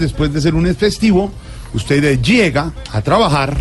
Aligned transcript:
Después 0.00 0.32
de 0.32 0.40
ser 0.40 0.54
un 0.54 0.66
festivo, 0.74 1.30
usted 1.74 2.20
llega 2.20 2.72
a 2.92 3.00
trabajar 3.02 3.56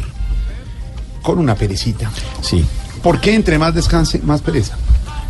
con 1.21 1.37
una 1.37 1.55
perecita. 1.55 2.09
Sí. 2.41 2.65
¿Por 3.03 3.19
qué 3.21 3.33
entre 3.35 3.57
más 3.59 3.73
descanse, 3.75 4.19
más 4.23 4.41
pereza? 4.41 4.77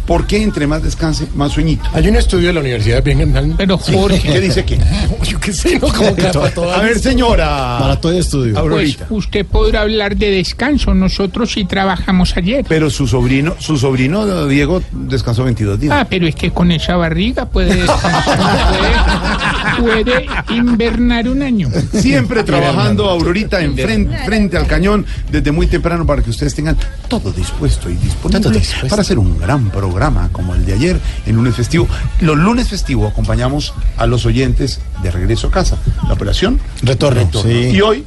¿Por 0.05 0.25
qué 0.25 0.41
entre 0.41 0.65
más 0.65 0.81
descanse, 0.81 1.27
más 1.35 1.51
sueñito? 1.51 1.87
Hay 1.93 2.07
un 2.07 2.15
estudio 2.15 2.47
de 2.47 2.53
la 2.53 2.61
Universidad 2.61 2.95
de 2.95 3.01
Birmingham. 3.13 3.53
Pero 3.55 3.77
Jorge, 3.77 4.19
¿Qué 4.19 4.39
dice 4.41 4.65
qué? 4.65 4.79
Yo 5.23 5.39
qué 5.39 5.53
sé, 5.53 5.77
¿no? 5.77 5.87
Como 5.87 6.15
que 6.15 6.23
para 6.23 6.51
todo- 6.51 6.73
A 6.73 6.79
ver, 6.81 6.97
señora. 6.97 7.77
Para 7.79 8.01
todo 8.01 8.13
estudio. 8.13 8.55
pues 8.69 8.97
usted 9.11 9.45
podrá 9.45 9.81
hablar 9.81 10.15
de 10.17 10.31
descanso. 10.31 10.95
Nosotros 10.95 11.51
sí 11.51 11.65
trabajamos 11.65 12.35
ayer. 12.37 12.65
Pero 12.67 12.89
su 12.89 13.05
sobrino, 13.07 13.53
su 13.59 13.77
sobrino 13.77 14.47
Diego 14.47 14.81
descansó 14.91 15.43
22 15.43 15.79
días. 15.79 15.93
Ah, 15.95 16.07
pero 16.09 16.25
es 16.25 16.33
que 16.33 16.49
con 16.49 16.71
esa 16.71 16.95
barriga 16.95 17.45
puede 17.45 17.75
descansar, 17.75 18.39
puede, 19.77 20.25
invernar 20.49 21.29
un 21.29 21.41
año. 21.41 21.69
Siempre 21.93 22.43
trabajando, 22.43 23.09
Aurorita, 23.09 23.61
en 23.61 23.75
frente, 23.75 24.17
frente 24.25 24.57
al 24.57 24.67
cañón, 24.67 25.05
desde 25.31 25.51
muy 25.51 25.67
temprano 25.67 26.05
para 26.05 26.21
que 26.21 26.29
ustedes 26.29 26.55
tengan 26.55 26.77
todo 27.07 27.31
dispuesto 27.31 27.89
y 27.89 27.95
disponible 27.95 28.41
Todo 28.41 28.53
dispuesto. 28.53 28.87
para 28.87 29.01
hacer 29.01 29.19
un 29.19 29.39
gran 29.39 29.69
programa 29.69 30.29
como 30.31 30.55
el 30.55 30.65
de 30.65 30.73
ayer, 30.73 30.99
en 31.25 31.35
lunes 31.35 31.55
festivo. 31.55 31.87
Los 32.21 32.37
lunes 32.37 32.69
festivos 32.69 33.11
acompañamos 33.11 33.73
a 33.97 34.05
los 34.05 34.25
oyentes 34.25 34.79
de 35.03 35.11
regreso 35.11 35.47
a 35.47 35.51
casa. 35.51 35.77
La 36.07 36.13
operación 36.13 36.59
Retorno. 36.81 37.29
Sí. 37.43 37.71
Y 37.73 37.81
hoy, 37.81 38.03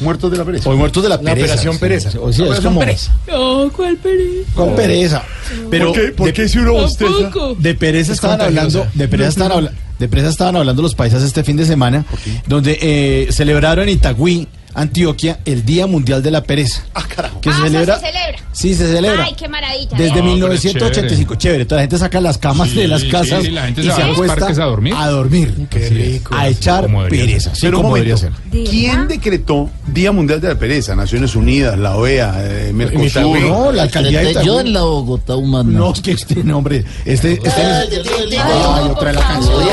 muertos 0.00 0.30
de 0.30 0.38
la 0.38 0.44
pereza. 0.44 0.68
Hoy 0.68 0.76
muertos 0.76 1.02
de 1.02 1.08
la, 1.08 1.20
pereza, 1.20 1.44
operación 1.44 1.74
sí. 1.74 1.80
pereza. 1.80 2.08
O 2.20 2.32
sea, 2.32 2.44
es 2.44 2.50
Operación 2.50 2.74
como 2.74 2.80
pereza. 2.80 3.16
Oh, 3.32 3.70
¿cuál 3.74 3.96
pereza? 3.96 4.52
con 4.54 4.76
pereza. 4.76 5.22
Pero 5.70 5.92
¿Por 5.92 5.94
qué, 5.94 6.12
por 6.12 6.26
de, 6.26 6.32
qué 6.32 6.48
si 6.48 6.58
uno 6.58 6.72
bosteza? 6.72 7.30
De 7.58 7.74
pereza 7.74 8.12
estaban 8.12 8.40
hablando, 8.40 8.86
de 8.94 9.08
pereza 9.08 9.28
estaban 9.30 9.52
hablando, 9.52 9.78
de 9.98 10.08
pereza 10.08 10.28
estaban 10.28 10.56
hablando 10.56 10.82
los 10.82 10.94
paisas 10.94 11.22
este 11.22 11.44
fin 11.44 11.56
de 11.56 11.64
semana, 11.64 12.04
donde 12.46 12.78
eh, 12.80 13.28
celebraron 13.32 13.84
en 13.88 13.94
Itagüí, 13.94 14.46
Antioquia, 14.74 15.40
el 15.44 15.64
Día 15.64 15.86
Mundial 15.88 16.22
de 16.22 16.30
la 16.30 16.42
Pereza. 16.44 16.84
Ah, 16.94 17.02
carajo. 17.08 17.40
Que 17.40 17.50
Ah, 17.50 17.52
se 17.54 17.58
o 17.58 17.62
sea, 17.62 17.70
celebra. 17.70 17.94
se 17.98 18.06
celebra. 18.06 18.38
Sí, 18.52 18.74
se 18.74 18.92
celebra. 18.92 19.24
Ay, 19.24 19.34
qué 19.36 19.48
maravilla. 19.48 19.96
Desde 19.96 20.18
¿eh? 20.18 20.22
1985, 20.22 21.34
chévere. 21.34 21.64
Toda 21.64 21.78
la 21.78 21.82
gente 21.84 21.98
saca 21.98 22.20
las 22.20 22.38
camas 22.38 22.72
de 22.74 22.86
las 22.86 23.02
casas 23.04 23.42
sí, 23.42 23.50
la 23.50 23.62
gente 23.64 23.80
y 23.80 23.84
se 23.84 23.90
se 23.90 23.96
va 23.98 24.04
a 24.04 24.08
los 24.08 24.16
acuesta 24.16 24.36
parques 24.36 24.58
a 24.58 24.64
dormir. 24.64 24.94
A 24.96 25.08
dormir. 25.08 25.66
Qué 25.70 25.88
rico. 25.88 26.34
A 26.36 26.48
echar 26.48 26.86
pereza. 27.08 27.54
Sí, 27.54 27.62
Pero 27.62 27.78
un 27.78 27.82
como 27.84 27.94
debería 27.96 28.14
momento, 28.16 28.38
ser. 28.52 28.64
¿quién 28.70 29.08
decretó 29.08 29.70
Día 29.92 30.12
Mundial 30.12 30.40
de 30.40 30.48
la 30.48 30.58
Pereza? 30.58 30.94
Naciones 30.94 31.34
Unidas, 31.34 31.78
la 31.78 31.96
OEA, 31.96 32.34
eh, 32.38 32.72
Mercosur. 32.72 33.40
No, 33.40 33.72
la 33.72 33.84
alcaldía 33.84 34.20
de 34.20 34.44
Yo 34.44 34.60
en 34.60 34.72
la 34.72 34.82
Bogotá 34.82 35.36
humana. 35.36 35.70
No, 35.70 35.92
es 35.92 36.00
que 36.00 36.12
este 36.12 36.44
nombre, 36.44 36.84
este, 37.04 37.34
este 37.34 37.62
Ay, 37.62 38.88
otra 38.90 39.12
la 39.12 39.20
canción. 39.20 39.58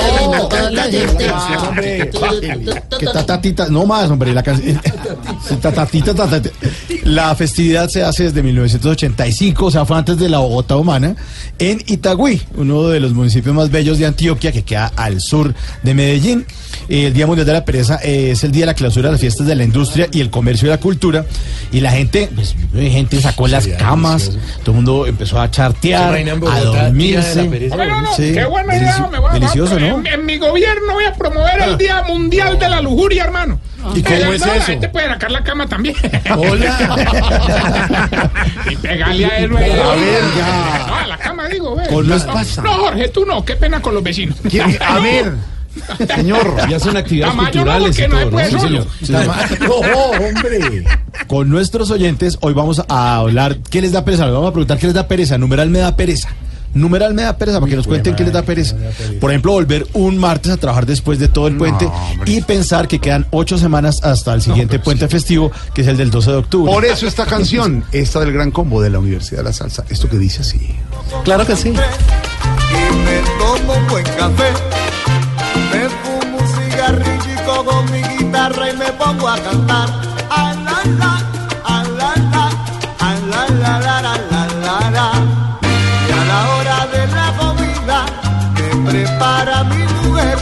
Que 3.00 3.06
tatatita, 3.06 3.68
no 3.70 3.86
más, 3.86 4.10
hombre, 4.10 4.34
la 4.34 4.44
canción. 4.44 4.80
Tatatita, 5.62 6.14
tatatita. 6.16 6.56
La 7.04 7.36
festividad 7.36 7.90
se 7.90 8.04
hace 8.04 8.24
desde 8.24 8.42
1985, 8.42 9.66
o 9.66 9.72
sea, 9.72 9.86
fue 9.86 9.98
antes 9.98 10.18
de 10.18 10.30
la 10.30 10.40
Bogotá 10.40 10.78
humana, 10.78 11.16
en 11.60 11.82
Itagüí, 11.86 12.42
uno 12.56 12.88
de 12.88 13.00
los 13.00 13.14
municipios 13.14 13.56
más 13.56 13.70
bellos 13.70 14.00
de 14.00 14.06
Antioquia, 14.06 14.52
que 14.52 14.64
queda 14.64 14.92
al 14.96 15.22
sur 15.22 15.54
de 15.84 15.94
Medellín. 15.94 16.46
El 16.88 17.14
Día 17.14 17.28
Mundial 17.28 17.46
de 17.46 17.54
la 17.54 17.66
Pereza 17.66 18.00
eh, 18.04 18.32
es 18.32 18.44
el 18.44 18.52
día 18.52 18.62
de 18.62 18.68
la 18.68 18.74
clausura 18.74 19.10
de 19.10 19.14
las 19.14 19.22
fiestas 19.22 19.48
de 19.48 19.56
la 19.56 19.64
industria 19.64 20.08
y 20.16 20.22
el 20.22 20.30
comercio 20.30 20.68
y 20.68 20.72
la 20.72 20.80
cultura. 20.80 21.26
Y 21.72 21.82
la 21.82 21.92
gente, 21.92 22.30
pues, 22.34 22.56
gente 22.74 23.20
sacó 23.22 23.48
las 23.48 23.68
camas, 23.68 24.32
todo 24.64 24.72
el 24.72 24.76
mundo 24.76 25.08
empezó 25.08 25.40
a 25.42 25.52
chartear, 25.52 26.16
a 26.16 26.60
dormirse. 26.62 27.48
No, 27.48 28.16
Sí, 28.16 28.32
qué 28.34 28.46
buena 28.46 28.76
idea. 28.78 28.96
delici- 28.98 29.12
me 29.12 29.20
voy 29.20 29.30
a- 29.30 29.34
delicioso, 29.34 29.80
¿no? 29.80 29.86
En, 30.00 30.08
en 30.08 30.26
mi 30.26 30.38
gobierno 30.38 30.94
voy 30.94 31.06
a 31.06 31.14
promover 31.14 31.60
el 31.62 31.78
Día 31.78 32.04
Mundial 32.04 32.58
de 32.60 32.70
la 32.70 32.82
Lujuria, 32.82 33.24
hermano. 33.26 33.60
¿Y 33.94 34.02
cómo 34.02 34.16
Eh, 34.16 34.36
es 34.36 34.42
no, 34.42 34.48
La 34.48 34.56
eso? 34.56 34.66
gente 34.66 34.90
puede 34.90 35.08
sacar 35.08 35.32
la 35.32 35.44
cama 35.44 35.68
también. 35.68 35.96
Hola. 36.36 38.32
y 38.72 38.76
pegarle 38.78 39.26
a 39.26 39.38
él. 39.40 39.52
A 39.56 39.60
ver, 39.60 40.24
ya. 40.38 40.86
No, 40.88 40.96
a 40.96 41.08
la 41.08 41.18
cama 41.18 41.48
digo. 41.50 41.76
Con 41.90 42.08
no, 42.08 42.14
los 42.16 42.24
pasa. 42.24 42.62
no, 42.64 42.74
Jorge, 42.74 43.10
tú 43.10 43.26
no. 43.26 43.44
Qué 43.46 43.56
pena 43.56 43.82
con 43.82 43.94
los 43.94 44.04
vecinos. 44.04 44.38
¿Quién? 44.50 44.78
A 44.82 45.00
ver, 45.00 45.34
señor. 46.16 46.56
Ya 46.70 46.80
son 46.80 46.98
actividades 46.98 47.36
Tamayo 47.36 47.52
culturales 47.52 48.00
y 48.00 48.02
no 48.08 48.20
todo, 48.20 48.30
puede 48.32 48.52
¿no? 48.52 48.60
solo. 48.60 48.86
No, 49.60 49.76
hombre. 50.28 50.86
Con 51.28 51.50
nuestros 51.50 51.92
oyentes, 51.92 52.38
hoy 52.42 52.54
vamos 52.54 52.82
a 52.88 53.18
hablar. 53.18 53.58
¿Qué 53.70 53.82
les 53.82 53.92
da 53.92 54.04
pereza? 54.06 54.26
Les 54.26 54.34
Vamos 54.34 54.50
a 54.50 54.54
preguntar 54.54 54.78
qué 54.78 54.88
les 54.88 54.96
da 54.96 55.08
pereza. 55.08 55.38
Numeral 55.38 55.70
me 55.70 55.80
da 55.80 55.96
pereza. 55.96 56.30
Numeral 56.74 57.14
me 57.14 57.22
da 57.22 57.38
pereza 57.38 57.62
para 57.62 57.70
que 57.70 57.78
nos 57.78 57.88
cuenten 57.88 58.16
qué 58.16 58.26
les 58.26 58.34
da 58.34 58.42
pereza. 58.42 58.76
Por 59.22 59.32
ejemplo, 59.32 59.54
volver 59.54 59.88
un 59.94 60.18
martes 60.18 60.52
a 60.52 60.58
trabajar 60.58 60.86
después 60.86 61.20
de 61.20 61.30
todo 61.30 61.48
el 61.48 61.56
puente 61.56 61.90
y 62.26 62.42
pensar 62.42 62.90
que 62.90 63.00
quedan 63.00 63.26
ocho 63.32 63.58
semanas 63.58 64.04
hasta 64.04 64.34
el 64.34 64.42
siguiente 64.42 64.78
puente 64.80 65.08
festivo, 65.08 65.54
que 65.74 65.84
es 65.84 65.88
el 65.88 65.96
del 65.96 66.12
12 66.12 66.32
de 66.32 66.38
octubre. 66.38 66.74
Por 66.74 66.84
eso 66.84 67.08
esta 67.08 67.26
canción, 67.26 67.86
esta 67.94 68.20
del 68.20 68.34
gran 68.34 68.52
combo 68.52 68.82
de 68.82 68.90
la 68.90 69.00
Universidad 69.00 69.38
de 69.38 69.44
la 69.46 69.54
Salsa, 69.54 69.86
esto 69.90 70.10
que 70.10 70.18
dice 70.18 70.42
así. 70.42 70.76
Claro 71.24 71.46
que 71.48 71.56
sí. 71.56 71.70
Y 71.70 71.74
me 72.98 73.22
tomo 73.40 73.74
buen 73.90 74.04
café, 74.04 74.52
me 75.72 75.90
fumo 76.02 76.38
un 76.38 76.48
cigarrillo 76.48 77.66
con 77.66 77.92
mi 77.92 78.02
guitarra 78.02 78.70
y 78.70 78.78
me 78.78 78.92
pongo 78.94 79.28
a 79.30 79.38
cantar. 79.40 79.90
A 80.30 80.54
la 80.66 80.80
la, 81.00 81.14
la 81.64 81.84
la, 83.32 83.42
la 83.92 84.14
la 84.32 84.44
la 84.66 84.90
la. 84.96 85.08
Y 86.08 86.12
a 86.12 86.22
la 86.32 86.40
hora 86.52 86.88
de 86.94 87.08
la 87.08 87.28
comida 87.38 88.06
me 88.56 88.92
prepara 88.92 89.64
mi 89.64 89.84
mujer 89.94 90.38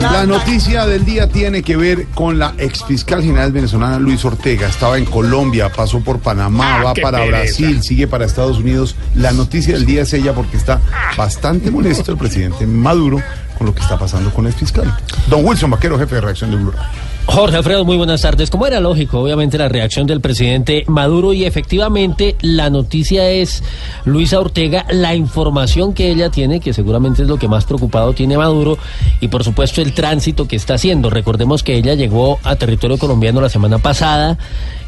La 0.00 0.24
noticia 0.26 0.86
del 0.86 1.04
día 1.04 1.28
tiene 1.28 1.62
que 1.62 1.76
ver 1.76 2.06
con 2.14 2.38
la 2.38 2.54
exfiscal 2.58 3.22
general 3.22 3.52
venezolana 3.52 3.98
Luis 3.98 4.24
Ortega. 4.24 4.66
Estaba 4.66 4.96
en 4.98 5.04
Colombia, 5.04 5.70
pasó 5.70 6.00
por 6.00 6.20
Panamá, 6.20 6.78
Ah, 6.80 6.82
va 6.84 6.94
para 6.94 7.18
pereza. 7.18 7.36
Brasil, 7.38 7.82
sigue 7.82 8.06
para 8.06 8.24
Estados 8.24 8.58
Unidos. 8.58 8.96
La 9.14 9.32
noticia 9.32 9.74
del 9.74 9.84
día 9.86 10.02
es 10.02 10.12
ella 10.12 10.32
porque 10.34 10.56
está 10.56 10.80
bastante 11.16 11.70
molesto 11.70 12.12
el 12.12 12.18
presidente 12.18 12.66
Maduro 12.66 13.20
con 13.58 13.66
lo 13.66 13.74
que 13.74 13.82
está 13.82 13.98
pasando 13.98 14.30
con 14.32 14.46
el 14.46 14.52
fiscal. 14.54 14.96
Don 15.28 15.44
Wilson 15.44 15.70
Vaquero, 15.70 15.98
jefe 15.98 16.14
de 16.14 16.20
reacción 16.22 16.50
de 16.50 16.56
Blue 16.56 16.70
Radio. 16.70 16.88
Jorge 17.30 17.58
Alfredo, 17.58 17.84
muy 17.84 17.96
buenas 17.96 18.22
tardes. 18.22 18.50
Como 18.50 18.66
era 18.66 18.80
lógico, 18.80 19.20
obviamente 19.20 19.56
la 19.56 19.68
reacción 19.68 20.04
del 20.04 20.20
presidente 20.20 20.82
Maduro 20.88 21.32
y 21.32 21.44
efectivamente 21.44 22.34
la 22.40 22.70
noticia 22.70 23.30
es 23.30 23.62
Luisa 24.04 24.40
Ortega, 24.40 24.84
la 24.90 25.14
información 25.14 25.94
que 25.94 26.10
ella 26.10 26.30
tiene, 26.30 26.58
que 26.58 26.72
seguramente 26.72 27.22
es 27.22 27.28
lo 27.28 27.38
que 27.38 27.46
más 27.46 27.66
preocupado 27.66 28.14
tiene 28.14 28.36
Maduro, 28.36 28.78
y 29.20 29.28
por 29.28 29.44
supuesto 29.44 29.80
el 29.80 29.94
tránsito 29.94 30.48
que 30.48 30.56
está 30.56 30.74
haciendo. 30.74 31.08
Recordemos 31.08 31.62
que 31.62 31.76
ella 31.76 31.94
llegó 31.94 32.40
a 32.42 32.56
territorio 32.56 32.98
colombiano 32.98 33.40
la 33.40 33.48
semana 33.48 33.78
pasada, 33.78 34.36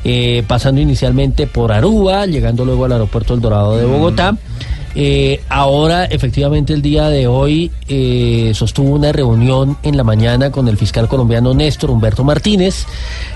eh, 0.02 0.42
pasando 0.48 0.80
inicialmente 0.80 1.46
por 1.46 1.70
Aruba, 1.70 2.26
llegando 2.26 2.64
luego 2.64 2.86
al 2.86 2.92
aeropuerto 2.92 3.34
El 3.34 3.40
Dorado 3.40 3.76
de 3.76 3.84
Bogotá. 3.84 4.36
Eh, 4.94 5.40
ahora, 5.48 6.04
efectivamente, 6.04 6.72
el 6.72 6.82
día 6.82 7.08
de 7.08 7.26
hoy 7.26 7.70
eh, 7.88 8.52
sostuvo 8.54 8.90
una 8.94 9.12
reunión 9.12 9.76
en 9.82 9.96
la 9.96 10.04
mañana 10.04 10.50
con 10.50 10.68
el 10.68 10.76
fiscal 10.76 11.08
colombiano 11.08 11.54
Néstor 11.54 11.90
Humberto 11.90 12.24
Martínez. 12.24 12.86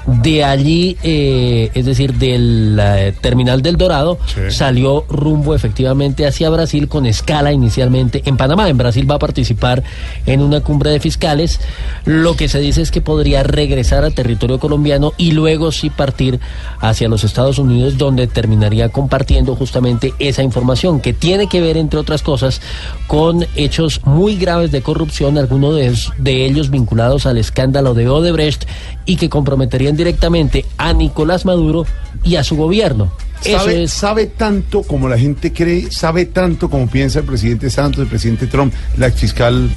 De 0.06 0.44
allí, 0.44 0.97
eh, 1.03 1.70
es 1.75 1.85
decir, 1.87 2.14
del 2.14 2.79
eh, 2.81 3.14
terminal 3.20 3.62
del 3.62 3.76
Dorado, 3.76 4.19
Sí. 4.26 4.50
salió 4.50 5.05
rumbo 5.08 5.55
efectivamente 5.55 6.26
hacia 6.26 6.50
Brasil 6.50 6.88
con 6.88 7.06
escala 7.06 7.53
inicialmente 7.53 8.23
en 8.25 8.37
Panamá. 8.37 8.69
En 8.69 8.76
Brasil 8.76 9.11
va 9.11 9.17
a 9.17 9.19
participar 9.19 9.82
en 10.26 10.43
una 10.43 10.61
cumbre 10.61 10.91
de 10.91 11.00
fiscales. 11.00 11.61
Lo 12.05 12.37
que 12.37 12.49
se 12.49 12.58
dice 12.61 12.82
es 12.82 12.91
que 12.91 13.00
podría 13.00 13.43
regresar 13.43 14.05
a 14.05 14.11
territorio 14.11 14.58
colombiano 14.58 15.12
y 15.17 15.32
luego 15.32 15.73
sí 15.73 15.91
partir 15.91 16.38
hacia 16.81 17.08
los 17.08 17.25
Estados 17.25 17.58
Unidos, 17.58 17.99
donde 17.99 18.26
terminaría 18.26 18.88
compartiendo 18.91 19.56
justamente 19.56 20.12
esa 20.19 20.43
información 20.43 21.00
que 21.00 21.12
tiene 21.12 21.45
que 21.48 21.60
ver, 21.60 21.76
entre 21.76 21.98
otras 21.98 22.22
cosas, 22.22 22.60
con 23.06 23.46
hechos 23.54 24.00
muy 24.04 24.37
graves 24.37 24.70
de 24.70 24.82
corrupción, 24.82 25.38
algunos 25.38 25.75
de, 25.76 25.94
de 26.19 26.46
ellos 26.46 26.70
vinculados 26.70 27.26
al 27.26 27.38
escándalo 27.38 27.94
de 27.94 28.08
Odebrecht 28.08 28.64
y 29.04 29.16
que 29.16 29.28
comprometerían 29.28 29.96
directamente 29.96 30.64
a 30.78 30.93
Nicolás 30.93 31.44
Maduro 31.44 31.87
y 32.22 32.37
a 32.37 32.44
su 32.44 32.56
gobierno. 32.56 33.12
¿Sabe, 33.52 33.82
es 33.84 33.93
sabe 33.93 34.26
tanto 34.26 34.82
como 34.82 35.08
la 35.08 35.19
gente 35.19 35.52
cree, 35.52 35.90
sabe 35.90 36.26
tanto 36.26 36.69
como 36.70 36.87
piensa 36.88 37.20
el 37.20 37.25
presidente 37.25 37.70
Santos, 37.70 38.00
el 38.02 38.08
presidente 38.08 38.46
Trump, 38.46 38.72
la 38.96 39.06
exfiscal 39.08 39.70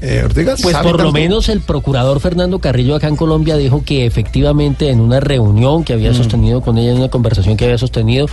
eh, 0.00 0.22
Ortega. 0.24 0.54
Pues 0.60 0.72
¿Sabe 0.72 0.90
por 0.90 1.02
lo 1.02 1.12
menos 1.12 1.48
el 1.48 1.60
procurador 1.60 2.20
Fernando 2.20 2.58
Carrillo 2.58 2.94
acá 2.94 3.08
en 3.08 3.16
Colombia 3.16 3.56
dijo 3.56 3.82
que 3.84 4.04
efectivamente 4.04 4.90
en 4.90 5.00
una 5.00 5.18
reunión 5.20 5.82
que 5.82 5.94
había 5.94 6.10
Mm. 6.10 6.14
sostenido 6.14 6.60
con 6.60 6.76
ella, 6.78 6.90
en 6.90 6.98
una 6.98 7.08
conversación 7.08 7.56
que 7.56 7.64
había 7.64 7.78
sostenido, 7.78 8.26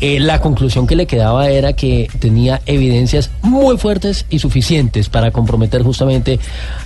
eh, 0.00 0.20
la 0.20 0.40
conclusión 0.40 0.86
que 0.86 0.94
le 0.94 1.06
quedaba 1.06 1.50
era 1.50 1.72
que 1.72 2.08
tenía 2.20 2.62
evidencias 2.66 3.30
muy 3.42 3.76
fuertes 3.78 4.26
y 4.30 4.38
suficientes 4.38 5.08
para 5.08 5.30
comprometer 5.32 5.82
justamente 5.82 6.38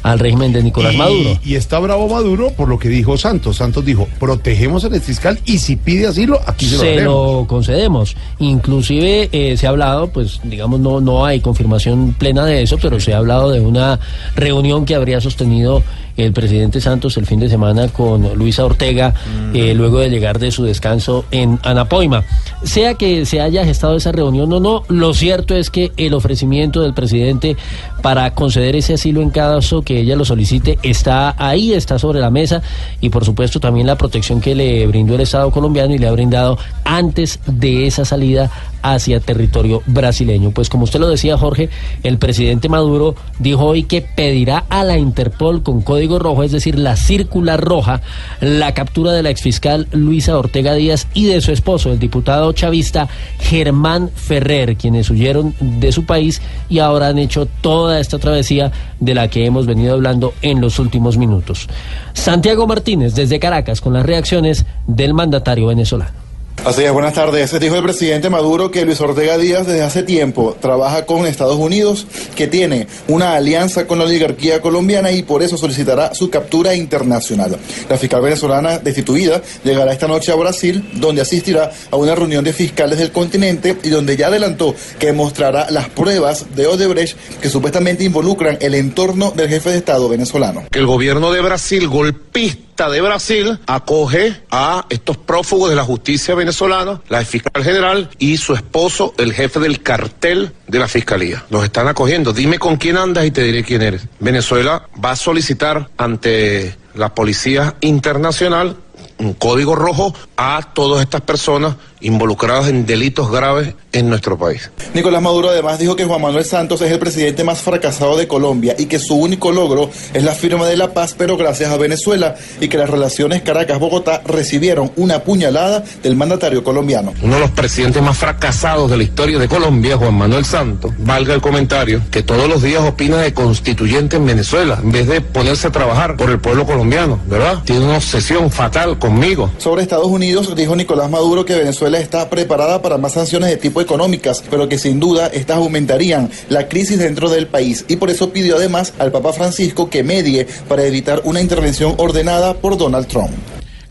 al 0.02 0.18
régimen 0.18 0.52
de 0.52 0.62
Nicolás 0.62 0.94
y, 0.94 0.96
Maduro. 0.96 1.40
Y 1.44 1.54
está 1.56 1.78
bravo 1.78 2.08
Maduro 2.08 2.50
por 2.52 2.68
lo 2.68 2.78
que 2.78 2.88
dijo 2.88 3.18
Santos. 3.18 3.56
Santos 3.56 3.84
dijo, 3.84 4.08
protegemos 4.18 4.84
al 4.84 4.98
fiscal 5.00 5.38
y 5.44 5.58
si 5.58 5.76
pide 5.76 6.06
asilo, 6.06 6.40
aquí 6.46 6.66
se, 6.66 6.74
lo 6.76 6.80
se 6.80 6.86
daremos. 6.86 7.14
lo 7.14 7.31
concedemos. 7.46 8.16
Inclusive 8.38 9.28
eh, 9.32 9.56
se 9.56 9.66
ha 9.66 9.70
hablado, 9.70 10.08
pues 10.08 10.40
digamos 10.44 10.80
no 10.80 11.00
no 11.00 11.24
hay 11.24 11.40
confirmación 11.40 12.14
plena 12.18 12.44
de 12.44 12.62
eso, 12.62 12.78
pero 12.80 13.00
se 13.00 13.14
ha 13.14 13.18
hablado 13.18 13.50
de 13.50 13.60
una 13.60 13.98
reunión 14.34 14.84
que 14.84 14.94
habría 14.94 15.20
sostenido 15.20 15.82
el 16.16 16.32
presidente 16.32 16.80
Santos 16.80 17.16
el 17.16 17.26
fin 17.26 17.40
de 17.40 17.48
semana 17.48 17.88
con 17.88 18.36
Luisa 18.36 18.64
Ortega 18.64 19.14
eh, 19.54 19.74
luego 19.74 19.98
de 19.98 20.10
llegar 20.10 20.38
de 20.38 20.50
su 20.50 20.64
descanso 20.64 21.24
en 21.30 21.58
Anapoima. 21.62 22.24
Sea 22.62 22.94
que 22.94 23.26
se 23.26 23.40
haya 23.40 23.64
gestado 23.64 23.96
esa 23.96 24.12
reunión 24.12 24.52
o 24.52 24.60
no, 24.60 24.84
lo 24.88 25.14
cierto 25.14 25.54
es 25.54 25.70
que 25.70 25.92
el 25.96 26.14
ofrecimiento 26.14 26.82
del 26.82 26.94
presidente 26.94 27.56
para 28.02 28.34
conceder 28.34 28.76
ese 28.76 28.94
asilo 28.94 29.22
en 29.22 29.30
caso 29.30 29.82
que 29.82 30.00
ella 30.00 30.16
lo 30.16 30.24
solicite 30.24 30.78
está 30.82 31.34
ahí, 31.38 31.72
está 31.72 31.98
sobre 31.98 32.20
la 32.20 32.30
mesa 32.30 32.62
y 33.00 33.10
por 33.10 33.24
supuesto 33.24 33.60
también 33.60 33.86
la 33.86 33.96
protección 33.96 34.40
que 34.40 34.54
le 34.54 34.86
brindó 34.86 35.14
el 35.14 35.22
Estado 35.22 35.50
colombiano 35.50 35.94
y 35.94 35.98
le 35.98 36.08
ha 36.08 36.12
brindado 36.12 36.58
antes 36.84 37.40
de 37.46 37.86
esa 37.86 38.04
salida 38.04 38.50
hacia 38.82 39.20
territorio 39.20 39.82
brasileño. 39.86 40.50
Pues 40.50 40.68
como 40.68 40.84
usted 40.84 41.00
lo 41.00 41.08
decía 41.08 41.38
Jorge, 41.38 41.70
el 42.02 42.18
presidente 42.18 42.68
Maduro 42.68 43.14
dijo 43.38 43.64
hoy 43.64 43.84
que 43.84 44.02
pedirá 44.02 44.64
a 44.68 44.84
la 44.84 44.98
Interpol 44.98 45.62
con 45.62 45.82
código 45.82 46.18
rojo, 46.18 46.42
es 46.42 46.52
decir, 46.52 46.78
la 46.78 46.96
circular 46.96 47.60
roja, 47.60 48.02
la 48.40 48.74
captura 48.74 49.12
de 49.12 49.22
la 49.22 49.30
exfiscal 49.30 49.88
Luisa 49.92 50.36
Ortega 50.36 50.74
Díaz 50.74 51.08
y 51.14 51.26
de 51.26 51.40
su 51.40 51.52
esposo, 51.52 51.92
el 51.92 51.98
diputado 51.98 52.52
chavista 52.52 53.08
Germán 53.38 54.10
Ferrer, 54.14 54.76
quienes 54.76 55.10
huyeron 55.10 55.54
de 55.60 55.92
su 55.92 56.04
país 56.04 56.42
y 56.68 56.78
ahora 56.78 57.08
han 57.08 57.18
hecho 57.18 57.46
toda 57.46 58.00
esta 58.00 58.18
travesía 58.18 58.72
de 59.00 59.14
la 59.14 59.28
que 59.28 59.46
hemos 59.46 59.66
venido 59.66 59.94
hablando 59.94 60.34
en 60.42 60.60
los 60.60 60.78
últimos 60.78 61.16
minutos. 61.16 61.68
Santiago 62.12 62.66
Martínez 62.66 63.14
desde 63.14 63.40
Caracas 63.40 63.80
con 63.80 63.92
las 63.92 64.06
reacciones 64.06 64.64
del 64.86 65.14
mandatario 65.14 65.68
venezolano. 65.68 66.21
Así 66.64 66.84
es, 66.84 66.92
buenas 66.92 67.14
tardes. 67.14 67.58
Dijo 67.58 67.74
el 67.74 67.82
presidente 67.82 68.30
Maduro 68.30 68.70
que 68.70 68.84
Luis 68.84 69.00
Ortega 69.00 69.36
Díaz 69.36 69.66
desde 69.66 69.82
hace 69.82 70.04
tiempo 70.04 70.56
trabaja 70.60 71.06
con 71.06 71.26
Estados 71.26 71.56
Unidos, 71.56 72.06
que 72.36 72.46
tiene 72.46 72.86
una 73.08 73.34
alianza 73.34 73.88
con 73.88 73.98
la 73.98 74.04
oligarquía 74.04 74.60
colombiana 74.60 75.10
y 75.10 75.24
por 75.24 75.42
eso 75.42 75.56
solicitará 75.56 76.14
su 76.14 76.30
captura 76.30 76.76
internacional. 76.76 77.58
La 77.88 77.98
fiscal 77.98 78.22
venezolana 78.22 78.78
destituida 78.78 79.42
llegará 79.64 79.92
esta 79.92 80.06
noche 80.06 80.30
a 80.30 80.36
Brasil, 80.36 80.88
donde 80.94 81.22
asistirá 81.22 81.72
a 81.90 81.96
una 81.96 82.14
reunión 82.14 82.44
de 82.44 82.52
fiscales 82.52 83.00
del 83.00 83.10
continente 83.10 83.76
y 83.82 83.88
donde 83.88 84.16
ya 84.16 84.28
adelantó 84.28 84.72
que 85.00 85.12
mostrará 85.12 85.68
las 85.68 85.88
pruebas 85.88 86.54
de 86.54 86.68
Odebrecht 86.68 87.16
que 87.40 87.48
supuestamente 87.48 88.04
involucran 88.04 88.58
el 88.60 88.76
entorno 88.76 89.32
del 89.32 89.48
jefe 89.48 89.70
de 89.70 89.78
Estado 89.78 90.08
venezolano. 90.08 90.62
el 90.72 90.86
gobierno 90.86 91.32
de 91.32 91.40
Brasil, 91.40 91.88
golpista 91.88 92.71
de 92.76 93.00
Brasil, 93.00 93.60
acoge 93.66 94.42
a 94.50 94.86
estos 94.88 95.16
prófugos 95.16 95.70
de 95.70 95.76
la 95.76 95.84
justicia 95.84 96.34
venezolana, 96.34 97.00
la 97.08 97.24
fiscal 97.24 97.62
general 97.62 98.10
y 98.18 98.38
su 98.38 98.54
esposo, 98.54 99.14
el 99.18 99.32
jefe 99.32 99.60
del 99.60 99.82
cartel 99.82 100.52
de 100.66 100.78
la 100.78 100.88
fiscalía. 100.88 101.44
Los 101.50 101.62
están 101.64 101.86
acogiendo. 101.86 102.32
Dime 102.32 102.58
con 102.58 102.76
quién 102.76 102.96
andas 102.96 103.24
y 103.24 103.30
te 103.30 103.42
diré 103.42 103.62
quién 103.62 103.82
eres. 103.82 104.08
Venezuela 104.18 104.88
va 105.02 105.12
a 105.12 105.16
solicitar 105.16 105.90
ante 105.96 106.76
la 106.94 107.14
Policía 107.14 107.76
Internacional 107.82 108.76
un 109.18 109.34
código 109.34 109.76
rojo 109.76 110.12
a 110.36 110.70
todas 110.74 111.02
estas 111.02 111.20
personas 111.20 111.76
involucradas 112.02 112.68
en 112.68 112.86
delitos 112.86 113.30
graves 113.30 113.74
en 113.92 114.08
nuestro 114.08 114.38
país. 114.38 114.70
Nicolás 114.94 115.22
Maduro 115.22 115.50
además 115.50 115.78
dijo 115.78 115.96
que 115.96 116.04
Juan 116.04 116.20
Manuel 116.20 116.44
Santos 116.44 116.80
es 116.80 116.90
el 116.90 116.98
presidente 116.98 117.44
más 117.44 117.60
fracasado 117.60 118.16
de 118.16 118.26
Colombia 118.26 118.74
y 118.78 118.86
que 118.86 118.98
su 118.98 119.14
único 119.14 119.52
logro 119.52 119.90
es 120.14 120.24
la 120.24 120.34
firma 120.34 120.66
de 120.66 120.76
la 120.76 120.92
paz, 120.94 121.14
pero 121.16 121.36
gracias 121.36 121.70
a 121.70 121.76
Venezuela, 121.76 122.34
y 122.60 122.68
que 122.68 122.78
las 122.78 122.88
relaciones 122.88 123.42
Caracas-Bogotá 123.42 124.22
recibieron 124.24 124.92
una 124.96 125.24
puñalada 125.24 125.84
del 126.02 126.16
mandatario 126.16 126.64
colombiano. 126.64 127.12
Uno 127.22 127.34
de 127.34 127.40
los 127.40 127.50
presidentes 127.50 128.02
más 128.02 128.16
fracasados 128.16 128.90
de 128.90 128.96
la 128.96 129.02
historia 129.02 129.38
de 129.38 129.48
Colombia, 129.48 129.96
Juan 129.96 130.14
Manuel 130.14 130.44
Santos, 130.44 130.92
valga 130.98 131.34
el 131.34 131.40
comentario, 131.40 132.02
que 132.10 132.22
todos 132.22 132.48
los 132.48 132.62
días 132.62 132.82
opina 132.82 133.18
de 133.18 133.34
constituyente 133.34 134.16
en 134.16 134.26
Venezuela, 134.26 134.78
en 134.82 134.92
vez 134.92 135.06
de 135.06 135.20
ponerse 135.20 135.68
a 135.68 135.72
trabajar 135.72 136.16
por 136.16 136.30
el 136.30 136.40
pueblo 136.40 136.66
colombiano, 136.66 137.20
¿verdad? 137.26 137.62
Tiene 137.64 137.84
una 137.84 137.96
obsesión 137.96 138.50
fatal 138.50 138.98
conmigo. 138.98 139.50
Sobre 139.58 139.82
Estados 139.82 140.06
Unidos, 140.06 140.54
dijo 140.54 140.74
Nicolás 140.76 141.10
Maduro 141.10 141.44
que 141.44 141.54
Venezuela 141.54 141.91
está 141.98 142.28
preparada 142.30 142.80
para 142.82 142.98
más 142.98 143.12
sanciones 143.12 143.50
de 143.50 143.56
tipo 143.56 143.80
económicas, 143.80 144.42
pero 144.50 144.68
que 144.68 144.78
sin 144.78 145.00
duda 145.00 145.26
estas 145.28 145.56
aumentarían 145.58 146.30
la 146.48 146.68
crisis 146.68 146.98
dentro 146.98 147.28
del 147.30 147.46
país 147.46 147.84
y 147.88 147.96
por 147.96 148.10
eso 148.10 148.32
pidió 148.32 148.56
además 148.56 148.92
al 148.98 149.12
Papa 149.12 149.32
Francisco 149.32 149.88
que 149.90 150.02
medie 150.02 150.46
para 150.68 150.84
evitar 150.84 151.22
una 151.24 151.40
intervención 151.40 151.94
ordenada 151.98 152.54
por 152.54 152.76
Donald 152.76 153.06
Trump. 153.06 153.30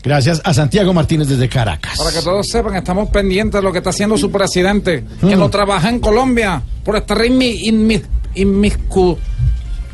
Gracias 0.02 0.40
a 0.44 0.52
Santiago 0.52 0.92
Martínez 0.92 1.28
desde 1.28 1.48
Caracas. 1.48 1.96
Para 1.96 2.10
que 2.10 2.22
todos 2.22 2.48
sepan, 2.48 2.74
estamos 2.74 3.08
pendientes 3.10 3.60
de 3.60 3.62
lo 3.62 3.70
que 3.70 3.78
está 3.78 3.90
haciendo 3.90 4.16
su 4.18 4.32
presidente, 4.32 5.04
que 5.20 5.36
lo 5.36 5.48
trabaja 5.48 5.88
en 5.88 6.00
Colombia 6.00 6.60
por 6.84 6.96
estar 6.96 7.24
inmi, 7.24 7.68
inmi- 7.68 8.02
inmiscu- 8.34 9.16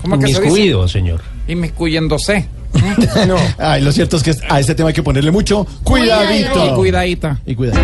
¿cómo 0.01 0.15
es 0.15 0.21
que 0.25 0.27
se 0.33 0.41
dice? 0.41 0.47
Inmiscuido, 0.47 0.89
señor. 0.89 1.21
Inmiscuyéndose. 1.47 2.49
Ay, 3.59 3.83
lo 3.83 3.93
cierto 3.93 4.17
es 4.17 4.23
que 4.23 4.35
a 4.49 4.61
este 4.61 4.75
tema 4.75 4.89
hay 4.89 4.95
que 4.95 5.03
ponerle 5.03 5.31
mucho 5.31 5.67
cuidadito. 5.83 6.67
Y 6.67 6.75
cuidadita. 6.75 7.39
Y 7.47 7.55
cuidado. 7.55 7.81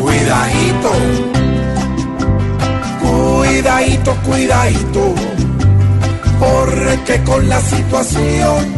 Cuidadito, 0.00 0.90
cuidadito, 3.02 4.16
cuidadito, 4.26 5.14
porque 6.38 7.22
con 7.24 7.48
la 7.48 7.60
situación 7.60 8.74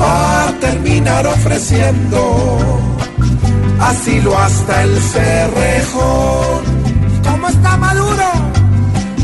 va 0.00 0.48
a 0.48 0.52
terminar 0.60 1.26
ofreciendo 1.26 2.80
asilo 3.80 4.36
hasta 4.38 4.82
el 4.82 4.96
cerrejón. 5.00 6.62
¿Cómo 7.24 7.48
está 7.48 7.76
Maduro? 7.76 8.24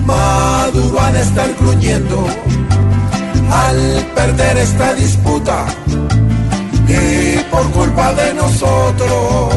Maduro 0.04 1.00
ha 1.00 1.12
de 1.12 1.20
estar 1.20 1.54
gruñendo 1.60 2.26
al 3.50 4.06
perder 4.14 4.58
esta 4.58 4.94
disputa 4.94 5.66
y 6.88 7.38
por 7.50 7.70
culpa 7.70 8.12
de 8.14 8.34
nosotros, 8.34 9.54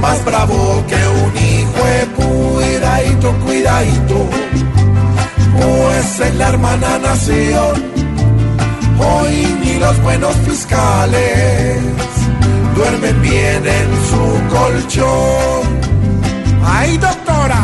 más 0.00 0.24
bravo 0.24 0.84
que 0.88 0.96
un 0.96 1.36
hijo 1.36 1.84
de 1.84 2.06
cuidadito, 2.16 3.32
cuidadito, 3.44 4.28
pues 5.60 6.20
en 6.20 6.38
la 6.38 6.48
hermana 6.48 6.98
nación, 6.98 7.84
hoy 8.98 9.56
ni 9.62 9.74
los 9.78 10.02
buenos 10.02 10.34
fiscales 10.38 11.78
duermen 12.78 13.22
bien 13.22 13.62
en 13.66 13.88
su 14.08 14.56
colchón. 14.56 15.78
¡Ay, 16.64 16.96
doctora! 16.98 17.62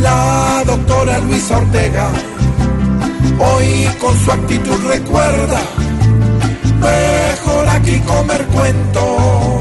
La 0.00 0.62
doctora 0.66 1.18
Luisa 1.20 1.58
Ortega, 1.58 2.08
hoy 3.38 3.88
con 4.00 4.16
su 4.18 4.32
actitud 4.32 4.86
recuerda, 4.88 5.60
mejor 6.80 7.68
aquí 7.68 7.98
comer 8.00 8.44
cuento, 8.46 9.60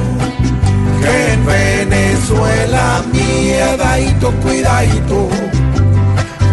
que 1.01 1.33
en 1.33 1.45
Venezuela 1.45 3.03
miedadito, 3.11 4.31
cuidadito, 4.41 5.29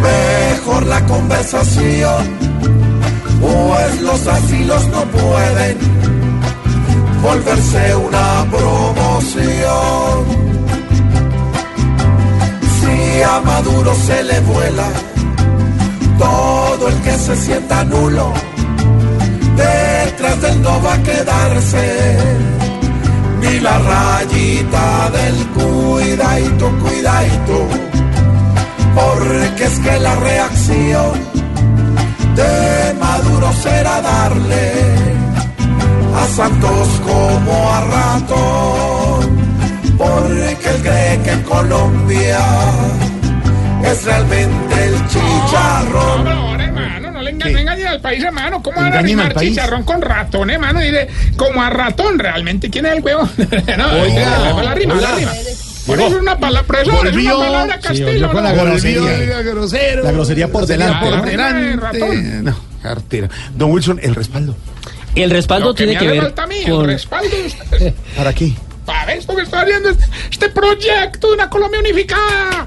mejor 0.02 0.87
la 0.87 1.05
conversación, 1.07 2.26
pues 3.41 4.00
los 4.02 4.26
asilos 4.26 4.87
no 4.88 5.05
pueden 5.05 5.79
volverse 7.23 7.97
una 7.97 8.47
promoción. 8.50 10.43
Si 12.81 13.23
a 13.23 13.41
Maduro 13.41 13.95
se 13.95 14.23
le 14.25 14.41
vuela 14.41 15.12
todo 16.23 16.88
el 16.88 16.97
que 17.02 17.14
se 17.26 17.37
sienta 17.37 17.85
nulo, 17.85 18.33
detrás 19.57 20.41
del 20.41 20.62
no 20.62 20.75
va 20.83 20.95
a 20.95 21.02
quedarse. 21.02 21.87
Ni 23.41 23.59
la 23.59 23.76
rayita 23.93 25.11
del 25.19 25.37
cuidadito, 25.59 26.67
cuidadito, 26.85 27.59
porque 28.95 29.64
es 29.64 29.79
que 29.81 29.95
la 29.99 30.14
reacción 30.31 31.12
de 32.37 32.52
Maduro 33.00 33.49
será 33.64 34.00
darle 34.00 34.67
a 36.21 36.25
Santos 36.37 36.88
como 37.09 37.55
a 37.76 37.81
ratón, 37.97 39.21
porque 39.99 40.69
él 40.71 40.79
cree 40.83 41.21
que 41.25 41.33
en 41.33 41.43
Colombia 41.43 42.41
es 43.84 44.04
realmente 44.04 44.84
el 44.84 44.94
chicharrón. 45.08 46.24
No, 46.24 46.30
ahora, 46.30 46.64
hermano, 46.64 47.10
no 47.10 47.22
le 47.22 47.30
engañen, 47.30 47.54
no 47.54 47.60
engañen 47.60 47.86
al 47.88 48.00
país, 48.00 48.22
hermano. 48.22 48.62
¿Cómo 48.62 48.80
van 48.80 49.20
a 49.20 49.34
país. 49.34 49.50
chicharrón 49.50 49.82
con 49.84 50.00
ratón, 50.02 50.50
hermano? 50.50 50.80
Dile, 50.80 51.08
como 51.36 51.62
a 51.62 51.70
ratón, 51.70 52.18
realmente. 52.18 52.70
¿Quién 52.70 52.86
es 52.86 52.92
el 52.96 53.02
huevo? 53.02 53.28
no, 53.78 53.92
Oiga, 54.02 54.38
la 54.62 54.74
rima, 54.74 54.94
la 54.94 55.14
rima. 55.16 55.32
Por 55.86 55.98
eso 55.98 56.08
es 56.16 56.22
una 56.22 56.38
palabra, 56.38 56.66
profesor, 56.66 57.06
es 57.08 57.16
una 57.16 57.32
palabra 57.36 57.74
Sí, 57.74 57.88
castillo. 57.88 58.30
con 58.32 58.44
la 58.44 58.52
¿no? 58.52 58.64
grosería. 58.64 59.00
Volvió 59.00 59.52
grosero. 59.52 60.04
La 60.04 60.12
grosería 60.12 60.48
por 60.48 60.66
delante. 60.66 61.06
Por 61.10 61.24
delante. 61.24 61.76
ratón. 61.76 62.44
No, 62.44 62.56
cartera. 62.82 63.28
Don 63.54 63.70
Wilson, 63.72 63.98
el 64.02 64.14
respaldo. 64.14 64.54
El 65.14 65.30
respaldo 65.30 65.68
Lo 65.68 65.74
que 65.74 65.84
tiene 65.86 66.00
me 66.00 66.06
que 66.06 66.12
ver 66.12 66.22
falta 66.22 66.42
a 66.44 66.46
mí, 66.46 66.56
el 66.64 66.84
respaldo 66.86 67.36
de 67.36 67.46
ustedes. 67.46 67.94
¿Para 68.16 68.32
qué? 68.32 68.52
Para 68.86 69.12
esto 69.12 69.36
que 69.36 69.42
estoy 69.42 69.60
haciendo, 69.60 69.90
este, 69.90 70.04
este 70.30 70.48
proyecto 70.48 71.28
de 71.28 71.34
una 71.34 71.50
Colombia 71.50 71.80
unificada. 71.80 72.66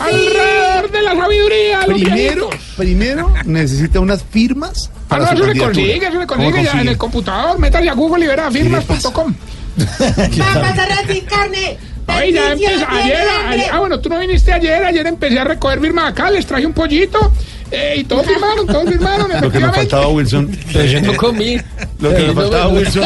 Alrededor 0.00 0.90
de 0.90 1.02
la 1.02 1.14
sabiduría. 1.16 1.80
Primero, 1.86 2.50
primero 2.76 3.32
necesita 3.44 4.00
unas 4.00 4.22
firmas 4.24 4.90
Ah, 4.92 5.16
para 5.18 5.22
no, 5.24 5.28
su 5.38 5.44
eso 5.44 5.52
se 5.52 5.58
consigue, 5.58 5.96
eso 6.06 6.20
se 6.20 6.26
¿Cómo 6.26 6.44
consigue 6.44 6.64
ya 6.64 6.80
en 6.80 6.88
el 6.88 6.96
computador. 6.98 7.58
Métase 7.58 7.88
a 7.88 7.94
Google 7.94 8.24
y 8.24 8.28
verá 8.28 8.50
firmas.com. 8.50 9.34
Papas 9.76 10.78
arroz 10.78 10.98
sin 11.08 11.24
carne. 11.26 11.78
Ay, 12.06 12.32
ya 12.32 12.52
empezó. 12.52 12.86
Ayer, 12.88 13.16
ayer- 13.48 13.66
ah, 13.72 13.78
bueno, 13.80 14.00
tú 14.00 14.08
no 14.08 14.18
viniste 14.18 14.52
ayer. 14.52 14.84
Ayer 14.84 15.06
empecé 15.06 15.38
a 15.38 15.44
recoger 15.44 15.80
firmas 15.80 16.10
acá. 16.10 16.30
Les 16.30 16.44
traje 16.46 16.66
un 16.66 16.72
pollito. 16.72 17.32
eh, 17.70 17.94
y 17.98 18.04
todos 18.04 18.26
firmaron, 18.26 18.66
todos 18.66 18.88
firmaron. 18.88 19.22
Lo 19.22 19.28
que 19.28 19.36
me 19.36 19.66
efectivamente. 19.66 19.78
faltaba, 19.80 20.08
Wilson. 20.08 20.58
Pero 20.72 20.84
yo 20.86 21.00
no 21.02 21.16
comí. 21.16 21.56
Lo 22.00 22.08
que 22.10 22.14
me 22.16 22.22
Eh, 22.24 22.26
no 22.28 22.34
faltaba, 22.34 22.64
no- 22.64 22.70
Wilson. 22.70 23.02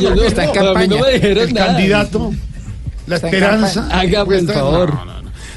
Yo 0.00 0.14
no- 0.14 0.22
Está 0.22 0.44
en 0.44 0.50
campaña. 0.52 0.86
no 0.96 0.98
me 1.04 1.12
dijeron 1.12 1.48
El 1.48 1.54
nada. 1.54 1.66
candidato. 1.68 2.32
La 3.06 3.16
esperanza. 3.16 3.88
Haga, 3.90 4.18
por 4.24 4.34
Cuesta- 4.34 4.52
favor. 4.54 4.98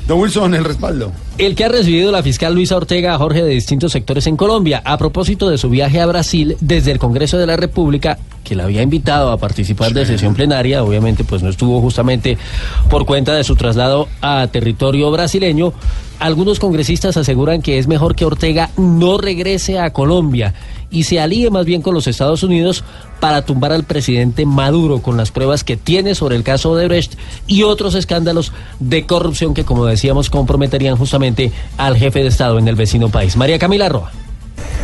Don 0.08 0.20
Wilson, 0.20 0.54
el 0.56 0.64
respaldo. 0.64 1.12
El 1.38 1.56
que 1.56 1.66
ha 1.66 1.70
recibido 1.70 2.12
la 2.12 2.24
fiscal 2.24 2.54
Luisa 2.54 2.76
Ortega 2.76 3.14
a 3.14 3.18
Jorge 3.18 3.44
de 3.44 3.50
distintos 3.50 3.92
sectores 3.92 4.28
en 4.28 4.38
Colombia 4.38 4.82
a 4.84 4.98
propósito 4.98 5.50
de 5.50 5.58
su 5.58 5.70
viaje 5.70 6.02
a 6.02 6.06
Brasil 6.06 6.58
desde 6.60 6.92
el 6.92 7.00
Congreso 7.00 7.38
de 7.38 7.48
la 7.48 7.58
República 7.58 8.18
que 8.44 8.56
la 8.56 8.64
había 8.64 8.82
invitado 8.82 9.32
a 9.32 9.38
participar 9.38 9.94
de 9.94 10.06
sesión 10.06 10.34
plenaria, 10.34 10.84
obviamente 10.84 11.24
pues 11.24 11.44
no 11.44 11.50
estuvo 11.50 11.80
justamente 11.80 12.38
por 12.90 13.06
cuenta 13.06 13.34
de 13.34 13.44
su 13.44 13.56
traslado 13.56 14.08
a 14.22 14.48
territorio 14.48 15.10
brasileño. 15.12 15.74
Algunos 16.20 16.60
congresistas 16.60 17.18
aseguran 17.18 17.62
que 17.62 17.80
es 17.80 17.88
mejor 17.88 18.16
que 18.16 18.26
Ortega 18.26 18.70
no 18.78 19.18
regrese 19.18 19.80
a 19.80 19.92
Colombia 19.94 20.54
y 20.92 21.04
se 21.04 21.20
alíe 21.20 21.50
más 21.50 21.66
bien 21.66 21.82
con 21.82 21.94
los 21.94 22.08
Estados 22.08 22.44
Unidos 22.44 22.84
para 23.20 23.46
tumbar 23.46 23.72
al 23.72 23.86
presidente 23.86 24.46
Maduro 24.46 25.02
con 25.02 25.18
las 25.18 25.32
pruebas 25.32 25.64
que 25.64 25.78
tiene 25.78 26.16
sobre 26.16 26.36
el 26.36 26.44
caso 26.44 26.76
de 26.76 26.88
Brecht 26.88 27.14
y 27.48 27.64
otros 27.64 27.96
escándalos 27.96 28.52
de 28.80 29.06
corrupción 29.06 29.54
que, 29.54 29.64
como 29.64 29.86
decíamos, 29.86 30.30
comprometerían 30.30 30.98
justamente 30.98 31.52
al 31.78 31.98
jefe 31.98 32.20
de 32.20 32.28
Estado 32.28 32.60
en 32.60 32.68
el 32.68 32.76
vecino 32.76 33.10
país. 33.10 33.38
María 33.38 33.58
Camila 33.58 33.90
Roa. 33.90 34.12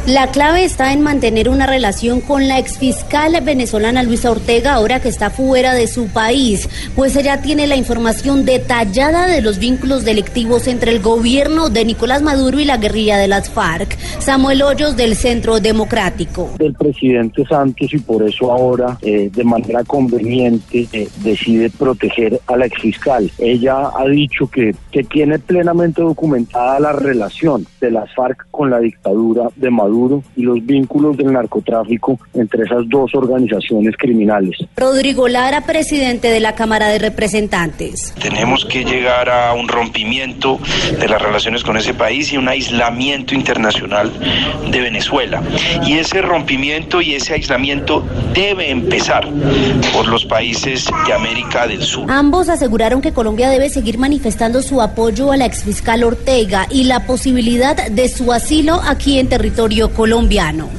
La 0.05 0.27
clave 0.31 0.63
está 0.63 0.93
en 0.93 1.01
mantener 1.01 1.49
una 1.49 1.65
relación 1.65 2.21
con 2.21 2.47
la 2.47 2.59
exfiscal 2.59 3.37
venezolana 3.43 4.03
Luisa 4.03 4.31
Ortega 4.31 4.73
ahora 4.73 5.01
que 5.01 5.09
está 5.09 5.29
fuera 5.29 5.73
de 5.73 5.87
su 5.87 6.07
país, 6.07 6.69
pues 6.95 7.15
ella 7.17 7.41
tiene 7.41 7.67
la 7.67 7.75
información 7.75 8.45
detallada 8.45 9.27
de 9.27 9.41
los 9.41 9.59
vínculos 9.59 10.05
delictivos 10.05 10.67
entre 10.67 10.91
el 10.91 11.01
gobierno 11.01 11.69
de 11.69 11.83
Nicolás 11.83 12.21
Maduro 12.21 12.59
y 12.59 12.65
la 12.65 12.77
guerrilla 12.77 13.17
de 13.17 13.27
las 13.27 13.49
FARC. 13.49 13.97
Samuel 14.19 14.61
Hoyos 14.61 14.95
del 14.95 15.15
Centro 15.15 15.59
Democrático. 15.59 16.51
del 16.57 16.73
presidente 16.73 17.45
Santos 17.45 17.93
y 17.93 17.99
por 17.99 18.23
eso 18.23 18.51
ahora 18.51 18.97
eh, 19.01 19.29
de 19.33 19.43
manera 19.43 19.83
conveniente 19.83 20.87
eh, 20.93 21.09
decide 21.21 21.69
proteger 21.69 22.39
a 22.47 22.55
la 22.55 22.65
exfiscal. 22.65 23.29
Ella 23.37 23.89
ha 23.93 24.05
dicho 24.07 24.47
que, 24.47 24.73
que 24.91 25.03
tiene 25.03 25.39
plenamente 25.39 26.01
documentada 26.01 26.79
la 26.79 26.93
relación 26.93 27.65
de 27.81 27.91
las 27.91 28.13
FARC 28.13 28.47
con 28.51 28.69
la 28.69 28.79
dictadura 28.79 29.49
de 29.55 29.69
Maduro 29.69 29.86
y 30.35 30.43
los 30.43 30.65
vínculos 30.65 31.17
del 31.17 31.31
narcotráfico 31.31 32.19
entre 32.33 32.63
esas 32.63 32.87
dos 32.89 33.13
organizaciones 33.15 33.95
criminales. 33.97 34.57
Rodrigo 34.75 35.27
Lara, 35.27 35.61
presidente 35.61 36.29
de 36.29 36.39
la 36.39 36.55
Cámara 36.55 36.87
de 36.87 36.99
Representantes. 36.99 38.13
Tenemos 38.21 38.65
que 38.65 38.83
llegar 38.83 39.29
a 39.29 39.53
un 39.53 39.67
rompimiento 39.67 40.59
de 40.99 41.07
las 41.07 41.21
relaciones 41.21 41.63
con 41.63 41.77
ese 41.77 41.93
país 41.93 42.31
y 42.33 42.37
un 42.37 42.47
aislamiento 42.47 43.35
internacional 43.35 44.11
de 44.69 44.81
Venezuela. 44.81 45.41
Y 45.85 45.97
ese 45.97 46.21
rompimiento 46.21 47.01
y 47.01 47.13
ese 47.13 47.33
aislamiento 47.33 48.03
debe 48.33 48.71
empezar 48.71 49.27
por 49.93 50.07
los 50.07 50.25
países 50.25 50.87
de 51.05 51.13
América 51.13 51.67
del 51.67 51.81
Sur. 51.83 52.11
Ambos 52.11 52.49
aseguraron 52.49 53.01
que 53.01 53.13
Colombia 53.13 53.49
debe 53.49 53.69
seguir 53.69 53.97
manifestando 53.97 54.61
su 54.61 54.81
apoyo 54.81 55.31
a 55.31 55.37
la 55.37 55.45
exfiscal 55.45 56.03
Ortega 56.03 56.67
y 56.69 56.85
la 56.85 57.05
posibilidad 57.05 57.89
de 57.89 58.09
su 58.09 58.33
asilo 58.33 58.81
aquí 58.83 59.19
en 59.19 59.29
territorio 59.29 59.76
colombiano. 59.89 60.69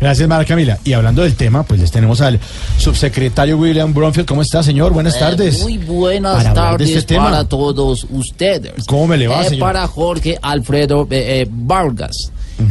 Gracias, 0.00 0.28
Mara 0.28 0.44
Camila. 0.44 0.78
Y 0.84 0.94
hablando 0.94 1.22
del 1.22 1.36
tema, 1.36 1.62
pues 1.62 1.78
les 1.80 1.92
tenemos 1.92 2.20
al 2.20 2.40
subsecretario 2.76 3.56
William 3.56 3.94
Bromfield. 3.94 4.26
¿Cómo 4.26 4.42
está, 4.42 4.60
señor? 4.62 4.92
Buenas 4.92 5.16
tardes. 5.16 5.60
Eh, 5.60 5.62
Muy 5.62 5.78
buenas 5.78 6.42
Para 6.42 6.54
tardes 6.54 6.90
este 6.90 7.14
tema. 7.14 7.26
para 7.26 7.44
todos 7.48 8.04
ustedes. 8.10 8.72
¿Cómo 8.88 9.06
me 9.06 9.16
le 9.16 9.28
va, 9.28 9.42
Eh, 9.42 9.48
señor? 9.50 9.60
Para 9.60 9.86
Jorge 9.86 10.36
Alfredo 10.42 11.06
eh, 11.08 11.42
eh, 11.42 11.48
Vargas, 11.48 12.16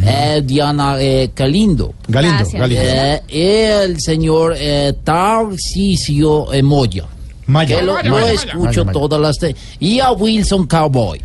eh, 0.06 0.42
Diana 0.46 0.98
eh, 1.02 1.32
Galindo, 1.34 1.94
Galindo, 2.10 2.44
eh, 2.70 3.22
el 3.86 4.02
señor 4.02 4.54
eh, 4.58 4.94
Tarcisio 5.02 6.52
eh, 6.54 6.62
Moya, 6.64 7.06
Maya. 7.48 7.78
que 7.78 7.82
lo, 7.82 7.94
Maya, 7.94 8.10
lo 8.10 8.16
Maya, 8.16 8.26
Maya. 8.26 8.34
escucho 8.36 8.60
Maya, 8.66 8.84
Maya. 8.84 8.92
todas 8.94 9.22
las... 9.22 9.38
y 9.80 10.00
a 10.02 10.12
Wilson 10.12 10.68
Cowboy. 10.68 11.22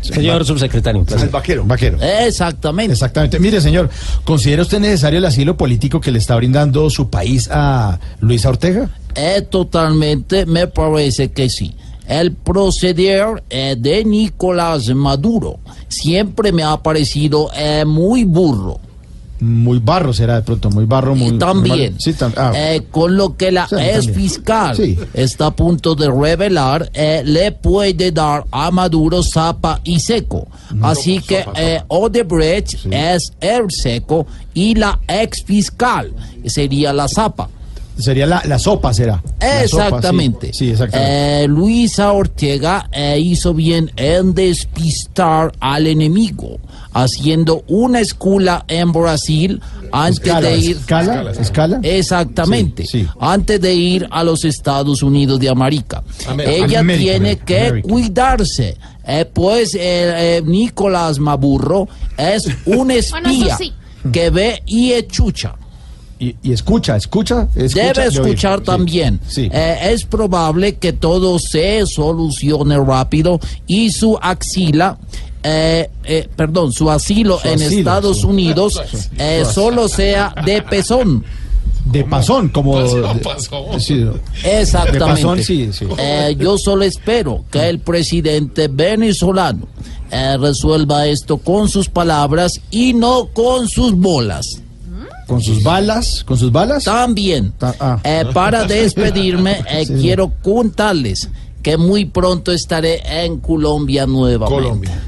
Señor 0.00 0.44
subsecretario. 0.44 1.04
El 1.20 1.28
vaquero. 1.28 1.64
Vaquero. 1.64 1.98
Exactamente. 2.00 2.92
Exactamente. 2.92 3.38
Mire, 3.38 3.60
señor, 3.60 3.90
¿considera 4.24 4.62
usted 4.62 4.80
necesario 4.80 5.18
el 5.18 5.24
asilo 5.24 5.56
político 5.56 6.00
que 6.00 6.10
le 6.10 6.18
está 6.18 6.36
brindando 6.36 6.88
su 6.90 7.10
país 7.10 7.48
a 7.50 7.98
Luisa 8.20 8.48
Ortega? 8.48 8.88
Eh, 9.14 9.42
totalmente, 9.50 10.46
me 10.46 10.66
parece 10.66 11.32
que 11.32 11.48
sí. 11.48 11.74
El 12.06 12.32
proceder 12.32 13.42
eh, 13.48 13.76
de 13.78 14.04
Nicolás 14.04 14.88
Maduro 14.94 15.60
siempre 15.88 16.52
me 16.52 16.62
ha 16.62 16.76
parecido 16.76 17.50
eh, 17.54 17.84
muy 17.84 18.24
burro. 18.24 18.80
Muy 19.42 19.78
barro 19.80 20.12
será 20.12 20.36
de 20.36 20.42
pronto, 20.42 20.70
muy 20.70 20.84
barro, 20.84 21.16
muy... 21.16 21.36
También, 21.36 21.96
Sí, 21.98 22.12
tam- 22.12 22.32
ah, 22.36 22.52
eh, 22.54 22.82
con 22.90 23.16
lo 23.16 23.36
que 23.36 23.50
la 23.50 23.66
Sí, 23.66 23.74
ex 23.76 24.06
también. 24.06 24.14
fiscal 24.14 24.76
Sí. 24.76 24.98
está 25.14 25.46
a 25.46 25.50
punto 25.50 25.94
de 25.96 26.08
revelar, 26.08 26.88
eh, 26.94 27.22
le 27.24 27.50
puede 27.50 28.12
dar 28.12 28.44
a 28.52 28.70
Maduro 28.70 29.20
zapa 29.22 29.80
y 29.82 29.98
seco. 29.98 30.46
Así 30.80 31.20
que 31.20 31.44
eh, 31.56 31.82
Odebrecht 31.88 32.86
es 32.90 33.32
el 33.40 33.64
seco 33.70 34.26
y 34.54 34.74
la 34.76 35.00
ex 35.08 35.42
fiscal 35.44 36.12
sería 36.46 36.92
la 36.92 37.08
zapa. 37.08 37.48
Sería 37.98 38.26
la, 38.26 38.42
la 38.46 38.58
sopa, 38.58 38.92
será. 38.92 39.22
La 39.40 39.68
sopa, 39.68 39.86
Exactamente. 39.86 40.48
sí, 40.52 40.66
sí, 40.66 40.70
exactamente. 40.70 41.44
Eh, 41.44 41.48
Luisa 41.48 42.12
Ortega 42.12 42.88
eh, 42.92 43.18
hizo 43.20 43.54
bien 43.54 43.90
en 43.96 44.34
despistar 44.34 45.52
al 45.60 45.86
enemigo, 45.86 46.58
haciendo 46.92 47.64
una 47.68 48.00
escuela 48.00 48.64
en 48.68 48.92
Brasil 48.92 49.60
antes 49.92 50.18
escala, 50.26 50.48
de 50.48 50.58
ir. 50.58 50.76
escala, 50.76 51.30
escala. 51.32 51.80
Exactamente. 51.82 52.84
Sí, 52.86 53.02
sí. 53.02 53.08
Antes 53.20 53.60
de 53.60 53.74
ir 53.74 54.06
a 54.10 54.24
los 54.24 54.44
Estados 54.44 55.02
Unidos 55.02 55.38
de 55.40 55.48
América. 55.48 56.02
Ella 56.38 56.80
América, 56.80 57.12
tiene 57.12 57.36
que 57.38 57.82
cuidarse. 57.82 58.76
eh, 59.06 59.24
pues 59.32 59.74
eh, 59.74 59.80
eh, 60.38 60.42
Nicolás 60.44 61.18
Maburro 61.18 61.88
es 62.16 62.46
un 62.66 62.90
espía 62.90 63.56
sí. 63.56 63.72
que 64.12 64.30
ve 64.30 64.62
y 64.66 64.92
echucha. 64.92 65.54
Y, 66.22 66.36
y 66.42 66.52
escucha, 66.52 66.96
escucha, 66.96 67.48
escucha. 67.56 67.92
Debe 67.92 68.06
escuchar 68.06 68.60
Sí, 68.60 68.64
también. 68.64 69.20
Sí. 69.26 69.48
Eh, 69.52 69.78
es 69.90 70.04
probable 70.04 70.76
que 70.76 70.92
todo 70.92 71.38
se 71.40 71.84
solucione 71.86 72.76
rápido 72.78 73.40
y 73.66 73.90
su 73.90 74.16
axila, 74.22 74.98
eh, 75.42 75.90
eh, 76.04 76.28
perdón, 76.36 76.72
su 76.72 76.88
asilo 76.90 77.40
Su 77.40 77.48
en 77.48 77.54
asilo, 77.54 77.78
Estados. 77.78 78.22
Unidos 78.24 78.80
eh, 79.18 79.42
solo 79.52 79.88
sea 79.88 80.32
de 80.44 80.62
pezón. 80.62 81.24
de 81.86 82.04
pasón, 82.04 82.50
como... 82.50 82.80
de- 82.80 83.80
sí, 83.80 84.06
Exactamente. 84.44 84.98
De 85.04 85.04
pasón, 85.04 85.42
sí, 85.42 85.70
sí. 85.72 85.86
Eh, 85.98 86.36
yo 86.38 86.56
solo 86.56 86.84
espero 86.84 87.44
que 87.50 87.68
el 87.68 87.80
presidente 87.80 88.68
venezolano 88.68 89.66
eh, 90.12 90.36
resuelva 90.38 91.08
esto 91.08 91.38
con 91.38 91.68
sus 91.68 91.88
palabras 91.88 92.60
y 92.70 92.92
no 92.94 93.26
con 93.34 93.68
sus 93.68 93.94
bolas. 93.96 94.61
Con 95.26 95.40
sus 95.40 95.62
balas, 95.62 96.24
con 96.24 96.36
sus 96.38 96.50
balas. 96.52 96.84
También, 96.84 97.52
Ta- 97.58 97.74
ah. 97.80 97.98
eh, 98.04 98.24
para 98.32 98.64
despedirme, 98.64 99.62
eh, 99.70 99.86
Sí, 99.86 99.94
quiero 100.00 100.32
contarles 100.42 101.28
que 101.62 101.76
muy 101.76 102.04
pronto 102.06 102.52
estaré 102.52 103.02
en 103.24 103.38
Colombia 103.38 104.06
nuevamente. 104.06 104.54
Colombia. 104.54 105.02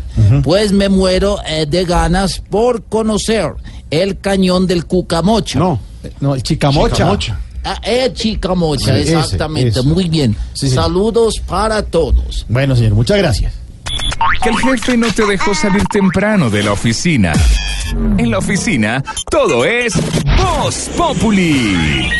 Pues 0.44 0.70
me 0.72 0.88
muero 0.88 1.38
eh, 1.46 1.66
de 1.66 1.84
ganas 1.84 2.38
por 2.48 2.84
conocer 2.84 3.52
el 3.90 4.18
cañón 4.20 4.66
del 4.66 4.86
Cucamocha. 4.86 5.58
No, 5.58 5.80
no, 6.20 6.34
el 6.36 6.42
chicamocha. 6.42 6.94
Chicamocha. 6.94 7.40
Ah, 7.64 7.80
eh, 7.82 8.10
Chicamocha, 8.12 8.94
Sí, 8.94 9.00
ese, 9.00 9.18
exactamente. 9.18 9.70
ese. 9.80 9.82
Muy 9.82 10.08
bien. 10.08 10.36
Sí, 10.52 10.68
sí. 10.68 10.74
Saludos 10.74 11.40
para 11.40 11.82
todos. 11.82 12.44
Bueno, 12.48 12.76
señor, 12.76 12.92
muchas 12.94 13.16
gracias. 13.18 13.54
Que 14.42 14.50
el 14.50 14.56
jefe 14.56 14.96
no 14.96 15.10
te 15.12 15.26
dejó 15.26 15.54
salir 15.54 15.84
temprano 15.86 16.50
de 16.50 16.62
la 16.62 16.72
oficina. 16.72 17.32
En 18.18 18.30
la 18.30 18.38
oficina, 18.38 19.02
todo 19.30 19.64
es 19.64 19.94
Voz 20.36 20.90
Populi. 20.96 22.10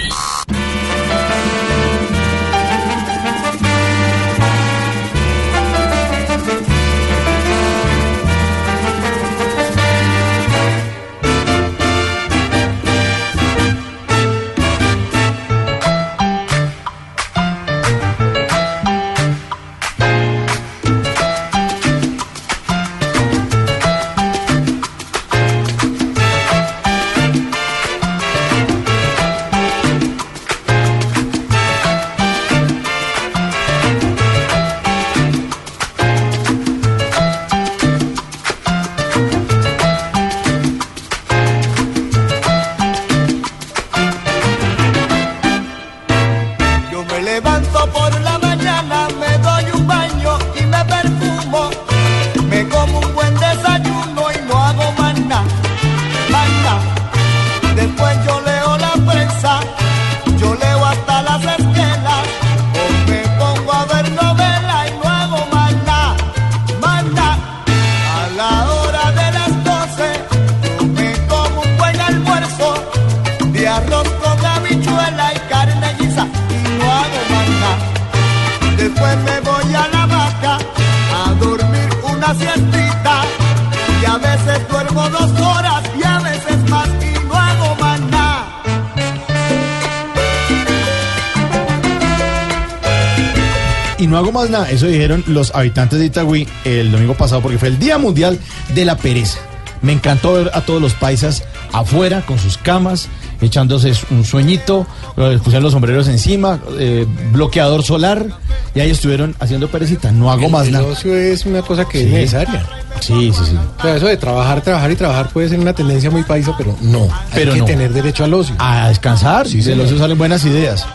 Dijeron 94.89 95.25
los 95.27 95.55
habitantes 95.55 95.99
de 95.99 96.07
Itagüí 96.07 96.47
el 96.65 96.93
domingo 96.93 97.15
pasado 97.15 97.43
porque 97.43 97.59
fue 97.59 97.69
el 97.69 97.79
Día 97.79 97.99
Mundial 97.99 98.39
de 98.75 98.85
la 98.85 98.97
Pereza. 98.97 99.39
Me 99.83 99.93
encantó 99.93 100.35
ver 100.35 100.51
a 100.55 100.63
todos 100.63 100.81
los 100.81 100.95
paisas 100.95 101.45
afuera 101.73 102.23
con 102.25 102.39
sus 102.39 102.57
camas, 102.57 103.09
echándose 103.41 103.93
un 104.11 104.25
sueñito, 104.25 104.87
pusieron 105.15 105.63
los 105.63 105.73
sombreros 105.73 106.09
encima, 106.09 106.59
eh, 106.79 107.07
bloqueador 107.33 107.83
solar, 107.85 108.27
y 108.75 108.81
ahí 108.81 108.91
estuvieron 108.91 109.35
haciendo 109.39 109.69
perecita. 109.69 110.11
No 110.11 110.31
hago 110.33 110.49
más 110.49 110.67
el 110.67 110.73
nada. 110.73 110.85
ocio 110.87 111.15
es 111.17 111.47
una 111.47 111.63
cosa 111.63 111.85
que 111.85 111.99
Sí. 112.01 112.05
es 112.07 112.11
necesaria. 112.13 112.67
Sí, 113.01 113.33
sí, 113.37 113.45
sí. 113.51 113.57
O 113.79 113.83
sea, 113.83 113.97
eso 113.97 114.07
de 114.07 114.17
trabajar, 114.17 114.61
trabajar 114.63 114.91
y 114.91 114.97
trabajar 114.97 115.29
puede 115.29 115.49
ser 115.49 115.59
una 115.61 115.73
tendencia 115.73 116.11
muy 116.11 116.23
paisa, 116.23 116.55
pero 116.57 116.77
no. 116.81 117.07
Pero 117.35 117.51
Hay 117.53 117.57
que 117.57 117.61
no. 117.61 117.67
tener 117.67 117.93
derecho 117.93 118.25
al 118.25 118.35
ocio. 118.35 118.55
A 118.59 118.89
descansar, 118.89 119.47
Sí, 119.49 119.59
de 119.59 119.63
señor. 119.65 119.79
los 119.79 119.87
ocio 119.87 119.99
salen 119.99 120.19
buenas 120.19 120.45
ideas. 120.45 120.87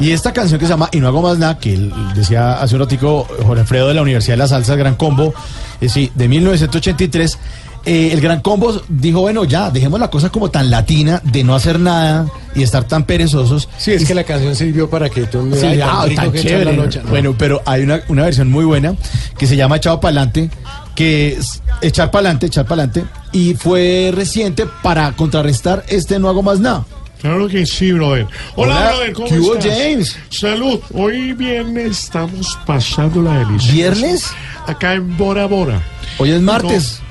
Y 0.00 0.10
esta 0.10 0.32
canción 0.32 0.58
que 0.60 0.66
se 0.66 0.72
llama 0.72 0.88
Y 0.92 0.98
no 1.00 1.08
hago 1.08 1.22
más 1.22 1.38
nada, 1.38 1.58
que 1.58 1.74
él 1.74 1.92
decía 2.14 2.54
hace 2.60 2.74
un 2.74 2.80
ratico 2.80 3.26
Jorge 3.44 3.60
Alfredo 3.62 3.88
de 3.88 3.94
la 3.94 4.02
Universidad 4.02 4.34
de 4.34 4.38
la 4.38 4.48
Salsa, 4.48 4.72
el 4.74 4.78
Gran 4.78 4.94
Combo, 4.96 5.32
eh, 5.80 5.88
sí, 5.88 6.10
de 6.14 6.28
1983, 6.28 7.38
eh, 7.86 8.10
el 8.12 8.20
Gran 8.20 8.40
Combo 8.40 8.80
dijo, 8.88 9.20
bueno, 9.20 9.44
ya, 9.44 9.70
dejemos 9.70 10.00
la 10.00 10.08
cosa 10.10 10.30
como 10.30 10.50
tan 10.50 10.70
latina, 10.70 11.20
de 11.24 11.44
no 11.44 11.54
hacer 11.54 11.78
nada 11.78 12.26
y 12.54 12.62
estar 12.62 12.84
tan 12.84 13.04
perezosos. 13.04 13.68
Sí, 13.78 13.92
es 13.92 14.04
que 14.06 14.14
la 14.14 14.24
canción 14.24 14.54
sirvió 14.56 14.88
para 14.88 15.10
que 15.10 15.24
tú 15.24 15.42
me 15.42 15.56
Sí, 15.56 15.66
ay, 15.66 15.80
ah, 15.82 16.06
tan 16.14 16.32
chévere. 16.32 16.64
la 16.64 16.72
noche. 16.72 17.00
No. 17.04 17.10
Bueno, 17.10 17.34
pero 17.36 17.62
hay 17.66 17.82
una, 17.82 18.02
una 18.08 18.22
versión 18.24 18.50
muy 18.50 18.64
buena 18.64 18.94
que 19.36 19.46
se 19.46 19.56
llama 19.56 19.76
Echado 19.76 20.00
Pa'lante, 20.00 20.50
que 20.94 21.34
es 21.34 21.60
echar 21.82 22.10
pa'lante, 22.10 22.46
echar 22.46 22.66
pa'lante, 22.66 23.04
y 23.32 23.54
fue 23.54 24.12
reciente 24.14 24.64
para 24.82 25.12
contrarrestar 25.12 25.84
este 25.88 26.18
No 26.18 26.28
Hago 26.28 26.42
Más 26.42 26.60
Nada. 26.60 26.84
Claro 27.20 27.48
que 27.48 27.64
sí, 27.64 27.90
brother. 27.92 28.26
Hola, 28.54 28.76
Hola, 28.76 28.88
brother, 28.90 29.12
¿cómo 29.14 29.28
¿qué 29.28 29.38
hubo, 29.40 29.54
estás? 29.56 29.78
James? 29.78 30.16
Salud. 30.28 30.78
Hoy 30.92 31.32
viernes 31.32 32.04
estamos 32.04 32.58
pasando 32.66 33.22
la 33.22 33.38
delicia. 33.38 33.72
¿Viernes? 33.72 34.26
Acá 34.66 34.94
en 34.94 35.16
Bora 35.16 35.46
Bora. 35.46 35.80
Hoy 36.18 36.30
es 36.30 36.40
martes. 36.42 36.98
No. 37.00 37.03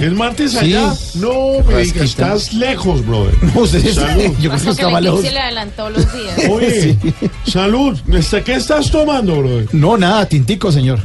¿Es 0.00 0.12
martes 0.12 0.52
Sí. 0.52 0.58
allá? 0.58 0.92
No, 1.14 1.58
me 1.58 1.62
Pues, 1.64 1.96
estás 1.96 2.52
lejos, 2.52 3.04
brother. 3.06 3.34
No, 3.54 3.60
usted- 3.62 3.92
Salud. 3.92 4.34
yo 4.40 4.50
creo 4.50 4.62
que 4.64 4.70
estaba 4.70 5.00
lejos. 5.00 5.22
se 5.22 5.30
le 5.30 5.38
adelantó 5.38 5.90
los 5.90 6.12
días. 6.12 6.38
Oye, 6.50 6.98
salud. 7.46 7.98
¿Este- 8.12 8.42
¿Qué 8.42 8.54
estás 8.54 8.90
tomando, 8.90 9.36
brother? 9.38 9.68
No, 9.72 9.96
nada, 9.96 10.26
tintico, 10.26 10.70
señor. 10.70 11.00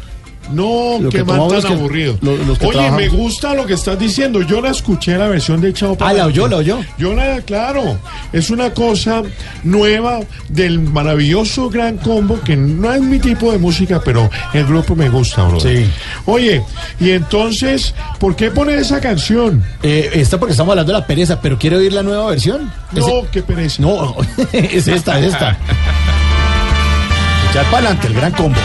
No, 0.52 1.00
Lo 1.00 1.10
qué 1.10 1.18
que 1.20 1.24
man 1.24 1.48
tan 1.48 1.62
que- 1.62 1.68
aburrido. 1.74 2.18
lo- 2.22 2.38
los 2.38 2.58
que 2.60 2.66
Oye, 2.66 2.74
trabajamos. 2.78 3.02
me 3.02 3.08
gusta 3.10 3.54
lo 3.56 3.66
que 3.66 3.74
estás 3.74 3.98
diciendo. 3.98 4.42
Yo 4.44 4.62
la 4.62 4.70
escuché 4.72 5.18
la 5.18 5.28
versión 5.28 5.60
de 5.62 5.74
Chao 5.74 5.98
Ah, 6.00 6.14
la 6.14 6.28
oyó, 6.28 6.48
la 6.48 6.58
oyó. 6.58 6.80
Yo 6.98 7.14
la, 7.14 7.42
claro, 7.42 7.98
es 8.32 8.50
una 8.50 8.70
cosa 8.72 9.24
nueva 9.64 10.20
del 10.50 10.80
maravilloso 10.80 11.70
gran 11.70 11.98
combo 11.98 12.40
que 12.42 12.56
no 12.56 12.94
es 12.94 13.02
mi 13.02 13.20
tipo 13.20 13.52
de 13.52 13.58
música, 13.58 14.02
pero 14.04 14.30
el 14.54 14.66
grupo 14.66 14.96
me 14.96 15.10
gusta, 15.10 15.44
bro. 15.44 15.60
Sí. 15.60 15.86
Oye, 16.26 16.62
y 17.00 17.12
entonces, 17.12 17.94
¿por 18.20 18.36
qué 18.36 18.52
poner 18.52 18.78
esa 18.80 19.02
canción? 19.02 19.64
Eh, 19.84 20.10
esta 20.14 20.38
porque 20.40 20.52
estamos 20.52 20.72
hablando 20.74 20.94
de 20.94 21.00
la 21.00 21.08
pereza, 21.08 21.42
pero 21.42 21.58
quiere 21.58 21.78
oír 21.78 21.92
la 21.94 22.04
nueva 22.04 22.28
versión. 22.30 22.72
No, 22.92 23.08
Ese- 23.08 23.28
qué 23.32 23.42
pereza. 23.42 23.82
No, 23.82 24.16
es 24.54 24.88
esta, 24.88 25.20
es 25.20 25.34
esta. 25.34 25.58
Echar 27.52 27.66
para 27.66 27.78
adelante, 27.88 28.08
el 28.08 28.14
gran 28.14 28.32
combo. 28.34 28.60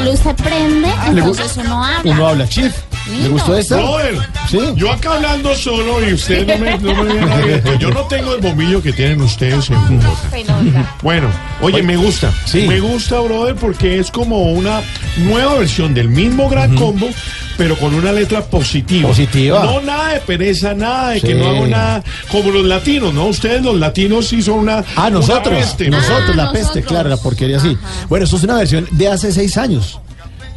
La 0.00 0.10
luz 0.10 0.20
se 0.20 0.34
prende, 0.34 0.88
Le 0.88 0.94
gu- 0.94 1.08
entonces 1.30 1.56
uno 1.56 1.84
habla. 1.84 2.10
Uno 2.12 2.26
habla, 2.28 2.48
Chief. 2.48 2.72
¿Le 3.20 3.28
gustó 3.28 3.56
esta? 3.56 3.76
Brother, 3.76 4.18
Sí. 4.50 4.58
yo 4.76 4.90
acá 4.90 5.14
hablando 5.14 5.54
solo 5.54 6.02
y 6.08 6.14
usted 6.14 6.46
no 6.46 6.56
me, 6.58 6.78
no 6.78 7.04
me. 7.04 7.78
Yo 7.78 7.90
no 7.90 8.00
tengo 8.06 8.34
el 8.34 8.40
bombillo 8.40 8.82
que 8.82 8.92
tienen 8.94 9.20
ustedes 9.20 9.68
en 9.68 10.00
Bogotá. 10.00 10.88
Bueno, 11.02 11.28
oye, 11.60 11.82
me 11.82 11.96
gusta. 11.96 12.32
Sí. 12.46 12.62
Me 12.66 12.80
gusta, 12.80 13.20
brother, 13.20 13.56
porque 13.56 13.98
es 13.98 14.10
como 14.10 14.52
una 14.52 14.80
nueva 15.18 15.54
versión 15.58 15.92
del 15.92 16.08
mismo 16.08 16.48
gran 16.48 16.74
combo, 16.76 17.08
pero 17.56 17.76
con 17.76 17.94
una 17.94 18.12
letra 18.12 18.42
positiva. 18.42 19.08
Positiva. 19.08 19.64
No 19.64 19.80
nada 19.80 20.14
de 20.14 20.20
pereza, 20.20 20.74
nada 20.74 21.10
de 21.10 21.20
que 21.20 21.34
no 21.34 21.48
hago 21.48 21.66
nada. 21.66 22.02
Como 22.30 22.50
los 22.50 22.64
latinos, 22.64 23.12
¿no? 23.14 23.26
Ustedes 23.26 23.62
los 23.62 23.78
latinos 23.78 24.26
sí 24.28 24.42
son 24.42 24.60
una. 24.60 24.78
Ah, 24.96 25.06
una 25.08 25.10
nosotros. 25.10 25.54
peste, 25.58 25.88
¿no? 25.88 25.98
nosotros, 25.98 26.36
la 26.36 26.44
Ah, 26.44 26.52
peste, 26.52 26.82
claro, 26.82 27.08
la 27.08 27.16
porquería 27.16 27.58
sí. 27.60 27.76
Bueno, 28.08 28.24
esto 28.24 28.36
es 28.36 28.42
una 28.44 28.56
versión 28.56 28.86
de 28.90 29.08
hace 29.08 29.32
seis 29.32 29.56
años. 29.56 29.98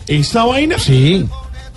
¿Esta 0.08 0.44
vaina? 0.46 0.78
Sí. 0.80 1.26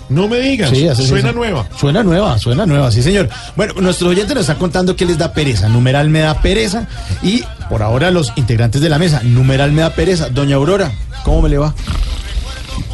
No 0.09 0.27
me 0.27 0.39
digas. 0.39 0.69
Sí, 0.69 0.87
hace 0.89 1.07
Suena 1.07 1.31
nueva. 1.31 1.65
Suena 1.79 2.03
nueva, 2.03 2.37
suena 2.37 2.65
nueva, 2.65 2.91
sí, 2.91 3.01
señor. 3.01 3.29
Bueno, 3.55 3.75
nuestro 3.79 4.09
oyente 4.09 4.33
nos 4.33 4.41
está 4.41 4.55
contando 4.55 4.95
que 4.97 5.05
les 5.05 5.17
da 5.17 5.31
pereza. 5.31 5.69
Numeral 5.69 6.09
me 6.09 6.19
da 6.19 6.41
pereza. 6.41 6.87
Y 7.23 7.43
por 7.69 7.81
ahora 7.81 8.11
los 8.11 8.33
integrantes 8.35 8.81
de 8.81 8.89
la 8.89 8.99
mesa, 8.99 9.21
numeral 9.23 9.71
me 9.71 9.81
da 9.83 9.91
pereza. 9.91 10.27
Doña 10.29 10.57
Aurora, 10.57 10.91
¿cómo 11.23 11.41
me 11.41 11.47
le 11.49 11.57
va? 11.59 11.73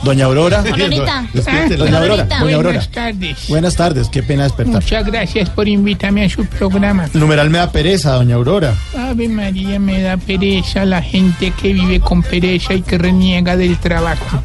Doña 0.03 0.25
Aurora. 0.25 0.59
Aurorita. 0.59 1.27
Despiértela. 1.33 1.85
Doña 1.85 1.97
Aurora. 1.99 2.23
Aurorita. 2.23 2.39
Doña 2.39 2.55
Aurora. 2.55 2.69
Buenas 2.71 2.89
tardes. 2.89 3.47
Buenas 3.47 3.75
tardes, 3.75 4.09
qué 4.09 4.23
pena 4.23 4.43
despertar. 4.43 4.81
Muchas 4.81 5.05
gracias 5.05 5.49
por 5.49 5.67
invitarme 5.67 6.25
a 6.25 6.29
su 6.29 6.45
programa. 6.45 7.07
Numeral 7.13 7.49
me 7.49 7.57
da 7.57 7.71
pereza, 7.71 8.13
doña 8.13 8.35
Aurora. 8.35 8.75
Ave 8.97 9.27
María, 9.29 9.79
me 9.79 10.01
da 10.01 10.17
pereza 10.17 10.85
la 10.85 11.01
gente 11.01 11.51
que 11.51 11.73
vive 11.73 11.99
con 11.99 12.23
pereza 12.23 12.73
y 12.73 12.81
que 12.81 12.97
reniega 12.97 13.57
del 13.57 13.77
trabajo. 13.77 14.41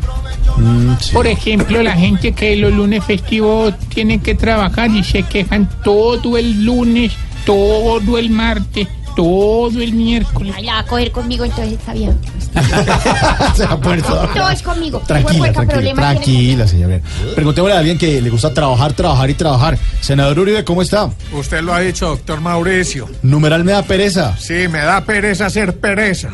Mm, 0.56 0.94
sí. 1.00 1.12
Por 1.12 1.26
ejemplo, 1.26 1.82
la 1.82 1.92
gente 1.92 2.32
que 2.32 2.56
los 2.56 2.72
lunes 2.72 3.04
festivos 3.04 3.74
tienen 3.88 4.20
que 4.20 4.34
trabajar 4.34 4.90
y 4.90 5.02
se 5.02 5.22
quejan 5.22 5.68
todo 5.82 6.36
el 6.36 6.64
lunes, 6.64 7.12
todo 7.44 8.18
el 8.18 8.30
martes, 8.30 8.88
todo 9.16 9.80
el 9.80 9.92
miércoles. 9.92 10.54
Ay, 10.56 10.64
la 10.64 10.74
va 10.74 10.78
a 10.80 10.86
coger 10.86 11.10
conmigo, 11.12 11.44
entonces 11.44 11.74
está 11.74 11.92
bien. 11.92 12.18
Se 13.56 13.66
va 13.66 13.72
a 13.72 13.80
poner 13.80 14.02
toda- 14.02 14.26
Todo 14.32 14.50
es 14.50 14.62
conmigo. 14.62 15.02
Tranquila, 15.06 15.52
tranquila, 15.52 15.94
tranquila, 15.94 16.68
señora. 16.68 17.00
Preguntémosle 17.34 17.74
a 17.76 17.78
alguien 17.78 17.98
que 17.98 18.20
le 18.20 18.30
gusta 18.30 18.52
trabajar, 18.52 18.92
trabajar 18.92 19.30
y 19.30 19.34
trabajar. 19.34 19.78
Senador 20.00 20.38
Uribe, 20.38 20.64
¿cómo 20.64 20.82
está? 20.82 21.10
Usted 21.32 21.62
lo 21.62 21.72
ha 21.74 21.80
dicho, 21.80 22.08
doctor 22.08 22.40
Mauricio. 22.40 23.08
Numeral 23.22 23.64
me 23.64 23.72
da 23.72 23.82
pereza. 23.82 24.36
Sí, 24.38 24.68
me 24.68 24.78
da 24.80 25.02
pereza 25.04 25.48
ser 25.50 25.76
pereza. 25.78 26.28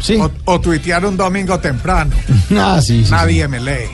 Sí. 0.00 0.16
O, 0.16 0.30
o 0.46 0.60
tuitear 0.60 1.04
un 1.04 1.16
domingo 1.16 1.58
temprano. 1.60 2.12
Ah, 2.56 2.80
sí, 2.82 3.00
sí. 3.00 3.04
sí. 3.06 3.10
Nadie 3.10 3.46
me 3.48 3.60
lee. 3.60 3.88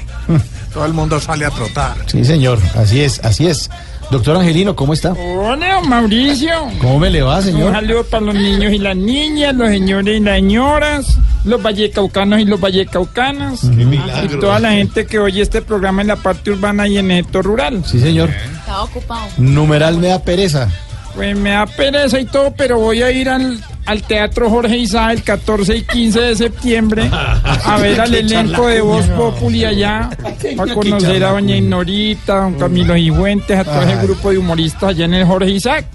Todo 0.73 0.85
el 0.87 0.93
mundo 0.93 1.21
sale 1.21 1.45
a 1.47 1.51
trotar. 1.51 1.95
Sí, 2.07 2.25
señor, 2.25 2.59
así 2.77 3.01
es, 3.01 3.21
así 3.25 3.47
es. 3.47 3.71
Doctor 4.11 4.37
Angelino, 4.37 4.77
¿cómo 4.77 4.93
está? 4.93 5.13
Hola, 5.13 5.81
Mauricio. 5.81 6.53
¿Cómo 6.81 7.01
me 7.01 7.11
le 7.11 7.23
va, 7.23 7.39
Un 7.39 7.43
señor? 7.43 7.73
saludo 7.73 8.05
para 8.05 8.27
los 8.27 8.35
niños 8.37 8.73
y 8.73 8.79
las 8.79 8.97
niñas, 8.97 9.55
los 9.55 9.69
señores 9.69 10.17
y 10.17 10.21
las 10.21 10.37
señoras, 10.37 11.19
los 11.45 11.61
vallecaucanos 11.61 12.41
y 12.41 12.45
los 12.45 12.61
vallecaucanas, 12.61 13.65
y 13.65 14.29
toda 14.41 14.61
la 14.61 14.73
gente 14.73 15.07
que 15.07 15.19
oye 15.19 15.43
este 15.43 15.61
programa 15.61 16.03
en 16.03 16.09
la 16.09 16.17
parte 16.17 16.53
urbana 16.53 16.87
y 16.87 16.99
en 16.99 17.11
el 17.11 17.25
sector 17.25 17.45
rural. 17.45 17.83
Sí, 17.85 17.99
señor. 17.99 18.31
Estaba 18.31 18.85
ocupado. 18.85 19.27
Numeral 19.39 19.99
me 19.99 20.09
da 20.09 20.23
pereza. 20.23 20.69
Pues 21.17 21.37
me 21.37 21.51
da 21.51 21.67
pereza 21.67 22.21
y 22.21 22.27
todo, 22.27 22.55
pero 22.57 22.79
voy 22.79 23.03
a 23.03 23.11
ir 23.11 23.29
al, 23.29 23.59
al 23.87 24.03
Teatro 24.03 24.51
Jorge 24.51 24.77
Isá 24.77 25.13
el 25.13 25.23
14 25.23 25.77
y 25.77 25.83
15 25.83 26.21
de 26.21 26.37
septiembre 26.37 27.09
a 27.13 27.79
ver 27.81 28.01
al 28.01 28.15
elenco 28.15 28.67
de 28.67 28.81
Voz. 28.81 29.07
Populi 29.07 29.65
allá, 29.65 30.11
para 30.21 30.37
que 30.37 30.75
conocer 30.75 31.25
a 31.25 31.31
doña. 31.31 31.57
Ignorita, 31.57 32.39
a 32.39 32.41
don 32.43 32.55
Camilo 32.55 32.95
Sigüentes, 32.95 33.59
a 33.59 33.65
todo 33.65 33.83
ese 33.83 33.93
Ay. 33.93 34.07
grupo 34.07 34.31
de 34.31 34.39
humoristas 34.39 34.91
allá 34.91 35.05
en 35.05 35.15
el 35.15 35.25
Jorge 35.25 35.51
Isaac. 35.51 35.87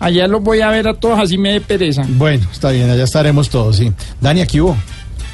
Allá 0.00 0.26
los 0.26 0.42
voy 0.42 0.60
a 0.60 0.68
ver 0.70 0.88
a 0.88 0.94
todos, 0.94 1.20
así 1.20 1.38
me 1.38 1.52
dé 1.52 1.60
pereza. 1.60 2.02
Bueno, 2.08 2.46
está 2.50 2.70
bien, 2.70 2.90
allá 2.90 3.04
estaremos 3.04 3.48
todos, 3.48 3.76
sí. 3.76 3.92
Dani, 4.20 4.40
aquí 4.40 4.60
hubo. 4.60 4.76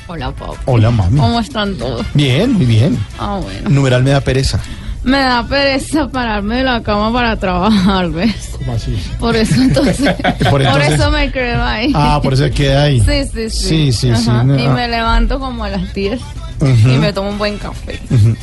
Hola, 0.09 0.31
papá. 0.33 0.61
Hola, 0.67 0.91
mami. 0.91 1.19
¿Cómo 1.19 1.41
están 1.41 1.75
todos? 1.77 2.05
Bien, 2.15 2.53
muy 2.53 2.67
bien. 2.67 2.99
Ah, 3.19 3.41
bueno. 3.43 3.69
Numeral 3.71 4.03
me 4.03 4.11
da 4.11 4.21
pereza. 4.21 4.61
Me 5.09 5.21
da 5.21 5.43
pereza 5.43 6.07
pararme 6.07 6.57
de 6.57 6.65
la 6.65 6.83
cama 6.83 7.11
para 7.11 7.35
trabajar, 7.37 8.11
¿ves? 8.11 8.51
¿Cómo 8.59 8.73
así? 8.75 8.95
Por 9.19 9.35
eso 9.35 9.55
entonces. 9.55 10.15
Por 10.51 10.61
eso 10.61 11.11
me 11.11 11.33
quedo 11.33 11.65
ahí. 11.65 11.93
Ah, 11.95 12.21
por 12.23 12.35
eso 12.35 12.45
queda 12.51 12.83
ahí. 12.83 13.01
Sí, 13.01 13.25
sí, 13.33 13.51
sí. 13.51 13.69
Sí, 13.69 13.93
sí, 13.93 14.17
sí, 14.17 14.31
no, 14.31 14.59
y 14.59 14.67
ah. 14.67 14.71
me 14.71 14.87
levanto 14.87 15.39
como 15.39 15.65
a 15.65 15.71
las 15.71 15.95
10 15.95 16.21
Ujú. 16.61 16.91
y 16.91 16.99
me 16.99 17.13
tomo 17.15 17.31
un 17.31 17.39
buen 17.39 17.57
café. 17.57 17.99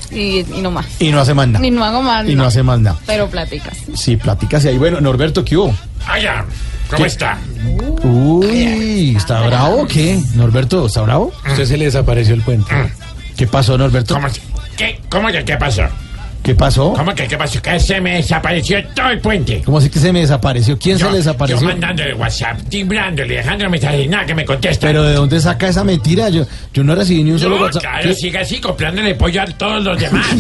Y, 0.10 0.40
y 0.40 0.62
no 0.62 0.72
más. 0.72 0.88
Y 1.00 1.12
no 1.12 1.20
hace 1.20 1.36
más 1.36 1.48
nada. 1.48 1.66
Y 1.66 1.70
no 1.70 1.86
hago 1.86 2.02
más 2.02 2.28
Y 2.28 2.34
no 2.34 2.46
hace 2.46 2.64
más 2.64 2.80
nada. 2.80 2.98
Pero 3.06 3.28
platicas. 3.30 3.78
Sí, 3.94 4.18
platícase 4.18 4.70
ahí. 4.70 4.78
Bueno, 4.80 5.00
Norberto, 5.00 5.46
¿qué 5.46 5.58
hubo? 5.58 5.76
Allá, 6.08 6.46
¿cómo 6.90 7.04
¿Qué? 7.04 7.08
está? 7.08 7.38
Uy, 8.04 9.16
¿está 9.16 9.42
bravo 9.46 9.84
o 9.84 9.88
qué? 9.88 10.20
Norberto, 10.34 10.88
¿está 10.88 11.02
bravo? 11.02 11.32
Usted 11.48 11.66
se 11.66 11.78
le 11.78 11.86
desapareció 11.86 12.34
el 12.34 12.42
puente. 12.42 12.74
¿Qué 13.38 13.46
pasó, 13.46 13.78
Norberto? 13.78 14.16
¿Cómo, 14.16 14.28
¿Qué, 14.78 15.00
cómo 15.10 15.28
que 15.28 15.46
qué 15.46 15.58
pasó? 15.58 15.84
¿Qué 16.46 16.54
pasó? 16.54 16.94
¿Cómo 16.94 17.14
que 17.16 17.28
qué 17.28 17.38
pasó? 17.38 17.60
Que 17.62 17.80
se 17.80 18.00
me 18.00 18.18
desapareció 18.18 18.78
todo 18.94 19.10
el 19.10 19.20
puente. 19.20 19.64
¿Cómo 19.66 19.80
así 19.80 19.90
que 19.90 19.98
se 20.00 20.14
me 20.14 20.20
desapareció? 20.22 20.78
¿Quién 20.78 20.98
Yo- 21.00 21.08
se 21.08 21.12
le 21.12 21.18
desapareció? 21.18 21.60
Yo 21.60 21.68
mandándole 21.68 22.14
WhatsApp, 22.14 22.60
timbrándole, 22.70 23.36
dejándole 23.38 23.70
mensajes 23.70 24.06
y 24.06 24.08
nada 24.08 24.26
que 24.28 24.36
me 24.36 24.46
contesta. 24.46 24.86
Pero 24.86 25.02
¿de 25.04 25.16
dónde 25.16 25.40
saca 25.42 25.68
esa 25.68 25.84
mentira? 25.84 26.30
Yo, 26.30 26.46
yo 26.72 26.84
no 26.84 26.94
recibí 26.94 27.24
ni 27.24 27.32
un 27.32 27.40
solo 27.40 27.60
WhatsApp. 27.60 27.82
claro, 27.82 28.10
¿Qué? 28.10 28.14
siga 28.16 28.42
así 28.42 28.60
comprándole 28.62 29.16
pollo 29.16 29.42
a 29.42 29.46
todos 29.48 29.84
los 29.84 30.00
demás. 30.00 30.28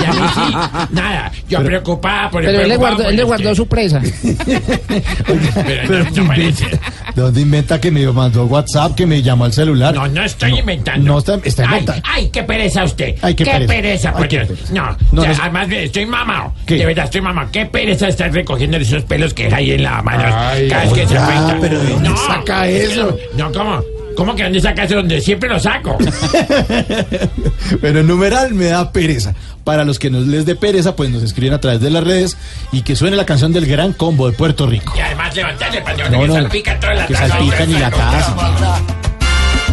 Y 0.00 0.04
a 0.04 0.12
mí 0.12 0.20
sí, 0.34 0.94
nada. 0.94 1.32
Yo 1.48 1.62
preocupada 1.64 2.30
por 2.30 2.42
el 2.44 2.50
Pero 2.50 2.62
él 2.62 2.68
le 2.68 2.76
guardó, 2.76 3.00
él 3.02 3.08
le 3.08 3.22
este. 3.22 3.24
guardó 3.24 3.54
su 3.54 3.66
presa. 3.66 4.00
Pero 4.46 5.40
Pero 5.88 6.04
no, 6.04 6.10
no 6.10 6.26
parece. 6.28 6.66
¿De 7.14 7.22
dónde 7.22 7.40
inventa 7.40 7.80
que 7.80 7.90
me 7.90 8.06
mandó 8.12 8.44
WhatsApp, 8.46 8.94
que 8.94 9.06
me 9.06 9.20
llamó 9.22 9.44
al 9.46 9.52
celular? 9.52 9.94
No, 9.94 10.06
no 10.08 10.22
estoy 10.22 10.58
inventando. 10.58 11.04
No 11.12 11.18
está, 11.18 11.38
está 11.42 11.64
inventando. 11.64 12.02
ay, 12.06 12.28
qué 12.30 12.42
pereza 12.44 12.84
usted. 12.84 13.16
Ay, 13.20 13.34
qué 13.34 13.44
pereza. 13.44 14.12
Ay, 14.16 14.28
qué 14.28 14.38
pereza. 14.40 14.72
No, 14.72 14.96
No, 15.12 15.22
o 15.22 15.24
sea, 15.24 15.34
no- 15.34 15.39
además 15.40 15.68
de- 15.68 15.84
estoy 15.84 16.06
mamado. 16.06 16.52
¿Qué? 16.66 16.76
De 16.76 16.86
verdad 16.86 17.04
estoy 17.06 17.20
mamado. 17.20 17.48
Qué 17.52 17.66
pereza 17.66 18.08
estar 18.08 18.32
recogiendo 18.32 18.76
esos 18.76 19.02
pelos 19.04 19.34
que 19.34 19.46
ahí 19.52 19.72
en 19.72 19.82
la 19.82 20.02
mano. 20.02 20.24
Ay, 20.34 20.68
cada 20.68 20.82
vez 20.84 20.92
que 20.92 21.06
se 21.06 21.16
afeita. 21.18 21.56
pero 21.60 21.78
¿de 21.80 21.90
dónde 21.90 22.08
no, 22.08 22.16
saca 22.16 22.66
eso? 22.68 23.16
No, 23.36 23.50
¿cómo? 23.52 23.80
¿Cómo 24.16 24.34
que 24.34 24.42
dónde 24.42 24.60
saca 24.60 24.84
eso? 24.84 24.96
Donde 24.96 25.20
siempre 25.20 25.48
lo 25.48 25.58
saco. 25.58 25.96
Pero 27.80 28.00
en 28.00 28.06
numeral 28.06 28.52
me 28.54 28.66
da 28.66 28.92
pereza. 28.92 29.34
Para 29.64 29.84
los 29.84 29.98
que 29.98 30.10
no 30.10 30.20
les 30.20 30.44
dé 30.44 30.56
pereza, 30.56 30.96
pues 30.96 31.10
nos 31.10 31.22
escriben 31.22 31.54
a 31.54 31.60
través 31.60 31.80
de 31.80 31.90
las 31.90 32.02
redes 32.04 32.36
y 32.72 32.82
que 32.82 32.96
suene 32.96 33.16
la 33.16 33.24
canción 33.24 33.52
del 33.52 33.66
Gran 33.66 33.92
Combo 33.92 34.28
de 34.30 34.36
Puerto 34.36 34.66
Rico. 34.66 34.92
Y 34.96 35.00
además 35.00 35.34
levantarle 35.34 35.80
para 35.82 36.08
No, 36.10 36.20
que 36.20 36.26
no, 36.28 36.34
salpica 36.34 36.78
toda 36.80 36.94
la 36.94 37.06
que 37.06 37.14
taza. 37.14 37.28
salpica 37.28 37.66
ni 37.66 37.72
la 37.74 37.90
taza. 37.90 38.36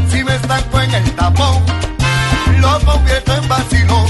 Si 0.10 0.24
me 0.24 0.36
estanco 0.36 0.82
en 0.82 0.94
el 0.94 1.12
tapón, 1.12 1.64
lo 2.62 2.80
convierto 2.82 3.34
en 3.42 3.48
vacilón. 3.50 4.06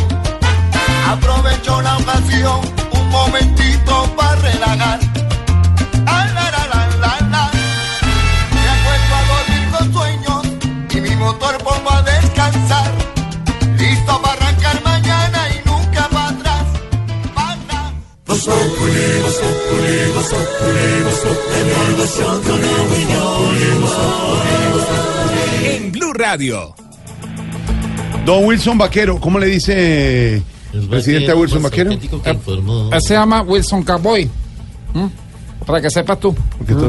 Aprovecho 1.08 1.82
la 1.82 1.98
ocasión, 1.98 2.60
un 2.92 3.10
momentito 3.10 4.14
para 4.18 4.36
relajar. 4.42 5.00
Ay, 6.06 6.30
la, 6.36 6.52
la, 6.52 7.18
la. 7.32 7.52
Me 8.54 8.64
acuesto 8.76 9.14
a 9.16 9.22
dormir 9.32 9.64
con 9.72 9.94
sueños 9.94 10.42
y 10.90 11.00
mi 11.00 11.16
motor 11.16 11.58
pongo 11.64 11.92
a 11.92 12.02
descansar. 12.02 12.92
Listo 13.78 14.22
para 14.22 14.34
arrancar 14.34 14.84
mañana 14.84 15.48
y 15.56 15.66
nunca 15.66 16.10
para 16.10 16.28
atrás. 16.28 16.66
Para 17.34 17.56
En 25.64 25.92
Blue 25.94 26.12
Radio. 26.14 26.76
Don 28.26 28.44
Wilson 28.44 28.78
Vaquero, 28.78 29.22
¿cómo 29.22 29.40
le 29.40 29.46
dice 29.46 30.44
presidente 30.90 31.34
Wilson 31.34 31.64
Vaquero? 31.64 31.92
Él 31.92 33.02
se 33.02 33.14
llama 33.14 33.42
Wilson 33.42 33.84
Cowboy. 33.84 34.30
¿Mm? 34.94 35.06
Para 35.68 35.82
que 35.82 35.90
sepas 35.90 36.18
tú. 36.20 36.34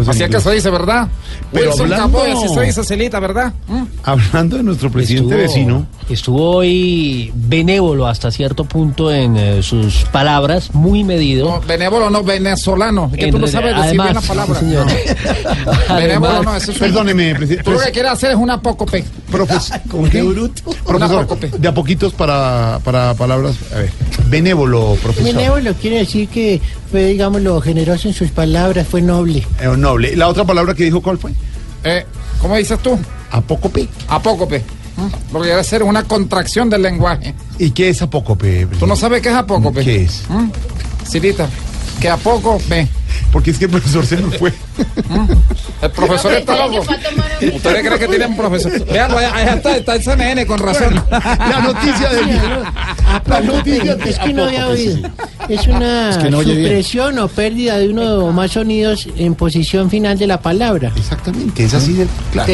Así 0.08 0.22
es 0.22 0.30
que 0.30 0.40
se 0.40 0.50
dice, 0.52 0.70
¿verdad? 0.70 1.08
Pero 1.52 1.70
Wilson 1.72 1.92
hablando- 1.92 2.22
así 2.22 2.48
se 2.54 2.60
dice, 2.62 2.84
Celita, 2.84 3.18
¿verdad? 3.20 3.52
¿Mm? 3.66 3.82
Hablando 4.04 4.56
de 4.56 4.62
nuestro 4.62 4.88
presidente 4.90 5.34
Estuvo- 5.34 5.48
vecino, 5.48 5.86
Estuvo 6.08 6.50
hoy 6.56 7.30
benévolo 7.34 8.06
hasta 8.06 8.30
cierto 8.30 8.64
punto 8.64 9.12
en 9.12 9.36
eh, 9.36 9.62
sus 9.62 10.04
palabras, 10.12 10.72
muy 10.74 11.04
medido. 11.04 11.60
Benévolo 11.66 12.08
no, 12.08 12.22
venezolano. 12.22 13.10
Es 13.12 13.18
que 13.18 13.24
En 13.26 13.30
tú 13.32 13.38
no 13.40 13.46
sabes 13.48 13.74
decir 13.76 13.90
bien 14.00 14.14
la 14.14 14.20
además, 14.20 14.26
palabra. 14.26 14.54
sí, 14.60 14.64
señor. 14.64 14.86
Benévolo 15.88 16.28
Además- 16.28 16.44
no, 16.44 16.56
eso 16.56 16.72
es 16.72 16.78
Perdóneme, 16.78 17.34
presidente. 17.34 17.64
Tú 17.64 17.72
lo 17.72 17.80
que 17.80 17.90
quieres 17.92 18.12
hacer 18.12 18.30
es 18.30 18.36
una 18.36 18.54
apócope. 18.54 19.04
Profes- 19.30 19.80
¿Cómo 19.90 20.08
¿qué? 20.08 20.22
bruto? 20.22 20.70
Profesor, 20.86 21.26
de 21.58 21.68
a 21.68 21.74
poquitos 21.74 22.12
para, 22.14 22.78
para 22.84 23.12
palabras. 23.14 23.56
A 23.74 23.78
ver, 23.78 23.90
benévolo, 24.28 24.96
profesor. 25.02 25.34
Benévolo 25.34 25.74
quiere 25.74 25.98
decir 25.98 26.28
que 26.28 26.60
fue, 26.90 27.06
digámoslo, 27.06 27.60
generoso 27.60 28.08
en 28.08 28.14
sus 28.14 28.30
palabras, 28.30 28.86
fue 28.88 29.02
noble. 29.02 29.46
Eh, 29.60 29.68
noble. 29.76 30.16
¿La 30.16 30.28
otra 30.28 30.44
palabra 30.44 30.74
que 30.74 30.84
dijo 30.84 31.00
cuál 31.02 31.18
fue? 31.18 31.32
Eh, 31.84 32.04
¿Cómo 32.40 32.56
dices 32.56 32.78
tú? 32.80 32.98
Apócope. 33.30 33.88
Apócope. 34.08 34.62
¿Mm? 34.96 35.32
Lo 35.32 35.40
que 35.40 35.46
quiere 35.46 35.60
hacer 35.60 35.82
es 35.82 35.88
una 35.88 36.04
contracción 36.04 36.68
del 36.70 36.82
lenguaje. 36.82 37.34
¿Y 37.58 37.70
qué 37.70 37.90
es 37.90 38.02
apócope? 38.02 38.66
¿Tú 38.78 38.86
no 38.86 38.96
sabes 38.96 39.22
qué 39.22 39.28
es 39.28 39.34
apócope? 39.34 39.84
¿Qué 39.84 40.02
es? 40.04 40.24
¿Mm? 40.28 40.50
Silita, 41.06 41.48
que 42.00 42.08
a 42.08 42.16
poco 42.16 42.58
ve. 42.68 42.88
Porque 43.32 43.50
es 43.50 43.58
que 43.58 43.66
el 43.66 43.70
profesor 43.70 44.06
se 44.06 44.16
nos 44.16 44.36
fue. 44.36 44.52
El 45.82 45.90
profesor 45.92 46.32
está 46.32 46.56
loco. 46.66 46.80
¿Ustedes 46.80 47.60
creen 47.86 47.98
que 48.00 48.08
tiene 48.08 48.26
un 48.26 48.36
profesor? 48.36 48.84
Veanlo, 48.86 49.18
allá, 49.18 49.54
está, 49.54 49.76
está 49.76 49.94
el 49.94 50.02
CNN 50.02 50.44
con 50.46 50.58
razón. 50.58 51.00
La 51.10 51.60
noticia 51.62 52.08
del 52.10 52.26
día. 52.26 52.72
La 53.26 53.40
noticia 53.40 53.96
es 54.04 54.18
que 54.18 54.32
no 54.32 54.44
había 54.44 54.66
oído. 54.66 55.08
Es 55.48 55.66
una 55.68 56.12
supresión 56.64 57.18
o 57.20 57.28
pérdida 57.28 57.78
de 57.78 57.88
uno 57.90 58.24
o 58.26 58.32
más 58.32 58.52
sonidos 58.52 59.08
en 59.16 59.34
posición 59.36 59.88
final 59.88 60.18
de 60.18 60.26
la 60.26 60.40
palabra. 60.40 60.92
Exactamente, 60.96 61.64
es 61.64 61.74
así 61.74 61.92
de 61.92 62.06
claro. 62.32 62.46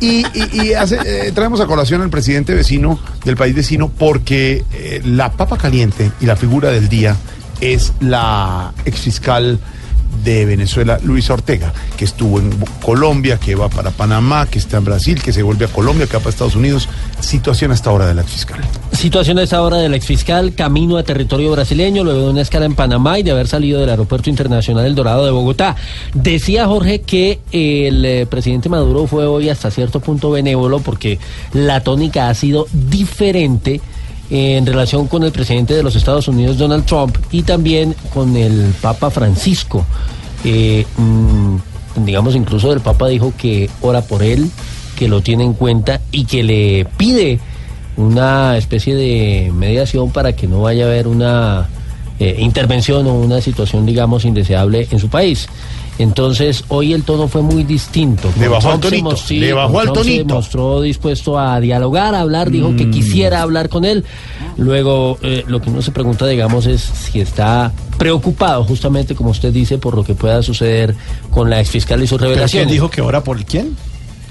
Y, 0.00 0.24
y- 0.34 0.48
y 0.62 0.72
hace- 0.74 0.98
eh, 1.04 1.32
traemos 1.32 1.60
a 1.60 1.66
colación 1.66 2.00
al 2.00 2.10
presidente 2.10 2.54
vecino 2.54 2.98
del 3.24 3.36
país 3.36 3.54
vecino 3.54 3.88
porque 3.90 4.64
eh, 4.72 5.02
la 5.04 5.30
papa 5.32 5.58
caliente 5.58 6.10
y 6.20 6.26
la 6.26 6.36
figura 6.36 6.70
del 6.70 6.88
día 6.88 7.16
es 7.60 7.92
la 8.00 8.72
exfiscal 8.86 9.58
de 10.24 10.44
Venezuela, 10.44 10.98
Luisa 11.02 11.34
Ortega, 11.34 11.72
que 11.96 12.04
estuvo 12.04 12.38
en 12.38 12.50
Colombia, 12.82 13.38
que 13.38 13.54
va 13.54 13.68
para 13.68 13.90
Panamá, 13.90 14.46
que 14.46 14.58
está 14.58 14.78
en 14.78 14.84
Brasil, 14.84 15.22
que 15.22 15.32
se 15.32 15.42
vuelve 15.42 15.66
a 15.66 15.68
Colombia, 15.68 16.06
que 16.06 16.14
va 16.14 16.20
para 16.20 16.30
Estados 16.30 16.56
Unidos. 16.56 16.88
Situación 17.20 17.72
hasta 17.72 17.90
ahora 17.90 18.06
de 18.06 18.14
la 18.14 18.22
exfiscal. 18.22 18.60
Situación 18.92 19.38
a 19.38 19.42
esta 19.42 19.60
hora 19.62 19.78
del 19.78 19.94
exfiscal, 19.94 20.54
camino 20.54 20.96
a 20.96 21.02
territorio 21.02 21.50
brasileño, 21.50 22.04
luego 22.04 22.22
de 22.22 22.30
una 22.30 22.40
escala 22.40 22.66
en 22.66 22.74
Panamá 22.74 23.18
y 23.18 23.22
de 23.22 23.30
haber 23.30 23.48
salido 23.48 23.80
del 23.80 23.90
Aeropuerto 23.90 24.30
Internacional 24.30 24.86
El 24.86 24.94
Dorado 24.94 25.24
de 25.24 25.30
Bogotá. 25.30 25.76
Decía 26.14 26.66
Jorge 26.66 27.00
que 27.00 27.40
el 27.52 28.04
eh, 28.04 28.26
presidente 28.26 28.68
Maduro 28.68 29.06
fue 29.06 29.26
hoy 29.26 29.48
hasta 29.48 29.70
cierto 29.70 30.00
punto 30.00 30.30
benévolo 30.30 30.80
porque 30.80 31.18
la 31.52 31.80
tónica 31.80 32.28
ha 32.28 32.34
sido 32.34 32.66
diferente 32.72 33.80
en 34.30 34.66
relación 34.66 35.06
con 35.06 35.22
el 35.24 35.32
presidente 35.32 35.74
de 35.74 35.82
los 35.82 35.96
Estados 35.96 36.28
Unidos, 36.28 36.58
Donald 36.58 36.84
Trump, 36.84 37.16
y 37.30 37.42
también 37.42 37.94
con 38.12 38.36
el 38.36 38.74
Papa 38.80 39.10
Francisco. 39.10 39.84
Eh, 40.44 40.86
mm, 40.96 41.56
digamos, 42.04 42.34
incluso 42.34 42.72
el 42.72 42.80
Papa 42.80 43.08
dijo 43.08 43.32
que 43.36 43.70
ora 43.80 44.02
por 44.02 44.22
él, 44.22 44.50
que 44.96 45.08
lo 45.08 45.20
tiene 45.20 45.44
en 45.44 45.54
cuenta 45.54 46.00
y 46.10 46.24
que 46.24 46.42
le 46.42 46.86
pide 46.96 47.38
una 47.96 48.56
especie 48.56 48.94
de 48.94 49.52
mediación 49.54 50.10
para 50.10 50.34
que 50.34 50.46
no 50.46 50.62
vaya 50.62 50.84
a 50.84 50.88
haber 50.88 51.06
una 51.06 51.68
eh, 52.18 52.36
intervención 52.38 53.06
o 53.06 53.14
una 53.14 53.40
situación, 53.40 53.86
digamos, 53.86 54.24
indeseable 54.24 54.88
en 54.90 54.98
su 54.98 55.08
país. 55.08 55.48
Entonces, 55.98 56.64
hoy 56.68 56.92
el 56.92 57.04
tono 57.04 57.26
fue 57.28 57.40
muy 57.42 57.64
distinto. 57.64 58.30
Le 58.38 58.48
bajó 58.48 58.72
al 58.72 58.80
tonito, 58.80 59.16
sí, 59.16 59.38
le 59.40 59.52
bajó 59.54 59.80
al 59.80 59.86
Trump 59.92 59.98
se 59.98 60.12
tonito. 60.16 60.34
mostró 60.34 60.80
dispuesto 60.82 61.38
a 61.38 61.58
dialogar, 61.60 62.14
a 62.14 62.20
hablar, 62.20 62.50
dijo 62.50 62.76
que 62.76 62.90
quisiera 62.90 63.40
hablar 63.42 63.68
con 63.70 63.84
él. 63.84 64.04
Luego, 64.58 65.18
eh, 65.22 65.44
lo 65.46 65.60
que 65.60 65.70
uno 65.70 65.80
se 65.82 65.92
pregunta, 65.92 66.26
digamos, 66.26 66.66
es 66.66 66.80
si 66.82 67.20
está 67.20 67.72
preocupado, 67.98 68.64
justamente 68.64 69.14
como 69.14 69.30
usted 69.30 69.52
dice, 69.52 69.78
por 69.78 69.94
lo 69.96 70.04
que 70.04 70.14
pueda 70.14 70.42
suceder 70.42 70.94
con 71.30 71.48
la 71.48 71.60
exfiscal 71.60 72.02
y 72.02 72.06
sus 72.06 72.18
¿Pero 72.18 72.30
revelaciones. 72.30 72.66
quién 72.66 72.74
dijo 72.74 72.90
que 72.90 73.00
ora 73.00 73.24
por 73.24 73.42
quién? 73.44 73.74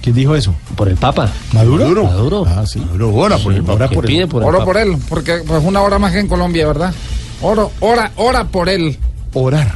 ¿Quién 0.02 0.16
dijo 0.16 0.36
eso? 0.36 0.54
Por 0.76 0.88
el 0.88 0.98
Papa. 0.98 1.32
¿Maduro? 1.52 2.04
Maduro. 2.04 2.46
Ah, 2.48 2.64
sí. 2.68 2.78
Maduro 2.80 3.12
ora 3.12 3.40
por 3.40 3.54
el 3.54 3.64
Papa. 3.64 3.88
por 3.90 4.06
Pide 4.06 4.22
el 4.24 4.28
por 4.28 4.44
el 4.44 4.50
Oro 4.50 4.60
Papa. 4.60 4.66
por 4.72 4.78
él, 4.78 4.98
porque 5.10 5.42
pues 5.48 5.64
una 5.66 5.82
hora 5.82 5.98
más 5.98 6.12
que 6.12 6.20
en 6.20 6.28
Colombia, 6.28 6.68
¿verdad? 6.68 6.94
Oro, 7.42 7.72
ora, 7.80 8.12
ora 8.18 8.44
por 8.46 8.70
él. 8.70 8.98
Orar. 9.34 9.74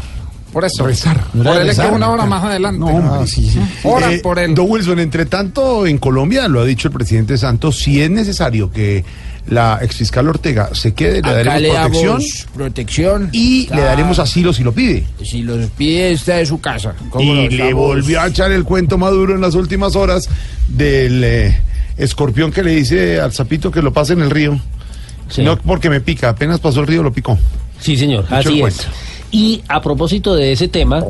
Por 0.52 0.66
eso. 0.66 0.86
Rezar. 0.86 1.24
Por 1.26 1.36
No 1.46 1.52
él 1.54 1.58
es 1.58 1.62
que 1.64 1.68
rezar, 1.70 1.86
es 1.88 1.92
una 1.94 2.10
hora 2.10 2.24
no. 2.24 2.30
más 2.30 2.44
adelante. 2.44 2.80
No, 2.80 2.88
hombre. 2.88 3.10
Ah, 3.22 3.28
sí, 3.28 3.50
sí. 3.50 3.60
Ora 3.84 4.12
Eh, 4.12 4.20
por 4.20 4.40
él. 4.40 4.56
Don 4.56 4.66
Wilson, 4.70 5.00
entre 5.00 5.26
tanto, 5.26 5.86
en 5.86 5.98
Colombia, 5.98 6.48
lo 6.48 6.62
ha 6.62 6.66
dicho 6.66 6.88
el 6.88 6.94
presidente 6.94 7.38
Santos, 7.38 7.78
si 7.80 8.02
es 8.02 8.10
necesario 8.10 8.72
que 8.72 9.04
la 9.48 9.80
exfiscal 9.82 10.28
Ortega 10.28 10.70
se 10.74 10.94
quede, 10.94 11.22
le 11.22 11.30
Acá 11.30 11.44
daremos 11.60 11.62
le 11.62 11.70
protección 11.72 12.22
protección. 12.54 13.30
y 13.32 13.64
Está- 13.64 13.76
le 13.78 13.82
daremos 13.84 14.20
asilo 14.20 14.54
si 14.54 14.64
lo 14.64 14.74
pide. 14.74 15.06
Si 15.24 15.42
los 15.42 15.66
pide, 15.72 16.12
está 16.12 16.36
de 16.38 16.46
su 16.46 16.60
casa. 16.62 16.94
¿Cómo 17.10 17.24
Y 17.34 17.50
lo 17.50 17.66
le 17.66 17.74
volvió 17.74 18.22
a 18.22 18.28
echar 18.28 18.52
el 18.52 18.64
cuento 18.64 18.98
Maduro 18.98 19.34
en 19.36 19.42
las 19.42 19.56
últimas 19.56 19.96
horas 19.96 20.30
del 20.68 21.24
eh, 21.24 21.62
escorpión 21.98 22.52
que 22.52 22.64
le 22.64 22.76
dice 22.76 23.20
al 23.20 23.34
sapito 23.34 23.72
que 23.72 23.82
lo 23.82 23.92
pase 23.94 24.14
en 24.14 24.22
el 24.22 24.30
río. 24.30 24.60
Sí. 25.30 25.42
No 25.44 25.58
porque 25.58 25.90
me 25.90 26.02
pica, 26.02 26.30
apenas 26.30 26.60
pasó 26.60 26.82
el 26.82 26.88
río 26.88 27.04
lo 27.04 27.12
picó. 27.14 27.38
Sí, 27.80 27.96
señor, 27.96 28.24
Dicho 28.26 28.36
así 28.36 28.62
el 28.62 28.68
es. 28.68 28.88
Y 29.32 29.62
a 29.68 29.82
propósito 29.82 30.36
de 30.36 30.52
ese 30.52 30.68
tema, 30.68 31.04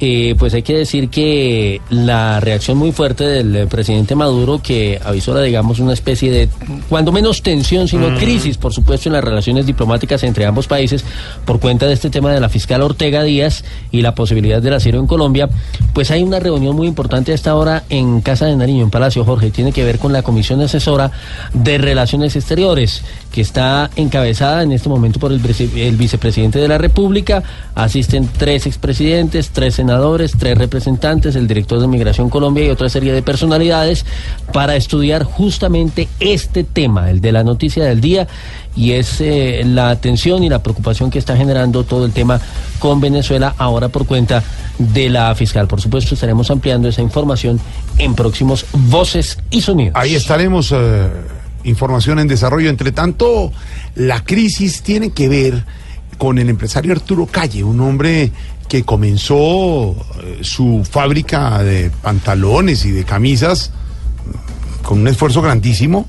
eh, 0.00 0.34
pues 0.38 0.52
hay 0.54 0.62
que 0.62 0.74
decir 0.76 1.08
que 1.08 1.80
la 1.88 2.40
reacción 2.40 2.76
muy 2.76 2.90
fuerte 2.92 3.24
del 3.24 3.54
eh, 3.56 3.66
presidente 3.68 4.14
Maduro, 4.16 4.60
que 4.60 5.00
avisora, 5.02 5.40
digamos, 5.40 5.78
una 5.78 5.92
especie 5.92 6.30
de, 6.32 6.48
cuando 6.88 7.12
menos 7.12 7.42
tensión, 7.42 7.86
sino 7.86 8.10
Mm. 8.10 8.16
crisis, 8.16 8.58
por 8.58 8.72
supuesto, 8.74 9.08
en 9.08 9.12
las 9.14 9.24
relaciones 9.24 9.66
diplomáticas 9.66 10.22
entre 10.24 10.46
ambos 10.46 10.66
países, 10.66 11.04
por 11.44 11.60
cuenta 11.60 11.86
de 11.86 11.94
este 11.94 12.10
tema 12.10 12.32
de 12.32 12.40
la 12.40 12.48
fiscal 12.48 12.82
Ortega 12.82 13.22
Díaz 13.22 13.64
y 13.92 14.02
la 14.02 14.14
posibilidad 14.16 14.60
del 14.60 14.74
asilo 14.74 14.98
en 14.98 15.06
Colombia, 15.06 15.48
pues 15.94 16.10
hay 16.10 16.24
una 16.24 16.40
reunión 16.40 16.74
muy 16.74 16.88
importante 16.88 17.30
a 17.30 17.36
esta 17.36 17.54
hora 17.54 17.84
en 17.88 18.20
Casa 18.20 18.46
de 18.46 18.56
Nariño, 18.56 18.82
en 18.82 18.90
Palacio 18.90 19.24
Jorge, 19.24 19.50
tiene 19.52 19.72
que 19.72 19.84
ver 19.84 20.00
con 20.00 20.12
la 20.12 20.22
Comisión 20.22 20.60
Asesora 20.60 21.12
de 21.52 21.78
Relaciones 21.78 22.34
Exteriores, 22.34 23.02
que 23.32 23.40
está 23.40 23.90
encabezada 23.94 24.64
en 24.64 24.72
este 24.72 24.88
momento 24.88 25.20
por 25.20 25.30
el, 25.32 25.38
vice- 25.40 25.70
el 25.88 25.96
vicepresidente 25.96 26.58
de 26.58 26.66
la 26.68 26.78
República, 26.78 27.42
asisten 27.74 28.28
tres 28.36 28.66
expresidentes, 28.66 29.50
tres 29.50 29.74
senadores, 29.74 30.32
tres 30.38 30.56
representantes, 30.56 31.36
el 31.36 31.46
director 31.46 31.80
de 31.80 31.86
Migración 31.86 32.30
Colombia 32.30 32.64
y 32.64 32.70
otra 32.70 32.88
serie 32.88 33.12
de 33.12 33.22
personalidades 33.22 34.04
para 34.52 34.76
estudiar 34.76 35.24
justamente 35.24 36.08
este 36.20 36.64
tema, 36.64 37.10
el 37.10 37.20
de 37.20 37.32
la 37.32 37.44
noticia 37.44 37.84
del 37.84 38.00
día, 38.00 38.28
y 38.76 38.92
es 38.92 39.20
eh, 39.20 39.62
la 39.64 39.90
atención 39.90 40.42
y 40.42 40.48
la 40.48 40.62
preocupación 40.62 41.10
que 41.10 41.18
está 41.18 41.36
generando 41.36 41.84
todo 41.84 42.06
el 42.06 42.12
tema 42.12 42.40
con 42.78 43.00
Venezuela 43.00 43.54
ahora 43.58 43.88
por 43.88 44.06
cuenta 44.06 44.42
de 44.78 45.10
la 45.10 45.34
fiscal. 45.34 45.68
Por 45.68 45.80
supuesto, 45.80 46.14
estaremos 46.14 46.50
ampliando 46.50 46.88
esa 46.88 47.02
información 47.02 47.60
en 47.98 48.14
próximos 48.14 48.66
Voces 48.72 49.38
y 49.50 49.60
Sonidos. 49.60 49.94
Ahí 49.96 50.14
estaremos. 50.14 50.72
eh, 50.72 51.08
información 51.64 52.18
en 52.18 52.28
desarrollo. 52.28 52.70
Entre 52.70 52.92
tanto, 52.92 53.52
la 53.94 54.22
crisis 54.22 54.82
tiene 54.82 55.10
que 55.10 55.28
ver 55.28 55.64
con 56.18 56.38
el 56.38 56.48
empresario 56.48 56.92
Arturo 56.92 57.26
Calle, 57.26 57.64
un 57.64 57.80
hombre 57.80 58.32
que 58.68 58.82
comenzó 58.82 59.94
eh, 60.22 60.38
su 60.42 60.86
fábrica 60.88 61.62
de 61.62 61.90
pantalones 61.90 62.84
y 62.84 62.90
de 62.90 63.04
camisas 63.04 63.72
con 64.82 65.00
un 65.00 65.08
esfuerzo 65.08 65.42
grandísimo 65.42 66.06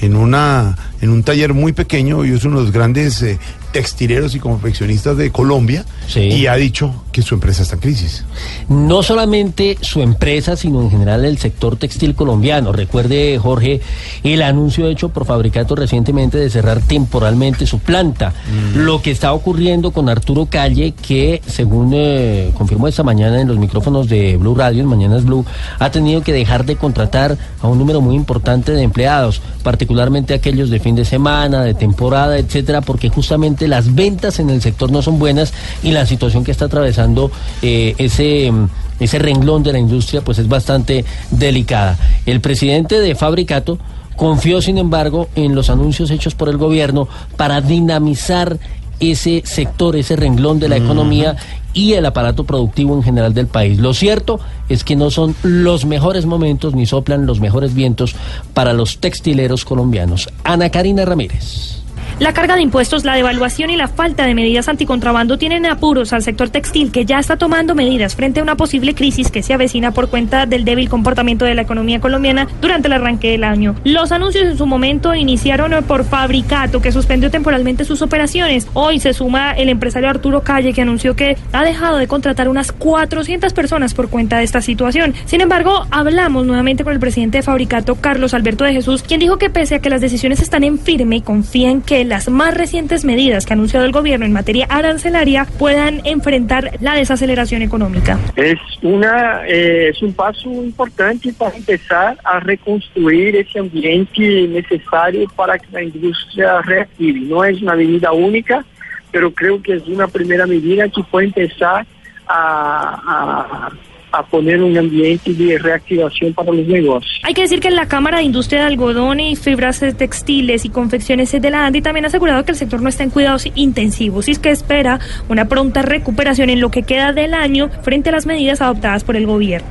en 0.00 0.16
una 0.16 0.76
en 1.00 1.10
un 1.10 1.22
taller 1.22 1.54
muy 1.54 1.72
pequeño 1.72 2.24
y 2.24 2.32
es 2.32 2.44
uno 2.44 2.58
de 2.58 2.64
los 2.64 2.72
grandes 2.72 3.22
eh, 3.22 3.38
textileros 3.72 4.34
y 4.34 4.40
confeccionistas 4.40 5.16
de 5.16 5.30
Colombia 5.30 5.84
y 6.14 6.46
ha 6.46 6.54
dicho 6.54 7.04
que 7.12 7.22
su 7.22 7.34
empresa 7.34 7.62
está 7.62 7.74
en 7.74 7.80
crisis. 7.80 8.24
no 8.68 9.02
solamente 9.02 9.76
su 9.80 10.00
empresa, 10.00 10.56
sino 10.56 10.80
en 10.80 10.90
general 10.90 11.24
el 11.24 11.38
sector 11.38 11.76
textil 11.76 12.14
colombiano. 12.14 12.72
Recuerde, 12.72 13.38
Jorge, 13.38 13.80
el 14.22 14.42
anuncio 14.42 14.88
hecho 14.88 15.10
por 15.10 15.26
Fabricato 15.26 15.74
recientemente 15.74 16.38
de 16.38 16.50
cerrar 16.50 16.80
temporalmente 16.80 17.66
su 17.66 17.78
planta. 17.78 18.32
Lo 18.74 19.02
que 19.02 19.10
está 19.10 19.32
ocurriendo 19.32 19.90
con 19.90 20.08
Arturo 20.08 20.46
Calle, 20.46 20.92
que 20.92 21.42
según 21.46 21.92
eh, 21.94 22.52
confirmó 22.56 22.88
esta 22.88 23.02
mañana 23.02 23.40
en 23.40 23.48
los 23.48 23.58
micrófonos 23.58 24.08
de 24.08 24.36
Blue 24.36 24.54
Radio, 24.54 24.82
en 24.82 24.88
Mañanas 24.88 25.24
Blue, 25.24 25.44
ha 25.78 25.90
tenido 25.90 26.22
que 26.22 26.32
dejar 26.32 26.64
de 26.64 26.76
contratar 26.76 27.36
a 27.60 27.68
un 27.68 27.78
número 27.78 28.00
muy 28.00 28.14
importante 28.14 28.72
de 28.72 28.82
empleados, 28.82 29.42
particularmente 29.62 30.34
aquellos 30.34 30.70
de 30.70 30.80
fin 30.88 30.96
de 30.96 31.04
semana, 31.04 31.62
de 31.64 31.74
temporada, 31.74 32.38
etcétera, 32.38 32.80
porque 32.80 33.10
justamente 33.10 33.68
las 33.68 33.94
ventas 33.94 34.38
en 34.38 34.48
el 34.48 34.62
sector 34.62 34.90
no 34.90 35.02
son 35.02 35.18
buenas 35.18 35.52
y 35.82 35.90
la 35.92 36.06
situación 36.06 36.44
que 36.44 36.50
está 36.50 36.64
atravesando 36.64 37.30
eh, 37.60 37.94
ese 37.98 38.50
mm, 38.50 38.68
ese 38.98 39.18
renglón 39.18 39.62
de 39.62 39.74
la 39.74 39.78
industria 39.78 40.22
pues 40.22 40.38
es 40.38 40.48
bastante 40.48 41.04
delicada. 41.30 41.98
El 42.24 42.40
presidente 42.40 43.00
de 43.00 43.14
Fabricato 43.14 43.78
confió 44.16 44.62
sin 44.62 44.78
embargo 44.78 45.28
en 45.36 45.54
los 45.54 45.68
anuncios 45.68 46.10
hechos 46.10 46.34
por 46.34 46.48
el 46.48 46.56
gobierno 46.56 47.06
para 47.36 47.60
dinamizar 47.60 48.58
ese 49.00 49.42
sector, 49.44 49.96
ese 49.96 50.16
renglón 50.16 50.58
de 50.58 50.68
la 50.68 50.76
economía 50.76 51.36
y 51.72 51.92
el 51.92 52.06
aparato 52.06 52.44
productivo 52.44 52.94
en 52.94 53.02
general 53.02 53.34
del 53.34 53.46
país. 53.46 53.78
Lo 53.78 53.94
cierto 53.94 54.40
es 54.68 54.84
que 54.84 54.96
no 54.96 55.10
son 55.10 55.34
los 55.42 55.84
mejores 55.84 56.26
momentos 56.26 56.74
ni 56.74 56.86
soplan 56.86 57.26
los 57.26 57.40
mejores 57.40 57.74
vientos 57.74 58.16
para 58.54 58.72
los 58.72 58.98
textileros 58.98 59.64
colombianos. 59.64 60.28
Ana 60.44 60.70
Karina 60.70 61.04
Ramírez. 61.04 61.82
La 62.20 62.32
carga 62.32 62.56
de 62.56 62.62
impuestos, 62.62 63.04
la 63.04 63.14
devaluación 63.14 63.70
y 63.70 63.76
la 63.76 63.86
falta 63.86 64.26
de 64.26 64.34
medidas 64.34 64.68
anticontrabando 64.68 65.38
tienen 65.38 65.66
apuros 65.66 66.12
al 66.12 66.24
sector 66.24 66.50
textil 66.50 66.90
que 66.90 67.04
ya 67.04 67.20
está 67.20 67.36
tomando 67.36 67.76
medidas 67.76 68.16
frente 68.16 68.40
a 68.40 68.42
una 68.42 68.56
posible 68.56 68.96
crisis 68.96 69.30
que 69.30 69.44
se 69.44 69.54
avecina 69.54 69.92
por 69.92 70.10
cuenta 70.10 70.44
del 70.44 70.64
débil 70.64 70.88
comportamiento 70.88 71.44
de 71.44 71.54
la 71.54 71.62
economía 71.62 72.00
colombiana 72.00 72.48
durante 72.60 72.88
el 72.88 72.94
arranque 72.94 73.30
del 73.30 73.44
año. 73.44 73.76
Los 73.84 74.10
anuncios 74.10 74.46
en 74.46 74.58
su 74.58 74.66
momento 74.66 75.14
iniciaron 75.14 75.84
por 75.84 76.02
Fabricato, 76.02 76.82
que 76.82 76.90
suspendió 76.90 77.30
temporalmente 77.30 77.84
sus 77.84 78.02
operaciones. 78.02 78.66
Hoy 78.72 78.98
se 78.98 79.12
suma 79.12 79.52
el 79.52 79.68
empresario 79.68 80.10
Arturo 80.10 80.42
Calle, 80.42 80.72
que 80.72 80.82
anunció 80.82 81.14
que 81.14 81.36
ha 81.52 81.62
dejado 81.62 81.98
de 81.98 82.08
contratar 82.08 82.48
unas 82.48 82.72
400 82.72 83.52
personas 83.52 83.94
por 83.94 84.08
cuenta 84.08 84.38
de 84.38 84.44
esta 84.44 84.60
situación. 84.60 85.14
Sin 85.26 85.40
embargo, 85.40 85.86
hablamos 85.92 86.46
nuevamente 86.46 86.82
con 86.82 86.94
el 86.94 86.98
presidente 86.98 87.38
de 87.38 87.42
Fabricato, 87.42 87.94
Carlos 87.94 88.34
Alberto 88.34 88.64
de 88.64 88.72
Jesús, 88.72 89.04
quien 89.04 89.20
dijo 89.20 89.38
que 89.38 89.50
pese 89.50 89.76
a 89.76 89.78
que 89.78 89.88
las 89.90 90.00
decisiones 90.00 90.40
están 90.40 90.64
en 90.64 90.80
firme 90.80 91.22
confía 91.22 91.70
en 91.70 91.80
que 91.80 92.07
las 92.08 92.28
más 92.28 92.54
recientes 92.54 93.04
medidas 93.04 93.46
que 93.46 93.52
ha 93.52 93.54
anunciado 93.54 93.86
el 93.86 93.92
gobierno 93.92 94.26
en 94.26 94.32
materia 94.32 94.66
arancelaria 94.68 95.46
puedan 95.58 96.00
enfrentar 96.04 96.72
la 96.80 96.94
desaceleración 96.94 97.62
económica. 97.62 98.18
Es, 98.36 98.58
una, 98.82 99.46
eh, 99.46 99.90
es 99.90 100.02
un 100.02 100.12
paso 100.12 100.50
importante 100.50 101.32
para 101.32 101.56
empezar 101.56 102.18
a 102.24 102.40
reconstruir 102.40 103.36
ese 103.36 103.58
ambiente 103.58 104.48
necesario 104.48 105.28
para 105.36 105.58
que 105.58 105.70
la 105.70 105.82
industria 105.82 106.60
reactive. 106.62 107.20
No 107.20 107.44
es 107.44 107.60
una 107.62 107.76
medida 107.76 108.12
única, 108.12 108.64
pero 109.12 109.32
creo 109.32 109.62
que 109.62 109.74
es 109.74 109.86
una 109.86 110.08
primera 110.08 110.46
medida 110.46 110.88
que 110.88 111.02
puede 111.04 111.26
empezar 111.26 111.86
a, 112.26 113.68
a, 113.68 113.72
a 114.12 114.22
poner 114.24 114.62
un 114.62 114.76
ambiente 114.76 115.32
de 115.32 115.58
reactivación 115.58 116.32
para 116.34 116.52
los 116.52 116.66
negocios. 116.66 117.20
Hay 117.22 117.34
que 117.34 117.42
decir 117.42 117.60
que 117.60 117.70
la 117.70 117.86
Cámara 117.86 118.18
de 118.18 118.24
Industria 118.24 118.60
de 118.60 118.66
Algodón 118.66 119.20
y 119.20 119.36
Fibras 119.36 119.80
Textiles 119.96 120.64
y 120.64 120.68
Confecciones 120.68 121.32
de 121.32 121.50
la 121.50 121.66
ANDI 121.66 121.82
también 121.82 122.04
ha 122.04 122.08
asegurado 122.08 122.44
que 122.44 122.52
el 122.52 122.58
sector 122.58 122.80
no 122.82 122.88
está 122.88 123.04
en 123.04 123.10
cuidados 123.10 123.48
intensivos 123.54 124.28
y 124.28 124.32
es 124.32 124.38
que 124.38 124.50
espera 124.50 125.00
una 125.28 125.46
pronta 125.46 125.82
recuperación 125.82 126.50
en 126.50 126.60
lo 126.60 126.70
que 126.70 126.82
queda 126.82 127.12
del 127.12 127.34
año 127.34 127.70
frente 127.82 128.10
a 128.10 128.12
las 128.12 128.26
medidas 128.26 128.60
adoptadas 128.60 129.04
por 129.04 129.16
el 129.16 129.26
gobierno. 129.26 129.68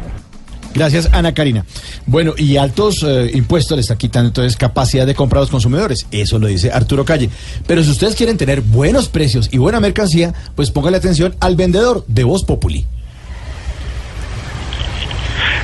Gracias, 0.74 1.10
Ana 1.12 1.34
Karina. 1.34 1.66
Bueno, 2.06 2.34
y 2.38 2.58
altos 2.58 3.04
eh, 3.04 3.32
impuestos 3.34 3.76
le 3.76 3.82
está 3.82 3.98
quitando 3.98 4.28
entonces 4.28 4.56
capacidad 4.56 5.08
de 5.08 5.16
compra 5.16 5.40
a 5.40 5.42
los 5.42 5.50
consumidores. 5.50 6.06
Eso 6.12 6.38
lo 6.38 6.46
dice 6.46 6.72
Arturo 6.72 7.04
Calle. 7.04 7.32
Pero 7.66 7.84
si 7.84 7.90
ustedes 7.90 8.16
quieren 8.16 8.38
tener 8.38 8.62
buenos 8.62 9.10
precios 9.10 9.50
y 9.52 9.58
buena 9.58 9.80
mercancía, 9.80 10.36
pues 10.56 10.70
póngale 10.70 10.98
atención 10.98 11.36
al 11.40 11.56
vendedor 11.56 12.06
de 12.08 12.24
Voz 12.24 12.44
Populi. 12.44 12.86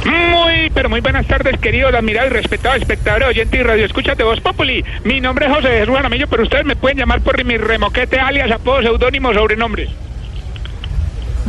Muy, 0.05 0.69
pero 0.73 0.89
muy 0.89 0.99
buenas 0.99 1.25
tardes, 1.27 1.57
queridos, 1.59 1.93
admirado 1.93 2.27
y 2.27 2.31
respetado 2.31 2.75
espectador, 2.75 3.23
oyente 3.23 3.57
y 3.57 3.63
radio 3.63 3.85
escucha 3.85 4.15
de 4.15 4.23
Voz 4.23 4.41
Populi. 4.41 4.83
Mi 5.03 5.21
nombre 5.21 5.45
es 5.45 5.53
José 5.53 5.69
Jesús 5.79 5.95
Jaramillo, 5.95 6.27
pero 6.27 6.43
ustedes 6.43 6.65
me 6.65 6.75
pueden 6.75 6.97
llamar 6.97 7.21
por 7.21 7.41
mi 7.43 7.57
remoquete, 7.57 8.19
alias, 8.19 8.51
apodo, 8.51 8.81
seudónimo, 8.81 9.33
sobrenombres. 9.33 9.89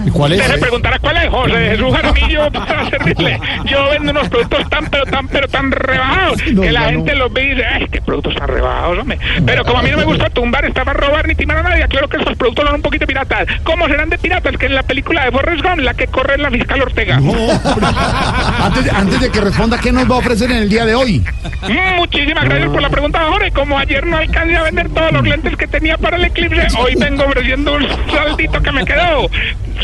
¿Y 0.06 0.10
cuál 0.10 0.32
es? 0.32 0.40
Usted 0.40 0.54
se 0.54 0.60
preguntará 0.60 0.98
cuál 0.98 1.16
es 1.16 1.28
José 1.28 1.70
Jesús 1.70 1.94
Jaramillo 1.94 2.50
para 2.52 2.90
servirle. 2.90 3.40
Yo 3.66 3.90
vendo 3.90 4.10
unos 4.10 4.28
productos 4.28 4.68
tan, 4.68 4.86
pero 4.86 5.04
tan, 5.06 5.28
pero 5.28 5.48
tan 5.48 5.70
rebajados 5.70 6.42
que 6.42 6.72
la 6.72 6.80
gente 6.90 7.14
los 7.14 7.32
ve 7.32 7.44
y 7.44 7.48
dice, 7.50 7.64
ay, 7.66 7.86
qué 7.90 8.00
productos 8.00 8.34
tan 8.34 8.48
rebajados, 8.48 8.98
hombre. 8.98 9.18
Pero 9.46 9.64
como 9.64 9.78
a 9.78 9.82
mí 9.82 9.90
no 9.90 9.98
me 9.98 10.04
gusta 10.04 10.30
tumbar, 10.30 10.64
estafar, 10.64 10.96
robar 10.96 11.28
ni 11.28 11.34
timar 11.34 11.58
a 11.58 11.62
nadie, 11.62 11.86
claro 11.88 12.08
que 12.08 12.16
esos 12.16 12.36
productos 12.36 12.64
son 12.66 12.74
un 12.76 12.82
poquito 12.82 13.06
piratas. 13.06 13.46
¿Cómo 13.62 13.86
serán 13.86 14.10
de 14.10 14.18
piratas? 14.18 14.56
Que 14.56 14.66
en 14.66 14.74
la 14.74 14.82
película 14.82 15.24
de 15.24 15.30
Forrest 15.32 15.62
Gump, 15.62 15.78
la 15.78 15.94
que 15.94 16.06
corre 16.08 16.38
la 16.38 16.50
fiscal 16.50 16.82
Ortega. 16.82 17.20
Antes, 18.60 18.92
antes 18.92 19.20
de 19.20 19.30
que 19.30 19.40
responda, 19.40 19.78
¿qué 19.78 19.92
nos 19.92 20.10
va 20.10 20.16
a 20.16 20.18
ofrecer 20.18 20.50
en 20.50 20.58
el 20.58 20.68
día 20.68 20.84
de 20.84 20.94
hoy? 20.94 21.24
Mm, 21.68 21.96
Muchísimas 21.96 22.44
gracias 22.44 22.70
por 22.70 22.82
la 22.82 22.90
pregunta, 22.90 23.20
Jorge. 23.30 23.50
Como 23.50 23.78
ayer 23.78 24.06
no 24.06 24.16
alcancé 24.16 24.56
a 24.56 24.62
vender 24.64 24.88
todos 24.90 25.12
los 25.12 25.26
lentes 25.26 25.56
que 25.56 25.66
tenía 25.66 25.96
para 25.98 26.16
el 26.16 26.24
eclipse, 26.24 26.66
hoy 26.78 26.94
vengo 26.96 27.24
ofreciendo 27.24 27.74
un 27.74 27.86
saldito 28.10 28.60
que 28.60 28.72
me 28.72 28.84
quedó. 28.84 29.28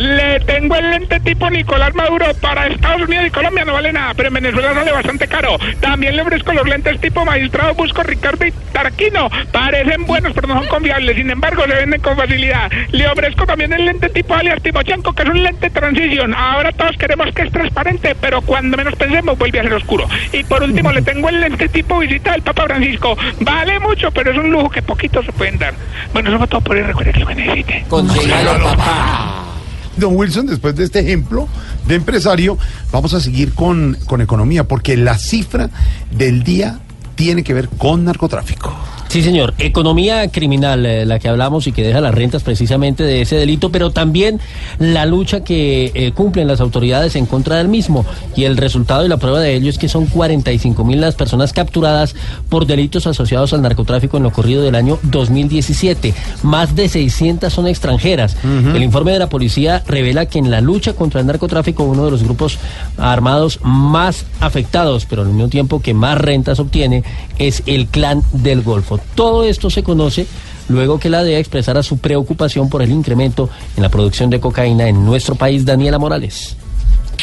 Le 0.00 0.40
tengo 0.40 0.76
el 0.76 0.90
lente 0.92 1.20
tipo 1.20 1.50
Nicolás 1.50 1.94
Maduro 1.94 2.24
para 2.40 2.68
Estados 2.68 3.02
Unidos 3.02 3.26
y 3.26 3.30
Colombia, 3.30 3.66
no 3.66 3.74
vale 3.74 3.92
nada, 3.92 4.14
pero 4.14 4.28
en 4.28 4.34
Venezuela 4.34 4.72
sale 4.72 4.92
bastante 4.92 5.28
caro. 5.28 5.58
También 5.78 6.16
le 6.16 6.22
ofrezco 6.22 6.54
los 6.54 6.66
lentes 6.66 6.98
tipo 7.02 7.22
Magistrado 7.26 7.74
Busco 7.74 8.02
Ricardo 8.02 8.46
y 8.46 8.52
Tarquino. 8.72 9.28
Parecen 9.52 10.06
buenos, 10.06 10.32
pero 10.32 10.48
no 10.48 10.54
son 10.54 10.68
confiables. 10.68 11.16
Sin 11.16 11.28
embargo, 11.28 11.64
se 11.66 11.74
venden 11.74 12.00
con 12.00 12.16
facilidad. 12.16 12.70
Le 12.92 13.08
ofrezco 13.08 13.44
también 13.44 13.74
el 13.74 13.84
lente 13.84 14.08
tipo 14.08 14.34
alias 14.34 14.62
Timochenko, 14.62 15.12
que 15.12 15.22
es 15.22 15.28
un 15.28 15.42
lente 15.42 15.68
transition. 15.68 16.34
Ahora 16.34 16.72
todos 16.72 16.96
queremos 16.96 17.34
que 17.34 17.42
es 17.42 17.52
transparente, 17.52 18.16
pero 18.18 18.40
cuando 18.40 18.78
menos 18.78 18.96
pensemos 18.96 19.36
vuelve 19.36 19.60
a 19.60 19.64
ser 19.64 19.74
oscuro. 19.74 20.08
Y 20.32 20.44
por 20.44 20.62
último, 20.62 20.92
le 20.92 21.02
tengo 21.02 21.28
el 21.28 21.42
lente 21.42 21.68
tipo 21.68 21.98
visita 21.98 22.32
del 22.32 22.40
Papa 22.40 22.64
Francisco. 22.64 23.18
Vale 23.40 23.78
mucho, 23.80 24.10
pero 24.12 24.30
es 24.30 24.38
un 24.38 24.50
lujo 24.50 24.70
que 24.70 24.80
poquitos 24.80 25.26
se 25.26 25.32
pueden 25.32 25.58
dar. 25.58 25.74
Bueno, 26.14 26.30
eso 26.30 26.38
fue 26.38 26.46
todo 26.46 26.62
por 26.62 26.76
hoy. 26.76 26.84
Recuerde 26.84 27.12
que 27.12 27.20
lo 27.20 27.26
que 27.26 27.34
necesite. 27.34 27.84
Consígalo, 27.86 28.64
papá. 28.64 29.49
Don 29.96 30.16
Wilson, 30.16 30.46
después 30.46 30.76
de 30.76 30.84
este 30.84 31.00
ejemplo 31.00 31.48
de 31.86 31.96
empresario, 31.96 32.56
vamos 32.92 33.14
a 33.14 33.20
seguir 33.20 33.54
con, 33.54 33.96
con 34.06 34.20
economía, 34.20 34.64
porque 34.64 34.96
la 34.96 35.18
cifra 35.18 35.70
del 36.10 36.42
día 36.42 36.80
tiene 37.14 37.42
que 37.42 37.54
ver 37.54 37.68
con 37.68 38.04
narcotráfico. 38.04 38.74
Sí, 39.10 39.24
señor. 39.24 39.54
Economía 39.58 40.28
criminal, 40.28 40.86
eh, 40.86 41.04
la 41.04 41.18
que 41.18 41.28
hablamos 41.28 41.66
y 41.66 41.72
que 41.72 41.82
deja 41.82 42.00
las 42.00 42.14
rentas 42.14 42.44
precisamente 42.44 43.02
de 43.02 43.22
ese 43.22 43.34
delito, 43.34 43.72
pero 43.72 43.90
también 43.90 44.38
la 44.78 45.04
lucha 45.04 45.42
que 45.42 45.90
eh, 45.94 46.12
cumplen 46.12 46.46
las 46.46 46.60
autoridades 46.60 47.16
en 47.16 47.26
contra 47.26 47.56
del 47.56 47.66
mismo. 47.66 48.06
Y 48.36 48.44
el 48.44 48.56
resultado 48.56 49.04
y 49.04 49.08
la 49.08 49.16
prueba 49.16 49.40
de 49.40 49.56
ello 49.56 49.68
es 49.68 49.78
que 49.78 49.88
son 49.88 50.06
45 50.06 50.84
mil 50.84 51.00
las 51.00 51.16
personas 51.16 51.52
capturadas 51.52 52.14
por 52.48 52.66
delitos 52.66 53.08
asociados 53.08 53.52
al 53.52 53.62
narcotráfico 53.62 54.16
en 54.16 54.22
lo 54.22 54.30
corrido 54.30 54.62
del 54.62 54.76
año 54.76 55.00
2017. 55.02 56.14
Más 56.44 56.76
de 56.76 56.88
600 56.88 57.52
son 57.52 57.66
extranjeras. 57.66 58.36
El 58.44 58.80
informe 58.80 59.10
de 59.10 59.18
la 59.18 59.28
policía 59.28 59.82
revela 59.88 60.26
que 60.26 60.38
en 60.38 60.52
la 60.52 60.60
lucha 60.60 60.92
contra 60.92 61.18
el 61.20 61.26
narcotráfico, 61.26 61.82
uno 61.82 62.04
de 62.04 62.12
los 62.12 62.22
grupos 62.22 62.58
armados 62.96 63.58
más 63.64 64.24
afectados, 64.38 65.04
pero 65.10 65.22
al 65.22 65.28
mismo 65.28 65.48
tiempo 65.48 65.80
que 65.80 65.94
más 65.94 66.16
rentas 66.16 66.60
obtiene, 66.60 67.02
es 67.40 67.64
el 67.66 67.88
clan 67.88 68.22
del 68.32 68.62
Golfo. 68.62 68.99
Todo 69.14 69.44
esto 69.44 69.70
se 69.70 69.82
conoce 69.82 70.26
luego 70.68 70.98
que 70.98 71.10
la 71.10 71.24
DEA 71.24 71.38
expresara 71.38 71.82
su 71.82 71.98
preocupación 71.98 72.68
por 72.68 72.82
el 72.82 72.90
incremento 72.90 73.50
en 73.76 73.82
la 73.82 73.88
producción 73.88 74.30
de 74.30 74.40
cocaína 74.40 74.88
en 74.88 75.04
nuestro 75.04 75.34
país. 75.34 75.64
Daniela 75.64 75.98
Morales. 75.98 76.56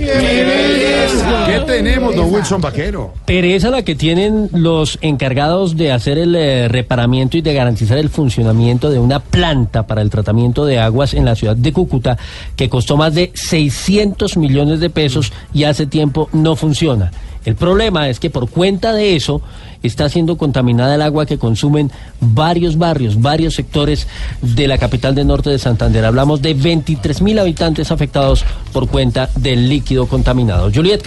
¿Qué 1.47 1.61
tenemos, 1.67 2.15
don 2.15 2.33
Wilson 2.33 2.61
Vaquero? 2.61 3.15
Pereza 3.25 3.71
la 3.71 3.83
que 3.83 3.95
tienen 3.95 4.51
los 4.53 4.99
encargados 5.01 5.77
de 5.77 5.93
hacer 5.93 6.19
el 6.19 6.35
eh, 6.35 6.69
reparamiento 6.69 7.37
y 7.39 7.43
de 7.43 7.55
garantizar 7.55 7.97
el 7.99 8.11
funcionamiento 8.11 8.91
de 8.91 8.99
una 8.99 9.21
planta 9.21 9.87
para 9.87 10.03
el 10.03 10.11
tratamiento 10.11 10.67
de 10.67 10.79
aguas 10.79 11.15
en 11.15 11.25
la 11.25 11.35
ciudad 11.35 11.46
de 11.55 11.73
Cúcuta 11.73 12.17
que 12.57 12.69
costó 12.69 12.97
más 12.97 13.15
de 13.15 13.31
600 13.35 14.37
millones 14.37 14.81
de 14.81 14.91
pesos 14.91 15.33
y 15.53 15.65
hace 15.65 15.87
tiempo 15.87 16.29
no 16.33 16.57
funciona. 16.57 17.13
El 17.45 17.55
problema 17.55 18.09
es 18.09 18.19
que 18.19 18.29
por 18.29 18.51
cuenta 18.51 18.93
de 18.93 19.15
eso 19.15 19.41
está 19.85 20.09
siendo 20.09 20.37
contaminada 20.37 20.97
el 20.97 21.03
agua 21.03 21.27
que 21.27 21.39
consumen 21.39 21.93
varios 22.21 22.77
barrios, 22.77 23.21
varios 23.21 23.55
sectores 23.55 24.09
de 24.43 24.67
la 24.67 24.79
capital 24.79 25.15
del 25.15 25.29
norte 25.29 25.51
de 25.51 25.61
Santander. 25.61 26.05
Hablamos 26.05 26.43
de 26.43 26.55
23 26.55 27.23
mil 27.23 27.39
habitantes 27.39 27.93
afectados 27.93 28.45
por 28.73 28.89
cuenta 28.89 29.31
del 29.37 29.69
líquido 29.69 30.09
contaminado. 30.09 30.73
Juliet. 30.75 31.03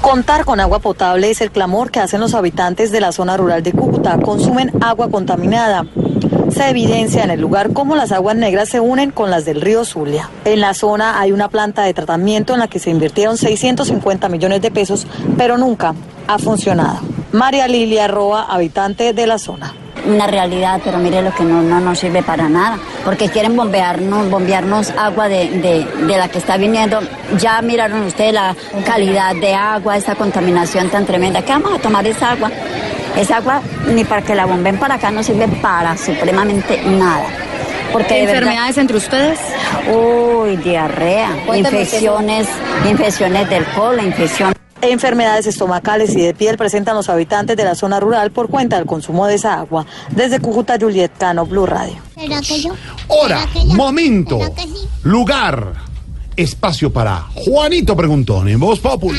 Contar 0.00 0.44
con 0.44 0.60
agua 0.60 0.78
potable 0.78 1.28
es 1.28 1.40
el 1.40 1.50
clamor 1.50 1.90
que 1.90 1.98
hacen 1.98 2.20
los 2.20 2.34
habitantes 2.34 2.92
de 2.92 3.00
la 3.00 3.10
zona 3.10 3.36
rural 3.36 3.64
de 3.64 3.72
Cúcuta. 3.72 4.16
Consumen 4.18 4.70
agua 4.80 5.10
contaminada. 5.10 5.86
Se 6.50 6.68
evidencia 6.70 7.22
en 7.24 7.30
el 7.30 7.40
lugar 7.40 7.72
cómo 7.72 7.94
las 7.94 8.10
aguas 8.12 8.36
negras 8.36 8.68
se 8.68 8.80
unen 8.80 9.10
con 9.10 9.30
las 9.30 9.44
del 9.44 9.60
río 9.60 9.84
Zulia. 9.84 10.28
En 10.44 10.60
la 10.60 10.74
zona 10.74 11.20
hay 11.20 11.32
una 11.32 11.48
planta 11.48 11.82
de 11.82 11.94
tratamiento 11.94 12.54
en 12.54 12.60
la 12.60 12.68
que 12.68 12.78
se 12.78 12.90
invirtieron 12.90 13.36
650 13.36 14.28
millones 14.28 14.62
de 14.62 14.70
pesos, 14.70 15.06
pero 15.36 15.58
nunca 15.58 15.94
ha 16.26 16.38
funcionado. 16.38 17.00
María 17.32 17.68
Lilia 17.68 18.08
Roa, 18.08 18.46
habitante 18.48 19.12
de 19.12 19.26
la 19.26 19.38
zona. 19.38 19.74
una 20.06 20.26
realidad, 20.26 20.80
pero 20.82 20.96
mire 20.98 21.20
lo 21.22 21.34
que 21.34 21.44
no, 21.44 21.60
no 21.60 21.80
nos 21.80 21.98
sirve 21.98 22.22
para 22.22 22.48
nada, 22.48 22.78
porque 23.04 23.28
quieren 23.28 23.54
bombearnos, 23.56 24.30
bombearnos 24.30 24.90
agua 24.96 25.28
de, 25.28 25.50
de, 25.50 25.84
de 26.06 26.16
la 26.16 26.28
que 26.28 26.38
está 26.38 26.56
viniendo. 26.56 27.00
Ya 27.38 27.60
miraron 27.60 28.02
ustedes 28.04 28.32
la 28.32 28.56
calidad 28.86 29.34
de 29.36 29.54
agua, 29.54 29.96
esta 29.98 30.14
contaminación 30.14 30.88
tan 30.88 31.04
tremenda. 31.04 31.42
¿Qué 31.42 31.52
vamos 31.52 31.74
a 31.74 31.78
tomar 31.78 32.06
esa 32.06 32.30
agua? 32.30 32.50
Esa 33.18 33.38
agua 33.38 33.60
ni 33.94 34.04
para 34.04 34.22
que 34.22 34.34
la 34.34 34.46
bomben 34.46 34.78
para 34.78 34.94
acá 34.94 35.10
no 35.10 35.22
sirve 35.22 35.48
para 35.60 35.96
supremamente 35.96 36.80
nada. 36.86 37.26
Porque 37.92 38.14
verdad- 38.26 38.34
¿Enfermedades 38.36 38.78
entre 38.78 38.96
ustedes? 38.96 39.38
Uy, 39.92 40.56
diarrea, 40.58 41.30
Cuéntame 41.46 41.80
infecciones, 41.80 42.46
infecciones 42.88 43.48
del 43.50 43.64
colon, 43.66 44.06
infecciones. 44.06 44.54
Enfermedades 44.80 45.46
estomacales 45.48 46.14
y 46.14 46.20
de 46.20 46.34
piel 46.34 46.56
presentan 46.56 46.94
los 46.94 47.08
habitantes 47.08 47.56
de 47.56 47.64
la 47.64 47.74
zona 47.74 47.98
rural 47.98 48.30
por 48.30 48.48
cuenta 48.48 48.76
del 48.76 48.86
consumo 48.86 49.26
de 49.26 49.34
esa 49.34 49.54
agua. 49.54 49.84
Desde 50.10 50.38
Cúcuta, 50.38 50.76
Juliet 50.80 51.10
Cano, 51.18 51.44
Blue 51.46 51.66
Radio. 51.66 51.96
¿Será 52.14 52.40
que 52.40 52.60
yo? 52.60 52.74
Hora, 53.08 53.40
momento, 53.74 54.38
lugar, 55.02 55.72
espacio 56.36 56.92
para 56.92 57.22
Juanito 57.34 57.96
Preguntón 57.96 58.48
en 58.48 58.60
Voz 58.60 58.78
Populi. 58.78 59.18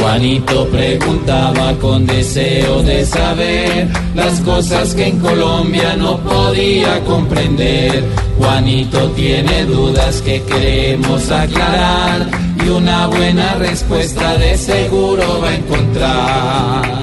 Juanito 0.00 0.66
preguntaba 0.68 1.74
con 1.74 2.06
deseo 2.06 2.82
de 2.82 3.04
saber 3.04 3.88
las 4.14 4.40
cosas 4.40 4.94
que 4.94 5.08
en 5.08 5.18
Colombia 5.18 5.94
no 5.96 6.18
podía 6.20 7.04
comprender. 7.04 8.02
Juanito 8.38 9.10
tiene 9.10 9.66
dudas 9.66 10.22
que 10.22 10.42
queremos 10.42 11.30
aclarar 11.30 12.26
y 12.64 12.68
una 12.70 13.08
buena 13.08 13.56
respuesta 13.56 14.38
de 14.38 14.56
seguro 14.56 15.40
va 15.42 15.50
a 15.50 15.54
encontrar. 15.56 17.02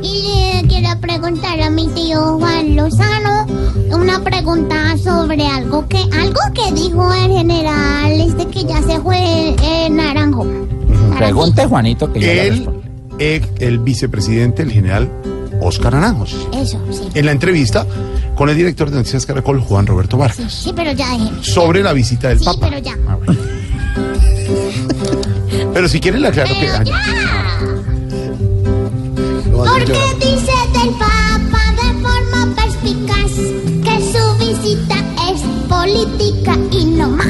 Y 0.00 0.62
le 0.62 0.68
quiero 0.68 1.00
preguntar 1.00 1.60
a 1.60 1.70
mi 1.70 1.88
tío 1.88 2.38
Juan 2.38 2.76
Lozano 2.76 3.46
una 3.92 4.20
pregunta 4.20 4.96
sobre 4.98 5.46
algo 5.48 5.88
que 5.88 5.98
algo 5.98 6.40
que 6.54 6.72
dijo 6.74 7.12
el 7.12 7.32
general 7.32 8.20
este 8.20 8.46
que 8.46 8.64
ya 8.64 8.80
se 8.82 9.00
fue 9.00 9.56
eh, 9.62 9.90
Naranjo. 9.90 10.59
Pregunte, 11.26 11.66
Juanito, 11.66 12.12
que 12.12 12.48
el, 12.48 12.68
el, 13.18 13.46
el 13.58 13.78
vicepresidente, 13.78 14.62
el 14.62 14.70
general 14.72 15.10
Oscar 15.60 15.94
Aranjos. 15.94 16.34
Eso, 16.54 16.80
sí. 16.90 17.02
En 17.14 17.26
la 17.26 17.32
entrevista 17.32 17.86
con 18.36 18.48
el 18.48 18.56
director 18.56 18.90
de 18.90 18.96
Noticias 18.96 19.26
Caracol, 19.26 19.60
Juan 19.60 19.86
Roberto 19.86 20.16
Vargas, 20.16 20.52
sí, 20.52 20.72
pero 20.74 20.92
ya 20.92 21.10
dejé. 21.16 21.30
sobre 21.42 21.82
la 21.82 21.92
visita 21.92 22.28
del 22.28 22.38
Sí, 22.38 22.44
Papa. 22.46 22.68
pero 22.70 22.78
ya. 22.78 22.96
Pero 25.72 25.88
si 25.88 26.00
quieren, 26.00 26.22
le 26.22 26.28
aclaro 26.28 26.52
que. 26.54 26.68
ay, 26.68 26.84
Porque 29.52 29.92
dice 30.18 30.52
del 30.72 30.90
Papa 30.98 31.62
de 31.76 31.88
forma 32.02 32.54
perspicaz 32.56 33.32
que 33.84 34.12
su 34.12 34.38
visita 34.38 34.96
es 35.32 35.40
política 35.68 36.56
y 36.72 36.84
no 36.86 37.10
más. 37.10 37.26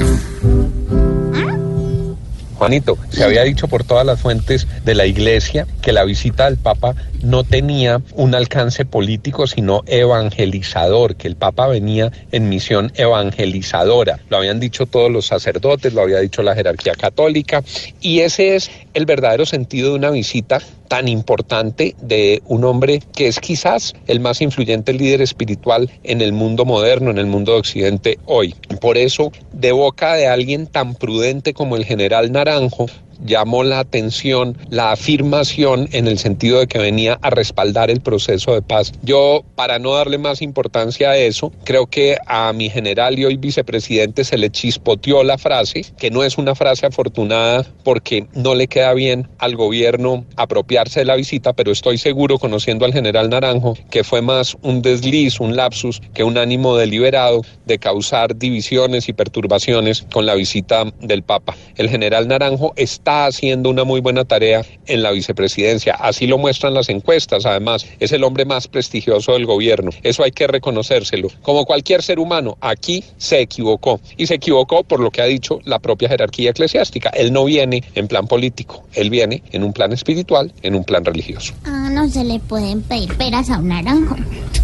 Juanito, 2.61 2.99
se 3.09 3.25
había 3.25 3.43
dicho 3.43 3.69
por 3.69 3.85
todas 3.85 4.05
las 4.05 4.21
fuentes 4.21 4.67
de 4.85 4.95
la 4.95 5.07
iglesia 5.07 5.67
que 5.81 5.93
la 5.95 6.05
visita 6.05 6.45
del 6.45 6.59
Papa 6.59 6.95
no 7.23 7.45
tenía 7.45 8.01
un 8.15 8.35
alcance 8.35 8.85
político, 8.85 9.47
sino 9.47 9.83
evangelizador, 9.87 11.17
que 11.17 11.29
el 11.29 11.37
Papa 11.37 11.67
venía 11.67 12.11
en 12.33 12.49
misión 12.49 12.93
evangelizadora. 12.97 14.21
Lo 14.29 14.39
habían 14.39 14.61
dicho 14.61 14.87
todos 14.87 15.11
los 15.11 15.27
sacerdotes, 15.27 15.93
lo 15.93 16.03
había 16.03 16.19
dicho 16.19 16.43
la 16.43 16.55
jerarquía 16.55 16.95
católica, 16.95 17.63
y 18.01 18.21
ese 18.21 18.57
es 18.57 18.71
el 18.95 19.07
verdadero 19.07 19.47
sentido 19.47 19.91
de 19.91 19.97
una 19.97 20.11
visita 20.11 20.61
tan 20.89 21.07
importante 21.07 21.95
de 22.01 22.43
un 22.47 22.65
hombre 22.65 23.01
que 23.15 23.29
es 23.29 23.39
quizás 23.39 23.95
el 24.09 24.19
más 24.19 24.41
influyente 24.41 24.93
líder 24.93 25.23
espiritual 25.23 25.89
en 26.03 26.21
el 26.21 26.33
mundo 26.33 26.65
moderno, 26.65 27.13
en 27.13 27.19
el 27.19 27.27
mundo 27.27 27.53
de 27.53 27.59
Occidente 27.61 28.19
hoy. 28.27 28.55
Por 28.81 28.99
eso, 28.99 29.31
de 29.53 29.71
boca 29.71 30.15
de 30.15 30.27
alguien 30.27 30.67
tan 30.67 30.97
prudente 30.97 31.55
como 31.55 31.77
el 31.77 31.85
general 31.85 32.33
Naranjo, 32.33 32.87
llamó 33.25 33.63
la 33.63 33.81
atención 33.81 34.57
la 34.71 34.93
afirmación 34.93 35.89
en 35.93 36.07
el 36.07 36.19
sentido 36.19 36.61
de 36.61 36.67
que 36.67 36.79
venía 36.79 37.19
a 37.23 37.31
respaldar 37.31 37.91
el 37.91 38.01
proceso 38.01 38.55
de 38.55 38.63
paz. 38.63 38.93
Yo, 39.03 39.43
para 39.55 39.79
no 39.79 39.95
darle 39.95 40.19
más 40.19 40.43
importancia 40.43 41.11
a 41.11 41.17
eso, 41.17 41.53
creo 41.65 41.87
que 41.87 42.17
a 42.27 42.53
mi 42.53 42.71
general 42.71 43.19
y 43.19 43.25
hoy 43.25 43.37
vicepresidente 43.37 44.25
se 44.25 44.39
le 44.39 44.51
chispoteó 44.51 45.23
la 45.23 45.39
frase, 45.39 45.85
que 45.99 46.11
no 46.11 46.25
es 46.25 46.39
una 46.39 46.55
frase 46.55 46.87
afortunada 46.87 47.67
porque 47.85 48.27
no 48.35 48.55
le 48.55 48.69
queda 48.69 48.95
bien 48.95 49.29
al 49.39 49.57
gobierno 49.57 50.25
apropiarse 50.37 51.01
de 51.01 51.07
la 51.07 51.17
visita, 51.17 51.53
pero 51.53 51.73
estoy 51.73 51.99
seguro, 51.99 52.39
conociendo 52.39 52.85
al 52.85 52.93
general 52.93 53.31
Naranjo, 53.31 53.77
que 53.91 54.05
fue 54.05 54.23
más 54.23 54.57
un 54.63 54.83
desliz, 54.83 55.41
un 55.41 55.57
lapsus, 55.57 56.01
que 56.15 56.25
un 56.25 56.39
ánimo 56.39 56.77
deliberado 56.77 57.43
de 57.67 57.79
causar 57.79 58.37
divisiones 58.37 59.09
y 59.09 59.13
perturbaciones 59.13 60.07
con 60.13 60.27
la 60.27 60.35
visita 60.35 60.85
del 61.01 61.23
Papa. 61.23 61.57
El 61.77 61.89
general 61.89 62.29
Naranjo 62.29 62.73
está 62.77 63.10
haciendo 63.11 63.71
una 63.71 63.85
muy 63.85 64.01
buena 64.01 64.25
tarea 64.25 64.65
en 64.87 65.03
la 65.03 65.11
vicepresidencia, 65.11 65.95
así 65.95 66.27
lo 66.27 66.39
muestran 66.39 66.75
las 66.75 66.89
encuestas, 66.89 67.47
además, 67.47 67.87
es 67.99 68.13
el 68.13 68.25
hombre 68.25 68.45
más 68.45 68.69
prestigioso 68.69 69.33
del 69.33 69.47
gobierno, 69.47 69.91
eso 70.03 70.23
hay 70.23 70.33
que 70.33 70.47
reconocérselo. 70.47 71.29
Como 71.43 71.65
cualquier 71.65 72.03
ser 72.03 72.19
humano, 72.19 72.57
aquí 72.61 73.05
se 73.17 73.41
equivocó 73.41 74.01
y 74.17 74.27
se 74.27 74.35
equivocó 74.35 74.85
por 74.85 75.01
lo 75.01 75.11
que 75.11 75.23
ha 75.23 75.27
dicho 75.27 75.61
la 75.65 75.79
propia 75.79 76.09
jerarquía 76.09 76.51
eclesiástica. 76.51 77.11
Él 77.11 77.33
no 77.33 77.45
viene 77.45 77.83
en 77.95 78.09
plan 78.09 78.27
político, 78.27 78.85
él 78.95 79.11
viene 79.11 79.43
en 79.53 79.65
un 79.65 79.73
plan 79.73 79.93
espiritual, 79.93 80.53
en 80.63 80.75
un 80.75 80.85
plan 80.85 81.05
religioso. 81.05 81.55
Ah, 81.65 81.89
no 81.91 82.09
se 82.09 82.25
le 82.25 82.39
pueden 82.41 82.83
pedir 82.83 83.17
peras 83.17 83.51
a 83.51 83.59
un 83.59 83.69
naranjo. 83.69 84.17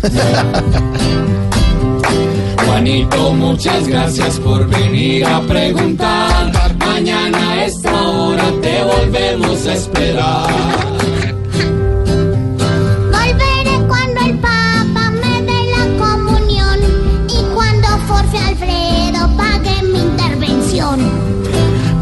Juanito, 2.66 3.32
muchas 3.32 3.88
gracias 3.88 4.38
por 4.40 4.68
venir 4.68 5.24
a 5.24 5.40
preguntar 5.42 6.65
mañana 6.96 7.52
a 7.52 7.64
esta 7.66 7.92
hora 7.92 8.44
te 8.62 8.74
volvemos 8.84 9.66
a 9.66 9.74
esperar. 9.74 10.50
Volveré 13.16 13.76
cuando 13.86 14.20
el 14.28 14.38
Papa 14.38 15.04
me 15.22 15.42
dé 15.42 15.60
la 15.76 15.84
comunión 16.02 16.78
y 17.28 17.54
cuando 17.54 17.86
Jorge 18.08 18.38
Alfredo 18.38 19.22
pague 19.36 19.82
mi 19.92 19.98
intervención. 20.10 20.98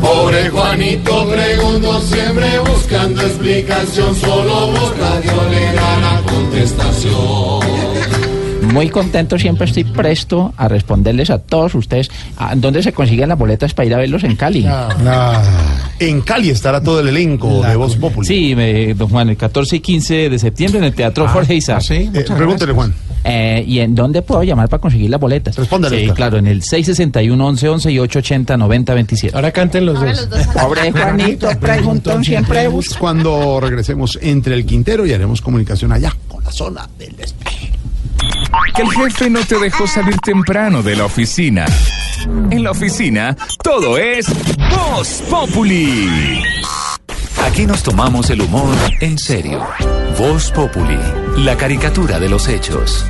Pobre 0.00 0.50
Juanito 0.50 1.28
pregunto 1.28 2.00
siempre 2.02 2.58
buscando 2.60 3.20
explicación, 3.22 4.14
solo 4.14 4.54
vos 4.74 4.92
radio 4.96 5.36
le 5.50 5.64
da 5.74 5.90
la 6.06 6.22
contestación. 6.32 7.93
Muy 8.74 8.88
contento, 8.88 9.38
siempre 9.38 9.66
estoy 9.66 9.84
presto 9.84 10.52
a 10.56 10.66
responderles 10.68 11.30
a 11.30 11.38
todos 11.38 11.74
ustedes. 11.76 12.10
¿A 12.36 12.54
¿Dónde 12.56 12.82
se 12.82 12.92
consiguen 12.92 13.28
las 13.28 13.38
boletas 13.38 13.72
para 13.72 13.86
ir 13.86 13.94
a 13.94 13.98
verlos 13.98 14.24
en 14.24 14.34
Cali? 14.36 14.66
En 16.00 16.20
Cali 16.22 16.50
estará 16.50 16.82
todo 16.82 17.00
el 17.00 17.08
elenco 17.08 17.62
de 17.62 17.76
Voz 17.76 17.96
Populi. 17.96 18.26
Sí, 18.26 18.54
me- 18.56 18.94
don 18.94 19.08
Juan, 19.08 19.28
el 19.30 19.36
14 19.36 19.76
y 19.76 19.80
15 19.80 20.28
de 20.28 20.38
septiembre 20.38 20.78
en 20.78 20.84
el 20.86 20.94
Teatro 20.94 21.28
Jorge 21.28 21.54
Isaac. 21.54 21.82
Eh, 21.90 22.10
pregúntele, 22.36 22.72
Juan. 22.72 22.92
Eh, 23.26 23.64
¿Y 23.66 23.78
en 23.78 23.94
dónde 23.94 24.20
puedo 24.22 24.42
llamar 24.42 24.68
para 24.68 24.80
conseguir 24.80 25.08
las 25.08 25.18
boletas? 25.20 25.56
Respóndale, 25.56 26.04
Sí, 26.06 26.10
claro, 26.10 26.36
en 26.38 26.46
el 26.46 26.60
661-1111 26.62 27.90
y 27.92 27.98
880-9027. 27.98 29.34
Ahora 29.34 29.50
canten 29.52 29.86
los 29.86 29.98
dos. 30.00 30.28
Pobre 30.60 30.90
Juanito, 30.92 31.48
preguntón 31.60 32.22
siempre 32.24 32.68
busca. 32.68 32.98
Cuando 32.98 33.60
regresemos 33.60 34.18
entre 34.20 34.54
el 34.56 34.66
Quintero 34.66 35.06
y 35.06 35.12
haremos 35.12 35.40
comunicación 35.40 35.92
allá 35.92 36.12
con 36.28 36.42
la 36.44 36.50
zona 36.50 36.86
del 36.98 37.16
despeje. 37.16 37.70
Que 38.74 38.82
el 38.82 38.90
jefe 38.90 39.30
no 39.30 39.44
te 39.44 39.58
dejó 39.58 39.86
salir 39.86 40.16
temprano 40.18 40.82
de 40.82 40.96
la 40.96 41.04
oficina. 41.04 41.64
En 42.50 42.62
la 42.62 42.70
oficina, 42.70 43.36
todo 43.62 43.98
es 43.98 44.26
Voz 44.70 45.22
Populi. 45.28 46.42
Aquí 47.44 47.66
nos 47.66 47.82
tomamos 47.82 48.30
el 48.30 48.40
humor 48.40 48.74
en 49.00 49.18
serio. 49.18 49.66
Voz 50.18 50.50
Populi, 50.50 50.98
la 51.36 51.56
caricatura 51.56 52.18
de 52.18 52.28
los 52.28 52.48
hechos. 52.48 53.06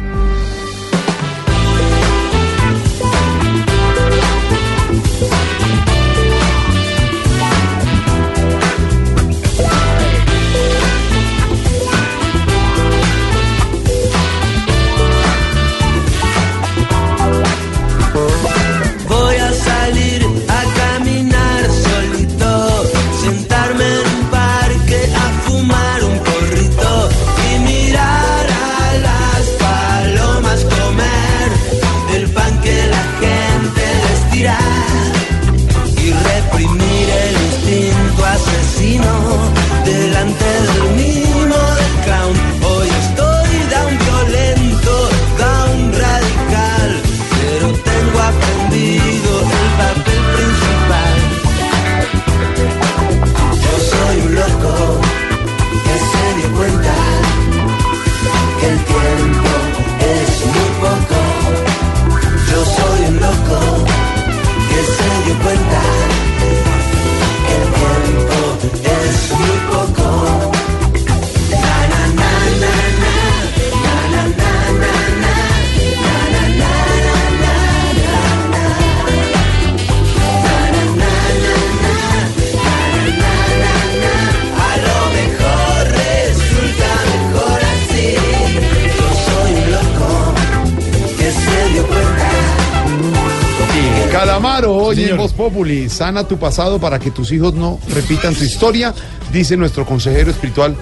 Populi, 95.54 95.88
sana 95.88 96.24
tu 96.24 96.36
pasado 96.36 96.80
para 96.80 96.98
que 96.98 97.12
tus 97.12 97.30
hijos 97.30 97.54
no 97.54 97.78
repitan 97.94 98.34
tu 98.34 98.42
historia, 98.42 98.92
dice 99.32 99.56
nuestro 99.56 99.86
consejero 99.86 100.32
espiritual 100.32 100.74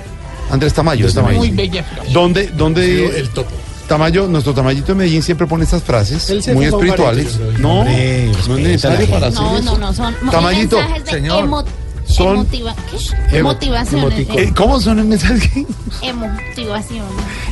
Andrés 0.51 0.73
Tamayo. 0.73 1.07
de 1.07 1.12
Tamayo. 1.12 1.37
Muy 1.39 1.51
bella 1.51 1.85
frase. 1.85 2.11
¿Dónde, 2.11 2.47
dónde 2.57 3.18
El 3.20 3.29
topo. 3.29 3.51
Tamayo, 3.87 4.27
nuestro 4.29 4.55
Tamayito 4.55 4.87
de 4.89 4.95
Medellín 4.95 5.23
siempre 5.23 5.47
pone 5.47 5.64
estas 5.64 5.83
frases 5.83 6.27
muy 6.55 6.64
espirituales? 6.64 7.39
No, 7.59 7.81
Hombre, 7.81 8.31
no 8.49 8.57
es 8.57 8.62
necesario 8.62 9.07
para 9.11 9.27
hacer 9.27 9.43
No, 9.43 9.59
eso. 9.59 9.73
no, 9.73 9.79
no, 9.79 9.93
son 9.93 10.14
Tamayito, 10.31 10.79
mensajes 10.79 11.05
de 11.05 11.11
señor, 11.11 11.45
emo- 11.45 11.64
son- 12.12 12.36
emotiva- 12.36 12.74
¿qué? 12.90 13.38
Emo- 13.38 13.48
motivaciones. 13.54 14.52
¿Cómo 14.54 14.80
son 14.80 14.98
los 14.98 15.06
mensajes? 15.06 15.50
Emotivación. 16.02 17.06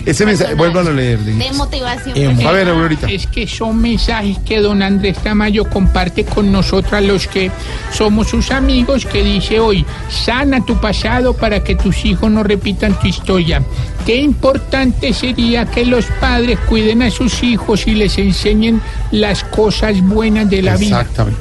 Ese 0.07 0.25
mensaje, 0.27 0.55
vuélvalo 0.55 0.91
a 0.91 0.93
leer. 0.93 1.19
De 1.21 1.53
motivación. 1.53 2.47
A 2.47 2.53
ver, 2.53 2.69
Aurorita. 2.69 3.07
Es 3.11 3.27
que 3.27 3.47
son 3.47 3.81
mensajes 3.81 4.39
que 4.45 4.61
don 4.61 4.83
Andrés 4.83 5.19
Tamayo 5.19 5.69
comparte 5.69 6.25
con 6.25 6.51
nosotras 6.51 7.03
los 7.05 7.27
que 7.27 7.51
somos 7.93 8.29
sus 8.29 8.51
amigos 8.51 9.05
que 9.07 9.23
dice 9.23 9.61
hoy, 9.61 9.85
sana 10.09 10.65
tu 10.65 10.81
pasado 10.81 11.35
para 11.35 11.63
que 11.63 11.77
tus 11.77 12.05
hijos 12.05 12.31
no 12.31 12.43
repitan 12.43 12.99
tu 12.99 13.07
historia. 13.09 13.63
Qué 14.07 14.17
importante 14.17 15.13
sería 15.13 15.67
que 15.67 15.85
los 15.85 16.07
padres 16.21 16.59
cuiden 16.69 17.03
a 17.03 17.11
sus 17.11 17.43
hijos 17.43 17.87
y 17.87 17.93
les 17.95 18.17
enseñen 18.19 18.81
las 19.11 19.45
cosas 19.45 20.01
buenas 20.03 20.49
de 20.49 20.63
la 20.63 20.77
vida. 20.77 21.01
Exactamente. 21.01 21.41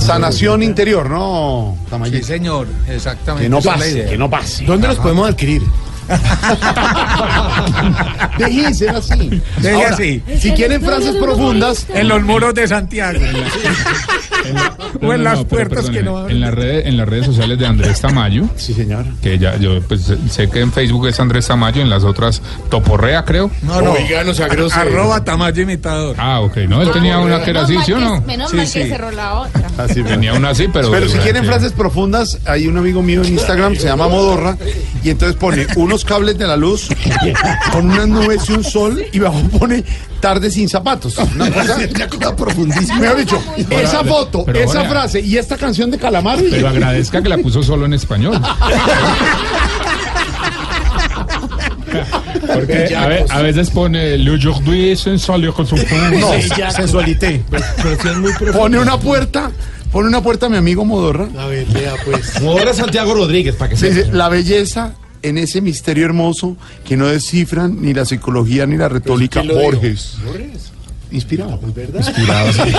Sanación 0.00 0.62
interior, 0.62 1.08
¿no, 1.08 1.76
Tamayito? 1.90 2.18
Sí, 2.18 2.24
señor, 2.24 2.66
exactamente. 2.88 3.44
Que 3.44 3.50
no 3.50 3.60
pase, 3.60 4.04
que 4.06 4.18
no 4.18 4.30
pase. 4.30 4.64
¿Dónde 4.64 4.88
los 4.88 4.98
podemos 4.98 5.28
adquirir? 5.28 5.62
Deje 8.38 8.62
de 8.68 8.74
ser 8.74 8.90
así. 8.90 9.40
Deje 9.58 9.74
Ahora, 9.74 9.88
así. 9.94 10.22
Si 10.38 10.52
quieren 10.52 10.82
frases 10.82 11.16
profundas, 11.16 11.86
En 11.94 12.08
los 12.08 12.22
muros 12.22 12.54
de 12.54 12.66
Santiago. 12.68 13.18
o 15.00 15.12
en 15.12 15.22
No, 15.22 15.30
las 15.30 15.38
no, 15.38 15.46
puertas 15.46 15.90
que 15.90 16.02
no. 16.02 16.28
En 16.28 16.40
las 16.40 16.54
redes, 16.54 16.86
en 16.86 16.96
las 16.96 17.08
redes 17.08 17.26
sociales 17.26 17.58
de 17.58 17.66
Andrés 17.66 18.00
Tamayo. 18.00 18.44
Sí, 18.56 18.74
señor. 18.74 19.04
Que 19.22 19.38
ya, 19.38 19.56
yo 19.56 19.80
pues 19.82 20.12
sé 20.30 20.48
que 20.48 20.60
en 20.60 20.72
Facebook 20.72 21.06
es 21.08 21.20
Andrés 21.20 21.46
Tamayo, 21.46 21.82
en 21.82 21.90
las 21.90 22.04
otras 22.04 22.42
Toporrea, 22.70 23.24
creo. 23.24 23.50
No, 23.62 23.80
no. 23.80 23.92
Oiga, 23.92 24.24
no. 24.24 24.32
Arroba 24.72 25.24
Tamayo 25.24 25.62
imitador. 25.62 26.16
Ah, 26.18 26.40
ok. 26.40 26.56
No, 26.68 26.82
él 26.82 26.90
tenía 26.92 27.18
una 27.18 27.42
que 27.44 27.50
era 27.50 27.62
así, 27.62 27.76
¿sí 27.84 27.92
o 27.92 27.98
no? 27.98 28.20
Menos 28.22 28.50
Sí, 28.50 28.56
mal 28.56 28.66
sí. 28.66 28.78
que 28.80 28.88
cerró 28.88 29.10
la 29.10 29.34
otra. 29.40 29.62
Así, 29.78 30.02
Tenía 30.02 30.34
una 30.34 30.50
así, 30.50 30.68
pero. 30.72 30.90
Pero 30.90 31.08
si 31.08 31.18
quieren 31.18 31.44
frases 31.44 31.72
profundas, 31.72 32.38
hay 32.46 32.66
un 32.66 32.76
amigo 32.76 33.02
mío 33.02 33.22
en 33.22 33.32
Instagram, 33.34 33.76
se 33.76 33.86
llama 33.86 34.08
Modorra, 34.08 34.56
y 35.02 35.10
entonces 35.10 35.36
pone 35.36 35.66
unos 35.76 36.01
cables 36.04 36.38
de 36.38 36.46
la 36.46 36.56
luz 36.56 36.88
con 37.72 37.90
unas 37.90 38.08
nubes 38.08 38.48
y 38.48 38.52
un 38.52 38.64
sol, 38.64 39.02
y 39.12 39.18
abajo 39.18 39.40
pone 39.58 39.84
tarde 40.20 40.50
sin 40.50 40.68
zapatos. 40.68 41.16
Una 41.18 41.50
cosa, 41.50 41.76
una 41.94 42.08
cosa 42.08 42.36
profundísima. 42.36 42.98
Mejor 43.00 43.16
dicho, 43.18 43.42
esa 43.70 44.04
foto, 44.04 44.44
pero 44.44 44.60
esa 44.60 44.84
frase 44.84 45.20
y 45.20 45.36
esta 45.36 45.56
canción 45.56 45.90
de 45.90 45.98
Calamaro. 45.98 46.42
Pero 46.50 46.68
agradezca 46.68 47.22
que 47.22 47.28
la 47.28 47.38
puso 47.38 47.62
solo 47.62 47.86
en 47.86 47.94
español. 47.94 48.40
Porque 52.54 52.94
a, 52.96 53.06
ve- 53.06 53.24
a 53.28 53.42
veces 53.42 53.70
pone 53.70 54.16
Le 54.18 54.30
aujourd'hui 54.30 54.96
sensual 54.96 55.52
con 55.52 55.66
su 55.66 55.76
No, 55.76 55.82
sensualité. 56.74 57.42
Pone 58.52 58.78
una 58.78 58.98
puerta, 58.98 59.50
pone 59.90 60.08
una 60.08 60.22
puerta 60.22 60.46
a 60.46 60.48
mi 60.48 60.56
amigo 60.56 60.84
Modorra. 60.84 61.28
A 61.38 61.46
ver, 61.46 61.66
vea 61.66 61.94
pues. 62.04 62.36
Ahora 62.36 62.72
Santiago 62.74 63.14
Rodríguez, 63.14 63.54
para 63.56 63.70
que 63.70 63.76
se 63.76 64.06
la 64.12 64.28
belleza 64.28 64.94
en 65.22 65.38
ese 65.38 65.60
misterio 65.60 66.04
hermoso 66.04 66.56
que 66.84 66.96
no 66.96 67.06
descifran 67.06 67.80
ni 67.80 67.94
la 67.94 68.04
psicología 68.04 68.66
ni 68.66 68.76
la 68.76 68.88
retórica. 68.88 69.40
¿quién 69.40 69.54
lo 69.54 69.58
dijo? 69.60 69.72
Borges. 69.72 70.16
Inspirado. 71.10 71.60
Inspirado, 71.66 72.52
sí. 72.54 72.60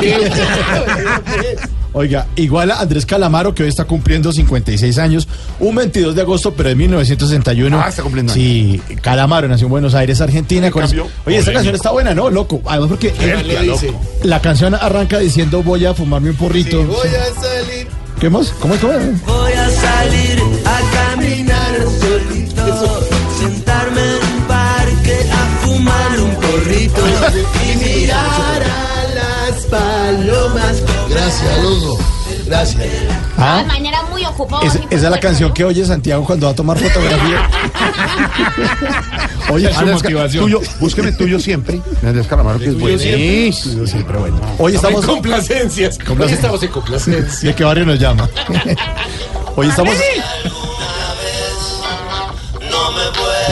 Oiga, 1.95 2.25
igual 2.35 2.71
a 2.71 2.79
Andrés 2.79 3.05
Calamaro, 3.05 3.53
que 3.53 3.61
hoy 3.61 3.69
está 3.69 3.85
cumpliendo 3.85 4.31
56 4.33 4.97
años, 4.97 5.27
un 5.59 5.75
22 5.75 6.15
de 6.15 6.21
agosto, 6.21 6.51
pero 6.55 6.69
de 6.69 6.75
1961. 6.75 7.79
Ah, 7.79 7.89
está 7.89 8.01
cumpliendo 8.01 8.33
Sí, 8.33 8.81
Calamaro 9.01 9.47
nació 9.47 9.67
en 9.67 9.71
Buenos 9.71 9.93
Aires, 9.93 10.19
Argentina. 10.19 10.71
con 10.71 10.81
cambio, 10.81 11.03
ese- 11.05 11.13
Oye, 11.27 11.37
esta 11.37 11.53
canción 11.53 11.75
está 11.75 11.91
buena, 11.91 12.15
¿no? 12.15 12.31
Loco. 12.31 12.61
Además, 12.65 12.89
porque 12.89 13.13
loco. 13.67 13.79
la 14.23 14.41
canción 14.41 14.73
arranca 14.73 15.19
diciendo 15.19 15.61
voy 15.61 15.85
a 15.85 15.93
fumarme 15.93 16.31
un 16.31 16.35
porrito. 16.35 16.83
Voy 16.83 17.07
a 17.09 17.39
salir. 17.39 17.87
¿Qué 18.19 18.27
más? 18.29 18.49
¿Cómo 18.59 18.73
es? 18.73 18.81
¿Cómo 18.81 18.93
es? 18.93 19.25
Voy 19.25 19.51
a 19.53 19.69
salir 19.69 20.32
y 27.07 27.75
mirar 27.77 28.63
a 28.63 29.03
las 29.13 29.65
palomas. 29.65 30.81
Gracias, 31.09 31.61
Lugo. 31.63 31.97
Gracias. 32.45 32.83
Ah, 33.37 33.63
Mañana 33.67 34.03
muy 34.11 34.25
ocupado. 34.25 34.61
es- 34.63 34.75
esa 34.75 34.85
es 34.89 35.01
la 35.03 35.19
canción 35.19 35.53
que 35.53 35.63
oye 35.63 35.85
Santiago 35.85 36.25
cuando 36.25 36.45
va 36.47 36.51
a 36.51 36.55
tomar 36.55 36.77
fotografía. 36.77 37.49
Oye, 39.49 39.67
Andrés, 39.67 39.95
motivación. 40.01 40.43
tuyo, 40.45 40.61
búsqueme 40.79 41.11
tuyo 41.11 41.37
siempre. 41.39 41.81
Andrés 42.01 42.25
Calamaro, 42.27 42.57
que 42.59 42.69
es 42.69 42.77
Tuyo 42.77 42.97
siempre. 42.97 43.51
Tuyo 43.61 43.87
siempre, 43.87 44.17
bueno. 44.17 44.39
Hoy 44.57 44.75
Estamos 44.75 45.03
en 45.03 45.09
complacencias. 45.09 45.99
Hoy 46.09 46.31
estamos 46.31 46.63
en 46.63 46.69
complacencias. 46.69 47.43
¿Y 47.43 47.49
a 47.49 47.55
qué 47.55 47.63
barrio 47.63 47.85
nos 47.85 47.99
llama? 47.99 48.29
Hoy 49.55 49.67
estamos. 49.67 49.93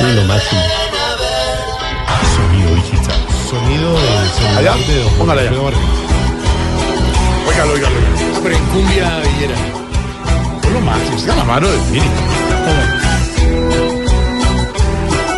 Uy, 0.02 0.14
lo 0.16 0.24
máximo. 0.24 0.62
Allá, 4.58 4.74
póngala 5.18 5.42
allá. 5.42 5.52
Óigalo, 7.50 7.74
óigalo. 7.74 7.96
pero 8.44 8.56
en 8.56 8.66
cumbia 8.68 9.20
villera. 9.20 9.56
Es 10.64 10.72
lo 10.72 10.82
máximo. 10.82 11.18
Es 11.18 11.24
Calamaro 11.24 11.68
de 11.72 11.78
Miri. 11.92 12.10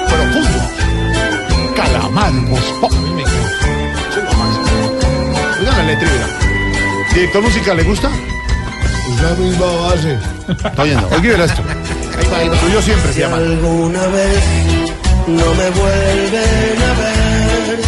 Profundo. 0.09 0.59
Me 1.49 1.63
encanta. 1.69 1.97
Es 1.97 2.03
lo 2.03 2.09
máximo. 2.11 2.57
Oigan 5.59 5.77
la 5.77 5.83
letra. 5.83 6.09
Director 7.13 7.41
musical, 7.43 7.77
¿le 7.77 7.83
gusta? 7.83 8.09
Es 8.09 9.21
la 9.21 9.29
misma 9.35 9.65
base. 9.65 10.17
Está 10.65 10.81
oyendo. 10.81 11.07
Oiga, 11.07 11.17
y 11.23 11.27
verá 11.29 11.45
esto. 11.45 11.61
Tuyo 12.61 12.81
siempre 12.81 13.07
se 13.09 13.13
Si 13.13 13.19
llama. 13.21 13.37
alguna 13.37 14.05
vez 14.07 14.43
no 15.27 15.45
me 15.55 15.69
vuelven 15.69 16.77
a 16.83 16.93
ver, 16.99 17.79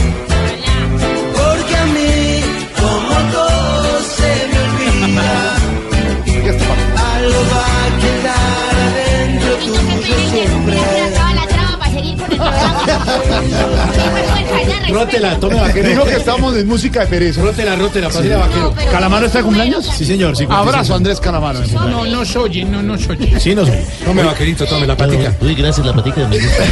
Rótela, 14.89 15.39
tome 15.39 15.55
vaquero. 15.55 15.89
Dijo 15.89 16.03
que 16.05 16.15
estamos 16.15 16.55
en 16.55 16.67
música 16.67 17.01
de 17.01 17.07
pereza. 17.07 17.41
Rótela, 17.41 17.75
rótela, 17.75 18.07
pásale 18.07 18.35
vaquero. 18.35 18.73
¿Calamaro 18.91 19.25
está 19.25 19.39
de 19.39 19.43
cumpleaños? 19.43 19.85
Sí, 19.85 20.05
señor. 20.05 20.37
sí, 20.37 20.45
Abrazo, 20.49 20.95
Andrés 20.95 21.19
Calamaro. 21.19 21.59
No 21.73 22.05
nos 22.05 22.35
oye, 22.35 22.63
no 22.65 22.81
nos 22.81 23.07
oye. 23.09 23.39
Sí, 23.39 23.55
nos 23.55 23.69
Tome 24.03 24.23
vaquerito, 24.23 24.65
tome 24.65 24.87
la 24.87 24.95
patica. 24.95 25.33
Uy, 25.41 25.55
gracias, 25.55 25.85
la 25.85 25.93
patica 25.93 26.21
gusta. 26.23 26.63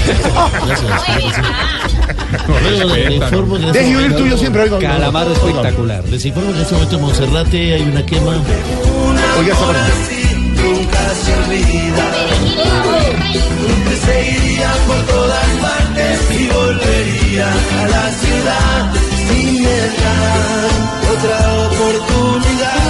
Gracias. 0.65 0.91
Deje 3.73 3.97
oír 3.97 4.15
tuyo 4.15 4.37
siempre. 4.37 4.63
Oiga. 4.63 4.79
Calamaro 4.79 5.33
espectacular. 5.33 6.03
Les 6.09 6.25
informo 6.25 6.51
que 6.51 6.57
en 6.57 6.61
este 6.61 6.73
momento 6.73 6.95
en 6.95 7.01
Monserrate 7.01 7.73
hay 7.73 7.81
una 7.81 8.05
quema. 8.05 8.35
Oiga 9.37 9.53
esta 9.53 10.22
se 11.45 11.51
olvida. 11.51 12.05
Usted 13.67 13.97
se 14.05 14.31
iría 14.31 14.71
por 14.87 15.01
todas 15.05 15.47
partes 15.61 16.31
y 16.31 16.47
volvería 16.47 17.47
a 17.47 17.87
la 17.87 18.11
ciudad 18.11 18.93
si 19.27 19.59
me 19.59 19.79
dan 20.01 20.71
otra 21.13 21.37
oportunidad 21.67 22.83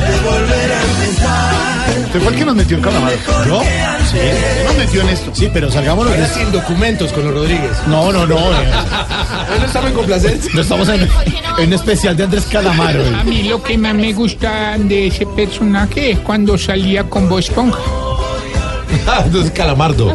de 0.00 0.20
volver 0.28 0.72
a 0.72 0.82
empezar. 0.82 1.57
Usted 2.08 2.20
fue 2.22 2.32
el 2.32 2.38
que 2.38 2.44
nos 2.46 2.54
metió 2.56 2.76
en 2.78 2.82
Calamaro. 2.82 3.16
¿Yo? 3.46 3.60
Sí. 4.10 4.16
¿Quién 4.18 4.64
nos 4.66 4.76
metió 4.78 5.02
en 5.02 5.08
esto? 5.10 5.30
Sí, 5.34 5.50
pero 5.52 5.70
salgámonos 5.70 6.16
de 6.16 6.26
sin 6.26 6.50
documentos 6.50 7.12
con 7.12 7.24
los 7.24 7.34
Rodríguez. 7.34 7.70
No, 7.86 8.10
no, 8.12 8.26
no. 8.26 8.36
eh, 8.36 8.70
no 9.60 9.66
estamos 9.66 9.90
en 9.90 9.96
complacencia. 9.96 10.50
No 10.54 10.60
estamos 10.62 10.88
en, 10.88 11.02
en 11.58 11.66
un 11.66 11.72
especial 11.72 12.16
de 12.16 12.24
Andrés 12.24 12.46
Calamaro. 12.50 13.02
eh. 13.02 13.12
A 13.20 13.24
mí 13.24 13.42
lo 13.44 13.62
que 13.62 13.76
más 13.76 13.94
me 13.94 14.12
gusta 14.14 14.76
de 14.78 15.08
ese 15.08 15.26
personaje 15.26 16.12
es 16.12 16.18
cuando 16.20 16.56
salía 16.56 17.04
con 17.04 17.28
Bob 17.28 17.40
Esponja. 17.40 17.78
Entonces, 19.26 19.52
Calamardo. 19.52 20.14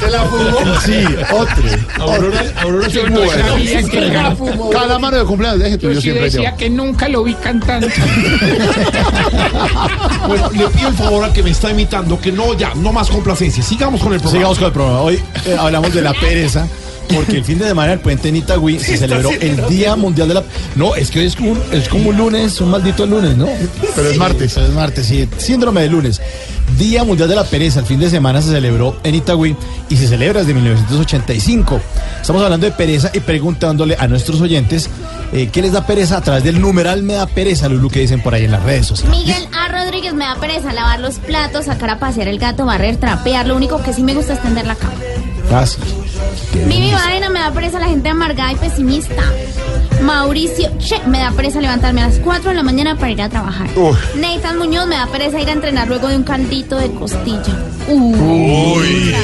Se 0.00 0.10
la 0.10 0.20
fumó. 0.24 0.80
Sí, 0.84 1.04
otro. 1.32 1.64
Aurora, 2.00 2.44
Aurora 2.62 2.88
Yo 2.88 3.02
se 3.04 3.10
no 3.10 3.20
muere. 3.22 3.42
sabía 3.42 3.82
que 3.84 3.98
era 4.06 4.36
Calamaro 4.72 5.18
de 5.18 5.24
cumpleaños. 5.24 5.60
Deje 5.60 5.72
Yo 5.72 5.78
tuyo 5.78 5.94
sí 5.96 6.00
siempre. 6.02 6.24
decía 6.24 6.40
Diego. 6.40 6.56
que 6.56 6.70
nunca 6.70 7.08
lo 7.08 7.22
vi 7.24 7.34
cantando. 7.34 7.86
Bueno, 10.26 10.50
le 10.52 10.66
pido 10.68 10.88
el 10.88 10.94
favor 10.94 11.24
al 11.24 11.32
que 11.32 11.42
me 11.42 11.50
está 11.50 11.70
imitando 11.70 12.20
que 12.20 12.30
no, 12.32 12.54
ya, 12.56 12.72
no 12.74 12.92
más 12.92 13.08
complacencia. 13.10 13.62
Sigamos 13.62 14.00
con 14.00 14.12
el 14.12 14.20
programa. 14.20 14.38
Sigamos 14.38 14.58
con 14.58 14.66
el 14.68 14.72
programa. 14.72 15.00
Hoy 15.00 15.20
eh, 15.46 15.56
hablamos 15.58 15.92
de 15.92 16.02
la 16.02 16.14
pereza. 16.14 16.66
Porque 17.12 17.36
el 17.38 17.44
fin 17.44 17.58
de 17.58 17.66
semana 17.66 17.92
el 17.92 17.98
puente 18.00 18.28
en 18.28 18.36
Itagüí 18.36 18.78
se 18.78 18.96
celebró 18.96 19.30
el 19.32 19.66
Día 19.68 19.96
Mundial 19.96 20.28
de 20.28 20.34
la... 20.34 20.44
No, 20.76 20.94
es 20.94 21.10
que 21.10 21.18
hoy 21.18 21.26
es 21.26 21.36
como, 21.36 21.52
un, 21.52 21.62
es 21.72 21.88
como 21.88 22.08
un 22.10 22.16
lunes, 22.16 22.58
un 22.60 22.70
maldito 22.70 23.04
lunes, 23.04 23.36
¿no? 23.36 23.48
Pero 23.94 24.08
es 24.08 24.16
martes. 24.16 24.52
Pero 24.54 24.66
es 24.68 24.72
martes, 24.72 25.06
sí. 25.06 25.28
Síndrome 25.36 25.82
de 25.82 25.88
lunes. 25.88 26.22
Día 26.78 27.04
Mundial 27.04 27.28
de 27.28 27.36
la 27.36 27.44
Pereza. 27.44 27.80
El 27.80 27.86
fin 27.86 28.00
de 28.00 28.10
semana 28.10 28.42
se 28.42 28.50
celebró 28.50 28.96
en 29.02 29.14
Itagüí 29.14 29.56
y 29.88 29.96
se 29.96 30.08
celebra 30.08 30.40
desde 30.40 30.54
1985. 30.54 31.80
Estamos 32.20 32.42
hablando 32.42 32.66
de 32.66 32.72
pereza 32.72 33.10
y 33.12 33.20
preguntándole 33.20 33.96
a 33.98 34.06
nuestros 34.06 34.40
oyentes 34.40 34.88
eh, 35.32 35.48
qué 35.52 35.62
les 35.62 35.72
da 35.72 35.86
pereza 35.86 36.18
a 36.18 36.20
través 36.20 36.44
del 36.44 36.60
numeral 36.60 37.02
me 37.02 37.14
da 37.14 37.26
pereza, 37.26 37.68
Lulu, 37.68 37.90
que 37.90 38.00
dicen 38.00 38.22
por 38.22 38.34
ahí 38.34 38.44
en 38.44 38.52
las 38.52 38.62
redes 38.62 38.86
sociales. 38.86 39.18
Miguel 39.18 39.48
A. 39.52 39.68
Rodríguez 39.68 40.14
me 40.14 40.24
da 40.24 40.36
pereza 40.36 40.72
lavar 40.72 41.00
los 41.00 41.16
platos, 41.16 41.66
sacar 41.66 41.90
a 41.90 41.98
pasear 41.98 42.28
el 42.28 42.38
gato, 42.38 42.64
barrer, 42.64 42.96
trapear. 42.96 43.46
Lo 43.46 43.56
único 43.56 43.82
que 43.82 43.92
sí 43.92 44.02
me 44.02 44.14
gusta 44.14 44.34
es 44.34 44.42
tender 44.42 44.66
la 44.66 44.74
cama. 44.74 44.94
Fácil. 45.50 45.82
Vivi 46.66 46.92
Vaina 46.92 47.28
me 47.30 47.40
da 47.40 47.50
pereza 47.50 47.78
la 47.78 47.88
gente 47.88 48.08
amargada 48.08 48.52
y 48.52 48.56
pesimista. 48.56 49.22
Mauricio 50.00 50.70
Che 50.78 51.00
me 51.06 51.18
da 51.18 51.30
pereza 51.30 51.60
levantarme 51.60 52.02
a 52.02 52.08
las 52.08 52.18
4 52.18 52.50
de 52.50 52.56
la 52.56 52.62
mañana 52.62 52.96
para 52.96 53.12
ir 53.12 53.22
a 53.22 53.28
trabajar. 53.28 53.68
Uf. 53.76 54.14
Nathan 54.16 54.58
Muñoz 54.58 54.86
me 54.86 54.96
da 54.96 55.06
pereza 55.06 55.40
ir 55.40 55.48
a 55.48 55.52
entrenar 55.52 55.88
luego 55.88 56.08
de 56.08 56.16
un 56.16 56.22
caldito 56.22 56.76
de 56.76 56.90
costilla. 56.92 57.54
Uy. 57.88 59.14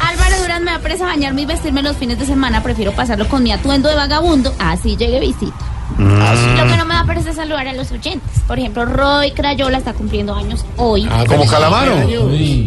Álvaro 0.00 0.42
Durán 0.42 0.64
me 0.64 0.72
da 0.72 0.78
pereza 0.80 1.04
bañarme 1.04 1.42
y 1.42 1.46
vestirme 1.46 1.82
los 1.82 1.96
fines 1.96 2.18
de 2.18 2.26
semana. 2.26 2.62
Prefiero 2.62 2.92
pasarlo 2.92 3.28
con 3.28 3.42
mi 3.42 3.52
atuendo 3.52 3.88
de 3.88 3.94
vagabundo. 3.94 4.54
Así 4.58 4.96
llegue 4.96 5.20
visita. 5.20 5.69
Lo 6.00 6.66
que 6.66 6.76
no 6.76 6.84
me 6.86 6.94
da 6.94 7.04
pereza 7.04 7.30
es 7.30 7.36
saludar 7.36 7.68
a 7.68 7.72
los 7.72 7.90
oyentes. 7.92 8.40
Por 8.46 8.58
ejemplo, 8.58 8.84
Roy 8.86 9.32
Crayola 9.32 9.78
está 9.78 9.92
cumpliendo 9.92 10.34
años 10.34 10.64
hoy. 10.76 11.08
Como 11.26 11.46
Calamaro. 11.46 11.94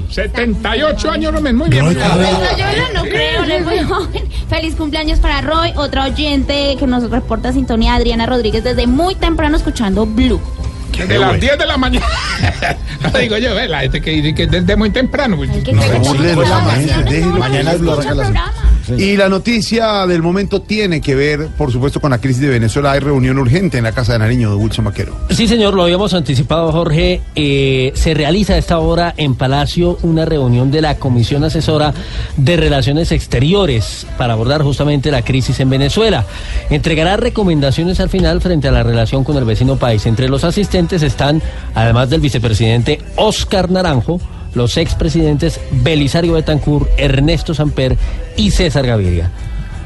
78 0.10 1.12
años, 1.12 1.34
no 1.34 1.42
me 1.42 1.54
muy 1.54 1.70
bien. 1.70 1.94
Crayola 1.94 2.90
no 2.94 3.02
creo, 3.04 3.44
él 3.44 3.52
es 3.52 3.66
muy 3.66 3.80
joven. 3.84 4.24
Feliz 4.50 4.76
cumpleaños 4.76 5.20
para 5.20 5.42
Roy, 5.42 5.74
otra 5.76 6.06
oyente 6.06 6.76
que 6.78 6.88
nos 6.88 7.10
reporta 7.10 7.52
sintonía, 7.52 7.96
Adriana 7.96 8.26
Rodríguez, 8.26 8.64
desde 8.64 8.88
muy 8.88 9.16
temprano 9.16 9.58
escuchando 9.58 10.06
Blue. 10.06 10.40
De 11.08 11.18
las 11.18 11.40
10 11.40 11.58
de 11.58 11.66
la 11.66 11.78
mañana. 11.78 12.06
No 13.04 13.10
digo 13.20 13.38
yo, 13.38 13.60
eh, 13.60 13.68
la 13.68 13.82
gente 13.82 14.02
que 14.02 14.12
dice 14.12 14.34
que 14.34 14.48
desde 14.48 14.78
muy 14.78 14.90
temprano. 14.90 15.36
pues, 15.36 15.50
no, 15.50 15.74
no. 15.74 17.38
Mañana 17.38 17.74
Y 18.98 19.16
la 19.18 19.30
noticia 19.30 20.06
del 20.08 20.22
momento 20.22 20.62
tiene 20.62 21.02
que 21.02 21.16
ver, 21.16 21.48
por 21.58 21.72
supuesto, 21.72 22.00
con 22.00 22.12
la 22.12 22.20
crisis 22.20 22.42
de 22.42 22.50
Venezuela. 22.50 22.92
Hay 22.92 23.00
reunión 23.00 23.38
urgente 23.38 23.78
en 23.78 23.84
la 23.84 23.92
Casa 23.92 24.14
de 24.14 24.20
Nariño 24.20 24.50
de 24.50 24.56
Wilson 24.56 24.86
Maquero. 24.86 25.16
Sí, 25.30 25.48
señor, 25.48 25.74
lo 25.74 25.84
habíamos 25.84 26.14
anticipado, 26.14 26.72
Jorge. 26.72 27.22
Eh, 27.36 27.92
se 27.96 28.14
realiza 28.14 28.54
a 28.54 28.58
esta 28.58 28.80
hora 28.80 29.14
en 29.18 29.36
Palacio 29.36 29.98
una 30.04 30.26
reunión 30.26 30.72
de 30.72 30.82
la 30.82 30.96
Comisión 30.96 31.44
Asesora 31.44 31.94
de 32.38 32.58
Relaciones 32.58 33.12
Exteriores 33.12 34.06
para 34.18 34.34
abordar 34.34 34.64
justamente 34.64 35.12
la 35.12 35.22
crisis 35.22 35.60
en 35.60 35.70
Venezuela. 35.70 36.26
Entregará 36.70 37.18
recomendaciones 37.18 38.00
al 38.00 38.10
final 38.10 38.42
frente 38.42 38.68
a 38.68 38.72
la 38.72 38.84
relación 38.84 39.24
con 39.24 39.38
el 39.38 39.46
vecino 39.46 39.78
país. 39.78 40.06
Entre 40.06 40.30
los 40.30 40.44
asistentes 40.44 41.02
están, 41.04 41.42
además 41.76 42.10
del 42.10 42.22
vicepresidente 42.22 43.00
Oscar 43.16 43.72
Naranjo, 43.72 44.20
los 44.56 44.78
expresidentes 44.78 45.60
Belisario 45.72 46.34
Betancur, 46.34 46.90
Ernesto 46.98 47.54
Samper 47.54 47.98
y 48.38 48.52
César 48.52 48.86
Gaviria. 48.86 49.32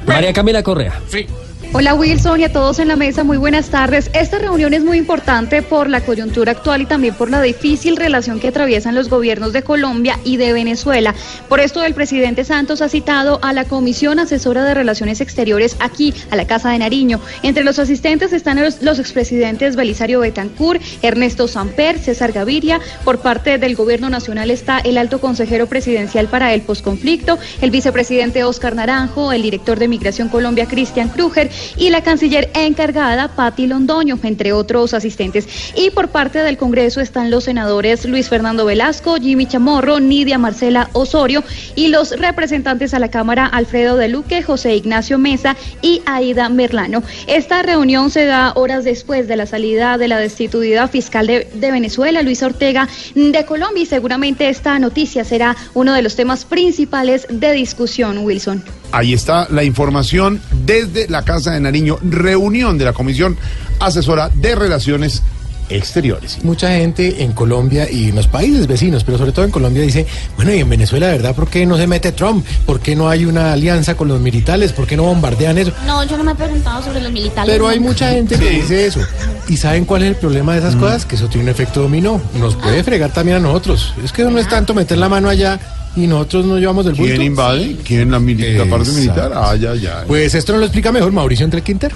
María 0.06 0.34
Camila 0.34 0.64
Correa. 0.64 1.00
Sí. 1.10 1.28
Hola 1.74 1.94
Wilson 1.94 2.40
y 2.40 2.44
a 2.46 2.52
todos 2.52 2.80
en 2.80 2.88
la 2.88 2.96
mesa, 2.96 3.26
muy 3.26 3.36
buenas 3.36 3.70
tardes. 3.70 4.10
Esta 4.14 4.40
reunión 4.40 4.74
es 4.74 4.84
muy 4.86 4.98
importante 4.98 5.62
por 5.62 5.90
la 5.90 6.00
coyuntura 6.00 6.54
actual 6.54 6.84
y 6.84 6.86
también 6.86 7.14
por 7.14 7.30
la 7.30 7.42
difícil 7.42 7.98
relación 7.98 8.40
que 8.40 8.48
atraviesan 8.48 8.96
los 8.96 9.10
gobiernos 9.10 9.52
de 9.52 9.64
Colombia 9.64 10.18
y 10.24 10.38
de 10.38 10.54
Venezuela. 10.54 11.14
Por 11.50 11.60
esto 11.60 11.84
el 11.84 11.94
presidente 11.94 12.46
Santos 12.46 12.82
ha 12.82 12.88
citado 12.88 13.40
a 13.44 13.52
la 13.52 13.66
Comisión 13.66 14.18
Asesora 14.18 14.64
de 14.64 14.76
Relaciones 14.76 15.20
Exteriores 15.20 15.76
aquí, 15.80 16.14
a 16.32 16.38
la 16.38 16.48
Casa 16.48 16.72
de 16.72 16.80
Nariño. 16.80 17.20
Entre 17.44 17.66
los 17.66 17.80
asistentes 17.80 18.32
están 18.32 18.62
los, 18.62 18.82
los 18.82 18.98
expresidentes 18.98 19.76
Belisario 19.76 20.22
Betancur, 20.22 20.80
Ernesto 21.02 21.50
Samper, 21.50 22.00
César 22.00 22.32
Gaviria. 22.32 22.80
Por 23.04 23.20
parte 23.20 23.58
del 23.58 23.76
gobierno 23.76 24.10
nacional 24.10 24.52
está 24.52 24.80
el 24.80 24.98
alto 24.98 25.20
consejero 25.20 25.68
presidencial 25.68 26.28
para 26.28 26.54
el 26.54 26.62
posconflicto, 26.62 27.38
el 27.62 27.72
vicepresidente 27.72 28.46
Oscar 28.46 28.74
Naranjo, 28.74 29.34
el 29.34 29.42
director 29.42 29.78
de 29.78 29.90
Migración 29.90 30.30
Colombia, 30.30 30.66
Cristian 30.66 31.10
Kruger, 31.10 31.52
y 31.78 31.90
la 31.90 32.02
canciller 32.02 32.50
encargada, 32.54 33.30
Patti 33.30 33.68
Londoño, 33.68 34.20
entre 34.24 34.54
otros 34.54 34.94
asistentes. 34.94 35.48
Y 35.76 35.90
por 35.92 36.10
parte 36.10 36.40
del 36.40 36.58
Congreso 36.58 37.02
están 37.02 37.32
los 37.32 37.46
senadores 37.46 38.06
Luis 38.06 38.30
Fernando 38.30 38.66
Velasco, 38.66 39.18
Jimmy 39.18 39.46
Chamorro, 39.46 40.00
Nidia 40.00 40.38
Marcela 40.38 40.90
Osorio 40.94 41.44
y 41.76 41.88
los 41.88 42.12
representantes 42.12 42.94
a 42.94 43.00
la 43.00 43.10
Cámara 43.10 43.46
Alfredo 43.46 43.98
de 43.98 44.08
Luque, 44.08 44.44
José 44.44 44.76
Ignacio 44.76 45.18
Mesa 45.18 45.56
y 45.82 46.02
Aida 46.06 46.50
Merlano. 46.50 47.04
Esta 47.28 47.62
reunión 47.62 48.10
se 48.10 48.26
da 48.26 48.54
horas 48.56 48.84
después 48.84 49.28
de 49.28 49.38
la 49.38 49.46
salida 49.46 49.98
de 49.98 50.08
la 50.08 50.20
destituida 50.20 50.88
fiscal 50.88 51.28
de, 51.28 51.48
de 51.54 51.72
Venezuela, 51.72 52.22
Luisa 52.22 52.48
Ortega, 52.48 52.88
de 53.16 53.46
Colombia 53.46 53.84
y 53.84 53.86
seguramente 53.86 54.50
esta 54.50 54.78
noticia 54.80 55.24
será 55.24 55.56
uno 55.74 55.94
de 55.94 56.02
los 56.02 56.16
temas 56.16 56.46
principales 56.46 57.28
de 57.30 57.52
discusión, 57.52 58.20
Wilson. 58.20 58.64
Ahí 58.92 59.14
está 59.14 59.48
la 59.50 59.64
información 59.64 60.42
desde 60.66 61.08
la 61.10 61.24
Casa 61.24 61.52
de 61.52 61.60
Nariño, 61.60 61.98
reunión 62.02 62.78
de 62.78 62.86
la 62.86 62.94
Comisión 62.94 63.38
Asesora 63.80 64.30
de 64.34 64.56
Relaciones 64.56 65.22
Exteriores. 65.70 66.40
Mucha 66.46 66.70
gente 66.70 67.24
en 67.24 67.34
Colombia 67.34 67.92
y 67.92 68.08
en 68.08 68.16
los 68.16 68.28
países 68.28 68.68
vecinos, 68.68 69.04
pero 69.04 69.18
sobre 69.18 69.34
todo 69.34 69.44
en 69.44 69.52
Colombia 69.52 69.82
dice, 69.84 70.08
bueno, 70.38 70.54
y 70.54 70.60
en 70.60 70.70
Venezuela, 70.70 71.08
¿verdad? 71.08 71.36
¿Por 71.36 71.50
qué 71.50 71.66
no 71.66 71.76
se 71.76 71.86
mete 71.88 72.14
Trump? 72.14 72.46
¿Por 72.66 72.80
qué 72.80 72.96
no 72.96 73.10
hay 73.10 73.26
una 73.26 73.52
alianza 73.52 73.96
con 73.96 74.08
los 74.08 74.22
militares? 74.22 74.72
¿Por 74.72 74.88
qué 74.88 74.96
no 74.96 75.04
bombardean 75.04 75.58
eso? 75.58 75.74
No, 75.86 76.06
yo 76.06 76.16
no 76.18 76.24
me 76.24 76.32
he 76.32 76.36
preguntado 76.36 76.82
sobre 76.82 77.02
los 77.02 77.12
militares. 77.12 77.52
Pero 77.52 77.68
hay 77.68 77.82
mucha 77.82 78.12
gente 78.12 78.40
que 78.40 78.50
dice 78.50 78.86
eso. 78.88 79.02
¿Y 79.50 79.58
saben 79.58 79.84
cuál 79.84 80.04
es 80.04 80.10
el 80.12 80.16
problema 80.16 80.54
de 80.54 80.60
esas 80.60 80.76
Mm. 80.76 80.80
cosas? 80.80 81.06
Que 81.06 81.16
eso 81.16 81.28
tiene 81.28 81.44
un 81.44 81.50
efecto 81.50 81.82
dominó. 81.82 82.22
Nos 82.40 82.56
puede 82.56 82.82
fregar 82.86 83.12
también 83.12 83.36
a 83.38 83.40
nosotros. 83.42 83.94
Es 84.02 84.14
que 84.14 84.24
no 84.24 84.40
es 84.40 84.48
tanto 84.48 84.74
meter 84.74 84.98
la 84.98 85.10
mano 85.10 85.28
allá 85.28 85.60
y 85.98 86.08
nosotros 86.08 86.46
nos 86.46 86.60
llevamos 86.60 86.86
del 86.86 86.94
bulto. 86.94 87.10
¿Quién 87.16 87.22
invade? 87.24 87.76
¿Quién 87.84 88.12
la, 88.12 88.20
mili- 88.20 88.56
la 88.58 88.66
parte 88.66 88.92
militar? 88.92 89.32
Ah, 89.36 89.56
ya, 89.56 89.76
ya. 89.76 90.04
Pues 90.08 90.34
esto 90.36 90.54
nos 90.54 90.60
lo 90.62 90.66
explica 90.68 90.92
mejor 90.92 91.12
Mauricio 91.12 91.44
Entre 91.44 91.62
Quintero. 91.62 91.96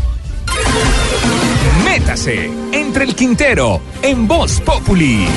Métase 1.85 2.49
entre 2.71 3.03
el 3.05 3.15
Quintero 3.15 3.79
en 4.01 4.27
Voz 4.27 4.59
Populi. 4.61 5.27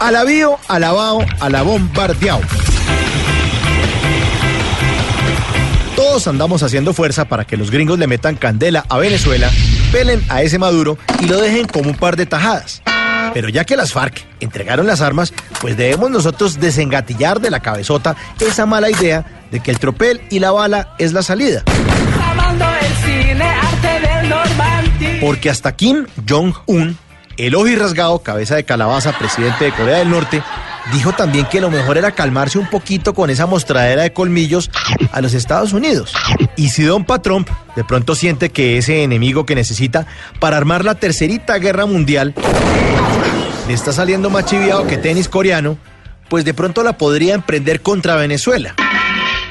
Alabío, 0.00 0.58
alabao, 0.68 1.24
alabombardeao. 1.40 2.40
Todos 5.96 6.28
andamos 6.28 6.62
haciendo 6.62 6.92
fuerza 6.92 7.24
para 7.24 7.44
que 7.44 7.56
los 7.56 7.70
gringos 7.72 7.98
le 7.98 8.06
metan 8.06 8.36
candela 8.36 8.84
a 8.88 8.98
Venezuela, 8.98 9.50
pelen 9.90 10.22
a 10.28 10.42
ese 10.42 10.58
Maduro 10.58 10.96
y 11.20 11.26
lo 11.26 11.40
dejen 11.40 11.66
como 11.66 11.90
un 11.90 11.96
par 11.96 12.16
de 12.16 12.26
tajadas. 12.26 12.82
Pero 13.38 13.50
ya 13.50 13.62
que 13.62 13.76
las 13.76 13.92
FARC 13.92 14.26
entregaron 14.40 14.88
las 14.88 15.00
armas, 15.00 15.32
pues 15.60 15.76
debemos 15.76 16.10
nosotros 16.10 16.58
desengatillar 16.58 17.38
de 17.40 17.52
la 17.52 17.60
cabezota 17.60 18.16
esa 18.40 18.66
mala 18.66 18.90
idea 18.90 19.44
de 19.52 19.60
que 19.60 19.70
el 19.70 19.78
tropel 19.78 20.20
y 20.28 20.40
la 20.40 20.50
bala 20.50 20.96
es 20.98 21.12
la 21.12 21.22
salida. 21.22 21.62
Porque 25.20 25.50
hasta 25.50 25.76
Kim 25.76 26.06
Jong-un, 26.28 26.98
el 27.36 27.54
ojo 27.54 27.68
y 27.68 27.76
rasgado, 27.76 28.24
cabeza 28.24 28.56
de 28.56 28.64
calabaza, 28.64 29.16
presidente 29.16 29.66
de 29.66 29.72
Corea 29.72 29.98
del 29.98 30.10
Norte, 30.10 30.42
dijo 30.92 31.12
también 31.12 31.46
que 31.46 31.60
lo 31.60 31.70
mejor 31.70 31.98
era 31.98 32.12
calmarse 32.12 32.58
un 32.58 32.68
poquito 32.68 33.14
con 33.14 33.30
esa 33.30 33.46
mostradera 33.46 34.02
de 34.02 34.12
colmillos 34.12 34.70
a 35.12 35.20
los 35.20 35.34
Estados 35.34 35.72
Unidos. 35.72 36.12
Y 36.56 36.70
si 36.70 36.84
Don 36.84 37.04
Trump 37.22 37.48
de 37.76 37.84
pronto 37.84 38.14
siente 38.14 38.50
que 38.50 38.78
ese 38.78 39.02
enemigo 39.02 39.46
que 39.46 39.54
necesita 39.54 40.06
para 40.40 40.56
armar 40.56 40.84
la 40.84 40.94
tercerita 40.94 41.58
guerra 41.58 41.86
mundial 41.86 42.34
le 43.66 43.74
está 43.74 43.92
saliendo 43.92 44.30
más 44.30 44.46
chiviado 44.46 44.86
que 44.86 44.96
tenis 44.96 45.28
coreano, 45.28 45.76
pues 46.28 46.44
de 46.44 46.54
pronto 46.54 46.82
la 46.82 46.96
podría 46.96 47.34
emprender 47.34 47.82
contra 47.82 48.16
Venezuela. 48.16 48.74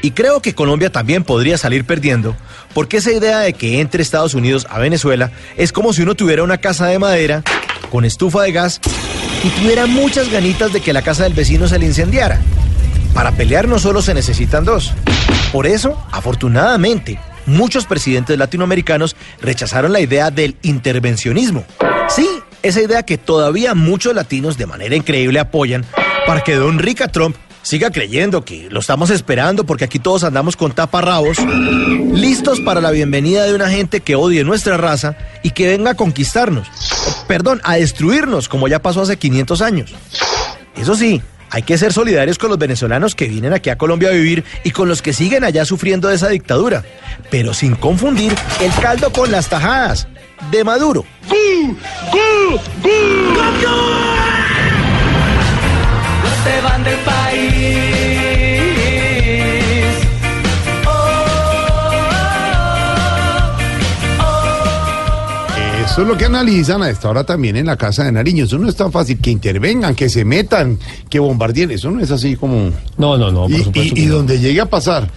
Y 0.01 0.11
creo 0.11 0.41
que 0.41 0.55
Colombia 0.55 0.91
también 0.91 1.23
podría 1.23 1.57
salir 1.57 1.85
perdiendo, 1.85 2.35
porque 2.73 2.97
esa 2.97 3.11
idea 3.11 3.39
de 3.39 3.53
que 3.53 3.79
entre 3.79 4.01
Estados 4.01 4.33
Unidos 4.33 4.67
a 4.69 4.79
Venezuela 4.79 5.31
es 5.55 5.71
como 5.71 5.93
si 5.93 6.03
uno 6.03 6.15
tuviera 6.15 6.43
una 6.43 6.57
casa 6.57 6.87
de 6.87 6.99
madera 6.99 7.43
con 7.89 8.05
estufa 8.05 8.43
de 8.43 8.51
gas 8.51 8.79
y 9.43 9.49
tuviera 9.49 9.85
muchas 9.85 10.31
ganitas 10.31 10.73
de 10.73 10.81
que 10.81 10.93
la 10.93 11.01
casa 11.01 11.23
del 11.23 11.33
vecino 11.33 11.67
se 11.67 11.79
le 11.79 11.85
incendiara. 11.85 12.39
Para 13.13 13.31
pelear 13.31 13.67
no 13.67 13.79
solo 13.79 14.01
se 14.01 14.13
necesitan 14.13 14.65
dos. 14.65 14.93
Por 15.51 15.67
eso, 15.67 16.01
afortunadamente, 16.11 17.19
muchos 17.45 17.85
presidentes 17.85 18.37
latinoamericanos 18.37 19.15
rechazaron 19.41 19.93
la 19.93 19.99
idea 19.99 20.31
del 20.31 20.57
intervencionismo. 20.61 21.65
Sí, 22.09 22.27
esa 22.63 22.81
idea 22.81 23.03
que 23.03 23.17
todavía 23.17 23.73
muchos 23.73 24.13
latinos 24.13 24.57
de 24.57 24.65
manera 24.65 24.95
increíble 24.95 25.39
apoyan 25.39 25.85
para 26.25 26.41
que 26.41 26.55
don 26.55 26.79
Rica 26.79 27.07
Trump 27.07 27.35
siga 27.67 27.91
creyendo 27.91 28.45
que 28.45 28.69
lo 28.69 28.79
estamos 28.79 29.09
esperando 29.09 29.65
porque 29.65 29.83
aquí 29.83 29.99
todos 29.99 30.23
andamos 30.23 30.55
con 30.55 30.71
taparrabos, 30.71 31.37
listos 32.13 32.61
para 32.61 32.79
la 32.79 32.91
bienvenida 32.91 33.43
de 33.43 33.53
una 33.53 33.69
gente 33.69 33.99
que 33.99 34.15
odie 34.15 34.45
nuestra 34.45 34.77
raza 34.77 35.17
y 35.43 35.51
que 35.51 35.67
venga 35.67 35.91
a 35.91 35.95
conquistarnos. 35.95 36.65
Perdón, 37.27 37.59
a 37.65 37.75
destruirnos 37.75 38.47
como 38.47 38.69
ya 38.69 38.81
pasó 38.81 39.01
hace 39.01 39.17
500 39.17 39.61
años. 39.61 39.93
Eso 40.77 40.95
sí, 40.95 41.21
hay 41.49 41.63
que 41.63 41.77
ser 41.77 41.91
solidarios 41.91 42.37
con 42.37 42.49
los 42.49 42.57
venezolanos 42.57 43.15
que 43.15 43.27
vienen 43.27 43.51
aquí 43.51 43.69
a 43.69 43.77
Colombia 43.77 44.09
a 44.09 44.13
vivir 44.13 44.45
y 44.63 44.71
con 44.71 44.87
los 44.87 45.01
que 45.01 45.11
siguen 45.11 45.43
allá 45.43 45.65
sufriendo 45.65 46.07
de 46.07 46.15
esa 46.15 46.29
dictadura, 46.29 46.85
pero 47.29 47.53
sin 47.53 47.75
confundir 47.75 48.33
el 48.61 48.71
caldo 48.81 49.11
con 49.11 49.29
las 49.29 49.49
tajadas 49.49 50.07
de 50.51 50.63
Maduro. 50.63 51.03
No 53.33 54.16
se 56.57 56.61
van 56.63 56.83
del 56.83 56.97
país. 56.99 57.77
Eso 65.85 66.01
es 66.03 66.07
lo 66.07 66.17
que 66.17 66.25
analizan 66.25 66.83
a 66.83 66.89
esta 66.89 67.09
hora 67.09 67.23
también 67.23 67.55
en 67.55 67.65
la 67.65 67.75
Casa 67.75 68.03
de 68.03 68.11
Nariño. 68.11 68.43
Eso 68.45 68.59
no 68.59 68.69
es 68.69 68.75
tan 68.75 68.91
fácil 68.91 69.17
que 69.19 69.31
intervengan, 69.31 69.95
que 69.95 70.09
se 70.09 70.25
metan, 70.25 70.77
que 71.09 71.17
bombardeen. 71.17 71.71
Eso 71.71 71.89
no 71.89 72.01
es 72.01 72.11
así 72.11 72.35
como... 72.35 72.71
No, 72.97 73.17
no, 73.17 73.31
no. 73.31 73.47
y, 73.49 73.53
por 73.53 73.63
supuesto 73.63 73.81
y- 73.81 73.95
que 73.95 74.01
y 74.01 74.05
no. 74.05 74.15
donde 74.15 74.39
llegue 74.39 74.61
a 74.61 74.67
pasar, 74.67 75.09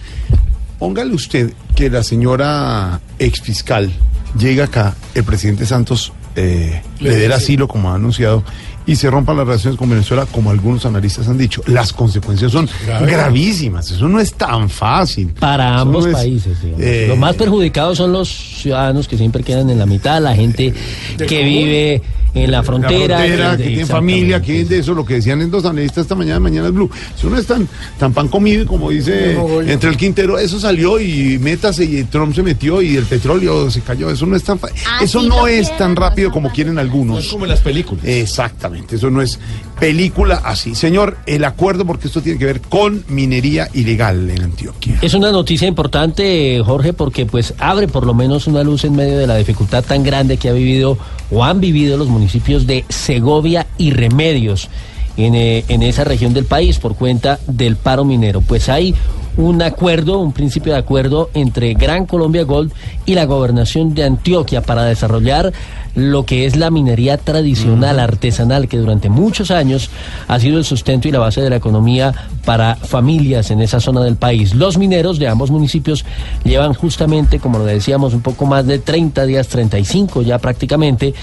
póngale 0.79 1.13
usted 1.13 1.53
que 1.75 1.89
la 1.89 2.03
señora 2.03 2.99
exfiscal 3.19 3.91
llega 4.39 4.63
acá, 4.65 4.95
el 5.13 5.23
presidente 5.23 5.65
Santos 5.67 6.13
eh, 6.35 6.81
Le 6.99 7.09
le 7.11 7.15
dé 7.17 7.25
el 7.25 7.33
asilo, 7.33 7.67
como 7.67 7.91
ha 7.91 7.95
anunciado, 7.95 8.43
y 8.91 8.95
se 8.97 9.09
rompan 9.09 9.37
las 9.37 9.47
relaciones 9.47 9.77
con 9.79 9.89
Venezuela, 9.89 10.25
como 10.31 10.49
algunos 10.51 10.85
analistas 10.85 11.27
han 11.29 11.37
dicho. 11.37 11.61
Las 11.67 11.93
consecuencias 11.93 12.51
son 12.51 12.67
Grave. 12.85 13.09
gravísimas. 13.11 13.89
Eso 13.89 14.09
no 14.09 14.19
es 14.19 14.33
tan 14.33 14.69
fácil. 14.69 15.27
Para 15.39 15.69
Eso 15.73 15.81
ambos 15.81 16.03
no 16.05 16.11
es, 16.11 16.17
países. 16.17 16.57
eh, 16.79 17.05
Los 17.07 17.17
más 17.17 17.35
perjudicados 17.35 17.97
son 17.97 18.11
los 18.11 18.27
ciudadanos 18.29 19.07
que 19.07 19.17
siempre 19.17 19.43
quedan 19.43 19.69
en 19.69 19.79
la 19.79 19.85
mitad, 19.85 20.21
la 20.21 20.35
gente 20.35 20.73
que 21.17 21.25
común. 21.25 21.45
vive 21.45 22.01
en 22.33 22.49
la 22.51 22.63
frontera. 22.63 23.19
la 23.19 23.25
frontera, 23.25 23.51
que- 23.51 23.57
que 23.57 23.63
tiene 23.63 23.81
exactamente. 23.81 24.13
familia, 24.15 24.41
que 24.41 24.61
es 24.61 24.69
de 24.69 24.79
eso, 24.79 24.93
lo 24.93 25.05
que 25.05 25.15
decían 25.15 25.41
en 25.41 25.51
dos 25.51 25.65
analistas 25.65 26.03
esta 26.03 26.15
mañana, 26.15 26.39
mañana 26.39 26.67
es 26.67 26.73
Blue. 26.73 26.89
Eso 27.17 27.29
no 27.29 27.37
es 27.37 27.45
tan, 27.45 27.67
tan 27.99 28.13
pan 28.13 28.27
comido 28.29 28.65
como 28.65 28.89
dice 28.89 29.33
No, 29.35 29.61
entre 29.61 29.89
el 29.89 29.97
Quintero, 29.97 30.37
eso 30.37 30.59
salió 30.59 30.99
y 30.99 31.37
métase 31.39 31.83
y 31.83 32.03
Trump 32.05 32.33
se 32.33 32.41
metió 32.43 32.81
y 32.81 32.95
el 32.95 33.03
petróleo 33.05 33.69
se 33.69 33.81
cayó. 33.81 34.09
Eso 34.09 34.25
no 34.25 34.35
es 34.37 34.43
tan 34.43 34.59
eso 35.01 35.21
no 35.23 35.45
es 35.47 35.75
tan 35.77 35.95
rápido 35.95 36.31
como 36.31 36.51
quieren 36.51 36.79
algunos. 36.79 37.15
No 37.15 37.19
es 37.21 37.27
como 37.27 37.43
en 37.45 37.49
las 37.51 37.59
películas. 37.59 38.05
Exactamente, 38.05 38.95
eso 38.95 39.09
no 39.09 39.21
es 39.21 39.37
película 39.79 40.41
así. 40.45 40.73
Señor, 40.75 41.17
el 41.25 41.43
acuerdo, 41.43 41.85
porque 41.85 42.07
esto 42.07 42.21
tiene 42.21 42.39
que 42.39 42.45
ver 42.45 42.61
con 42.61 43.03
minería 43.09 43.67
ilegal 43.73 44.29
en 44.29 44.43
Antioquia. 44.43 44.99
Es 45.01 45.13
una 45.15 45.31
noticia 45.31 45.67
importante, 45.67 46.61
Jorge, 46.63 46.93
porque 46.93 47.25
pues 47.25 47.53
abre 47.57 47.87
por 47.87 48.05
lo 48.05 48.13
menos 48.13 48.47
una 48.47 48.63
luz 48.63 48.85
en 48.85 48.95
medio 48.95 49.17
de 49.17 49.27
la 49.27 49.35
dificultad 49.35 49.83
tan 49.83 50.03
grande 50.03 50.37
que 50.37 50.49
ha 50.49 50.53
vivido 50.53 50.97
o 51.29 51.43
han 51.43 51.59
vivido 51.59 51.97
los 51.97 52.07
municipios 52.07 52.20
de 52.65 52.85
Segovia 52.89 53.67
y 53.77 53.91
Remedios 53.91 54.69
en, 55.17 55.35
eh, 55.35 55.65
en 55.67 55.83
esa 55.83 56.03
región 56.03 56.33
del 56.33 56.45
país 56.45 56.79
por 56.79 56.95
cuenta 56.95 57.39
del 57.47 57.75
paro 57.75 58.05
minero. 58.05 58.41
Pues 58.41 58.69
hay 58.69 58.95
un 59.37 59.61
acuerdo, 59.61 60.19
un 60.19 60.33
principio 60.33 60.73
de 60.73 60.79
acuerdo 60.79 61.29
entre 61.33 61.73
Gran 61.73 62.05
Colombia 62.05 62.43
Gold 62.43 62.71
y 63.05 63.15
la 63.15 63.25
gobernación 63.25 63.93
de 63.93 64.03
Antioquia 64.03 64.61
para 64.61 64.83
desarrollar 64.83 65.53
lo 65.95 66.25
que 66.25 66.45
es 66.45 66.55
la 66.55 66.71
minería 66.71 67.17
tradicional, 67.17 67.99
artesanal, 67.99 68.67
que 68.67 68.77
durante 68.77 69.09
muchos 69.09 69.51
años 69.51 69.89
ha 70.27 70.39
sido 70.39 70.57
el 70.57 70.63
sustento 70.63 71.07
y 71.07 71.11
la 71.11 71.19
base 71.19 71.41
de 71.41 71.49
la 71.49 71.57
economía 71.57 72.13
para 72.45 72.75
familias 72.75 73.51
en 73.51 73.61
esa 73.61 73.79
zona 73.79 74.01
del 74.01 74.15
país. 74.15 74.55
Los 74.55 74.77
mineros 74.77 75.19
de 75.19 75.27
ambos 75.27 75.51
municipios 75.51 76.05
llevan 76.43 76.73
justamente, 76.73 77.39
como 77.39 77.57
lo 77.57 77.65
decíamos, 77.65 78.13
un 78.13 78.21
poco 78.21 78.45
más 78.45 78.65
de 78.65 78.79
30 78.79 79.25
días, 79.25 79.47
35 79.47 80.21
ya 80.21 80.39
prácticamente, 80.39 81.13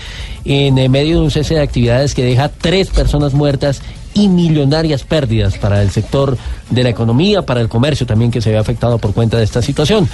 en 0.44 0.78
eh, 0.78 0.88
medio 0.88 1.18
de 1.18 1.24
un 1.24 1.30
cese 1.30 1.54
de 1.54 1.62
actividades 1.62 2.14
que 2.14 2.24
deja 2.24 2.48
tres 2.48 2.88
personas 2.88 3.32
muertas 3.34 3.80
y 4.18 4.28
millonarias 4.28 5.04
pérdidas 5.04 5.56
para 5.58 5.80
el 5.80 5.90
sector 5.90 6.36
de 6.70 6.82
la 6.82 6.88
economía, 6.88 7.42
para 7.42 7.60
el 7.60 7.68
comercio 7.68 8.04
también 8.04 8.30
que 8.30 8.40
se 8.40 8.50
ve 8.50 8.58
afectado 8.58 8.98
por 8.98 9.14
cuenta 9.14 9.38
de 9.38 9.44
esta 9.44 9.62
situación. 9.62 10.08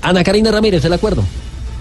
Ana 0.00 0.24
Karina 0.24 0.50
Ramírez, 0.50 0.84
el 0.84 0.92
acuerdo. 0.94 1.22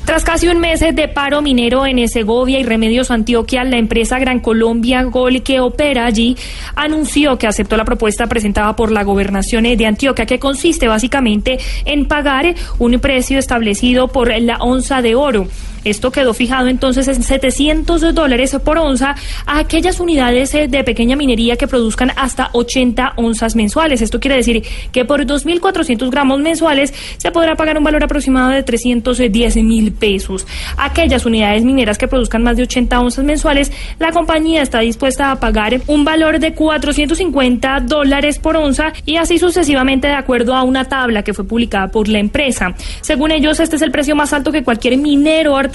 Tras 0.06 0.26
casi 0.26 0.48
un 0.48 0.60
mes 0.60 0.80
de 0.80 1.08
paro 1.08 1.42
minero 1.42 1.86
en 1.86 2.06
Segovia 2.10 2.60
y 2.60 2.64
Remedios 2.64 3.12
Antioquia, 3.12 3.64
la 3.64 3.78
empresa 3.78 4.20
Gran 4.20 4.40
Colombia 4.40 5.04
Gol 5.04 5.44
que 5.44 5.60
opera 5.60 6.06
allí 6.06 6.36
anunció 6.76 7.38
que 7.38 7.48
aceptó 7.48 7.78
la 7.78 7.86
propuesta 7.86 8.28
presentada 8.28 8.76
por 8.76 8.92
la 8.92 9.04
gobernación 9.04 9.64
de 9.64 9.86
Antioquia, 9.86 10.26
que 10.26 10.40
consiste 10.40 10.88
básicamente 10.88 11.60
en 11.86 12.08
pagar 12.08 12.56
un 12.80 13.00
precio 13.00 13.38
establecido 13.38 14.08
por 14.10 14.36
la 14.42 14.58
onza 14.58 15.02
de 15.02 15.16
oro. 15.16 15.48
Esto 15.84 16.12
quedó 16.12 16.34
fijado 16.34 16.68
entonces 16.68 17.08
en 17.08 17.24
700 17.24 18.14
dólares 18.14 18.56
por 18.64 18.78
onza 18.78 19.16
a 19.48 19.60
aquellas 19.60 20.00
unidades 20.00 20.54
eh, 20.54 20.68
de 20.68 20.84
pequeña 20.84 21.16
minería 21.16 21.56
que 21.56 21.68
produzcan 21.68 22.12
hasta 22.16 22.50
80 22.54 23.14
onzas 23.16 23.56
mensuales. 23.56 24.02
Esto 24.02 24.20
quiere 24.20 24.38
decir 24.38 24.64
que 24.92 25.06
por 25.06 25.26
2.400 25.26 26.10
gramos 26.12 26.40
mensuales 26.40 26.94
se 27.18 27.32
podrá 27.32 27.56
pagar 27.56 27.78
un 27.78 27.84
valor 27.84 28.04
aproximado 28.04 28.52
de 28.52 28.62
310 28.62 29.56
mil 29.58 29.92
pesos. 29.92 30.46
Aquellas 30.78 31.26
unidades 31.26 31.64
mineras 31.64 31.98
que 31.98 32.08
produzcan 32.08 32.44
más 32.44 32.58
de 32.58 32.64
80 32.64 33.00
onzas 33.00 33.26
mensuales, 33.26 33.72
la 33.98 34.12
compañía 34.12 34.62
está 34.62 34.80
dispuesta 34.80 35.32
a 35.32 35.40
pagar 35.40 35.82
un 35.88 36.06
valor 36.06 36.40
de 36.40 36.54
450 36.54 37.80
dólares 37.82 38.38
por 38.38 38.56
onza 38.56 38.94
y 39.06 39.18
así 39.18 39.40
sucesivamente 39.40 40.08
de 40.08 40.14
acuerdo 40.14 40.54
a 40.54 40.64
una 40.64 40.86
tabla 40.86 41.24
que 41.24 41.34
fue 41.34 41.46
publicada 41.46 41.88
por 41.88 42.08
la 42.08 42.20
empresa. 42.20 42.76
Según 43.02 43.32
ellos, 43.32 43.60
este 43.60 43.78
es 43.78 43.82
el 43.82 43.92
precio 43.92 44.16
más 44.16 44.32
alto 44.34 44.52
que 44.52 44.64
cualquier 44.64 44.98
minero 44.98 45.56
artesanal 45.58 45.71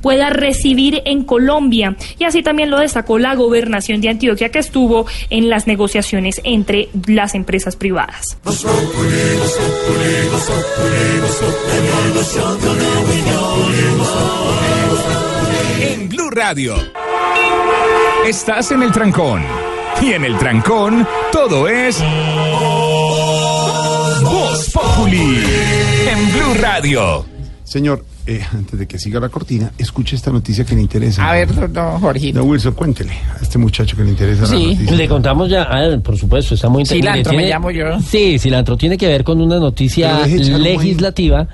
pueda 0.00 0.30
recibir 0.30 1.02
en 1.04 1.24
Colombia. 1.24 1.96
Y 2.18 2.24
así 2.24 2.42
también 2.42 2.70
lo 2.70 2.78
destacó 2.78 3.18
la 3.18 3.34
gobernación 3.34 4.00
de 4.00 4.10
Antioquia 4.10 4.50
que 4.50 4.58
estuvo 4.58 5.06
en 5.30 5.48
las 5.48 5.66
negociaciones 5.66 6.40
entre 6.44 6.88
las 7.06 7.34
empresas 7.34 7.76
privadas. 7.76 8.38
En 15.80 16.08
Blue 16.08 16.30
Radio. 16.30 16.74
Estás 18.26 18.72
en 18.72 18.82
el 18.82 18.92
trancón. 18.92 19.42
Y 20.02 20.12
en 20.12 20.24
el 20.24 20.38
trancón, 20.38 21.06
todo 21.32 21.66
es. 21.68 21.98
Voz 24.22 24.70
Populi. 24.70 25.42
En 26.08 26.32
Blue 26.32 26.54
Radio. 26.60 27.24
Señor, 27.64 28.04
eh, 28.28 28.42
antes 28.54 28.78
de 28.78 28.86
que 28.86 28.98
siga 28.98 29.18
la 29.20 29.28
cortina, 29.30 29.72
escuche 29.78 30.14
esta 30.14 30.30
noticia 30.30 30.64
que 30.64 30.74
le 30.74 30.82
interesa. 30.82 31.28
A 31.28 31.32
ver, 31.32 31.72
don 31.72 31.98
Jorgito. 32.00 32.38
Don 32.40 32.48
Wilson, 32.48 32.74
cuéntele 32.74 33.12
a 33.12 33.42
este 33.42 33.56
muchacho 33.58 33.96
que 33.96 34.04
le 34.04 34.10
interesa 34.10 34.42
la 34.46 34.52
noticia. 34.60 34.92
Le 34.96 35.08
contamos 35.08 35.48
ya, 35.48 35.62
ah, 35.62 35.98
por 36.04 36.16
supuesto, 36.18 36.54
está 36.54 36.68
muy 36.68 36.82
interesante. 36.82 37.08
Cilantro, 37.10 37.32
me 37.32 37.38
Tiene- 37.38 37.50
llamo 37.54 37.70
yo. 37.70 38.00
Sí, 38.02 38.38
cilantro 38.38 38.76
tiene 38.76 38.96
que 38.98 39.06
ver 39.08 39.24
con 39.24 39.40
una 39.40 39.58
noticia 39.58 40.10
Pero 40.10 40.22
deje 40.24 40.36
echarlo 40.36 40.66
ahí. 40.66 40.76
legislativa. 40.76 41.48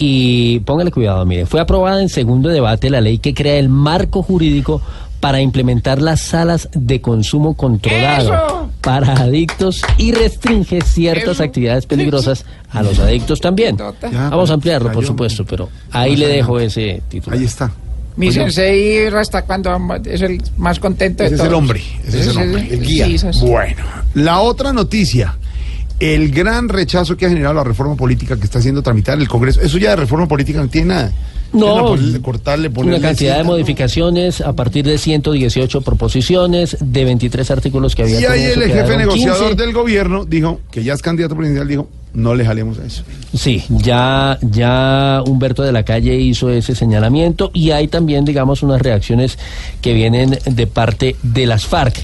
Y 0.00 0.58
póngale 0.60 0.90
cuidado, 0.90 1.24
mire, 1.26 1.46
fue 1.46 1.60
aprobada 1.60 2.02
en 2.02 2.08
segundo 2.08 2.48
debate 2.48 2.90
la 2.90 3.00
ley 3.00 3.18
que 3.18 3.34
crea 3.34 3.58
el 3.58 3.68
marco 3.68 4.22
jurídico 4.22 4.80
para 5.20 5.40
implementar 5.40 6.02
las 6.02 6.20
salas 6.20 6.68
de 6.74 7.00
consumo 7.00 7.54
controlado 7.54 8.34
¡Eso! 8.34 8.65
Para 8.86 9.14
adictos 9.14 9.82
y 9.98 10.12
restringe 10.12 10.80
ciertas 10.80 11.40
actividades 11.40 11.86
peligrosas 11.86 12.44
a 12.70 12.84
los 12.84 13.00
adictos 13.00 13.40
también. 13.40 13.76
Ya, 13.76 13.90
Vamos 13.90 14.14
a 14.14 14.36
pues, 14.36 14.50
ampliarlo, 14.52 14.92
por 14.92 15.04
supuesto, 15.04 15.44
pero 15.44 15.68
ahí 15.90 16.14
le 16.14 16.28
dejo 16.28 16.60
ese 16.60 17.02
título. 17.08 17.36
Ahí 17.36 17.44
está. 17.44 17.72
Mi 18.14 18.28
Oiga. 18.28 18.44
sensei 18.44 19.08
hasta 19.08 19.42
cuando 19.42 19.76
es 20.04 20.22
el 20.22 20.40
más 20.56 20.78
contento 20.78 21.24
de 21.24 21.26
Ese 21.26 21.34
es 21.34 21.38
todos. 21.40 21.48
el 21.48 21.54
hombre, 21.54 21.82
ese 22.06 22.20
es 22.20 22.26
el 22.28 22.36
hombre, 22.38 22.68
el 22.70 22.80
guía. 22.80 23.06
sí, 23.06 23.14
es. 23.26 23.40
Bueno, 23.40 23.82
la 24.14 24.38
otra 24.38 24.72
noticia, 24.72 25.36
el 26.00 26.30
gran 26.30 26.68
rechazo 26.68 27.16
que 27.16 27.26
ha 27.26 27.28
generado 27.28 27.54
la 27.54 27.64
reforma 27.64 27.96
política 27.96 28.36
que 28.36 28.44
está 28.44 28.60
siendo 28.60 28.82
tramitada 28.82 29.16
en 29.16 29.22
el 29.22 29.28
Congreso. 29.28 29.60
Eso 29.60 29.78
ya 29.78 29.90
de 29.90 29.96
reforma 29.96 30.28
política 30.28 30.60
no 30.60 30.68
tiene 30.68 30.88
nada. 30.88 31.12
No, 31.52 31.96
cortarle, 32.22 32.70
una 32.74 33.00
cantidad 33.00 33.38
de 33.38 33.44
modificaciones 33.44 34.40
a 34.40 34.52
partir 34.52 34.84
de 34.84 34.98
118 34.98 35.80
proposiciones 35.80 36.76
de 36.80 37.04
23 37.04 37.50
artículos 37.50 37.94
que 37.94 38.02
había. 38.02 38.20
Y 38.20 38.24
ahí 38.24 38.42
el 38.44 38.62
jefe 38.64 38.96
negociador 38.96 39.50
15. 39.50 39.62
del 39.62 39.72
gobierno 39.72 40.24
dijo 40.24 40.60
que 40.70 40.82
ya 40.82 40.92
es 40.92 41.02
candidato 41.02 41.36
presidencial, 41.36 41.68
dijo, 41.68 41.88
no 42.16 42.34
le 42.34 42.44
jalemos 42.44 42.78
a 42.78 42.84
eso. 42.84 43.04
Sí, 43.34 43.62
ya, 43.68 44.38
ya 44.40 45.22
Humberto 45.26 45.62
de 45.62 45.72
la 45.72 45.84
Calle 45.84 46.16
hizo 46.16 46.50
ese 46.50 46.74
señalamiento 46.74 47.50
y 47.54 47.70
hay 47.70 47.88
también, 47.88 48.24
digamos, 48.24 48.62
unas 48.62 48.80
reacciones 48.80 49.38
que 49.80 49.92
vienen 49.92 50.38
de 50.44 50.66
parte 50.66 51.16
de 51.22 51.46
las 51.46 51.66
FARC. 51.66 51.96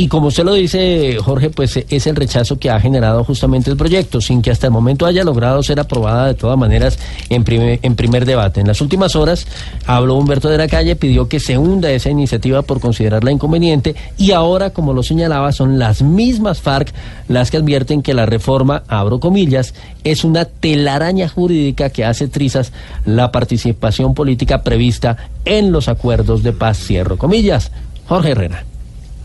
Y 0.00 0.06
como 0.06 0.28
usted 0.28 0.44
lo 0.44 0.54
dice, 0.54 1.16
Jorge, 1.20 1.50
pues 1.50 1.76
es 1.76 2.06
el 2.06 2.14
rechazo 2.14 2.56
que 2.56 2.70
ha 2.70 2.78
generado 2.78 3.24
justamente 3.24 3.68
el 3.68 3.76
proyecto, 3.76 4.20
sin 4.20 4.42
que 4.42 4.52
hasta 4.52 4.68
el 4.68 4.72
momento 4.72 5.06
haya 5.06 5.24
logrado 5.24 5.60
ser 5.64 5.80
aprobada 5.80 6.28
de 6.28 6.34
todas 6.34 6.56
maneras 6.56 7.00
en, 7.30 7.42
primer- 7.42 7.80
en 7.82 7.96
primer 7.96 8.24
debate. 8.24 8.60
En 8.60 8.68
las 8.68 8.80
últimas 8.80 9.16
horas 9.16 9.48
habló 9.86 10.14
Humberto 10.14 10.48
de 10.50 10.56
la 10.56 10.68
Calle, 10.68 10.94
pidió 10.94 11.26
que 11.28 11.40
se 11.40 11.58
hunda 11.58 11.90
esa 11.90 12.10
iniciativa 12.10 12.62
por 12.62 12.78
considerarla 12.78 13.32
inconveniente 13.32 13.96
y 14.16 14.30
ahora, 14.30 14.70
como 14.70 14.92
lo 14.92 15.02
señalaba, 15.02 15.50
son 15.50 15.80
las 15.80 16.00
mismas 16.00 16.60
FARC 16.60 16.94
las 17.26 17.50
que 17.50 17.56
advierten 17.56 18.00
que 18.02 18.14
la 18.14 18.24
reforma, 18.24 18.84
abro 18.86 19.18
comillas, 19.18 19.74
es 20.04 20.22
una 20.22 20.44
telaraña 20.44 21.28
jurídica 21.28 21.90
que 21.90 22.04
hace 22.04 22.28
trizas 22.28 22.72
la 23.04 23.32
participación 23.32 24.14
política 24.14 24.62
prevista 24.62 25.16
en 25.44 25.72
los 25.72 25.88
acuerdos 25.88 26.44
de 26.44 26.52
paz, 26.52 26.78
cierro 26.78 27.18
comillas. 27.18 27.72
Jorge 28.06 28.30
Herrera. 28.30 28.64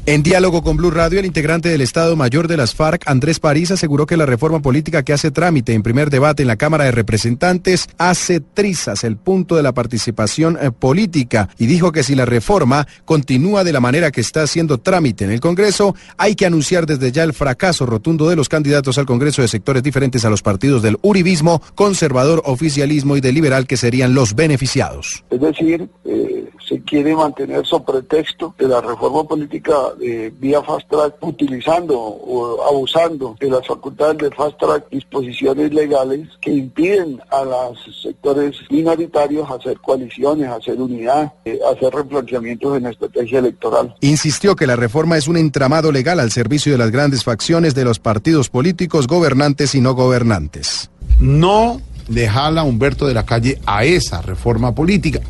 En 0.06 0.22
diálogo 0.22 0.64
con 0.64 0.76
Blue 0.76 0.92
Radio, 0.92 1.22
el 1.22 1.26
integrante 1.26 1.70
del 1.70 1.80
Estado 1.80 2.18
Mayor 2.18 2.50
de 2.50 2.58
las 2.58 2.76
FARC, 2.76 3.04
Andrés 3.06 3.40
París, 3.40 3.72
aseguró 3.72 4.06
que 4.06 4.18
la 4.18 4.26
reforma 4.26 4.60
política 4.60 5.04
que 5.04 5.14
hace 5.14 5.32
trámite 5.32 5.74
en 5.74 5.82
primer 5.82 6.10
debate 6.10 6.44
en 6.44 6.50
la 6.50 6.58
Cámara 6.58 6.84
de 6.84 6.92
Representantes 6.92 7.88
hace 7.98 8.42
trizas 8.42 9.06
el 9.06 9.16
punto 9.16 9.56
de 9.56 9.64
la 9.64 9.72
participación 9.72 10.58
eh, 10.60 10.72
política 10.72 11.48
y 11.58 11.68
dijo 11.68 11.94
que 11.94 12.04
si 12.04 12.16
la 12.16 12.26
reforma 12.26 12.86
continúa 13.06 13.64
de 13.64 13.72
la 13.72 13.80
manera 13.80 14.12
que 14.12 14.20
está 14.20 14.44
haciendo 14.44 14.78
trámite 14.78 15.24
en 15.24 15.32
el 15.32 15.40
Congreso, 15.40 15.96
hay 16.18 16.36
que 16.36 16.46
anunciar 16.46 16.86
desde 16.86 17.14
ya 17.14 17.24
el 17.24 17.32
fracaso 17.32 17.86
rotundo 17.86 18.28
de 18.28 18.36
los 18.36 18.50
candidatos 18.50 18.98
al 18.98 19.06
Congreso 19.06 19.42
de 19.42 19.48
sectores 19.48 19.84
diferentes 19.84 20.26
a 20.26 20.30
los 20.30 20.42
partidos 20.42 20.82
del 20.82 20.98
uribismo, 21.02 21.62
conservador, 21.76 22.42
oficialismo 22.44 23.16
y 23.16 23.22
del 23.22 23.36
liberal 23.36 23.68
que 23.68 23.78
serían 23.78 24.14
los 24.14 24.36
beneficiados. 24.36 25.24
Es 25.30 25.40
decir, 25.40 25.88
eh, 26.04 26.50
se 26.68 26.82
quiere 26.82 27.16
mantener 27.16 27.66
sobre 27.66 27.84
pretexto 27.94 28.56
de 28.58 28.68
la 28.68 28.82
reforma 28.82 29.24
política 29.24 29.93
vía 30.40 30.62
fast 30.64 30.90
track, 30.90 31.16
utilizando 31.22 32.00
o 32.00 32.68
abusando 32.68 33.36
de 33.40 33.50
las 33.50 33.66
facultades 33.68 34.18
de 34.18 34.32
fast 34.32 34.58
track 34.60 34.90
disposiciones 34.90 35.74
legales 35.74 36.28
que 36.42 36.52
impiden 36.52 37.22
a 37.30 37.44
los 37.44 37.78
sectores 38.02 38.56
minoritarios 38.70 39.50
hacer 39.50 39.80
coaliciones, 39.80 40.50
hacer 40.50 40.80
unidad, 40.80 41.34
eh, 41.46 41.60
hacer 41.72 41.94
replanteamientos 41.94 42.78
en 42.78 42.84
la 42.84 42.92
estrategia 42.92 43.40
electoral. 43.40 43.96
Insistió 44.02 44.56
que 44.56 44.68
la 44.68 44.76
reforma 44.76 45.18
es 45.18 45.28
un 45.28 45.38
entramado 45.38 45.92
legal 45.92 46.20
al 46.20 46.32
servicio 46.32 46.72
de 46.72 46.78
las 46.78 46.92
grandes 46.92 47.24
facciones 47.24 47.76
de 47.76 47.86
los 47.86 48.00
partidos 48.00 48.50
políticos 48.50 49.08
gobernantes 49.08 49.76
y 49.76 49.82
no 49.82 49.94
gobernantes. 49.94 50.90
No 51.20 51.82
le 52.08 52.28
jala 52.28 52.64
Humberto 52.64 53.08
de 53.08 53.14
la 53.14 53.26
Calle 53.26 53.60
a 53.66 53.84
esa 53.86 54.22
reforma 54.22 54.74
política. 54.74 55.22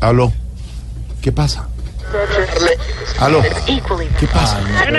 Aló, 0.00 0.32
¿qué 1.20 1.32
pasa? 1.32 1.68
Aló, 3.20 3.40
¿qué 4.18 4.26
pasa? 4.26 4.58
Pero 4.84 4.98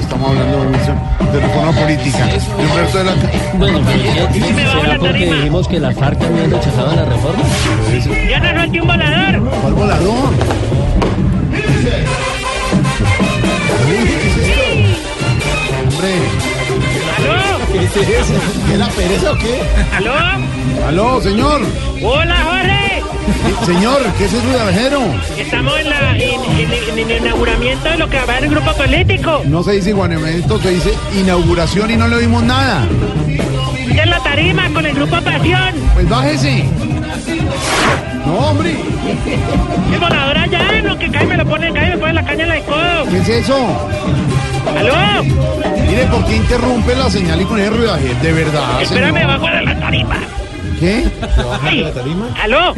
estamos 0.00 0.28
hablando 0.28 0.58
Wilson, 0.58 1.32
de 1.32 1.40
reforma 1.40 1.72
política. 1.72 2.26
De 2.26 2.64
Humberto 2.64 2.98
de 2.98 3.04
la. 3.04 3.14
Bueno, 3.54 3.80
pero 3.84 4.80
¿será 4.80 4.98
porque 4.98 5.26
dijimos 5.26 5.66
que 5.66 5.80
las 5.80 5.96
FARC 5.96 6.22
habían 6.22 6.50
rechazado 6.50 6.94
la 6.94 7.04
reforma? 7.06 7.42
¡Ya 8.28 8.38
no 8.40 8.58
suelte 8.60 8.80
un 8.80 8.86
volador! 8.86 9.50
¿Cuál 9.62 9.74
volador? 9.74 10.30
Hombre. 15.82 16.14
¿Aló? 17.18 17.58
¿Qué 17.72 17.84
es 17.84 17.96
eso? 17.96 18.34
¿Qué 18.68 18.76
la 18.76 18.88
pereza 18.88 19.32
o 19.32 19.38
qué? 19.38 19.62
¿Aló? 19.96 20.14
Aló, 20.86 21.20
señor. 21.20 21.62
¡Hola, 22.02 22.36
Jorge! 22.44 22.95
Señor, 23.64 24.02
¿qué 24.18 24.24
es 24.26 24.32
eso 24.32 24.46
de 24.48 24.60
alajero? 24.60 25.00
Estamos 25.36 25.78
en, 25.80 25.90
la, 25.90 26.10
en, 26.16 26.20
en- 26.20 26.98
en 27.00 27.10
el 27.10 27.16
inauguramiento 27.22 27.88
de 27.88 27.96
lo 27.98 28.08
que 28.08 28.16
va 28.16 28.22
a 28.22 28.24
haber 28.24 28.44
el 28.44 28.50
grupo 28.50 28.72
político. 28.74 29.42
No 29.46 29.62
se 29.62 29.72
dice 29.72 29.90
iguanemento, 29.90 30.58
se 30.60 30.70
dice 30.70 30.92
inauguración 31.18 31.90
y 31.90 31.96
no 31.96 32.06
le 32.08 32.16
oímos 32.16 32.42
nada. 32.44 32.86
Ya 33.94 34.02
en 34.04 34.10
la 34.10 34.20
tarima 34.22 34.68
con 34.72 34.86
el 34.86 34.94
grupo 34.94 35.20
Pasión. 35.20 35.74
Pues 35.94 36.08
bájese. 36.08 36.64
No, 38.26 38.34
hombre. 38.38 38.76
El 39.92 39.98
volador 40.00 40.38
allá, 40.38 40.82
no, 40.82 40.98
que 40.98 41.10
cae, 41.10 41.26
me 41.26 41.36
lo 41.36 41.46
ponen, 41.46 41.72
cae, 41.74 41.90
me 41.90 41.98
ponen 41.98 42.14
la 42.16 42.24
caña 42.24 42.42
en 42.44 42.48
la 42.48 42.56
escodo. 42.58 43.04
¿Qué 43.10 43.18
es 43.18 43.28
eso? 43.28 43.56
¿Aló? 44.76 44.94
Mire, 45.88 46.04
¿por 46.06 46.24
qué 46.26 46.36
interrumpe 46.36 46.94
la 46.96 47.08
señal 47.10 47.40
y 47.40 47.44
con 47.44 47.58
ese 47.58 47.70
ruidaje? 47.70 48.14
De 48.22 48.32
verdad, 48.32 48.82
Espérame, 48.82 49.14
señor. 49.20 49.28
bajo 49.40 49.46
de 49.56 49.62
la 49.62 49.78
tarima. 49.80 50.16
¿Qué? 50.78 51.04
Sí. 51.70 51.84
¿Aló? 52.42 52.74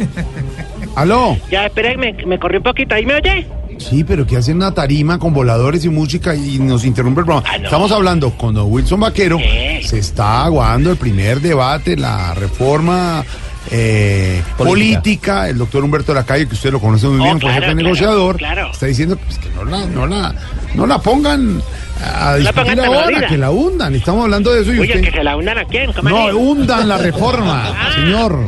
¿Aló? 0.95 1.37
Ya, 1.51 1.65
espera, 1.65 1.95
me, 1.97 2.13
me 2.25 2.39
corrí 2.39 2.57
un 2.57 2.63
poquito. 2.63 2.95
¿Ahí 2.95 3.05
me 3.05 3.15
oye? 3.15 3.47
Sí, 3.77 4.03
pero 4.03 4.25
¿qué 4.27 4.35
hacen 4.37 4.57
una 4.57 4.73
tarima 4.73 5.17
con 5.19 5.33
voladores 5.33 5.85
y 5.85 5.89
música 5.89 6.35
y 6.35 6.59
nos 6.59 6.83
interrumpe 6.83 7.21
el 7.21 7.25
programa? 7.25 7.55
Estamos 7.63 7.91
hablando 7.91 8.31
con 8.31 8.53
don 8.53 8.69
Wilson 8.71 8.99
Vaquero. 8.99 9.37
Se 9.83 9.99
está 9.99 10.43
aguando 10.45 10.91
el 10.91 10.97
primer 10.97 11.39
debate, 11.39 11.95
la 11.95 12.33
reforma 12.33 13.23
eh, 13.71 14.41
política. 14.57 15.47
el 15.47 15.57
doctor 15.57 15.83
Humberto 15.83 16.13
Lacalle, 16.13 16.47
que 16.47 16.55
usted 16.55 16.71
lo 16.71 16.81
conoce 16.81 17.07
muy 17.07 17.19
Oh, 17.21 17.23
bien, 17.23 17.39
fue 17.39 17.41
claro, 17.41 17.53
jefe 17.55 17.65
claro, 17.65 17.75
negociador, 17.83 18.37
claro. 18.37 18.71
está 18.71 18.85
diciendo 18.87 19.17
pues, 19.17 19.37
que 19.37 19.49
no 19.51 19.63
la, 19.63 19.85
no 19.85 20.07
la, 20.07 20.35
no 20.75 20.85
la 20.85 20.97
pongan 20.99 21.61
a 22.03 22.31
la 22.31 22.37
discutir 22.37 22.79
ahora, 22.81 23.27
que 23.27 23.37
la 23.37 23.51
hundan. 23.51 23.95
Estamos 23.95 24.23
hablando 24.23 24.53
de 24.53 24.61
eso 24.61 24.73
y 24.73 24.79
Oye, 24.79 24.93
usted... 24.95 25.05
que 25.05 25.17
se 25.17 25.23
la 25.23 25.35
hundan 25.35 25.57
a 25.57 25.65
quién, 25.65 25.91
¿cómo 25.93 26.09
No, 26.09 26.25
hundan 26.37 26.87
la 26.87 26.97
reforma, 26.97 27.73
señor. 27.95 28.39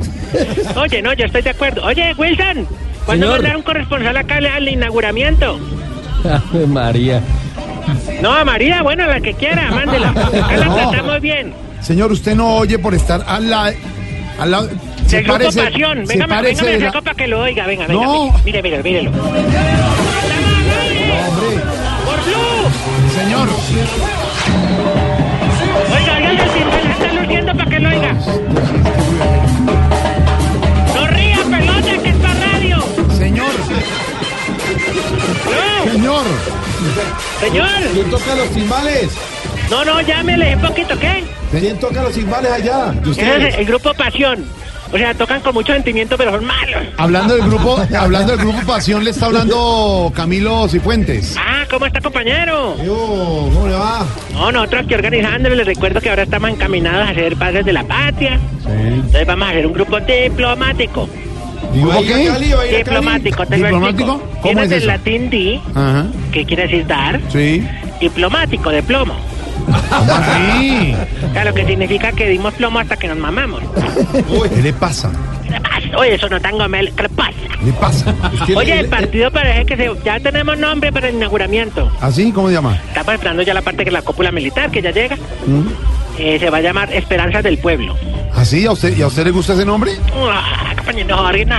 Oye, 0.75 1.01
no, 1.01 1.13
yo 1.13 1.25
estoy 1.25 1.41
de 1.41 1.49
acuerdo. 1.49 1.83
Oye, 1.85 2.13
Wilson, 2.17 2.67
¿cuándo 3.05 3.25
Señor. 3.27 3.41
mandar 3.41 3.57
un 3.57 3.63
corresponsal 3.63 4.15
acá 4.17 4.37
al- 4.37 4.67
inauguramiento? 4.69 5.59
Ave 6.23 6.65
María. 6.67 7.21
No, 8.21 8.31
a 8.31 8.45
María, 8.45 8.81
bueno, 8.83 9.05
la 9.07 9.19
que 9.19 9.33
quiera, 9.33 9.69
mándela. 9.71 10.09
Acá 10.11 10.57
la 10.57 10.65
No. 10.65 10.75
tratamos 10.89 11.19
bien. 11.21 11.53
Señor, 11.81 12.11
usted 12.11 12.35
no 12.35 12.55
oye 12.57 12.77
por 12.79 12.93
estar 12.93 13.23
al 13.27 13.49
lado... 13.49 13.73
Al 14.39 14.51
lado 14.51 14.69
se 15.07 15.21
parece, 15.23 15.61
Pasión. 15.63 16.07
se 16.07 16.13
Venga, 16.13 16.27
parece 16.27 16.79
la- 16.79 17.13
que 17.15 17.27
lo 17.27 17.41
oiga. 17.41 17.67
Venga, 17.67 17.85
venga. 17.85 18.01
No. 18.05 18.33
Mire, 18.45 18.61
mire, 18.63 18.81
mírelo. 18.81 19.11
Oiga, 25.93 26.17
oiga, 26.17 26.43
el 26.43 26.51
timbal 26.51 26.91
está 26.91 27.13
luciendo 27.13 27.51
para 27.55 27.69
que 27.69 27.79
lo 27.79 27.89
oiga. 27.89 28.13
No 30.95 31.07
ría, 31.07 31.37
pelota, 31.43 32.03
que 32.03 32.09
es 32.09 32.15
para 32.17 32.33
radio. 32.51 32.77
Señor. 33.17 33.51
No, 35.85 35.91
Señor. 35.91 36.25
señor. 37.39 37.67
¿Quién 37.93 38.09
toca 38.09 38.35
los 38.35 38.49
timbales? 38.49 39.09
No, 39.69 39.85
no, 39.85 40.01
llámele 40.01 40.55
un 40.55 40.61
poquito, 40.61 40.97
¿qué? 40.99 41.23
¿Quién 41.51 41.79
toca 41.79 42.03
los 42.03 42.13
timbales 42.13 42.51
allá? 42.51 42.91
¿De 42.91 43.09
ustedes? 43.09 43.55
el 43.55 43.65
grupo 43.65 43.93
Pasión. 43.93 44.45
O 44.93 44.97
sea, 44.97 45.13
tocan 45.13 45.39
con 45.41 45.53
mucho 45.53 45.71
sentimiento, 45.73 46.17
pero 46.17 46.31
son 46.31 46.43
malos. 46.45 46.83
Hablando 46.97 47.35
del 47.35 47.43
grupo, 47.47 47.77
hablando 47.97 48.35
del 48.35 48.41
grupo 48.45 48.61
Pasión, 48.67 49.03
le 49.05 49.11
está 49.11 49.27
hablando 49.27 50.11
Camilo 50.13 50.67
Cifuentes. 50.67 51.35
Ah, 51.39 51.63
¿cómo 51.69 51.85
está, 51.85 52.01
compañero? 52.01 52.75
Yo, 52.83 52.95
¿Cómo 53.53 53.67
le 53.67 53.73
va? 53.75 54.05
No, 54.33 54.51
nosotros 54.51 54.83
aquí 54.85 54.93
organizándolo, 54.93 55.55
les 55.55 55.65
recuerdo 55.65 56.01
que 56.01 56.09
ahora 56.09 56.23
estamos 56.23 56.49
encaminados 56.49 57.07
a 57.07 57.11
hacer 57.11 57.37
padres 57.37 57.65
de 57.65 57.71
la 57.73 57.83
patria. 57.85 58.37
Sí. 58.65 58.69
Entonces 58.69 59.25
vamos 59.25 59.47
a 59.47 59.51
hacer 59.51 59.65
un 59.67 59.73
grupo 59.73 59.99
diplomático. 60.01 61.07
¿Grupo 61.73 61.87
¿Va 61.87 61.95
a 61.95 62.01
ir 62.01 62.13
a 62.13 62.17
qué? 62.17 62.27
Cali? 62.27 62.77
Diplomático, 62.77 63.45
te 63.45 63.57
lo 63.57 63.65
¿Diplomático? 63.67 64.11
explico. 64.11 64.39
¿Cómo 64.41 64.53
Viene 64.59 64.63
es 64.63 64.71
eso? 64.73 64.87
latín 64.87 65.29
di, 65.29 65.61
Ajá. 65.73 66.05
que 66.33 66.45
quiere 66.45 66.63
decir 66.63 66.85
dar, 66.85 67.21
Sí. 67.31 67.65
diplomático, 68.01 68.69
de 68.71 68.83
plomo. 68.83 69.13
¿Cómo 69.89 70.13
así? 70.13 70.95
Claro, 71.33 71.53
que 71.53 71.65
significa 71.65 72.11
que 72.11 72.27
dimos 72.29 72.53
plomo 72.53 72.79
hasta 72.79 72.97
que 72.97 73.07
nos 73.07 73.17
mamamos. 73.17 73.61
¿Qué 74.53 74.61
le 74.61 74.73
pasa? 74.73 75.11
¿Qué 75.43 75.51
le 75.51 75.61
pasa? 75.61 75.97
Oye, 75.97 76.15
eso 76.15 76.29
no 76.29 76.39
tengo 76.39 76.67
mel. 76.67 76.91
¿Qué 76.95 77.03
le 77.03 77.09
pasa? 77.09 77.31
¿Qué 77.59 77.65
le 77.65 77.73
pasa? 77.73 78.15
Oye, 78.55 78.79
el 78.79 78.87
partido 78.87 79.31
parece 79.31 79.65
que 79.65 79.77
se, 79.77 79.89
ya 80.03 80.19
tenemos 80.19 80.57
nombre 80.57 80.91
para 80.91 81.09
el 81.09 81.15
inauguramiento. 81.15 81.91
¿Así? 82.01 82.31
¿Cómo 82.31 82.47
se 82.47 82.53
llama? 82.55 82.77
Estamos 82.87 83.13
esperando 83.13 83.43
ya 83.43 83.53
la 83.53 83.61
parte 83.61 83.83
que 83.85 83.91
la 83.91 84.01
cúpula 84.01 84.31
militar, 84.31 84.69
que 84.71 84.81
ya 84.81 84.91
llega. 84.91 85.15
¿Mm? 85.45 85.67
Eh, 86.17 86.37
se 86.39 86.49
va 86.49 86.57
a 86.57 86.61
llamar 86.61 86.91
Esperanzas 86.93 87.43
del 87.43 87.57
Pueblo. 87.57 87.95
¿Así? 88.35 88.65
¿A 88.65 88.71
usted, 88.71 88.95
¿Y 88.95 89.01
a 89.01 89.07
usted 89.07 89.23
le 89.25 89.31
gusta 89.31 89.53
ese 89.53 89.65
nombre? 89.65 89.91
Ah, 90.15 90.73
compañero 90.75 91.17
Jorge, 91.17 91.45
no. 91.45 91.55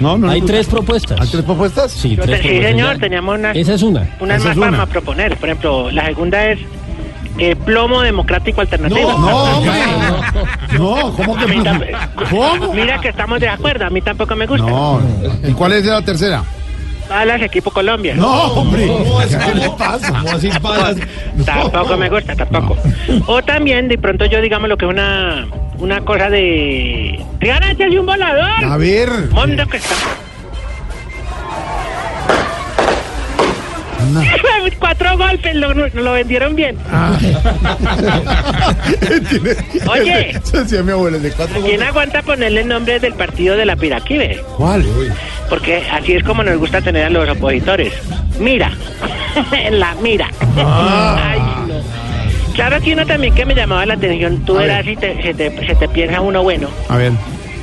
No, 0.00 0.18
no. 0.18 0.26
le 0.28 0.32
Hay 0.34 0.40
gusta. 0.40 0.54
tres 0.54 0.66
propuestas. 0.68 1.20
¿Hay 1.20 1.28
tres 1.28 1.42
propuestas? 1.42 1.92
Sí, 1.92 2.00
Sí, 2.10 2.16
tres 2.16 2.40
propuestas. 2.40 2.70
señor, 2.70 2.98
teníamos 2.98 3.38
unas, 3.38 3.56
Esa 3.56 3.74
es 3.74 3.82
una. 3.82 4.08
unas 4.20 4.36
Esa 4.38 4.48
más 4.48 4.56
es 4.56 4.60
para 4.60 4.72
una. 4.76 4.86
proponer. 4.86 5.36
Por 5.36 5.48
ejemplo, 5.48 5.90
la 5.90 6.06
segunda 6.06 6.44
es 6.50 6.58
eh, 7.38 7.56
plomo 7.56 8.00
democrático 8.02 8.60
alternativo. 8.60 9.12
No, 9.12 9.44
hombre. 9.58 9.72
No, 10.78 11.12
¿cómo 11.16 11.36
que 11.36 11.46
tam- 11.46 11.84
¿Cómo? 12.30 12.72
Mira 12.74 12.98
que 13.00 13.08
estamos 13.08 13.40
de 13.40 13.48
acuerdo, 13.48 13.86
a 13.86 13.90
mí 13.90 14.00
tampoco 14.00 14.34
me 14.36 14.46
gusta. 14.46 14.66
No. 14.66 15.00
¿Y 15.46 15.52
cuál 15.52 15.72
es 15.72 15.84
la 15.84 16.02
tercera? 16.02 16.42
Balas 17.08 17.40
Equipo 17.40 17.70
Colombia. 17.70 18.14
No, 18.16 18.46
hombre. 18.46 18.90
¿Qué 19.28 19.54
le 19.54 19.70
pasa? 19.70 20.08
¿Cómo 20.08 20.30
así 20.30 20.50
balas? 20.60 20.96
Tampoco 21.44 21.96
me 21.96 22.08
gusta, 22.10 22.34
tampoco. 22.34 22.76
O 23.26 23.42
también, 23.42 23.86
de 23.86 23.96
pronto 23.96 24.24
yo 24.26 24.40
digamos 24.40 24.68
lo 24.68 24.76
que 24.76 24.86
es 24.86 24.90
una, 24.90 25.46
una 25.78 26.00
cosa 26.00 26.28
de... 26.30 27.24
¡Triana, 27.38 27.70
échale 27.70 28.00
un 28.00 28.06
volador! 28.06 28.64
A 28.64 28.76
ver. 28.76 29.08
Mondo 29.30 29.64
que 29.66 29.76
está... 29.76 29.94
No. 34.12 34.22
Cuatro 34.78 35.16
golpes, 35.18 35.54
lo, 35.56 35.72
lo 35.74 36.12
vendieron 36.12 36.54
bien. 36.54 36.76
Ah. 36.90 37.18
Oye. 39.88 40.30
Eso 40.44 40.62
decía 40.62 40.82
mi 40.82 40.92
abuela, 40.92 41.18
de 41.18 41.30
cuatro 41.32 41.54
¿Quién 41.60 41.76
goles. 41.76 41.88
aguanta 41.88 42.22
ponerle 42.22 42.60
el 42.62 42.68
nombre 42.68 43.00
del 43.00 43.14
partido 43.14 43.56
de 43.56 43.66
la 43.66 43.76
Piraquive? 43.76 44.42
¿Cuál? 44.56 44.84
Porque 45.48 45.82
así 45.90 46.12
es 46.12 46.24
como 46.24 46.42
nos 46.42 46.58
gusta 46.58 46.80
tener 46.80 47.06
a 47.06 47.10
los 47.10 47.28
opositores. 47.28 47.92
Mira, 48.38 48.72
en 49.52 49.80
la 49.80 49.94
mira. 50.02 50.28
Ah. 50.58 51.30
Ay, 51.32 51.40
no. 51.68 51.74
Claro 52.54 52.80
que 52.80 52.92
uno 52.94 53.06
también 53.06 53.34
que 53.34 53.44
me 53.44 53.54
llamaba 53.54 53.84
la 53.86 53.94
atención, 53.94 54.44
tú 54.44 54.58
A 54.58 54.64
eras 54.64 54.84
ver. 54.84 54.94
y 54.94 54.96
te- 54.96 55.22
se, 55.22 55.34
te, 55.34 55.66
se 55.66 55.74
te 55.74 55.88
piensa 55.88 56.20
uno 56.20 56.42
bueno. 56.42 56.68
A 56.88 56.96
ver. 56.96 57.12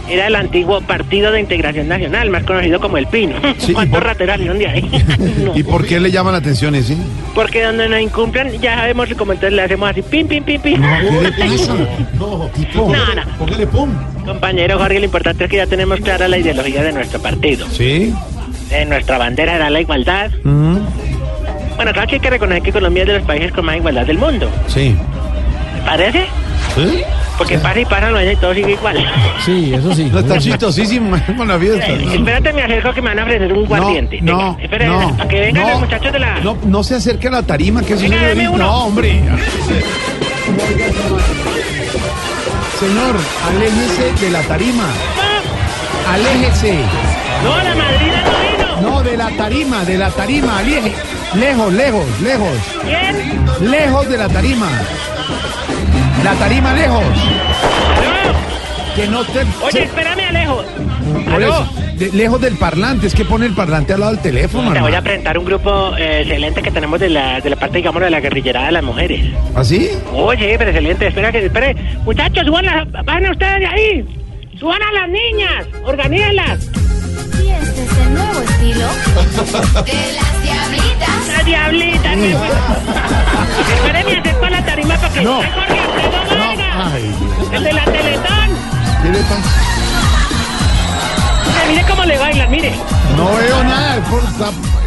Era 0.10 0.28
el 0.28 0.36
antiguo 0.36 0.82
Partido 0.82 1.32
de 1.32 1.40
Integración 1.40 1.88
Nacional, 1.88 2.30
más 2.30 2.44
conocido 2.44 2.80
como 2.80 2.98
el 2.98 3.08
PIN. 3.08 3.34
Sí, 3.58 3.72
¿y 3.72 3.74
¿Cuántos 3.74 4.00
por- 4.00 4.08
rateros 4.08 4.34
salieron 4.36 4.60
de 4.60 4.68
ahí? 4.68 4.90
No. 5.44 5.56
¿Y 5.56 5.64
por 5.64 5.86
qué 5.86 6.00
le 6.00 6.12
llama 6.12 6.32
la 6.32 6.38
atención 6.40 6.76
ese? 6.76 6.96
Porque 7.34 7.64
donde 7.64 7.88
nos 7.90 8.00
incumplan, 8.02 8.52
ya 8.62 8.76
sabemos 8.76 9.10
como 9.18 9.32
entonces 9.34 9.54
le 9.56 9.62
hacemos 9.64 9.90
así, 9.90 10.02
pim, 10.02 10.28
pim, 10.28 10.44
pim, 10.44 10.62
pim. 10.62 10.82
¿Qué 10.82 11.22
le 11.22 11.32
pasa? 11.32 11.74
No, 12.20 12.50
Tipo. 12.56 12.92
No, 12.94 13.14
no. 13.16 13.38
póngale 13.38 13.68
pum. 13.68 13.90
Compañero 14.26 14.78
Jorge, 14.78 15.00
lo 15.00 15.06
importante 15.06 15.44
es 15.46 15.50
que 15.50 15.58
ya 15.58 15.68
tenemos 15.68 16.00
clara 16.02 16.28
la 16.28 16.38
ideología 16.38 16.84
de 16.84 16.94
nuestro 16.94 17.22
partido. 17.22 17.68
¿Sí? 17.70 18.14
Eh, 18.72 18.86
nuestra 18.86 19.18
bandera 19.18 19.56
era 19.56 19.70
la 19.70 19.82
igualdad. 19.82 20.32
Mm, 20.44 20.78
Bueno, 21.76 21.92
claro 21.92 22.08
que 22.08 22.16
hay 22.16 22.22
que 22.22 22.30
reconocer 22.30 22.62
que 22.64 22.72
Colombia 22.72 23.02
es 23.04 23.08
de 23.08 23.14
los 23.18 23.24
países 23.24 23.52
con 23.52 23.66
más 23.66 23.76
igualdad 23.78 24.06
del 24.06 24.18
mundo. 24.18 24.50
Sí. 24.68 24.96
¿Te 25.76 25.82
parece? 25.86 26.26
¿Sí? 26.76 27.04
Porque 27.38 27.58
pasa 27.60 27.80
y 27.80 27.86
pasa, 27.86 28.10
no 28.12 28.18
hay 28.18 28.36
todo 28.36 28.54
sigue 28.54 28.72
igual. 28.74 28.98
Sí, 29.46 29.74
eso 29.74 29.94
sí. 29.94 30.10
No, 30.12 30.20
está 30.20 30.38
chistosísimo 30.40 31.16
con 31.38 31.48
la 31.48 31.58
fiesta. 31.60 31.88
Eh, 31.88 32.16
Espérate, 32.16 32.54
me 32.54 32.62
acerco 32.64 32.94
que 32.94 33.02
me 33.02 33.10
van 33.10 33.20
a 33.20 33.24
ofrecer 33.24 33.54
un 33.54 33.66
guardiente. 33.66 34.20
No, 34.22 34.38
Venga, 34.38 34.44
no, 34.52 34.58
espere, 34.60 34.88
no, 34.88 35.18
para 35.18 35.30
que 35.30 35.40
vengan 35.40 35.64
no. 35.64 35.70
los 35.72 35.80
muchachos 35.82 36.14
de 36.14 36.20
la... 36.20 36.40
No, 36.42 36.58
no 36.66 36.84
se 36.84 36.96
acerque 36.96 37.28
a 37.28 37.32
la 37.32 37.44
tarima, 37.44 37.82
que 37.84 37.94
eso 37.94 38.04
Venga, 38.04 38.32
es. 38.32 38.52
No, 38.52 38.86
hombre. 38.86 39.22
Señor, 42.80 43.16
aléjese 43.48 44.26
de 44.26 44.32
la 44.32 44.42
tarima. 44.44 44.86
Aléjese. 46.12 46.80
No, 47.44 47.58
la 47.58 47.76
madrina 47.76 48.24
no 48.26 48.82
vino. 48.82 48.90
No, 48.90 49.04
de 49.04 49.18
la 49.18 49.30
tarima, 49.32 49.86
de 49.86 49.98
la 49.98 50.10
tarima. 50.12 50.60
Aleje. 50.60 50.94
Lejos, 51.36 51.74
lejos, 51.74 52.06
lejos. 52.22 52.58
¿Quién? 52.84 53.72
Lejos 53.72 54.10
de 54.10 54.18
la 54.18 54.28
tarima. 54.30 54.68
La 56.24 56.34
tarima 56.36 56.74
lejos. 56.74 57.04
¿Aló? 57.98 58.34
Que 58.96 59.08
no 59.08 59.24
te. 59.26 59.40
Oye, 59.62 59.72
se- 59.72 59.84
espérame, 59.84 60.20
Alejo. 60.30 60.64
¿Aló? 61.34 61.68
de- 61.96 62.12
lejos 62.14 62.40
del 62.42 62.56
parlante. 62.58 63.08
Es 63.08 63.14
que 63.16 63.26
pone 63.26 63.46
el 63.46 63.54
parlante 63.54 63.94
al 63.94 64.00
lado 64.02 64.14
del 64.14 64.22
teléfono. 64.22 64.72
Te 64.74 64.80
voy 64.80 64.94
a 64.96 65.02
presentar 65.02 65.38
un 65.38 65.46
grupo 65.46 65.96
eh, 65.98 66.22
excelente 66.22 66.62
que 66.62 66.72
tenemos 66.72 67.00
de 67.00 67.10
la, 67.10 67.42
de 67.42 67.50
la 67.50 67.56
parte, 67.56 67.78
digamos, 67.78 68.02
de 68.02 68.10
la 68.10 68.20
guerrillerada 68.20 68.68
de 68.68 68.72
las 68.72 68.84
mujeres. 68.84 69.26
¿Así? 69.56 69.90
Oye, 70.14 70.56
pero 70.58 70.70
excelente. 70.72 71.08
Espera 71.08 71.32
que, 71.32 71.46
espere. 71.46 71.76
Muchachos, 72.06 72.46
suban 72.46 72.66
las, 72.66 72.92
van 73.06 73.30
ustedes 73.30 73.60
de 73.60 73.66
ahí. 73.66 74.06
Suban 74.60 74.82
a 74.82 74.92
las 74.92 75.10
niñas. 75.10 75.66
Organícenlas. 75.84 76.70
Y 77.44 77.50
este 77.50 77.84
es 77.84 77.98
el 77.98 78.14
nuevo 78.14 78.40
estilo 78.42 78.88
de 79.86 80.14
las 80.16 80.44
diablitas. 80.44 81.28
La 81.38 81.44
diablita. 81.44 82.16
mi 82.16 82.32
güey. 82.32 82.52
La 84.64 84.76
tarima 84.76 84.96
para 84.96 85.14
que... 85.14 85.22
No. 85.22 85.36
Jorge, 85.36 85.82
No. 86.30 86.48
venga. 86.50 86.88
Ay, 86.94 87.16
El 87.52 87.64
de 87.64 87.74
la 87.74 87.84
Teletón. 87.86 88.50
¿qué 89.04 89.10
le 89.10 89.20
pasa? 89.20 89.42
Mire, 91.48 91.68
mire 91.70 91.84
cómo 91.90 92.06
le 92.06 92.18
bailan, 92.18 92.52
mire. 92.52 92.74
No 93.18 93.36
veo 93.36 93.64
nada, 93.64 93.98
es 93.98 94.04
por 94.08 94.24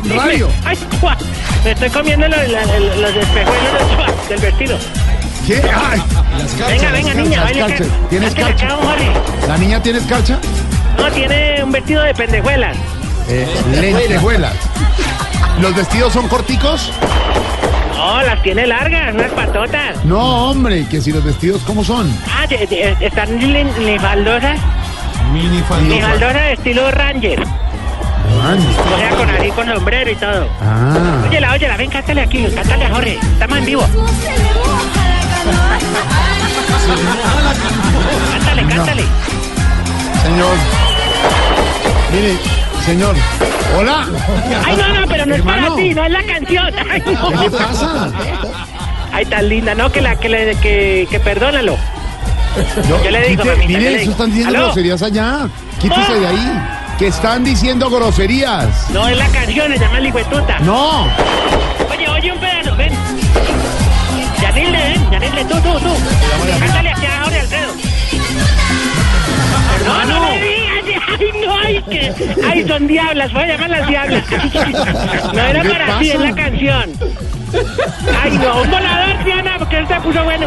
la 0.07 0.22
radio. 0.24 0.49
Ay, 0.64 0.79
guau. 1.01 1.16
Me 1.64 1.70
estoy 1.72 1.91
comiendo 1.91 2.29
los, 2.29 2.39
el- 2.39 3.03
los 3.03 3.11
espejuelos 3.16 3.72
del, 4.29 4.29
del 4.29 4.39
vestido. 4.41 4.79
¿Qué? 5.47 5.62
Ay, 5.62 6.03
Venga, 6.68 6.91
venga, 6.91 7.14
niña, 7.14 7.37
las 7.37 7.45
baile 7.45 7.61
calzas. 7.61 7.87
¿Tienes 8.11 8.35
Jorge. 8.35 9.47
¿La 9.49 9.57
niña 9.59 9.83
tiene 9.83 9.99
escarcha? 9.99 10.39
No, 10.99 11.11
tiene 11.12 11.62
un 11.62 11.72
vestido 11.72 12.03
de 12.03 12.14
pendejuelas. 12.14 12.77
Eh, 13.29 13.47
lentejuelas. 13.72 14.55
¿Los 15.61 15.74
vestidos 15.74 16.12
son 16.12 16.29
corticos? 16.29 16.91
No, 18.07 18.22
las 18.22 18.40
tiene 18.40 18.68
largas, 18.68 19.12
unas 19.14 19.32
patotas. 19.32 20.04
No, 20.04 20.50
hombre, 20.50 20.86
que 20.88 21.00
si 21.00 21.11
los 21.12 21.24
vestidos, 21.24 21.61
¿cómo 21.66 21.82
son? 21.82 22.09
Ah, 22.32 22.46
de- 22.46 22.64
de- 22.64 22.96
están 23.00 23.28
lin- 23.40 23.68
linfaldosas. 23.80 24.61
Mini 25.32 25.61
Linfaldosas 25.88 26.34
de 26.34 26.52
estilo 26.52 26.88
Ranger. 26.92 27.42
O 27.42 28.98
sea, 28.98 29.11
con 29.11 29.28
así, 29.28 29.48
con 29.50 29.66
sombrero 29.74 30.09
y 30.09 30.14
todo. 30.14 30.48
Ah. 30.62 31.24
Óyela, 31.28 31.52
óyela, 31.52 31.76
ven, 31.76 31.90
cántale 31.90 32.20
aquí, 32.20 32.46
cántale 32.54 32.84
a 32.84 32.90
Jorge. 32.94 33.18
Estamos 33.20 33.59
en 33.59 33.64
vivo. 33.66 33.82
Cántale, 38.32 38.62
cántale. 38.68 39.02
señor. 40.22 40.57
Mire, 42.12 42.36
señor. 42.87 43.14
Hola. 43.76 44.07
Ay, 44.64 44.76
no, 44.76 45.01
no, 45.01 45.07
pero 45.07 45.26
no 45.26 45.34
es 45.34 45.43
para 45.43 45.57
Hermano. 45.57 45.76
ti, 45.76 45.95
no 45.95 46.05
es 46.05 46.11
la 46.12 46.22
canción. 46.24 46.74
Ay, 46.91 47.03
no. 47.07 47.28
¿Qué 47.30 47.37
le 47.37 47.51
pasa? 47.51 48.11
Ay, 49.12 49.26
tan 49.26 49.49
linda, 49.49 49.74
no, 49.74 49.91
que 49.91 50.01
la 50.01 50.16
que 50.16 50.28
le 50.28 50.55
que, 50.57 51.07
que 51.11 51.20
perdónalo. 51.20 51.76
Yo 52.89 53.11
le 53.11 53.28
digo, 53.28 53.43
quite- 53.43 53.53
mamita, 53.57 53.72
yo 53.72 53.78
mire, 53.78 53.80
le 53.80 53.89
eso 53.91 53.99
digo. 54.01 54.12
están 54.12 54.26
diciendo 54.30 54.49
¿Aló? 54.57 54.64
groserías 54.66 55.03
allá. 55.03 55.49
Quítese 55.80 56.14
de 56.20 56.26
ahí. 56.26 56.62
Que 56.99 57.09
están 57.09 57.45
diciendo 57.45 57.91
groserías. 57.91 58.91
No, 58.91 59.07
es 59.09 59.18
la 59.18 59.28
canción, 59.28 59.70
se 59.72 59.78
llama 59.78 60.01
Ligüetuta. 60.01 60.59
No. 60.61 61.05
Oye, 61.91 62.09
oye, 62.09 62.32
un 62.32 62.39
pedazo, 62.41 62.74
ven. 62.76 62.93
Yanilde, 64.41 64.78
ven, 64.78 65.11
Yanilde, 65.11 65.45
tú, 65.45 65.55
tú, 65.61 65.78
tú. 65.80 65.95
Cántale 66.61 66.91
aquí 66.91 67.07
a 67.07 67.22
Jorge 67.24 67.41
Alfredo. 67.41 67.72
No, 69.84 70.05
no 70.07 70.20
me 70.20 70.41
digas, 70.41 70.55
ay, 71.18 71.30
no, 71.46 71.54
ay, 71.64 71.82
que, 71.88 72.12
ay, 72.48 72.66
son 72.68 72.86
diablas, 72.86 73.32
voy 73.32 73.42
a 73.42 73.46
llamar 73.46 73.70
las 73.70 73.86
diablas. 73.88 74.24
No 75.32 75.40
era 75.40 75.62
¿Qué 75.62 75.68
para 75.70 75.98
ti, 75.98 76.11
es 76.11 76.20
la 76.20 76.34
canción. 76.34 76.92
Ay, 78.22 78.38
no, 78.38 78.62
un 78.62 78.70
volador, 78.70 79.24
Diana, 79.24 79.54
porque 79.59 79.78
él 79.78 79.88
se 79.88 79.94
puso 80.00 80.24
bueno. 80.24 80.46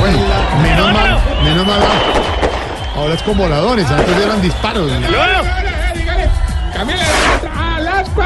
Bueno, 0.00 0.18
menos 0.62 0.86
No, 0.86 0.92
mal, 0.92 1.10
no. 1.10 1.42
menos 1.48 1.66
mal. 1.66 1.80
Ahora 2.96 3.14
es 3.14 3.22
con 3.22 3.36
voladores, 3.36 3.90
antes 3.90 4.16
eran 4.24 4.40
disparos. 4.42 4.90
Las 4.90 5.00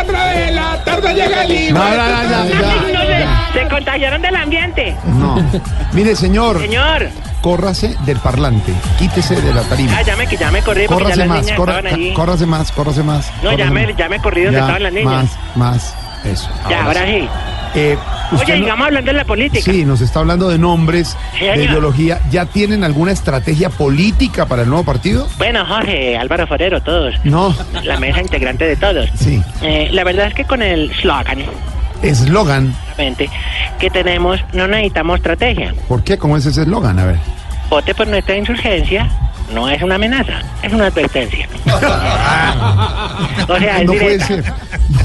4 0.04 0.18
de 0.46 0.52
la 0.52 0.84
tarde 0.84 1.14
llega 1.14 1.44
el 1.44 1.50
hijo. 1.50 1.78
No, 1.78 1.84
no, 1.84 1.96
no, 1.96 2.44
no, 2.44 2.92
no, 2.92 3.04
ya, 3.08 3.50
se, 3.52 3.68
contagiaron 3.68 4.22
del 4.22 4.36
ambiente. 4.36 4.96
No. 5.04 5.36
Mire, 5.92 6.16
señor. 6.16 6.60
Señor. 6.60 7.08
Córrase 7.42 7.96
del 8.04 8.18
parlante. 8.18 8.72
Quítese 8.98 9.40
de 9.40 9.52
la 9.54 9.62
tarima. 9.62 9.96
Ah, 9.96 10.02
ya 10.02 10.16
me, 10.16 10.26
ya 10.26 10.50
me 10.50 10.62
corrí 10.62 10.86
porque 10.86 11.04
ya 11.04 11.10
Córrase 11.10 11.16
las 11.18 11.28
más, 11.28 11.40
niñas 11.42 11.56
corra- 11.58 11.76
estaban 11.78 11.94
allí. 12.00 12.12
córrase 12.14 12.46
más, 12.46 12.72
córrase 12.72 13.02
más. 13.02 13.30
No, 13.42 13.56
ya 13.56 13.70
me, 13.70 13.94
ya 13.94 14.08
me 14.08 14.18
corrí 14.20 14.42
donde 14.44 14.58
Ya, 14.58 14.64
estaban 14.64 14.82
las 14.82 14.92
niñas. 14.92 15.06
Más, 15.56 15.56
más. 15.56 15.94
Eso. 16.24 16.48
Ya, 16.68 16.84
ahora 16.84 17.06
sí. 17.06 17.28
Eh, 17.74 17.96
Oye, 18.32 18.40
no- 18.58 18.64
sigamos 18.64 18.86
hablando 18.86 19.10
de 19.12 19.16
la 19.16 19.24
política. 19.24 19.62
Sí, 19.64 19.84
nos 19.84 20.00
está 20.00 20.20
hablando 20.20 20.48
de 20.48 20.58
nombres, 20.58 21.16
Sí, 21.38 21.44
de 21.44 21.64
ideología. 21.64 22.20
¿Ya 22.30 22.46
tienen 22.46 22.82
alguna 22.84 23.12
estrategia 23.12 23.70
política 23.70 24.46
para 24.46 24.62
el 24.62 24.68
nuevo 24.68 24.84
partido? 24.84 25.28
Bueno, 25.38 25.64
Jorge, 25.66 26.16
Álvaro 26.16 26.46
Forero, 26.46 26.80
todos. 26.82 27.14
No. 27.24 27.54
La 27.84 27.98
mesa 28.00 28.20
integrante 28.20 28.64
de 28.66 28.76
todos. 28.76 29.08
Sí. 29.14 29.40
Eh, 29.62 29.88
la 29.92 30.02
verdad 30.04 30.26
es 30.26 30.34
que 30.34 30.44
con 30.44 30.62
el 30.62 30.92
slogan, 31.00 31.38
Eslogan. 32.02 32.74
obviamente, 32.94 33.28
que 33.78 33.90
tenemos, 33.90 34.40
no 34.52 34.66
necesitamos 34.66 35.18
estrategia. 35.18 35.74
¿Por 35.88 36.02
qué? 36.02 36.18
¿Cómo 36.18 36.36
es 36.36 36.46
ese 36.46 36.62
eslogan? 36.62 36.98
A 36.98 37.04
ver. 37.06 37.16
Vote 37.68 37.94
por 37.94 38.08
nuestra 38.08 38.36
insurgencia 38.36 39.08
no 39.52 39.68
es 39.68 39.82
una 39.82 39.96
amenaza, 39.96 40.40
es 40.62 40.72
una 40.72 40.86
advertencia. 40.86 41.48
o 43.48 43.58
sea, 43.58 43.80
es 43.80 43.86
no 43.86 43.92
puede 43.92 44.20
ser. 44.20 44.44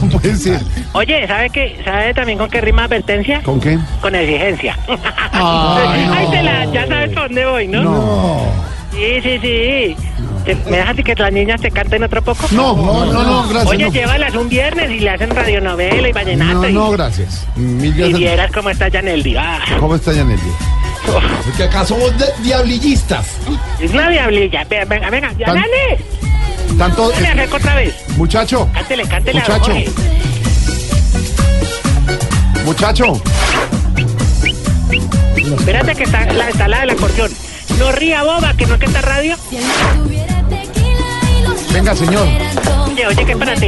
No 0.01 0.09
puede 0.09 0.35
ser. 0.35 0.61
Oye, 0.93 1.27
¿sabe 1.27 1.49
qué? 1.49 1.81
¿Sabe 1.83 2.13
también 2.13 2.37
con 2.37 2.49
qué 2.49 2.61
rima 2.61 2.85
advertencia? 2.85 3.41
¿Con 3.43 3.59
qué? 3.59 3.77
Con 4.01 4.15
exigencia. 4.15 4.77
Ay, 4.87 6.05
no. 6.05 6.13
Ay, 6.13 6.27
te 6.31 6.43
la, 6.43 6.65
ya 6.65 6.87
sabes 6.87 7.09
por 7.09 7.23
dónde 7.23 7.45
voy, 7.45 7.67
¿no? 7.67 7.83
No. 7.83 8.41
Sí, 8.91 9.21
sí, 9.21 9.39
sí. 9.41 9.95
¿Me 10.69 10.77
dejas 10.77 10.95
que 10.95 11.15
las 11.15 11.33
niñas 11.33 11.59
te 11.59 11.71
canten 11.71 12.03
otro 12.03 12.21
poco? 12.21 12.47
No, 12.51 12.75
no, 12.75 13.05
no, 13.05 13.23
no, 13.23 13.47
gracias, 13.47 13.65
Oye, 13.65 13.85
no. 13.85 13.91
llévalas 13.91 14.35
un 14.35 14.47
viernes 14.47 14.91
y 14.91 14.99
le 14.99 15.09
hacen 15.09 15.31
radionovela 15.31 16.07
y 16.07 16.11
vallenato. 16.11 16.61
No, 16.61 16.69
y, 16.69 16.73
no, 16.73 16.91
gracias. 16.91 17.47
Mil 17.55 17.99
y 17.99 18.13
vieras 18.13 18.51
cómo 18.51 18.69
está 18.69 18.87
Yaneldi. 18.87 19.35
Ah, 19.37 19.59
¿Cómo 19.79 19.95
está 19.95 20.13
Yanelli? 20.13 20.41
Porque 21.45 21.63
acá 21.63 21.85
somos 21.85 22.17
de- 22.17 22.33
diablillistas. 22.41 23.27
es 23.79 23.91
una 23.91 24.09
diablilla. 24.09 24.63
Venga, 24.65 24.85
venga, 24.85 25.09
venga. 25.09 25.33
¡Yaneli! 25.37 26.77
Tanto. 26.77 27.11
Me 27.21 27.27
acerco 27.29 27.57
otra 27.57 27.75
vez. 27.75 27.95
Muchacho, 28.17 28.69
Cántele, 28.73 29.07
cántele 29.07 29.39
a 29.39 29.43
Muchacho. 29.43 29.65
Jorge. 29.71 29.89
muchacho. 32.65 33.21
Espérate 35.57 35.95
que 35.95 36.03
está 36.03 36.25
la, 36.33 36.49
está 36.49 36.67
la 36.67 36.79
del 36.81 36.89
acordeón. 36.91 37.31
No 37.77 37.91
ría, 37.91 38.23
boba, 38.23 38.53
que 38.55 38.65
no 38.65 38.73
es 38.75 38.79
que 38.79 38.85
está 38.87 39.01
radio. 39.01 39.35
Venga, 41.71 41.95
señor. 41.95 42.27
Oye, 42.91 43.07
oye, 43.07 43.25
¿qué 43.25 43.31
es 43.31 43.37
para 43.37 43.55
ti? 43.55 43.67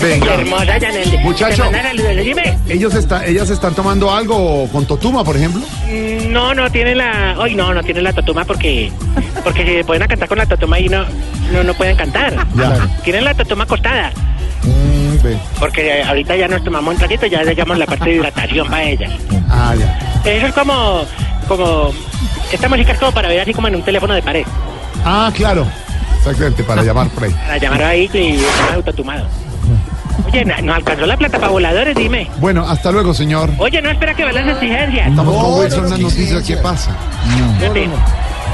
Venga. 0.00 0.34
Hermosa 0.34 0.78
Yaneldi. 0.78 1.18
Muchacho. 1.18 1.56
Te 1.56 1.70
mandan 1.70 1.82
saludos, 1.96 2.16
Dime. 2.24 2.58
Ellos 2.68 2.94
está, 2.94 3.24
ellas 3.26 3.48
están 3.50 3.74
tomando 3.74 4.12
algo 4.12 4.68
con 4.70 4.86
Totuma, 4.86 5.24
por 5.24 5.36
ejemplo. 5.36 5.62
Mm, 5.88 6.32
No, 6.32 6.54
no 6.54 6.70
tiene 6.70 6.94
la. 6.94 7.36
Hoy 7.38 7.54
no, 7.54 7.72
no 7.72 7.82
tiene 7.82 8.02
la 8.02 8.12
totuma 8.12 8.44
porque. 8.44 8.90
Porque 9.44 9.64
si 9.64 9.72
se 9.76 9.84
pueden 9.84 10.02
a 10.02 10.08
cantar 10.08 10.28
con 10.28 10.38
la 10.38 10.46
totuma 10.46 10.78
y 10.78 10.88
no, 10.88 11.04
no, 11.52 11.62
no 11.64 11.74
pueden 11.74 11.96
cantar. 11.96 12.34
Ya. 12.56 12.86
Tienen 13.04 13.24
la 13.24 13.34
totuma 13.34 13.64
acostada. 13.64 14.10
Mm, 14.62 15.22
ve. 15.22 15.36
Porque 15.58 16.02
ahorita 16.02 16.36
ya 16.36 16.48
nos 16.48 16.62
tomamos 16.64 16.92
un 16.94 16.98
traguito, 16.98 17.26
ya 17.26 17.42
llegamos 17.42 17.78
la 17.78 17.86
parte 17.86 18.10
de 18.10 18.16
hidratación 18.16 18.68
para 18.68 18.82
ellas. 18.82 19.12
Ah, 19.48 19.74
ya. 19.78 19.98
Eso 20.30 20.46
es 20.46 20.52
como. 20.52 21.02
como. 21.48 21.92
Esta 22.52 22.68
música 22.68 22.92
es 22.92 22.98
como 22.98 23.12
para 23.12 23.28
ver 23.28 23.40
así 23.40 23.52
como 23.54 23.68
en 23.68 23.76
un 23.76 23.82
teléfono 23.82 24.14
de 24.14 24.22
pared. 24.22 24.44
Ah, 25.04 25.30
claro. 25.34 25.66
Exactamente, 26.18 26.64
para 26.64 26.82
llamar 26.82 27.08
por 27.10 27.24
ahí. 27.24 27.30
Para 27.32 27.58
llamar 27.58 27.82
ahí 27.84 28.10
y 28.12 28.34
estar 28.36 28.74
autotumado. 28.74 29.26
Oye, 30.26 30.44
¿no 30.44 30.54
no 30.62 30.74
alcanzó 30.74 31.06
la 31.06 31.16
plata 31.16 31.38
para 31.38 31.52
voladores? 31.52 31.94
Dime. 31.96 32.28
Bueno, 32.38 32.66
hasta 32.66 32.90
luego, 32.92 33.14
señor. 33.14 33.50
Oye, 33.58 33.80
no 33.82 33.90
espera 33.90 34.14
que 34.14 34.24
vean 34.24 34.34
las 34.34 34.48
exigencias. 34.48 35.08
Estamos 35.08 35.42
con 35.44 35.60
Wilson, 35.60 35.86
unas 35.86 35.98
noticias. 35.98 36.42
¿Qué 36.42 36.56
pasa? 36.56 36.96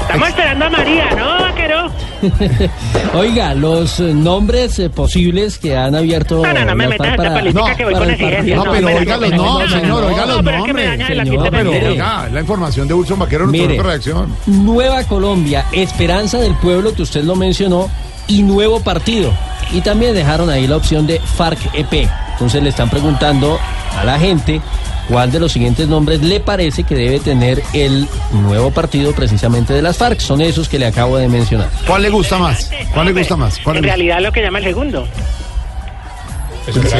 Estamos 0.01 0.27
esperando 0.29 0.65
a 0.65 0.69
María, 0.69 1.09
¿no, 1.11 1.25
vaquero? 1.39 1.91
Oiga, 3.13 3.53
los 3.53 3.99
eh, 3.99 4.13
nombres 4.13 4.77
eh, 4.79 4.89
posibles 4.89 5.57
que 5.57 5.75
han 5.75 5.95
abierto. 5.95 6.41
No, 6.43 6.53
no, 6.53 6.65
no 6.65 6.75
me 6.75 6.87
las 6.87 6.99
metas 6.99 7.07
esta 7.17 7.33
política 7.33 7.75
que 7.75 7.83
voy 7.85 7.93
para 7.93 8.05
con 8.05 8.13
exigencias. 8.13 8.57
No, 8.57 8.71
pero 8.71 8.87
oiga 8.87 9.17
los 9.17 9.31
nombres, 9.31 9.31
no, 9.31 9.59
no, 9.59 9.69
señor, 9.69 10.01
no, 10.01 10.07
oiga 10.07 10.25
no, 10.25 10.33
los 10.33 10.43
pero 10.43 10.57
es 10.57 10.63
que 10.65 10.73
me 10.73 10.97
nombres. 10.97 11.29
fiesta 11.29 11.49
Pero, 11.51 11.71
oiga, 11.71 12.29
la 12.31 12.39
información 12.41 12.87
de 12.87 12.93
Wilson 12.93 13.19
Vaquero, 13.19 13.47
de 13.47 13.81
reacción. 13.81 14.35
Nueva 14.45 15.03
Colombia, 15.05 15.65
Esperanza 15.71 16.37
del 16.37 16.55
Pueblo, 16.55 16.93
que 16.93 17.01
usted 17.01 17.23
lo 17.23 17.35
mencionó, 17.35 17.89
y 18.27 18.43
Nuevo 18.43 18.81
Partido. 18.81 19.31
Y 19.73 19.81
también 19.81 20.13
dejaron 20.13 20.49
ahí 20.49 20.67
la 20.67 20.77
opción 20.77 21.05
de 21.07 21.19
FARC-EP. 21.19 22.07
Entonces 22.33 22.61
le 22.63 22.69
están 22.69 22.89
preguntando 22.89 23.59
a 23.97 24.03
la 24.03 24.17
gente 24.19 24.61
cuál 25.09 25.31
de 25.31 25.39
los 25.39 25.51
siguientes 25.51 25.87
nombres 25.87 26.21
le 26.21 26.39
parece 26.39 26.83
que 26.83 26.95
debe 26.95 27.19
tener 27.19 27.61
el 27.73 28.07
nuevo 28.31 28.71
partido 28.71 29.13
precisamente 29.13 29.73
de 29.73 29.81
las 29.81 29.97
FARC. 29.97 30.19
Son 30.19 30.41
esos 30.41 30.69
que 30.69 30.79
le 30.79 30.85
acabo 30.85 31.17
de 31.17 31.27
mencionar. 31.27 31.69
¿Cuál 31.87 32.03
le 32.03 32.09
gusta 32.09 32.37
más? 32.37 32.71
¿Cuál 32.93 33.07
le 33.07 33.13
gusta 33.13 33.35
más? 33.35 33.59
¿Cuál 33.59 33.77
En 33.77 33.81
le 33.83 33.87
gusta? 33.89 33.95
realidad 33.95 34.21
lo 34.21 34.31
que 34.31 34.41
llama 34.41 34.59
el 34.59 34.63
segundo. 34.65 35.07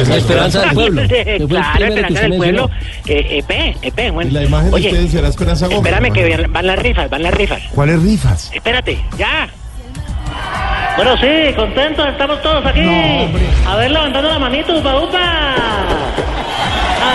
La 0.08 0.16
Esperanza 0.16 0.60
del 0.60 0.70
Pueblo. 0.74 1.02
claro, 1.48 1.84
Esperanza 1.86 2.20
del 2.20 2.36
Pueblo. 2.36 2.70
Eh, 3.06 3.38
EP, 3.48 3.76
EP, 3.82 4.12
bueno. 4.12 4.30
La 4.30 4.42
imagen 4.44 4.68
de 4.70 4.74
Oye, 4.76 4.88
ustedes 4.88 5.10
será 5.10 5.28
Esperanza 5.28 5.66
Gómez. 5.68 5.78
espérame 5.92 6.12
que 6.12 6.36
van- 6.36 6.52
van 6.52 6.66
las 6.66 6.78
rifas, 6.80 7.08
van 7.08 7.22
las 7.22 7.32
rifas. 7.34 7.62
¿Cuáles 7.74 8.02
rifas? 8.02 8.50
Espérate, 8.52 9.02
ya. 9.18 9.48
Bueno, 10.96 11.16
sí, 11.16 11.52
contentos, 11.54 12.06
estamos 12.06 12.40
todos 12.42 12.64
aquí. 12.64 12.88
a 13.66 13.76
ver, 13.76 13.90
levantando 13.90 14.28
la 14.28 14.38
manito, 14.38 14.76
upa, 14.78 14.96
upa. 15.00 15.54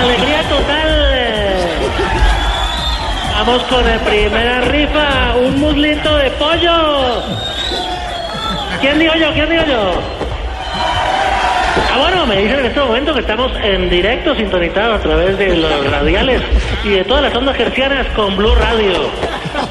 Alegría 0.02 0.42
total. 0.44 1.10
Vamos 3.36 3.64
con 3.64 3.86
la 3.86 3.98
primera 4.00 4.62
rifa, 4.62 5.36
un 5.42 5.60
muslito 5.60 6.18
de 6.18 6.30
pollo. 6.32 7.24
¿Quién 8.82 9.00
digo 9.00 9.14
yo? 9.16 9.34
¿Quién 9.34 9.50
digo 9.50 9.64
yo? 9.66 10.19
Ah, 11.92 11.98
bueno, 11.98 12.26
me 12.26 12.38
dicen 12.38 12.60
en 12.60 12.66
este 12.66 12.80
momento 12.80 13.14
que 13.14 13.22
estamos 13.22 13.52
en 13.64 13.90
directo, 13.90 14.36
sintonizados 14.36 15.00
a 15.00 15.02
través 15.02 15.38
de 15.38 15.56
los 15.56 15.90
radiales 15.90 16.42
y 16.84 16.90
de 16.90 17.04
todas 17.04 17.24
las 17.24 17.36
ondas 17.36 17.56
gercianas 17.56 18.08
con 18.16 18.36
Blue 18.36 18.54
Radio. 18.56 19.10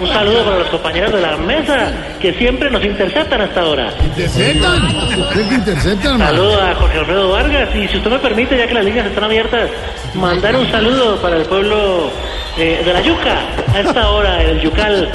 Un 0.01 0.09
saludo 0.09 0.45
para 0.45 0.59
los 0.59 0.69
compañeros 0.69 1.13
de 1.13 1.21
la 1.21 1.37
mesa 1.37 1.93
que 2.21 2.33
siempre 2.35 2.71
nos 2.71 2.85
interceptan 2.85 3.41
hasta 3.43 3.61
ahora. 3.61 3.93
¿Interceptan? 4.03 4.85
¿Ustedes 5.19 5.49
que 5.49 5.55
interceptan? 5.55 6.19
Saludo 6.19 6.63
a 6.63 6.75
Jorge 6.75 6.99
Alfredo 6.99 7.31
Vargas 7.31 7.69
y 7.75 7.89
si 7.89 7.97
usted 7.99 8.11
me 8.11 8.19
permite, 8.19 8.57
ya 8.57 8.67
que 8.67 8.75
las 8.75 8.85
líneas 8.85 9.07
están 9.07 9.25
abiertas, 9.25 9.71
mandar 10.15 10.57
un 10.57 10.71
saludo 10.71 11.17
para 11.21 11.37
el 11.37 11.43
pueblo 11.45 12.11
eh, 12.57 12.83
de 12.85 12.93
la 12.93 13.01
Yuca. 13.03 13.39
A 13.75 13.81
esta 13.81 14.11
hora, 14.11 14.43
el 14.43 14.61
Yucal. 14.61 15.11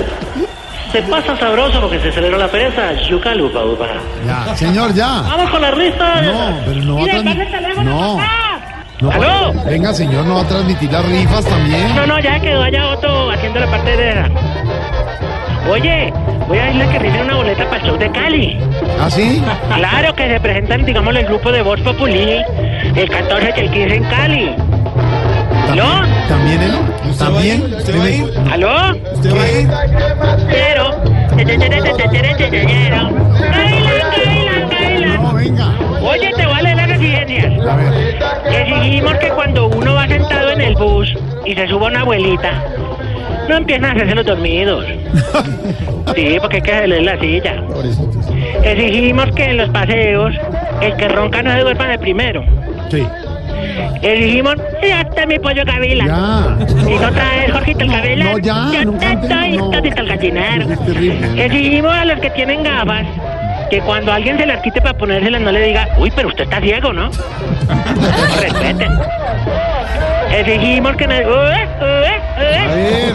Se 0.94 1.02
pasa 1.02 1.36
sabroso 1.38 1.82
porque 1.82 2.00
se 2.00 2.12
celebró 2.12 2.38
la 2.38 2.48
pereza. 2.48 2.94
Yucal, 3.10 3.41
upa, 3.41 3.66
upa. 3.66 3.88
Ya, 4.28 4.56
señor, 4.56 4.94
ya. 4.94 5.24
Vamos 5.24 5.50
con 5.50 5.60
la 5.60 5.72
rifa. 5.72 6.22
No, 6.22 6.60
pero 6.66 6.82
no 6.82 6.96
va 6.98 7.02
a 7.02 7.06
transmitir. 7.08 7.84
No. 7.84 8.20
no 9.02 9.12
¿Aló? 9.12 9.54
Venga, 9.66 9.91
señor, 9.91 10.24
no 10.26 10.36
va 10.36 10.41
a 10.41 10.48
transmitir 10.48 10.91
las 10.91 11.04
rifas 11.08 11.46
también. 11.46 11.96
No, 11.96 12.05
no, 12.05 12.20
ya 12.20 12.39
quedó 12.39 12.62
allá 12.62 12.89
Otto 12.89 13.32
haciendo 13.32 13.59
la 13.59 13.72
parte 13.72 13.97
de. 13.97 14.32
Oye, 15.67 16.13
voy 16.47 16.59
a 16.59 16.66
decirle 16.66 16.89
que 16.89 17.00
rifen 17.00 17.22
una 17.22 17.38
boleta 17.38 17.66
para 17.66 17.78
el 17.78 17.88
show 17.88 17.97
de 17.97 18.12
Cali. 18.12 18.59
¿Ah, 19.01 19.09
sí? 19.09 19.43
Claro 19.76 20.13
que 20.13 20.30
se 20.30 20.39
presentan, 20.39 20.86
digamos, 20.86 21.16
el 21.16 21.26
grupo 21.26 21.51
de 21.51 21.63
Voz 21.63 21.82
Populi 21.82 22.39
el 22.96 23.09
14 23.09 23.54
y 23.58 23.59
el 23.62 23.72
15 23.72 23.96
en 23.96 24.04
Cali. 24.04 24.55
¿No? 25.76 26.01
¿También 26.28 26.62
él? 26.62 26.92
¿También? 27.17 27.74
¿Usted 27.74 28.00
va 28.00 28.04
a 28.04 28.09
ir? 28.09 28.34
¿Aló? 28.51 28.96
¿Usted 29.13 29.36
va 29.36 29.43
a 29.43 29.51
ir? 29.51 29.67
Quiero. 30.50 30.92
No, 35.21 35.34
venga. 35.34 35.67
Oye, 36.01 36.32
te 36.36 36.46
voy 36.46 36.55
a 36.55 36.62
leer 36.62 36.78
las 36.78 36.89
exigencias. 36.89 37.67
A 37.67 37.75
ver. 37.75 38.16
Exigimos 38.54 39.16
que 39.16 39.30
cuando 39.30 39.67
uno 39.67 39.93
va 39.93 40.08
sentado 40.08 40.50
en 40.51 40.62
el 40.62 40.75
bus 40.75 41.13
y 41.46 41.55
se 41.55 41.67
suba 41.67 41.88
una 41.88 42.01
abuelita, 42.01 42.63
no 43.50 43.58
empiecen 43.58 43.86
a 43.86 43.92
hacerse 43.92 44.16
los 44.16 44.25
dormidos. 44.25 44.86
Sí, 46.16 46.38
porque 46.39 46.58
hay 46.58 46.62
que 46.62 46.71
hacerle 46.71 47.01
la 47.01 47.20
silla. 47.20 47.63
Exigimos 48.63 49.32
que 49.32 49.46
en 49.46 49.58
los 49.58 49.70
paseos 49.70 50.34
el 50.82 50.96
que 50.96 51.08
ronca 51.08 51.42
no 51.42 51.51
se 51.54 51.59
duerma 51.62 51.88
de 51.88 52.00
primero. 52.00 52.43
Sí. 52.89 53.04
Exigimos, 54.02 54.56
ya 54.82 55.02
está 55.02 55.26
mi 55.26 55.40
pollo 55.40 55.64
Gavila. 55.66 56.06
Ya. 56.06 56.90
Y 56.90 56.98
no 57.00 57.12
traes, 57.12 57.52
Jorgito 57.52 57.80
el 57.82 57.92
Gavila. 57.92 58.26
No, 58.26 58.38
ya, 58.38 58.70
Yo 58.74 58.86
no 58.86 58.94
te 58.94 59.14
estoy, 59.14 59.58
no. 59.58 59.74
El 59.74 60.08
gallinero. 60.08 60.74
Es 60.74 60.86
terrible. 60.86 61.46
Exigimos 61.46 61.94
a 61.94 62.06
los 62.06 62.20
que 62.20 62.30
tienen 62.32 62.64
gafas 62.64 63.06
que 63.70 63.80
cuando 63.82 64.12
alguien 64.12 64.38
se 64.38 64.46
las 64.46 64.62
quite 64.62 64.82
para 64.82 64.98
ponérselas 64.98 65.42
no 65.42 65.52
le 65.52 65.68
diga, 65.68 65.88
uy, 65.98 66.12
pero 66.16 66.28
usted 66.28 66.44
está 66.44 66.60
ciego, 66.62 66.94
¿no? 66.94 67.10
Respeten. 68.42 68.92
Exigimos 70.32 70.96
que 70.96 71.08
no... 71.08 71.16
Ué, 71.16 71.24
ué, 71.24 71.68
ué. 71.82 72.20
A 72.36 72.40
ver. 72.40 73.14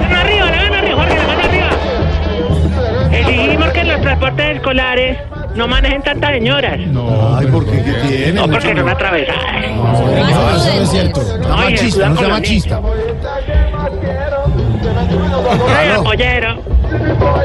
La 0.00 0.08
mano 0.08 0.20
arriba, 0.20 0.50
la 0.50 0.56
mano 0.56 0.76
arriba, 0.76 0.96
Jorge, 0.96 1.16
la 1.16 1.26
mano 1.26 1.42
arriba. 1.44 1.70
Exigimos 3.12 3.68
que 3.68 3.80
en 3.80 3.88
los 3.88 4.00
transportes 4.00 4.56
escolares 4.56 5.18
no 5.54 5.68
manejen 5.68 6.02
tantas 6.02 6.30
señoras. 6.32 6.78
Ay, 6.78 7.46
¿por 7.46 7.64
qué? 7.66 7.82
¿Qué 7.82 7.92
tiene? 8.08 8.32
No, 8.32 8.48
porque 8.48 8.76
son 8.76 8.88
atravesadas. 8.88 9.42
No, 9.76 10.56
eso 10.56 10.74
no 10.74 10.82
es 10.82 10.90
cierto. 10.90 11.20
No, 11.20 11.58
se 11.58 11.70
Machista, 11.70 12.08
no 12.08 12.16
sea 12.16 12.28
machista. 12.28 12.80
Ay, 15.78 15.88
apoyero. 15.90 16.62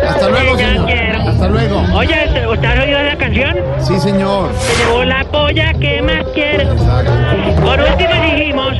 Hasta 0.07 0.29
luego, 0.29 0.57
señor. 0.57 0.89
Hasta 1.27 1.47
luego. 1.49 1.83
Oye, 1.93 2.47
¿usted 2.51 2.65
ha 2.79 2.83
oído 2.83 2.99
esa 2.99 3.17
canción? 3.17 3.55
Sí, 3.79 3.99
señor. 3.99 4.49
Se 4.57 4.83
llevó 4.83 5.03
la 5.03 5.23
polla 5.25 5.73
que 5.73 6.01
más 6.01 6.23
quiero. 6.33 6.75
Por 7.63 7.79
último 7.79 8.13
exigimos 8.13 8.73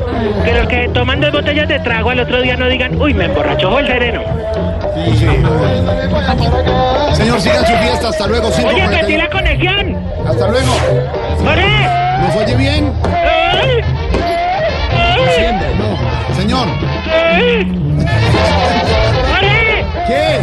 que 0.44 0.54
los 0.86 0.94
que 0.94 1.00
toman 1.00 1.22
dos 1.22 1.32
botellas 1.32 1.68
de 1.68 1.80
trago 1.80 2.10
al 2.12 2.20
otro 2.20 2.42
día 2.42 2.56
no 2.56 2.68
digan, 2.68 3.02
uy, 3.02 3.14
me 3.14 3.26
emborrachó 3.26 3.80
el 3.80 3.88
sereno. 3.88 4.22
Sí. 4.94 5.28
Señor, 7.14 7.42
sigan 7.42 7.66
su 7.66 7.74
fiesta. 7.74 8.10
Hasta 8.10 8.28
luego. 8.28 8.48
Oye, 8.48 8.56
5:41. 8.56 8.90
perdí 8.90 9.18
la 9.18 9.30
conexión. 9.30 9.98
Hasta 10.28 10.48
luego. 10.48 10.74
¡Jorge! 11.44 11.90
¿Nos 12.22 12.36
oye 12.36 12.56
bien? 12.56 12.94
¡Ay! 13.04 13.82
¡Ay! 14.92 15.54
No. 15.78 16.36
Señor. 16.36 16.68
¡Ay! 17.12 17.76
¿Qué? 20.08 20.40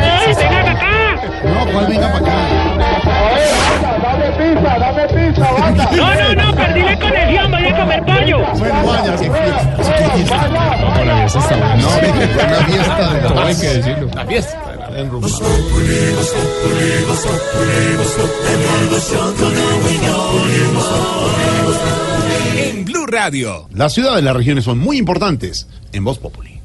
¡Ay, 0.00 0.34
venga 0.34 0.60
para 0.62 0.72
acá! 0.72 1.18
No, 1.44 1.72
¿cuál 1.72 1.86
venga 1.86 2.12
para 2.12 2.18
acá? 2.18 3.91
No, 5.96 6.14
no, 6.14 6.34
no, 6.34 6.54
perdí 6.54 6.82
la 6.82 6.98
conexión, 6.98 7.50
voy 7.50 7.66
a 7.66 7.76
comer 7.78 8.04
pollo. 8.04 8.38
Bueno, 8.58 8.86
vaya, 8.86 9.16
qué 9.16 9.30
fiesta. 9.30 9.76
No, 9.76 11.04
la 11.04 11.16
fiesta 11.16 11.38
está 11.38 11.56
buena. 11.56 11.76
No, 11.76 11.88
una 11.88 12.64
fiesta 12.66 13.14
de 13.14 13.20
Todo 13.20 13.42
hay 13.42 13.56
que 13.56 13.66
decirlo. 13.68 14.08
La 14.14 14.26
fiesta. 14.26 14.58
En. 14.94 15.10
En 22.56 22.84
Blue 22.84 23.06
Radio. 23.06 23.68
Las 23.72 23.94
ciudades 23.94 24.16
de 24.16 24.22
las 24.22 24.36
regiones 24.36 24.64
son 24.64 24.78
muy 24.78 24.98
importantes 24.98 25.66
en 25.92 26.04
Voz 26.04 26.18
Populi. 26.18 26.60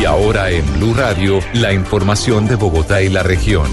Y 0.00 0.04
ahora 0.06 0.50
en 0.50 0.64
Blue 0.74 0.94
Radio, 0.94 1.38
la 1.52 1.72
información 1.72 2.48
de 2.48 2.56
Bogotá 2.56 3.00
y 3.02 3.08
la 3.08 3.22
región. 3.22 3.66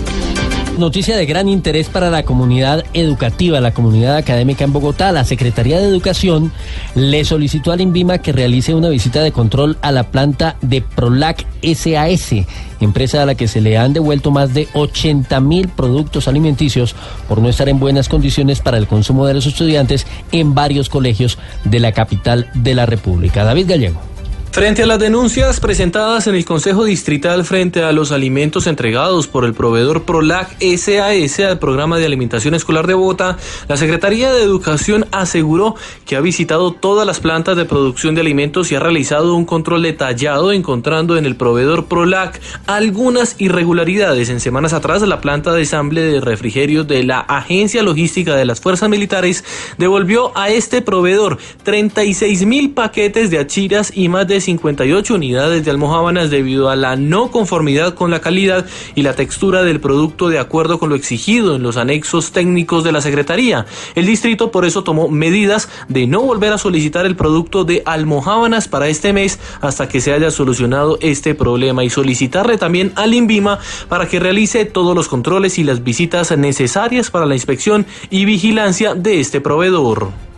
Noticia 0.78 1.18
de 1.18 1.26
gran 1.26 1.50
interés 1.50 1.90
para 1.90 2.10
la 2.10 2.24
comunidad 2.24 2.86
educativa, 2.94 3.60
la 3.60 3.74
comunidad 3.74 4.16
académica 4.16 4.64
en 4.64 4.72
Bogotá. 4.72 5.12
La 5.12 5.26
Secretaría 5.26 5.80
de 5.80 5.88
Educación 5.88 6.52
le 6.96 7.26
solicitó 7.26 7.72
al 7.72 7.82
INVIMA 7.82 8.20
que 8.20 8.32
realice 8.32 8.74
una 8.74 8.90
visita 8.90 9.22
de 9.22 9.32
control 9.32 9.78
a 9.82 9.92
la 9.92 10.04
planta 10.12 10.56
de 10.62 10.82
Prolac 10.82 11.46
SAS, 11.62 12.34
empresa 12.80 13.22
a 13.22 13.26
la 13.26 13.36
que 13.36 13.48
se 13.48 13.60
le 13.60 13.78
han 13.78 13.94
devuelto 13.94 14.32
más 14.32 14.54
de 14.54 14.68
80 14.74 15.40
mil 15.42 15.68
productos 15.68 16.28
alimenticios 16.28 16.96
por 17.28 17.42
no 17.42 17.50
estar 17.50 17.68
en 17.68 17.80
buenas 17.80 18.10
condiciones 18.10 18.60
para 18.62 18.78
el 18.78 18.88
consumo 18.88 19.26
de 19.26 19.34
los 19.34 19.46
estudiantes 19.48 20.08
en 20.32 20.56
varios 20.56 20.88
colegios 20.88 21.38
de 21.64 21.80
la 21.80 21.92
capital 21.92 22.50
de 22.54 22.76
la 22.76 22.86
República. 22.86 23.44
David 23.44 23.70
Gallego. 23.70 24.11
Frente 24.52 24.84
a 24.84 24.86
las 24.86 25.00
denuncias 25.00 25.62
presentadas 25.62 26.28
en 26.28 26.36
el 26.36 26.44
Consejo 26.44 26.84
Distrital 26.84 27.46
frente 27.46 27.84
a 27.84 27.94
los 27.94 28.12
alimentos 28.12 28.68
entregados 28.68 29.30
por 29.30 29.46
el 29.46 29.54
proveedor 29.54 30.04
Prolac 30.04 30.58
SAS 30.60 31.40
al 31.40 31.58
programa 31.58 31.98
de 31.98 32.06
alimentación 32.06 32.54
escolar 32.54 32.86
de 32.86 32.94
Bogotá, 32.94 33.38
la 33.70 33.78
Secretaría 33.78 34.34
de 34.34 34.44
Educación 34.44 35.06
aseguró 35.14 35.76
que 36.06 36.18
ha 36.18 36.22
visitado 36.22 36.74
todas 36.74 37.08
las 37.08 37.22
plantas 37.22 37.56
de 37.56 37.64
producción 37.64 38.14
de 38.14 38.20
alimentos 38.20 38.70
y 38.70 38.76
ha 38.76 38.82
realizado 38.82 39.36
un 39.36 39.46
control 39.46 39.84
detallado 39.84 40.52
encontrando 40.52 41.16
en 41.16 41.26
el 41.26 41.38
proveedor 41.38 41.86
Prolac 41.86 42.42
algunas 42.68 43.38
irregularidades. 43.40 44.30
En 44.30 44.42
semanas 44.42 44.74
atrás, 44.74 45.02
la 45.04 45.22
planta 45.22 45.54
de 45.54 45.62
ensamble 45.62 46.02
de 46.02 46.20
refrigerios 46.20 46.86
de 46.90 47.04
la 47.04 47.22
Agencia 47.22 47.84
Logística 47.84 48.36
de 48.36 48.44
las 48.44 48.60
Fuerzas 48.60 48.90
Militares 48.90 49.46
devolvió 49.78 50.38
a 50.38 50.50
este 50.50 50.82
proveedor 50.82 51.38
36 51.64 52.46
mil 52.46 52.72
paquetes 52.72 53.30
de 53.32 53.40
achiras 53.40 53.94
y 53.96 54.10
más 54.10 54.28
de 54.28 54.41
58 54.42 55.16
unidades 55.16 55.64
de 55.64 55.72
almohábanas 55.72 56.30
debido 56.30 56.70
a 56.70 56.76
la 56.76 56.96
no 56.96 57.32
conformidad 57.32 57.94
con 57.94 58.12
la 58.12 58.22
calidad 58.22 58.66
y 58.96 59.04
la 59.04 59.16
textura 59.16 59.64
del 59.64 59.80
producto 59.80 60.30
de 60.30 60.40
acuerdo 60.40 60.80
con 60.80 60.90
lo 60.90 60.96
exigido 60.96 61.56
en 61.56 61.64
los 61.64 61.78
anexos 61.78 62.32
técnicos 62.32 62.84
de 62.84 62.92
la 62.92 63.02
Secretaría. 63.02 63.66
El 63.96 64.06
distrito 64.06 64.52
por 64.52 64.66
eso 64.66 64.84
tomó 64.84 65.08
medidas 65.08 65.70
de 65.88 66.08
no 66.08 66.22
volver 66.22 66.54
a 66.54 66.58
solicitar 66.58 67.06
el 67.06 67.16
producto 67.16 67.64
de 67.64 67.84
almohábanas 67.86 68.68
para 68.68 68.88
este 68.88 69.14
mes 69.14 69.40
hasta 69.62 69.88
que 69.88 70.02
se 70.02 70.14
haya 70.14 70.32
solucionado 70.32 70.98
este 71.02 71.36
problema 71.36 71.84
y 71.84 71.90
solicitarle 71.90 72.58
también 72.58 72.92
al 72.96 73.14
INVIMA 73.14 73.60
para 73.88 74.08
que 74.08 74.20
realice 74.20 74.66
todos 74.66 74.96
los 74.96 75.08
controles 75.08 75.60
y 75.60 75.64
las 75.64 75.84
visitas 75.84 76.36
necesarias 76.38 77.12
para 77.12 77.26
la 77.26 77.36
inspección 77.36 77.86
y 78.10 78.26
vigilancia 78.26 78.96
de 78.96 79.20
este 79.20 79.42
proveedor. 79.42 80.31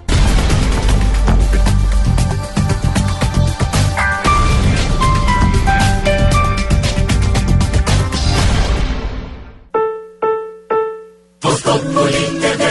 Populi 11.74 12.26
TV, 12.40 12.64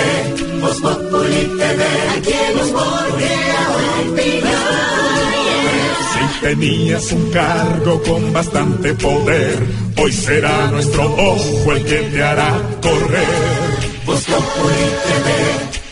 Voz 0.60 0.80
Populi 0.80 1.42
TV, 1.58 1.82
aquí 2.14 2.34
hemos 2.46 2.68
Si 6.12 6.40
tenías 6.40 7.10
un 7.10 7.30
cargo 7.32 8.00
con 8.04 8.32
bastante 8.32 8.94
poder, 8.94 9.58
hoy 9.96 10.12
será 10.12 10.68
nuestro 10.68 11.02
ojo 11.16 11.72
el 11.72 11.84
que 11.84 11.96
te 11.96 12.22
hará 12.22 12.52
correr. 12.80 13.26
Voz 14.06 14.22
Populi 14.22 14.86
TV, 15.06 15.28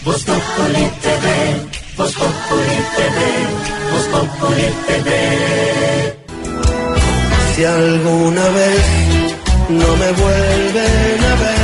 Voz 0.05 0.23
Populi 0.23 0.85
TV, 1.03 1.27
Voz 1.97 2.13
Populi 2.15 2.79
TV, 2.97 3.19
Voz 3.91 4.07
Populi 4.13 4.69
TV. 4.87 5.11
Si 7.57 7.65
alguna 7.65 8.49
vez 8.51 9.11
no 9.69 9.97
me 9.97 10.13
vuelven 10.13 11.25
a 11.25 11.35
ver, 11.43 11.60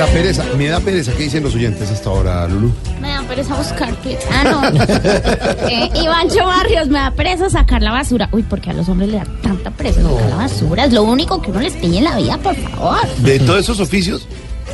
la 0.00 0.06
pereza. 0.06 0.44
Me 0.56 0.66
da 0.68 0.80
pereza. 0.80 1.12
¿Qué 1.12 1.24
dicen 1.24 1.42
los 1.42 1.54
oyentes 1.54 1.90
hasta 1.90 2.08
ahora, 2.08 2.48
Lulu? 2.48 2.72
Me 3.00 3.08
da 3.10 3.22
pereza 3.22 3.54
buscar 3.54 3.94
que... 3.98 4.18
Ah, 4.32 4.44
no. 4.44 4.78
eh, 5.68 5.90
Ivancho 5.94 6.46
Barrios, 6.46 6.88
me 6.88 6.98
da 6.98 7.10
pereza 7.10 7.50
sacar 7.50 7.82
la 7.82 7.92
basura. 7.92 8.28
Uy, 8.32 8.42
porque 8.42 8.70
a 8.70 8.72
los 8.72 8.88
hombres 8.88 9.10
les 9.10 9.20
da 9.20 9.30
tanta 9.42 9.70
pereza 9.70 10.02
sacar 10.02 10.30
la 10.30 10.36
basura. 10.36 10.84
Es 10.86 10.92
lo 10.94 11.02
único 11.02 11.42
que 11.42 11.50
uno 11.50 11.60
les 11.60 11.74
pide 11.74 11.98
en 11.98 12.04
la 12.04 12.16
vida, 12.16 12.38
por 12.38 12.56
favor. 12.56 13.06
De 13.18 13.38
todos 13.40 13.60
esos 13.60 13.78
oficios, 13.80 14.26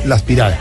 la 0.05 0.15
aspirada. 0.15 0.57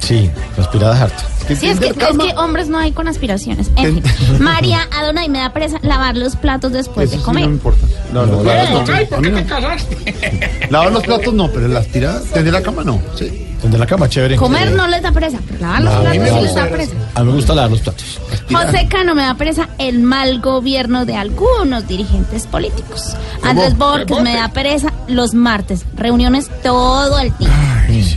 Sí, 0.00 0.28
la 0.56 0.64
aspirada 0.64 0.96
es 0.96 1.00
harta. 1.02 1.24
Sí, 1.54 1.68
es 1.68 1.78
que, 1.78 1.88
es 1.88 1.92
que 1.94 2.34
hombres 2.36 2.68
no 2.68 2.78
hay 2.78 2.92
con 2.92 3.06
aspiraciones. 3.06 3.70
En 3.76 4.02
fin. 4.02 4.12
María 4.40 4.88
Adonai, 4.90 5.28
me 5.28 5.38
da 5.38 5.52
pereza 5.52 5.78
lavar 5.82 6.16
los 6.16 6.36
platos 6.36 6.72
después 6.72 7.10
Eso 7.10 7.16
de 7.16 7.18
sí 7.18 7.24
comer. 7.24 7.42
no 7.42 7.48
me 7.48 7.54
importa. 7.54 7.86
No, 8.12 8.26
los 8.26 8.42
platos 8.42 8.88
no. 8.88 8.94
Ay, 8.94 9.06
¿por 9.06 9.22
qué 9.22 9.30
no. 9.30 9.38
te 9.38 9.44
casaste? 9.44 10.68
Lavar 10.70 10.92
los 10.92 11.02
platos 11.04 11.34
no, 11.34 11.48
pero 11.52 11.68
la 11.68 11.80
aspirada, 11.80 12.20
tener 12.32 12.52
la 12.52 12.62
cama 12.62 12.82
no. 12.82 13.00
Sí. 13.14 13.53
Donde 13.64 13.78
la 13.78 13.86
cama, 13.86 14.10
chévere. 14.10 14.36
Comer 14.36 14.72
no 14.72 14.86
les 14.86 15.00
da 15.00 15.10
presa, 15.10 15.38
pero 15.48 15.58
lavar 15.58 15.80
los 15.80 15.94
platos 15.94 16.12
sí 16.12 16.44
les 16.44 16.54
da 16.54 16.68
presa. 16.68 16.92
A 17.14 17.20
mí 17.20 17.26
me 17.28 17.32
gusta 17.32 17.54
lavar 17.54 17.70
los 17.70 17.80
platos. 17.80 18.20
José 18.52 18.88
Cano 18.90 19.14
me 19.14 19.22
da 19.22 19.34
presa 19.36 19.70
el 19.78 20.00
mal 20.00 20.42
gobierno 20.42 21.06
de 21.06 21.16
algunos 21.16 21.88
dirigentes 21.88 22.46
políticos. 22.46 23.16
Andrés 23.42 23.78
Borges 23.78 24.20
me 24.20 24.36
da 24.36 24.48
presa 24.48 24.92
los 25.08 25.32
martes, 25.32 25.86
reuniones 25.96 26.50
todo 26.62 27.18
el 27.18 27.32
tiempo. 27.32 27.56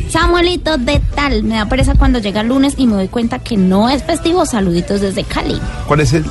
Samuelito 0.10 0.78
de 0.78 1.00
tal 1.16 1.44
me 1.44 1.56
da 1.56 1.70
presa 1.70 1.94
cuando 1.96 2.20
llega 2.20 2.42
el 2.42 2.50
lunes 2.50 2.74
y 2.76 2.86
me 2.86 2.96
doy 2.96 3.08
cuenta 3.08 3.40
que 3.40 3.56
no 3.56 3.88
es 3.88 4.04
festivo. 4.04 4.46
Saluditos 4.46 5.00
desde 5.00 5.24
Cali. 5.24 5.58
¿Cuál 5.88 6.02
es 6.02 6.12
el 6.12 6.26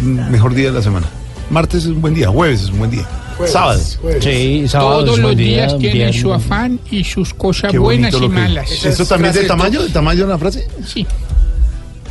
mejor 0.00 0.54
día 0.54 0.68
de 0.68 0.72
la 0.72 0.82
semana? 0.82 1.06
Martes 1.50 1.84
es 1.84 1.90
un 1.90 2.00
buen 2.00 2.14
día, 2.14 2.28
jueves 2.28 2.62
es 2.62 2.70
un 2.70 2.78
buen 2.78 2.90
día. 2.90 3.04
Sábado. 3.46 3.80
Sí, 4.20 4.64
sábado 4.68 5.04
Todos 5.04 5.18
es 5.18 5.22
los 5.24 5.36
día, 5.36 5.46
días 5.66 5.78
tienen 5.78 5.92
viernes. 5.92 6.20
su 6.20 6.32
afán 6.32 6.80
y 6.90 7.04
sus 7.04 7.34
cosas 7.34 7.74
buenas 7.76 8.14
y 8.14 8.28
malas. 8.28 8.70
¿Eso 8.84 9.06
también 9.06 9.32
de 9.34 9.44
tamaño? 9.44 9.82
¿De 9.82 9.88
tamaño 9.90 10.22
de 10.26 10.32
la 10.32 10.38
frase? 10.38 10.66
Sí. 10.86 11.06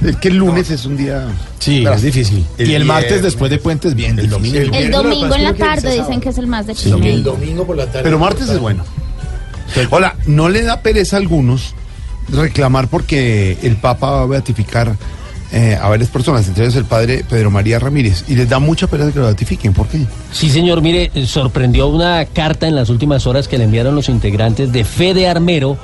Es 0.05 0.15
que 0.15 0.29
el 0.29 0.37
lunes 0.37 0.69
es 0.71 0.85
un 0.85 0.95
día. 0.95 1.27
Sí, 1.59 1.85
es 1.85 2.01
difícil. 2.01 2.45
y 2.57 2.73
el 2.73 2.85
martes 2.85 3.09
viernes. 3.09 3.23
después 3.23 3.51
de 3.51 3.57
puentes, 3.57 3.95
bien. 3.95 4.17
El 4.17 4.29
domingo. 4.29 4.57
El 4.57 4.91
domingo 4.91 5.35
en 5.35 5.43
la 5.43 5.53
tarde 5.53 5.93
dicen 5.99 6.21
que 6.21 6.29
es 6.29 6.37
el 6.37 6.47
más 6.47 6.67
de 6.67 6.75
Sí, 6.75 6.91
Chile. 6.91 7.13
el 7.13 7.23
domingo 7.23 7.65
por 7.67 7.75
la 7.75 7.85
tarde. 7.85 8.03
Pero 8.03 8.17
martes 8.17 8.47
es 8.49 8.59
bueno. 8.59 8.83
Hola, 9.91 10.15
¿no 10.25 10.49
le 10.49 10.63
da 10.63 10.81
pereza 10.81 11.17
a 11.17 11.19
algunos 11.19 11.73
reclamar 12.29 12.87
porque 12.87 13.57
el 13.61 13.75
Papa 13.75 14.11
va 14.11 14.21
a 14.21 14.25
beatificar 14.25 14.95
eh, 15.51 15.77
a 15.81 15.89
varias 15.89 16.09
personas, 16.09 16.47
entre 16.47 16.63
ellos 16.63 16.75
el 16.75 16.85
padre 16.85 17.25
Pedro 17.27 17.49
María 17.49 17.79
Ramírez, 17.79 18.25
y 18.27 18.35
les 18.35 18.47
da 18.47 18.59
mucha 18.59 18.87
pereza 18.87 19.11
que 19.11 19.19
lo 19.19 19.25
beatifiquen? 19.25 19.73
¿Por 19.73 19.87
qué? 19.87 20.05
Sí, 20.31 20.49
señor, 20.49 20.81
mire, 20.81 21.11
sorprendió 21.25 21.87
una 21.87 22.25
carta 22.25 22.67
en 22.67 22.75
las 22.75 22.89
últimas 22.89 23.25
horas 23.27 23.47
que 23.47 23.57
le 23.57 23.63
enviaron 23.63 23.95
los 23.95 24.09
integrantes 24.09 24.71
de 24.71 24.83
Fede 24.83 25.27
Armero 25.27 25.77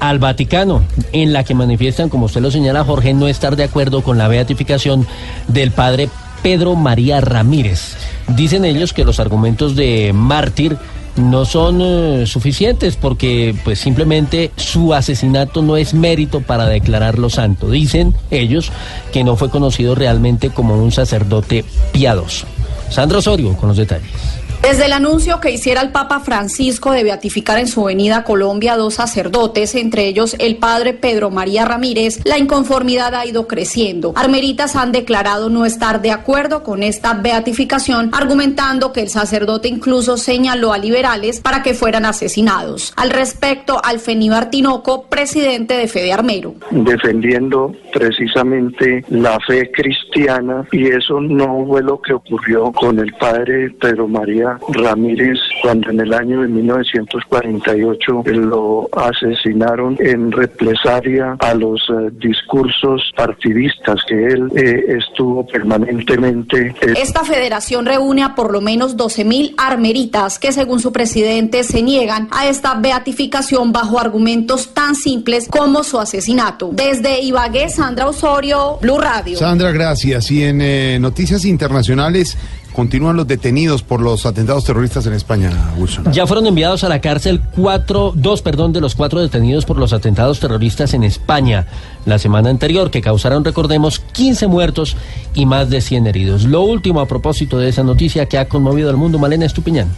al 0.00 0.18
Vaticano, 0.18 0.82
en 1.12 1.32
la 1.32 1.44
que 1.44 1.54
manifiestan, 1.54 2.08
como 2.08 2.26
usted 2.26 2.40
lo 2.40 2.50
señala, 2.50 2.84
Jorge, 2.84 3.14
no 3.14 3.28
estar 3.28 3.56
de 3.56 3.64
acuerdo 3.64 4.02
con 4.02 4.18
la 4.18 4.28
beatificación 4.28 5.06
del 5.48 5.72
padre 5.72 6.08
Pedro 6.42 6.76
María 6.76 7.20
Ramírez. 7.20 7.96
Dicen 8.28 8.64
ellos 8.64 8.92
que 8.92 9.04
los 9.04 9.20
argumentos 9.20 9.74
de 9.74 10.12
mártir 10.14 10.76
no 11.18 11.44
son 11.44 11.80
eh, 11.82 12.24
suficientes 12.26 12.96
porque 12.96 13.54
pues 13.64 13.78
simplemente 13.78 14.50
su 14.56 14.94
asesinato 14.94 15.62
no 15.62 15.76
es 15.76 15.94
mérito 15.94 16.40
para 16.40 16.66
declararlo 16.66 17.30
santo. 17.30 17.70
Dicen 17.70 18.14
ellos 18.30 18.70
que 19.12 19.24
no 19.24 19.36
fue 19.36 19.50
conocido 19.50 19.94
realmente 19.94 20.50
como 20.50 20.82
un 20.82 20.92
sacerdote 20.92 21.64
piadoso. 21.92 22.46
Sandra 22.90 23.18
Osorio 23.18 23.56
con 23.56 23.68
los 23.68 23.76
detalles. 23.76 24.37
Desde 24.62 24.86
el 24.86 24.92
anuncio 24.92 25.40
que 25.40 25.52
hiciera 25.52 25.80
el 25.80 25.92
Papa 25.92 26.20
Francisco 26.20 26.90
de 26.90 27.04
beatificar 27.04 27.58
en 27.58 27.68
su 27.68 27.84
venida 27.84 28.18
a 28.18 28.24
Colombia 28.24 28.76
dos 28.76 28.94
sacerdotes, 28.94 29.74
entre 29.76 30.06
ellos 30.08 30.34
el 30.40 30.56
padre 30.56 30.94
Pedro 30.94 31.30
María 31.30 31.64
Ramírez, 31.64 32.20
la 32.24 32.38
inconformidad 32.38 33.14
ha 33.14 33.24
ido 33.24 33.46
creciendo. 33.46 34.12
Armeritas 34.16 34.74
han 34.74 34.90
declarado 34.92 35.48
no 35.48 35.64
estar 35.64 36.02
de 36.02 36.10
acuerdo 36.10 36.64
con 36.64 36.82
esta 36.82 37.14
beatificación, 37.14 38.10
argumentando 38.12 38.92
que 38.92 39.00
el 39.00 39.08
sacerdote 39.08 39.68
incluso 39.68 40.16
señaló 40.16 40.72
a 40.72 40.78
liberales 40.78 41.40
para 41.40 41.62
que 41.62 41.74
fueran 41.74 42.04
asesinados. 42.04 42.92
Al 42.96 43.10
respecto, 43.10 43.80
Alfeníbar 43.82 44.50
Tinoco, 44.50 45.04
presidente 45.04 45.74
de 45.74 45.86
Fede 45.88 46.12
Armero. 46.12 46.54
defendiendo 46.70 47.74
precisamente 47.92 49.04
la 49.08 49.38
fe 49.46 49.70
cristiana 49.70 50.66
y 50.72 50.88
eso 50.88 51.20
no 51.20 51.64
fue 51.66 51.82
lo 51.82 52.00
que 52.00 52.12
ocurrió 52.12 52.72
con 52.72 52.98
el 52.98 53.12
padre 53.14 53.70
Pedro 53.80 54.08
María 54.08 54.47
Ramírez 54.68 55.38
cuando 55.62 55.90
en 55.90 56.00
el 56.00 56.12
año 56.14 56.42
de 56.42 56.48
1948 56.48 58.22
lo 58.26 58.88
asesinaron 58.92 59.96
en 59.98 60.30
represalia 60.32 61.36
a 61.38 61.54
los 61.54 61.80
eh, 61.90 62.10
discursos 62.12 63.12
partidistas 63.16 64.00
que 64.08 64.14
él 64.14 64.50
eh, 64.56 64.96
estuvo 64.98 65.46
permanentemente 65.46 66.74
eh, 66.80 66.94
Esta 66.96 67.24
federación 67.24 67.86
reúne 67.86 68.22
a 68.22 68.34
por 68.34 68.52
lo 68.52 68.60
menos 68.60 68.96
12.000 68.96 69.54
armeritas 69.56 70.38
que 70.38 70.52
según 70.52 70.80
su 70.80 70.92
presidente 70.92 71.64
se 71.64 71.82
niegan 71.82 72.28
a 72.30 72.48
esta 72.48 72.74
beatificación 72.74 73.72
bajo 73.72 73.98
argumentos 73.98 74.74
tan 74.74 74.94
simples 74.94 75.48
como 75.48 75.82
su 75.82 75.98
asesinato. 75.98 76.70
Desde 76.72 77.20
Ibagué, 77.20 77.68
Sandra 77.68 78.08
Osorio, 78.08 78.78
Blue 78.80 78.98
Radio. 78.98 79.38
Sandra, 79.38 79.70
gracias. 79.72 80.30
Y 80.30 80.44
en 80.44 80.60
eh, 80.60 80.98
noticias 81.00 81.44
internacionales 81.44 82.36
continúan 82.78 83.16
los 83.16 83.26
detenidos 83.26 83.82
por 83.82 84.00
los 84.00 84.24
atentados 84.24 84.62
terroristas 84.62 85.04
en 85.04 85.12
España, 85.12 85.50
Wilson. 85.78 86.12
Ya 86.12 86.28
fueron 86.28 86.46
enviados 86.46 86.84
a 86.84 86.88
la 86.88 87.00
cárcel 87.00 87.40
cuatro, 87.40 88.12
dos, 88.14 88.40
perdón, 88.40 88.72
de 88.72 88.80
los 88.80 88.94
cuatro 88.94 89.20
detenidos 89.20 89.64
por 89.64 89.78
los 89.78 89.92
atentados 89.92 90.38
terroristas 90.38 90.94
en 90.94 91.02
España 91.02 91.66
la 92.06 92.20
semana 92.20 92.50
anterior, 92.50 92.92
que 92.92 93.00
causaron, 93.00 93.44
recordemos, 93.44 93.98
15 93.98 94.46
muertos 94.46 94.96
y 95.34 95.44
más 95.44 95.70
de 95.70 95.80
100 95.80 96.06
heridos. 96.06 96.44
Lo 96.44 96.62
último 96.62 97.00
a 97.00 97.06
propósito 97.06 97.58
de 97.58 97.68
esa 97.68 97.82
noticia 97.82 98.26
que 98.26 98.38
ha 98.38 98.46
conmovido 98.46 98.90
al 98.90 98.96
mundo, 98.96 99.18
Malena 99.18 99.44
Estupiñán. 99.44 99.88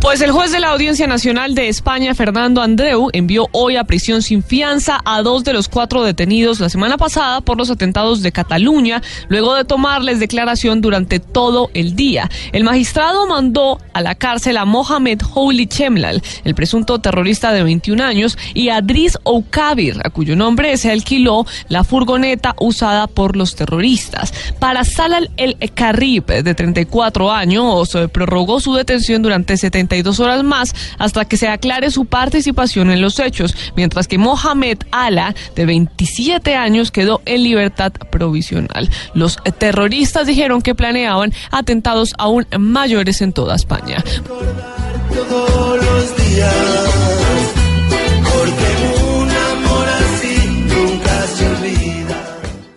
Pues 0.00 0.20
el 0.20 0.32
juez 0.32 0.52
de 0.52 0.60
la 0.60 0.68
Audiencia 0.68 1.06
Nacional 1.06 1.54
de 1.54 1.68
España, 1.68 2.14
Fernando 2.14 2.60
Andreu, 2.60 3.08
envió 3.12 3.48
hoy 3.52 3.76
a 3.76 3.84
prisión 3.84 4.20
sin 4.20 4.42
fianza 4.42 5.00
a 5.04 5.22
dos 5.22 5.44
de 5.44 5.54
los 5.54 5.68
cuatro 5.68 6.02
detenidos 6.02 6.60
la 6.60 6.68
semana 6.68 6.98
pasada 6.98 7.40
por 7.40 7.56
los 7.56 7.70
atentados 7.70 8.20
de 8.20 8.30
Cataluña, 8.30 9.02
luego 9.28 9.54
de 9.54 9.64
tomarles 9.64 10.20
declaración 10.20 10.82
durante 10.82 11.20
todo 11.20 11.70
el 11.72 11.96
día. 11.96 12.30
El 12.52 12.64
magistrado 12.64 13.26
mandó 13.26 13.78
a 13.94 14.02
la 14.02 14.14
cárcel 14.14 14.58
a 14.58 14.66
Mohamed 14.66 15.22
Houli 15.34 15.66
Chemlal, 15.66 16.22
el 16.44 16.54
presunto 16.54 16.98
terrorista 16.98 17.52
de 17.52 17.62
21 17.62 18.04
años, 18.04 18.36
y 18.52 18.68
a 18.68 18.82
Driss 18.82 19.18
Oukabir, 19.24 20.00
a 20.04 20.10
cuyo 20.10 20.36
nombre 20.36 20.76
se 20.76 20.90
alquiló 20.90 21.46
la 21.68 21.82
furgoneta 21.82 22.54
usada 22.60 23.06
por 23.06 23.36
los 23.36 23.56
terroristas. 23.56 24.34
Para 24.58 24.84
Salal 24.84 25.30
El 25.38 25.56
Karib, 25.72 26.26
de 26.26 26.54
34 26.54 27.32
años, 27.32 27.96
prorrogó 28.12 28.60
su 28.60 28.74
detención 28.74 29.22
durante 29.22 29.56
72 29.64 30.20
horas 30.20 30.44
más 30.44 30.74
hasta 30.98 31.24
que 31.24 31.38
se 31.38 31.48
aclare 31.48 31.90
su 31.90 32.04
participación 32.04 32.90
en 32.90 33.00
los 33.00 33.18
hechos, 33.18 33.56
mientras 33.76 34.06
que 34.08 34.18
Mohamed 34.18 34.78
Ala, 34.90 35.34
de 35.56 35.64
27 35.64 36.54
años, 36.54 36.90
quedó 36.90 37.22
en 37.24 37.42
libertad 37.42 37.92
provisional. 38.10 38.90
Los 39.14 39.38
terroristas 39.58 40.26
dijeron 40.26 40.60
que 40.60 40.74
planeaban 40.74 41.32
atentados 41.50 42.12
aún 42.18 42.46
mayores 42.58 43.22
en 43.22 43.32
toda 43.32 43.56
España. 43.56 44.04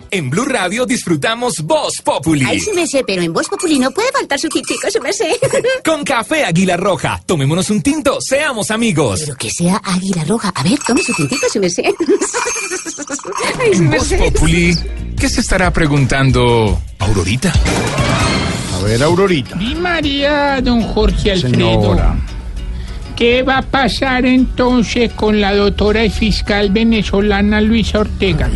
En 0.09 0.29
Blue 0.29 0.45
Radio 0.45 0.85
disfrutamos 0.85 1.61
Voz 1.61 2.01
Populi. 2.03 2.45
Ay, 2.45 2.59
sí 2.59 2.71
me 2.73 2.87
sé, 2.87 3.03
pero 3.05 3.21
en 3.21 3.33
Voz 3.33 3.47
Populi 3.49 3.77
no 3.77 3.91
puede 3.91 4.11
faltar 4.11 4.39
su 4.39 4.47
tintico, 4.47 4.89
sí 4.89 4.99
me 5.01 5.11
sé. 5.11 5.37
Con 5.85 6.03
café 6.03 6.45
Águila 6.45 6.77
Roja. 6.77 7.21
Tomémonos 7.25 7.69
un 7.69 7.81
tinto, 7.81 8.19
seamos 8.21 8.71
amigos. 8.71 9.21
Pero 9.25 9.35
que 9.35 9.49
sea 9.49 9.81
águila 9.83 10.23
roja. 10.23 10.49
A 10.55 10.63
ver, 10.63 10.79
tome 10.85 11.01
su 11.03 11.13
tintico, 11.13 11.47
sí 11.51 11.59
me 11.59 11.69
sé. 11.69 11.83
Ay, 13.59 13.71
sí 13.73 13.77
En 13.79 13.89
me 13.89 13.97
Voz 13.97 14.07
sé. 14.07 14.17
Populi, 14.17 14.75
¿qué 15.19 15.29
se 15.29 15.41
estará 15.41 15.71
preguntando 15.73 16.81
Aurorita? 16.99 17.53
A 18.75 18.83
ver, 18.83 19.03
Aurorita. 19.03 19.55
Di 19.57 19.75
María, 19.75 20.61
don 20.61 20.81
Jorge 20.83 21.31
Alfredo. 21.33 21.49
Señora. 21.81 22.16
¿Qué 23.17 23.41
va 23.41 23.57
a 23.57 23.61
pasar 23.63 24.25
entonces 24.27 25.11
con 25.11 25.41
la 25.41 25.55
doctora 25.55 26.05
y 26.05 26.09
fiscal 26.11 26.69
venezolana 26.69 27.59
Luisa 27.61 27.99
Ortega? 27.99 28.47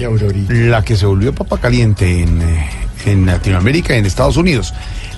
La 0.50 0.84
que 0.84 0.96
se 0.96 1.06
volvió 1.08 1.34
papa 1.34 1.58
caliente 1.58 2.22
en, 2.22 2.40
eh, 2.42 2.70
en 3.08 3.26
Latinoamérica 3.26 3.96
y 3.96 4.00
en 4.00 4.06
Estados 4.06 4.38
Unidos. 4.38 4.72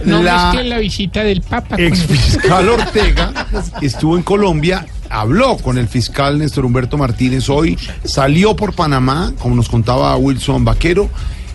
No 0.05 0.23
la 0.23 0.45
mezcle 0.53 0.69
la 0.69 0.77
visita 0.79 1.23
del 1.23 1.41
Papa. 1.41 1.75
con- 1.75 1.85
ex 1.85 1.99
fiscal 2.05 2.69
Ortega 2.77 3.47
estuvo 3.81 4.15
en 4.17 4.23
Colombia, 4.23 4.85
habló 5.09 5.57
con 5.57 5.77
el 5.77 5.87
fiscal 5.89 6.39
Néstor 6.39 6.63
Humberto 6.65 6.97
Martínez 6.97 7.49
hoy, 7.49 7.77
salió 8.05 8.55
por 8.55 8.73
Panamá, 8.73 9.33
como 9.39 9.55
nos 9.55 9.67
contaba 9.69 10.15
Wilson 10.15 10.63
Vaquero, 10.65 11.09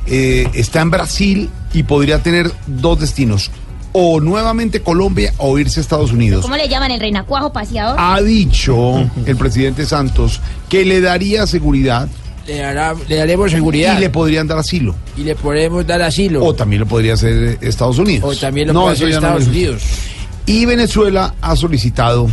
eh, 0.07 0.47
está 0.55 0.81
en 0.83 0.91
Brasil 0.91 1.51
y 1.73 1.83
podría 1.85 2.23
tener 2.23 2.51
dos 2.67 3.01
destinos, 3.01 3.51
o 4.01 4.21
nuevamente 4.21 4.81
Colombia 4.81 5.35
o 5.39 5.59
irse 5.59 5.81
a 5.81 5.83
Estados 5.83 6.13
Unidos. 6.13 6.43
¿Cómo 6.43 6.57
le 6.57 6.69
llaman 6.69 6.93
el 6.93 7.01
reinacuajo 7.01 7.53
paseador? 7.53 7.97
Ha 7.99 8.21
dicho 8.23 9.11
el 9.27 9.37
presidente 9.37 9.85
Santos 9.87 10.41
que 10.69 10.85
le 10.85 11.01
daría 11.01 11.47
seguridad 11.49 12.09
Le, 12.47 12.59
dará- 12.59 12.95
le 13.09 13.17
daremos 13.17 13.51
seguridad. 13.51 13.97
y 13.99 14.01
le 14.01 14.09
podrían 14.11 14.47
dar 14.47 14.59
asilo. 14.59 14.95
Y 15.17 15.23
le 15.23 15.35
podemos 15.35 15.85
dar 15.87 16.01
asilo. 16.03 16.45
O 16.45 16.55
también 16.55 16.81
lo 16.81 16.87
podría 16.87 17.15
hacer 17.15 17.59
Estados 17.61 17.99
Unidos. 17.99 18.37
O 18.37 18.39
también 18.41 18.69
lo 18.69 18.75
puede 18.75 18.95
eso 18.95 19.05
hacer 19.07 19.09
no 19.21 19.27
Estados 19.27 19.45
lo- 19.47 19.51
Unidos. 19.51 19.83
Y 20.47 20.65
Venezuela 20.65 21.35
ha 21.43 21.57
solicitado 21.57 22.29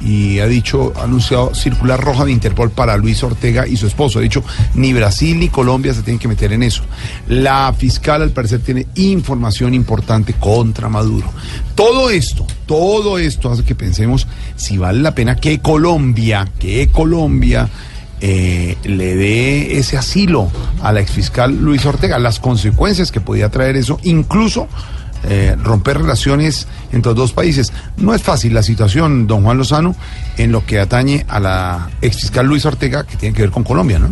y 0.00 0.38
ha 0.38 0.46
dicho, 0.46 0.92
ha 0.96 1.04
anunciado 1.04 1.54
circular 1.54 2.00
roja 2.00 2.24
de 2.24 2.32
Interpol 2.32 2.70
para 2.70 2.96
Luis 2.96 3.22
Ortega 3.22 3.66
y 3.66 3.76
su 3.76 3.86
esposo. 3.86 4.18
Ha 4.18 4.22
dicho, 4.22 4.42
ni 4.74 4.92
Brasil 4.92 5.38
ni 5.38 5.48
Colombia 5.48 5.94
se 5.94 6.02
tienen 6.02 6.18
que 6.18 6.28
meter 6.28 6.52
en 6.52 6.62
eso. 6.62 6.82
La 7.28 7.72
fiscal 7.76 8.22
al 8.22 8.30
parecer 8.30 8.60
tiene 8.60 8.86
información 8.94 9.74
importante 9.74 10.34
contra 10.34 10.88
Maduro. 10.88 11.30
Todo 11.74 12.10
esto, 12.10 12.46
todo 12.66 13.18
esto 13.18 13.50
hace 13.50 13.64
que 13.64 13.74
pensemos 13.74 14.26
si 14.56 14.78
vale 14.78 15.00
la 15.00 15.14
pena 15.14 15.36
que 15.36 15.60
Colombia, 15.60 16.48
que 16.58 16.88
Colombia 16.88 17.68
eh, 18.20 18.76
le 18.84 19.14
dé 19.14 19.78
ese 19.78 19.96
asilo 19.96 20.50
a 20.82 20.92
la 20.92 21.00
exfiscal 21.00 21.56
Luis 21.56 21.86
Ortega, 21.86 22.18
las 22.18 22.40
consecuencias 22.40 23.12
que 23.12 23.20
podía 23.20 23.48
traer 23.48 23.76
eso, 23.76 24.00
incluso 24.02 24.68
eh, 25.24 25.56
romper 25.62 25.98
relaciones 25.98 26.66
entre 26.92 27.10
los 27.10 27.16
dos 27.16 27.32
países. 27.32 27.72
No 27.96 28.14
es 28.14 28.22
fácil 28.22 28.54
la 28.54 28.62
situación, 28.62 29.26
don 29.26 29.42
Juan 29.42 29.58
Lozano, 29.58 29.94
en 30.36 30.52
lo 30.52 30.64
que 30.64 30.78
atañe 30.78 31.24
a 31.28 31.40
la 31.40 31.90
exfiscal 32.02 32.46
Luis 32.46 32.64
Ortega, 32.64 33.04
que 33.04 33.16
tiene 33.16 33.34
que 33.34 33.42
ver 33.42 33.50
con 33.50 33.64
Colombia, 33.64 33.98
¿no? 33.98 34.10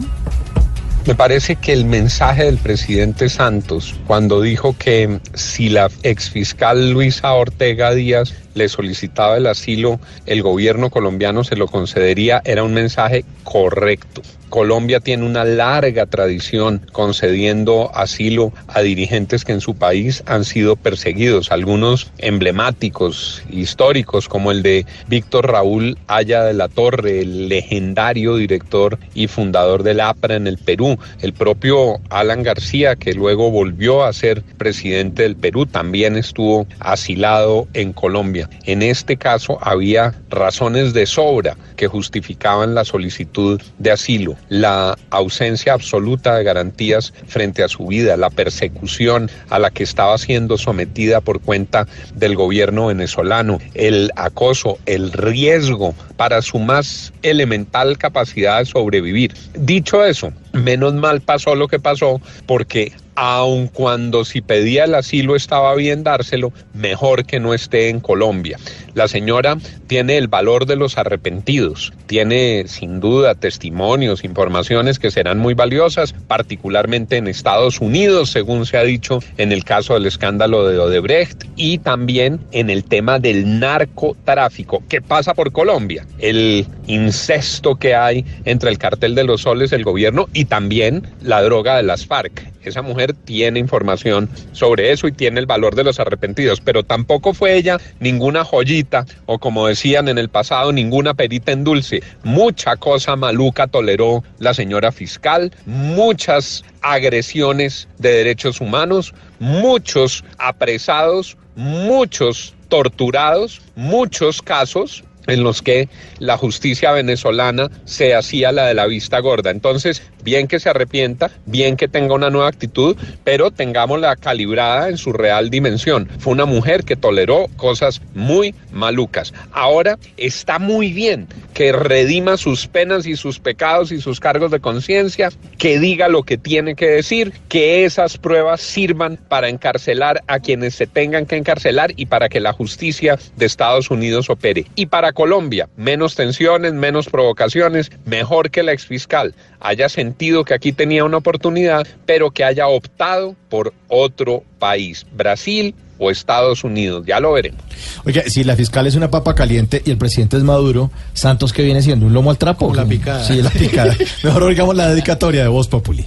Me 1.06 1.14
parece 1.14 1.54
que 1.54 1.72
el 1.72 1.84
mensaje 1.84 2.44
del 2.44 2.58
presidente 2.58 3.28
Santos, 3.28 3.94
cuando 4.08 4.40
dijo 4.40 4.74
que 4.76 5.20
si 5.34 5.68
la 5.68 5.88
exfiscal 6.02 6.90
Luisa 6.90 7.32
Ortega 7.32 7.94
Díaz 7.94 8.34
le 8.56 8.68
solicitaba 8.68 9.36
el 9.36 9.46
asilo, 9.46 10.00
el 10.24 10.42
gobierno 10.42 10.90
colombiano 10.90 11.44
se 11.44 11.56
lo 11.56 11.68
concedería, 11.68 12.42
era 12.44 12.64
un 12.64 12.74
mensaje 12.74 13.24
correcto. 13.44 14.22
Colombia 14.48 15.00
tiene 15.00 15.26
una 15.26 15.44
larga 15.44 16.06
tradición 16.06 16.80
concediendo 16.92 17.90
asilo 17.94 18.52
a 18.68 18.80
dirigentes 18.80 19.44
que 19.44 19.52
en 19.52 19.60
su 19.60 19.74
país 19.74 20.22
han 20.26 20.44
sido 20.44 20.76
perseguidos, 20.76 21.50
algunos 21.50 22.12
emblemáticos, 22.18 23.42
históricos, 23.50 24.28
como 24.28 24.52
el 24.52 24.62
de 24.62 24.86
Víctor 25.08 25.50
Raúl 25.50 25.98
Haya 26.06 26.44
de 26.44 26.54
la 26.54 26.68
Torre, 26.68 27.20
el 27.20 27.48
legendario 27.48 28.36
director 28.36 28.98
y 29.14 29.26
fundador 29.26 29.82
del 29.82 30.00
APRA 30.00 30.36
en 30.36 30.46
el 30.46 30.58
Perú, 30.58 30.96
el 31.20 31.32
propio 31.32 32.00
Alan 32.08 32.42
García, 32.42 32.94
que 32.96 33.14
luego 33.14 33.50
volvió 33.50 34.04
a 34.04 34.12
ser 34.12 34.42
presidente 34.56 35.24
del 35.24 35.36
Perú, 35.36 35.66
también 35.66 36.16
estuvo 36.16 36.66
asilado 36.78 37.66
en 37.74 37.92
Colombia. 37.92 38.45
En 38.64 38.82
este 38.82 39.16
caso 39.16 39.58
había 39.60 40.14
razones 40.30 40.92
de 40.92 41.06
sobra 41.06 41.56
que 41.76 41.86
justificaban 41.86 42.74
la 42.74 42.84
solicitud 42.84 43.60
de 43.78 43.90
asilo, 43.90 44.36
la 44.48 44.96
ausencia 45.10 45.72
absoluta 45.72 46.36
de 46.36 46.44
garantías 46.44 47.12
frente 47.26 47.62
a 47.62 47.68
su 47.68 47.86
vida, 47.86 48.16
la 48.16 48.30
persecución 48.30 49.30
a 49.50 49.58
la 49.58 49.70
que 49.70 49.82
estaba 49.82 50.16
siendo 50.18 50.58
sometida 50.58 51.20
por 51.20 51.40
cuenta 51.40 51.86
del 52.14 52.34
gobierno 52.34 52.86
venezolano, 52.86 53.58
el 53.74 54.10
acoso, 54.16 54.78
el 54.86 55.12
riesgo 55.12 55.94
para 56.16 56.42
su 56.42 56.58
más 56.58 57.12
elemental 57.22 57.98
capacidad 57.98 58.58
de 58.58 58.66
sobrevivir. 58.66 59.34
Dicho 59.54 60.04
eso, 60.04 60.32
menos 60.52 60.94
mal 60.94 61.20
pasó 61.20 61.54
lo 61.54 61.68
que 61.68 61.78
pasó 61.78 62.20
porque 62.46 62.92
aun 63.16 63.66
cuando 63.66 64.24
si 64.24 64.40
pedía 64.40 64.84
el 64.84 64.94
asilo 64.94 65.34
estaba 65.34 65.74
bien 65.74 66.04
dárselo, 66.04 66.52
mejor 66.74 67.24
que 67.24 67.40
no 67.40 67.54
esté 67.54 67.88
en 67.88 68.00
Colombia. 68.00 68.58
La 68.96 69.08
señora 69.08 69.58
tiene 69.88 70.16
el 70.16 70.26
valor 70.26 70.64
de 70.64 70.74
los 70.74 70.96
arrepentidos, 70.96 71.92
tiene 72.06 72.64
sin 72.66 72.98
duda 72.98 73.34
testimonios, 73.34 74.24
informaciones 74.24 74.98
que 74.98 75.10
serán 75.10 75.38
muy 75.38 75.52
valiosas, 75.52 76.14
particularmente 76.14 77.18
en 77.18 77.28
Estados 77.28 77.82
Unidos, 77.82 78.30
según 78.30 78.64
se 78.64 78.78
ha 78.78 78.84
dicho 78.84 79.18
en 79.36 79.52
el 79.52 79.64
caso 79.64 79.92
del 79.92 80.06
escándalo 80.06 80.66
de 80.66 80.78
Odebrecht 80.78 81.44
y 81.56 81.76
también 81.76 82.40
en 82.52 82.70
el 82.70 82.84
tema 82.84 83.18
del 83.18 83.60
narcotráfico 83.60 84.82
que 84.88 85.02
pasa 85.02 85.34
por 85.34 85.52
Colombia, 85.52 86.06
el 86.18 86.66
incesto 86.86 87.76
que 87.76 87.94
hay 87.94 88.24
entre 88.46 88.70
el 88.70 88.78
cartel 88.78 89.14
de 89.14 89.24
los 89.24 89.42
soles, 89.42 89.72
el 89.72 89.84
gobierno 89.84 90.26
y 90.32 90.46
también 90.46 91.06
la 91.20 91.42
droga 91.42 91.76
de 91.76 91.82
las 91.82 92.06
FARC. 92.06 92.50
Esa 92.64 92.82
mujer 92.82 93.12
tiene 93.12 93.60
información 93.60 94.28
sobre 94.50 94.90
eso 94.90 95.06
y 95.06 95.12
tiene 95.12 95.38
el 95.38 95.46
valor 95.46 95.76
de 95.76 95.84
los 95.84 96.00
arrepentidos, 96.00 96.60
pero 96.60 96.82
tampoco 96.82 97.32
fue 97.32 97.54
ella 97.54 97.78
ninguna 98.00 98.42
joyita 98.42 98.85
o 99.26 99.38
como 99.38 99.66
decían 99.66 100.08
en 100.08 100.18
el 100.18 100.28
pasado, 100.28 100.72
ninguna 100.72 101.14
perita 101.14 101.52
en 101.52 101.64
dulce. 101.64 102.02
Mucha 102.22 102.76
cosa 102.76 103.16
maluca 103.16 103.66
toleró 103.66 104.22
la 104.38 104.54
señora 104.54 104.92
fiscal, 104.92 105.52
muchas 105.66 106.64
agresiones 106.82 107.88
de 107.98 108.10
derechos 108.10 108.60
humanos, 108.60 109.14
muchos 109.38 110.24
apresados, 110.38 111.36
muchos 111.56 112.54
torturados, 112.68 113.62
muchos 113.74 114.42
casos 114.42 115.04
en 115.26 115.42
los 115.42 115.62
que 115.62 115.88
la 116.18 116.36
justicia 116.36 116.92
venezolana 116.92 117.70
se 117.84 118.14
hacía 118.14 118.52
la 118.52 118.66
de 118.66 118.74
la 118.74 118.86
vista 118.86 119.18
gorda. 119.20 119.50
Entonces, 119.50 120.02
bien 120.22 120.48
que 120.48 120.60
se 120.60 120.68
arrepienta, 120.68 121.30
bien 121.46 121.76
que 121.76 121.88
tenga 121.88 122.14
una 122.14 122.30
nueva 122.30 122.48
actitud, 122.48 122.96
pero 123.24 123.50
tengámosla 123.50 124.16
calibrada 124.16 124.88
en 124.88 124.98
su 124.98 125.12
real 125.12 125.50
dimensión. 125.50 126.08
Fue 126.18 126.32
una 126.32 126.46
mujer 126.46 126.84
que 126.84 126.96
toleró 126.96 127.46
cosas 127.56 128.02
muy 128.14 128.54
malucas. 128.72 129.32
Ahora 129.52 129.98
está 130.16 130.58
muy 130.58 130.92
bien 130.92 131.28
que 131.54 131.72
redima 131.72 132.36
sus 132.36 132.66
penas 132.66 133.06
y 133.06 133.16
sus 133.16 133.38
pecados 133.38 133.92
y 133.92 134.00
sus 134.00 134.20
cargos 134.20 134.50
de 134.50 134.60
conciencia, 134.60 135.30
que 135.58 135.78
diga 135.78 136.08
lo 136.08 136.22
que 136.22 136.36
tiene 136.36 136.74
que 136.74 136.86
decir, 136.86 137.32
que 137.48 137.84
esas 137.84 138.18
pruebas 138.18 138.60
sirvan 138.60 139.16
para 139.28 139.48
encarcelar 139.48 140.22
a 140.26 140.40
quienes 140.40 140.74
se 140.74 140.86
tengan 140.86 141.26
que 141.26 141.36
encarcelar 141.36 141.92
y 141.96 142.06
para 142.06 142.28
que 142.28 142.40
la 142.40 142.52
justicia 142.52 143.18
de 143.36 143.46
Estados 143.46 143.90
Unidos 143.90 144.28
opere. 144.28 144.66
Y 144.74 144.86
para 144.86 145.12
Colombia, 145.16 145.68
menos 145.76 146.14
tensiones, 146.14 146.72
menos 146.74 147.06
provocaciones, 147.06 147.90
mejor 148.04 148.50
que 148.52 148.62
la 148.62 148.70
exfiscal 148.72 149.34
haya 149.58 149.88
sentido 149.88 150.44
que 150.44 150.54
aquí 150.54 150.70
tenía 150.70 151.04
una 151.04 151.16
oportunidad, 151.16 151.84
pero 152.04 152.30
que 152.30 152.44
haya 152.44 152.68
optado 152.68 153.34
por 153.48 153.72
otro 153.88 154.44
país, 154.60 155.04
Brasil 155.12 155.74
o 155.98 156.10
Estados 156.10 156.62
Unidos, 156.62 157.04
ya 157.06 157.18
lo 157.18 157.32
veremos. 157.32 157.60
Oye, 158.04 158.28
si 158.28 158.44
la 158.44 158.54
fiscal 158.54 158.86
es 158.86 158.94
una 158.94 159.10
papa 159.10 159.34
caliente 159.34 159.82
y 159.84 159.90
el 159.90 159.98
presidente 159.98 160.36
es 160.36 160.42
Maduro, 160.42 160.90
Santos 161.14 161.52
que 161.52 161.62
viene 161.62 161.82
siendo 161.82 162.06
un 162.06 162.12
lomo 162.12 162.30
al 162.30 162.38
trapo. 162.38 162.72
La 162.74 162.84
picada. 162.84 163.24
Sí, 163.24 163.40
la 163.40 163.50
picada. 163.50 163.96
Mejor 164.22 164.42
oigamos 164.44 164.76
la 164.76 164.88
dedicatoria 164.90 165.42
de 165.42 165.48
Voz 165.48 165.66
Populi. 165.68 166.04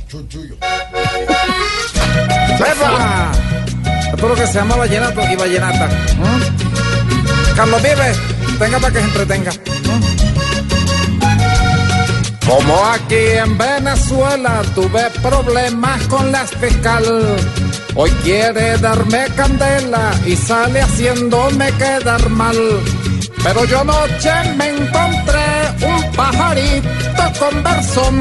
¡Epa! 2.59 3.31
Esto 4.13 4.25
es 4.25 4.29
lo 4.29 4.35
que 4.35 4.47
se 4.47 4.53
llama 4.53 4.75
vallenato 4.75 5.21
y 5.31 5.35
vallenata. 5.35 5.87
¿Mm? 5.87 7.55
Carlos 7.55 7.81
Vives, 7.81 8.17
venga 8.59 8.79
para 8.79 8.93
que 8.93 8.99
se 8.99 9.05
entretenga. 9.05 9.51
Como 12.45 12.83
aquí 12.85 13.37
en 13.43 13.57
Venezuela 13.57 14.61
tuve 14.73 15.09
problemas 15.21 16.01
con 16.07 16.31
la 16.31 16.45
fiscal. 16.45 17.03
Hoy 17.95 18.09
quiere 18.23 18.77
darme 18.77 19.27
candela 19.35 20.11
y 20.25 20.35
sale 20.35 20.81
haciéndome 20.81 21.71
quedar 21.73 22.27
mal. 22.29 22.57
Pero 23.43 23.65
yo 23.65 23.81
anoche 23.81 24.33
me 24.57 24.69
encontré 24.69 25.49
un 25.85 26.11
pajarito 26.13 27.23
con 27.39 27.63
versón 27.63 28.19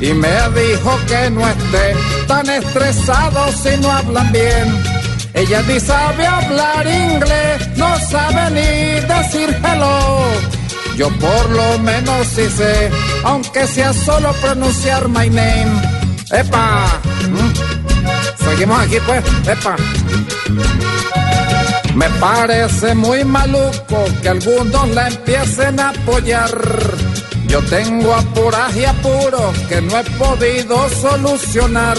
y 0.00 0.12
me 0.12 0.28
dijo 0.54 0.98
que 1.06 1.30
no 1.30 1.48
esté 1.48 1.96
tan 2.26 2.48
estresado 2.50 3.50
si 3.52 3.76
no 3.78 3.90
hablan 3.90 4.30
bien. 4.30 4.97
Ella 5.34 5.62
ni 5.62 5.78
sabe 5.80 6.26
hablar 6.26 6.86
inglés, 6.86 7.68
no 7.76 7.98
sabe 8.10 8.50
ni 8.50 9.00
decir 9.06 9.56
hello. 9.64 10.20
Yo 10.96 11.08
por 11.10 11.50
lo 11.50 11.78
menos 11.78 12.26
sí 12.26 12.48
sé, 12.50 12.90
aunque 13.24 13.66
sea 13.66 13.92
solo 13.92 14.32
pronunciar 14.42 15.08
my 15.08 15.28
name. 15.28 15.82
¡Epa! 16.32 16.86
¿Mm? 17.28 18.44
Seguimos 18.44 18.80
aquí 18.80 18.96
pues, 19.06 19.24
¡epa! 19.46 19.76
Me 21.94 22.08
parece 22.20 22.94
muy 22.94 23.24
maluco 23.24 24.04
que 24.22 24.28
algunos 24.28 24.88
la 24.90 25.08
empiecen 25.08 25.80
a 25.80 25.90
apoyar. 25.90 26.50
Yo 27.48 27.62
tengo 27.62 28.14
apuras 28.14 28.76
y 28.76 28.84
apuros 28.84 29.58
que 29.68 29.80
no 29.80 29.98
he 29.98 30.04
podido 30.18 30.88
solucionar. 30.90 31.98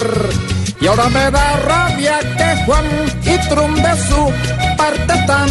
Y 0.80 0.86
ahora 0.86 1.08
me 1.08 1.30
da 1.30 1.56
rabia 1.56 2.18
que 2.20 2.64
Juan 2.64 2.86
y 3.24 3.48
Trum 3.48 3.74
de 3.74 3.96
su 4.08 4.32
parte 4.76 5.12
están. 5.12 5.48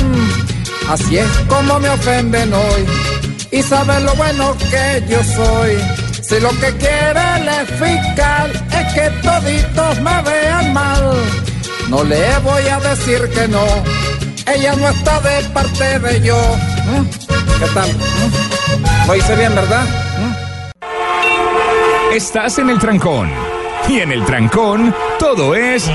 Así 0.89 1.17
es 1.17 1.29
como 1.47 1.79
me 1.79 1.89
ofenden 1.89 2.53
hoy. 2.53 2.85
Y 3.51 3.61
saben 3.61 4.05
lo 4.05 4.15
bueno 4.15 4.55
que 4.71 5.03
yo 5.07 5.23
soy. 5.23 5.77
Si 6.29 6.39
lo 6.39 6.49
que 6.59 6.71
quiere 6.77 7.25
el 7.37 7.67
fiscal 7.67 8.51
es 8.71 8.93
que 8.93 9.09
toditos 9.21 9.99
me 10.01 10.21
vean 10.21 10.73
mal, 10.73 11.13
no 11.89 12.03
le 12.03 12.37
voy 12.39 12.67
a 12.67 12.79
decir 12.79 13.27
que 13.29 13.47
no. 13.47 13.65
Ella 14.55 14.75
no 14.75 14.89
está 14.89 15.19
de 15.21 15.49
parte 15.49 15.99
de 15.99 16.21
yo. 16.21 16.37
¿Qué 17.59 17.65
tal? 17.73 17.89
Lo 19.07 19.15
hice 19.15 19.35
bien, 19.35 19.53
¿verdad? 19.53 19.85
Estás 22.13 22.57
en 22.57 22.69
el 22.69 22.79
trancón. 22.79 23.29
Y 23.87 23.99
en 23.99 24.11
el 24.11 24.25
trancón, 24.25 24.95
todo 25.19 25.55
es. 25.55 25.87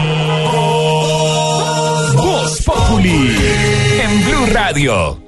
Voz 2.14 2.62
Populi. 2.64 3.36
En 4.00 4.24
Blue 4.24 4.46
Radio. 4.52 5.20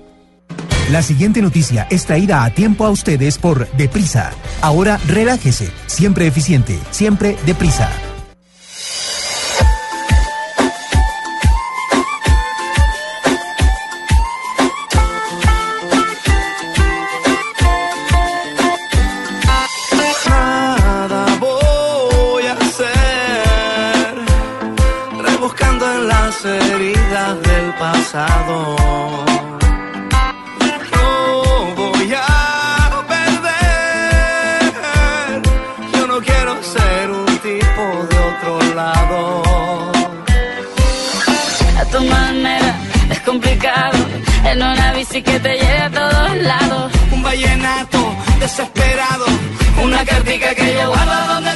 La 0.91 1.03
siguiente 1.03 1.43
noticia 1.43 1.89
es 1.91 2.07
traída 2.07 2.45
a 2.45 2.51
tiempo 2.51 2.87
a 2.87 2.91
ustedes 2.91 3.39
por 3.39 3.69
Deprisa. 3.73 4.31
Ahora 4.61 5.01
relájese, 5.09 5.73
siempre 5.87 6.29
eficiente, 6.29 6.79
siempre 6.91 7.37
deprisa. 7.45 7.91
Pasado. 28.07 28.77
No 30.93 31.75
voy 31.75 32.15
a 32.15 33.05
perder. 33.09 34.63
Yo 35.93 36.07
no 36.07 36.21
quiero 36.21 36.63
ser 36.63 37.11
un 37.11 37.27
tipo 37.39 37.83
de 38.11 38.17
otro 38.31 38.53
lado. 38.75 39.43
A 41.81 41.85
tu 41.87 42.01
manera 42.05 42.75
es 43.11 43.21
complicado. 43.21 43.99
En 44.45 44.63
una 44.63 44.93
bici 44.93 45.23
que 45.23 45.41
te 45.41 45.53
lleve 45.61 45.83
a 45.89 45.91
todos 45.91 46.37
lados. 46.37 46.93
Un 47.11 47.23
vallenato 47.23 48.15
desesperado. 48.39 49.27
Una 49.83 50.05
cartica 50.05 50.55
que 50.55 50.75
yo 50.75 50.89
guardo 50.91 51.35
donde 51.35 51.56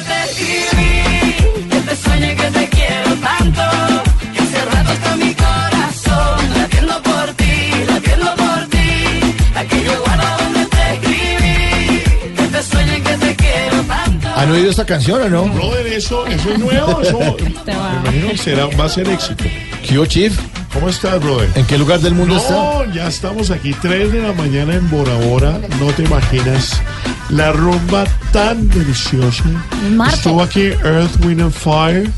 ¿Han 14.41 14.49
oído 14.49 14.71
esta 14.71 14.87
canción 14.87 15.21
o 15.21 15.29
no? 15.29 15.43
Brother, 15.53 15.85
eso, 15.85 16.25
eso 16.25 16.49
es 16.49 16.57
nuevo. 16.57 16.99
Eso, 16.99 17.19
me 17.39 17.73
imagino 17.73 18.29
que 18.29 18.37
será, 18.39 18.65
va 18.65 18.85
a 18.85 18.89
ser 18.89 19.07
éxito. 19.07 19.43
¿Qué 19.87 20.07
Chief? 20.07 20.35
¿Cómo 20.73 20.89
estás, 20.89 21.21
brother? 21.21 21.47
¿En 21.53 21.63
qué 21.67 21.77
lugar 21.77 21.99
del 21.99 22.15
mundo 22.15 22.37
está? 22.37 22.51
No, 22.51 22.91
ya 22.91 23.07
estamos 23.07 23.51
aquí, 23.51 23.71
3 23.79 24.11
de 24.11 24.19
la 24.23 24.33
mañana 24.33 24.73
en 24.73 24.89
Bora 24.89 25.15
Bora. 25.17 25.59
No 25.79 25.93
te 25.95 26.05
imaginas 26.05 26.81
la 27.29 27.51
rumba 27.51 28.05
tan 28.33 28.67
deliciosa. 28.67 29.43
martes. 29.91 30.17
Estuvo 30.17 30.41
aquí 30.41 30.61
Earth, 30.61 31.23
Wind 31.23 31.41
and 31.41 31.53
Fire. 31.53 32.09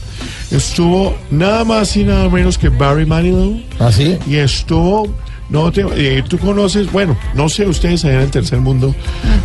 Estuvo 0.49 1.17
nada 1.29 1.65
más 1.65 1.93
y 1.97 2.05
nada 2.05 2.29
menos 2.29 2.57
que 2.57 2.69
Barry 2.69 3.05
Manilow. 3.05 3.61
¿Ah, 3.79 3.91
sí? 3.91 4.17
Y 4.25 4.37
estuvo. 4.37 5.13
No 5.49 5.73
te, 5.73 5.85
eh, 5.95 6.23
tú 6.25 6.37
conoces, 6.37 6.89
bueno, 6.89 7.17
no 7.35 7.49
sé 7.49 7.67
ustedes 7.67 8.05
allá 8.05 8.15
en 8.15 8.21
el 8.21 8.31
tercer 8.31 8.59
mundo. 8.59 8.95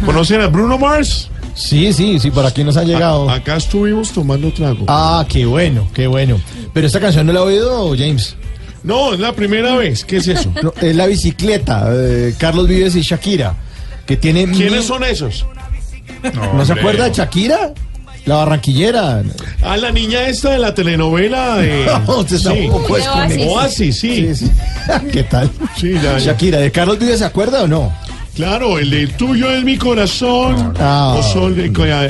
¿Conocen 0.06 0.40
a 0.42 0.46
Bruno 0.46 0.78
Mars? 0.78 1.28
Sí, 1.54 1.92
sí, 1.92 2.18
sí, 2.18 2.30
por 2.30 2.46
aquí 2.46 2.62
nos 2.64 2.76
ha 2.76 2.84
llegado. 2.84 3.28
A- 3.28 3.34
acá 3.34 3.56
estuvimos 3.56 4.12
tomando 4.12 4.52
trago. 4.52 4.84
Ah, 4.88 5.24
qué 5.28 5.44
bueno, 5.46 5.88
qué 5.94 6.06
bueno. 6.06 6.40
Pero 6.72 6.86
esta 6.86 7.00
canción 7.00 7.26
no 7.26 7.32
la 7.32 7.40
ha 7.40 7.44
oído, 7.44 7.90
James. 7.96 8.36
No, 8.84 9.12
es 9.12 9.20
la 9.20 9.32
primera 9.32 9.74
vez. 9.76 10.04
¿Qué 10.04 10.18
es 10.18 10.28
eso? 10.28 10.52
No, 10.62 10.72
es 10.80 10.94
la 10.94 11.06
bicicleta, 11.06 11.88
eh, 11.92 12.34
Carlos 12.38 12.68
Vives 12.68 12.94
y 12.96 13.00
Shakira, 13.02 13.54
que 14.06 14.16
tiene... 14.16 14.44
¿Quiénes 14.46 14.72
mil- 14.72 14.82
son 14.82 15.02
esos? 15.04 15.44
¿No 16.54 16.64
se 16.64 16.72
acuerda 16.72 17.04
de 17.04 17.12
Shakira? 17.14 17.72
La 18.24 18.36
barranquillera. 18.36 19.22
Ah, 19.62 19.76
la 19.78 19.90
niña 19.90 20.26
esta 20.28 20.50
de 20.50 20.58
la 20.58 20.74
telenovela 20.74 21.56
de... 21.56 21.86
No, 22.06 22.18
usted 22.18 22.36
está 22.36 22.52
un 22.52 22.70
poco 22.70 22.96
desconectado. 22.96 23.50
Oasis, 23.52 23.98
sí. 23.98 24.34
Sí, 24.34 24.46
sí. 24.46 24.50
¿Qué 25.12 25.22
tal? 25.24 25.50
Sí, 25.76 25.94
ya, 25.94 26.02
ya. 26.02 26.18
Shakira, 26.18 26.58
¿de 26.58 26.70
Carlos 26.70 26.98
Vives 26.98 27.20
se 27.20 27.24
acuerda 27.24 27.62
o 27.62 27.66
no? 27.68 27.92
Claro, 28.38 28.78
el 28.78 28.88
de 28.90 29.08
tuyo 29.08 29.50
es 29.50 29.64
mi 29.64 29.76
corazón. 29.76 30.72
Ah. 30.78 31.16
O 31.18 31.22
sol, 31.24 31.56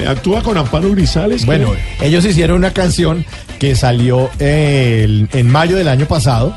actúa 0.06 0.42
con 0.42 0.58
Amparo 0.58 0.90
Grisales. 0.90 1.46
Bueno, 1.46 1.72
ellos 2.02 2.22
hicieron 2.26 2.58
una 2.58 2.70
canción 2.74 3.24
que 3.58 3.74
salió 3.74 4.28
eh, 4.38 5.00
el- 5.04 5.30
en 5.32 5.48
mayo 5.50 5.74
del 5.74 5.88
año 5.88 6.04
pasado, 6.04 6.54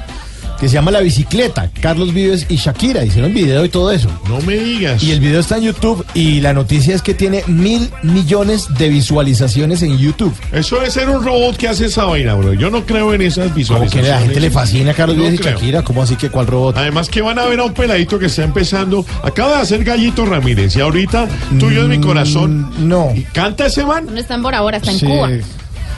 que 0.62 0.68
se 0.70 0.76
llama 0.76 0.92
La 0.92 1.02
Bicicleta. 1.02 1.70
Carlos 1.82 2.14
Vives 2.14 2.46
y 2.48 2.56
Shakira 2.58 3.04
hicieron 3.04 3.34
video 3.34 3.66
y 3.66 3.70
todo 3.70 3.92
eso. 3.92 4.08
No 4.30 4.40
me 4.42 4.56
digas. 4.58 5.02
Y 5.04 5.12
el 5.12 5.20
video 5.20 5.40
está 5.40 5.58
en 5.58 5.64
YouTube 5.64 6.06
y 6.14 6.40
la 6.40 6.54
noticia 6.54 6.94
es 6.96 7.02
que 7.02 7.14
tiene 7.16 7.44
mil 7.48 7.90
millones 8.04 8.68
de 8.78 8.88
visualizaciones 8.90 9.82
en 9.82 9.98
YouTube. 9.98 10.34
Eso 10.52 10.76
debe 10.78 10.92
ser 10.92 11.10
un 11.10 11.24
robot 11.26 11.58
que 11.58 11.68
hace 11.68 11.86
esa 11.88 12.06
vaina, 12.06 12.36
bro. 12.36 12.54
Yo 12.54 12.70
no 12.70 12.86
creo 12.86 13.14
en 13.14 13.24
esas 13.24 13.46
Como 13.46 13.56
visualizaciones. 13.56 14.08
que 14.08 14.14
a 14.14 14.16
la 14.18 14.22
gente 14.22 14.40
le 14.40 14.52
fascina 14.52 14.92
a 14.92 14.94
Carlos 14.94 15.18
No 15.18 15.24
Vives 15.24 15.40
y 15.40 15.44
creo. 15.44 15.54
Shakira, 15.58 15.84
¿cómo 15.84 16.04
así 16.04 16.16
que 16.16 16.30
cuál 16.30 16.46
robot? 16.46 16.78
Además 16.78 17.10
que 17.10 17.22
van 17.22 17.40
a 17.40 17.46
ver 17.46 17.60
a 17.60 17.64
un 17.64 17.74
peladito 17.74 18.20
que 18.20 18.28
está 18.28 18.44
empezando. 18.44 19.04
Acaba 19.24 19.56
de 19.58 19.62
hacer 19.64 19.84
Gallito 19.84 20.26
Ramírez 20.28 20.76
y 20.76 20.82
ahorita 20.82 21.28
tuyo 21.60 21.82
es 21.82 21.88
mi 21.90 22.00
corazón. 22.00 22.70
Mm, 22.78 22.88
No. 22.88 23.12
¿Y 23.16 23.24
canta 23.24 23.66
ese 23.66 23.84
man? 23.84 24.06
No 24.14 24.20
está 24.20 24.36
en 24.36 24.44
Bora 24.44 24.62
Bora, 24.62 24.78
está 24.78 24.92
en 24.92 25.00
Sí. 25.00 25.06
Cuba. 25.08 25.30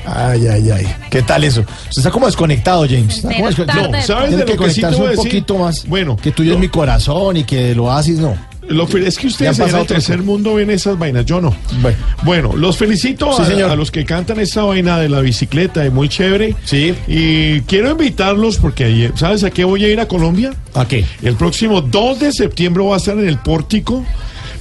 Ay, 0.10 0.48
ay, 0.48 0.70
ay. 0.72 0.88
¿Qué 1.10 1.22
tal 1.22 1.44
eso? 1.44 1.62
Usted 1.62 1.98
está 1.98 2.12
como 2.12 2.26
desconectado, 2.28 2.86
James. 2.88 3.18
Está 3.18 3.34
como 3.34 3.48
desconectado. 3.48 3.92
No, 3.92 4.02
¿sabes 4.02 4.30
Tiene 4.30 4.46
de 4.46 4.52
que 4.52 4.58
lo 4.58 4.64
que 4.64 4.70
sí 4.70 4.76
te 4.82 4.88
conectarse 4.88 4.98
voy 4.98 5.08
a 5.08 5.10
un 5.10 5.16
decir? 5.18 5.32
poquito 5.32 5.58
más. 5.58 5.86
Bueno, 5.88 6.16
Que 6.16 6.32
tuyo 6.32 6.54
es 6.54 6.60
mi 6.60 6.70
corazón 6.70 7.38
y 7.38 7.44
que 7.44 7.76
lo 7.76 7.92
haces, 7.92 8.20
no. 8.20 8.36
Lo 8.70 8.84
es 8.98 9.18
que 9.18 9.28
ustedes 9.28 9.60
en 9.60 9.76
el 9.76 9.86
tercer 9.88 10.22
mundo 10.24 10.56
ven 10.56 10.70
esas 10.70 11.00
vainas, 11.00 11.26
yo 11.26 11.40
no. 11.40 11.56
Bueno. 11.82 11.98
Bueno, 12.24 12.56
los 12.58 12.76
felicito 12.78 13.32
Sí, 13.34 13.42
a, 13.42 13.46
señor. 13.46 13.70
a 13.72 13.76
los 13.78 13.92
que 13.92 14.04
cantan 14.04 14.42
esta 14.42 14.64
vaina 14.64 14.98
de 15.00 15.08
la 15.08 15.22
bicicleta, 15.22 15.86
es 15.86 15.94
muy 15.94 16.10
chévere. 16.10 16.54
Sí. 16.66 16.94
Y 17.08 17.62
quiero 17.62 17.92
invitarlos 17.92 18.58
porque 18.58 19.12
¿sabes 19.16 19.46
a 19.46 19.52
qué 19.52 19.64
voy 19.64 19.86
a 19.86 19.88
ir 19.90 20.02
a 20.02 20.08
Colombia? 20.10 20.54
¿A 20.74 20.86
qué? 20.86 21.06
El 21.22 21.36
próximo 21.36 21.80
2 21.82 22.20
de 22.20 22.34
septiembre 22.34 22.84
voy 22.84 22.94
a 22.94 22.98
estar 22.98 23.18
en 23.18 23.28
el 23.30 23.38
Pórtico 23.38 24.06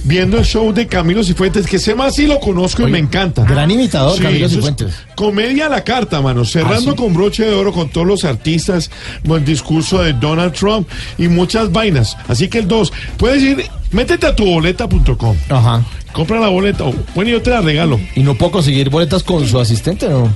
viendo 0.07 0.37
el 0.37 0.45
show 0.45 0.71
de 0.73 0.87
Camilo 0.87 1.23
Cifuentes, 1.23 1.67
que 1.67 1.77
sé 1.79 1.93
más 1.93 2.15
si 2.15 2.25
lo 2.27 2.39
conozco 2.39 2.87
y 2.87 2.91
me 2.91 2.97
encanta. 2.97 3.43
gran 3.43 3.69
imitador, 3.69 4.15
Sí, 4.17 4.23
Camilo 4.23 4.47
Cifuentes. 4.49 4.93
Comedia 5.15 5.65
a 5.65 5.69
la 5.69 5.83
carta, 5.83 6.21
mano. 6.21 6.45
Cerrando 6.45 6.91
Ah, 6.91 6.93
sí. 6.95 7.03
con 7.03 7.13
broche 7.13 7.45
de 7.45 7.53
oro 7.53 7.73
con 7.73 7.89
todos 7.89 8.07
los 8.07 8.23
artistas, 8.23 8.89
el 9.23 9.45
discurso 9.45 10.01
de 10.01 10.13
Donald 10.13 10.53
Trump 10.53 10.87
y 11.17 11.27
muchas 11.27 11.71
vainas. 11.71 12.15
Así 12.27 12.47
que 12.47 12.59
el 12.59 12.67
2, 12.67 12.91
puedes 13.17 13.43
ir, 13.43 13.65
métete 13.91 14.25
a 14.27 14.35
tu 14.35 14.45
boleta.com. 14.45 15.35
Ajá. 15.49 15.83
Compra 16.13 16.39
la 16.39 16.47
boleta. 16.47 16.85
Bueno, 17.13 17.29
yo 17.31 17.41
te 17.41 17.49
la 17.51 17.61
regalo. 17.61 17.99
¿Y 18.15 18.21
no 18.21 18.33
puedo 18.35 18.53
conseguir 18.53 18.89
boletas 18.89 19.21
con 19.23 19.45
su 19.45 19.59
asistente, 19.59 20.07
no? 20.09 20.33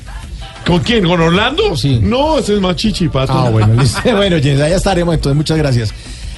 ¿Con 0.67 0.79
quién? 0.81 1.03
¿Con 1.07 1.19
Orlando? 1.19 1.75
Sí. 1.75 1.97
No, 2.03 2.37
ese 2.37 2.53
es 2.55 2.61
más 2.61 2.75
chichipato. 2.75 3.33
Ah, 3.33 3.49
bueno, 3.49 3.81
listo. 3.81 3.99
bueno, 4.15 4.35
James, 4.43 4.59
ya 4.59 4.67
estaremos, 4.75 5.15
entonces 5.15 5.35
muchas 5.37 5.57
gracias. 5.57 5.91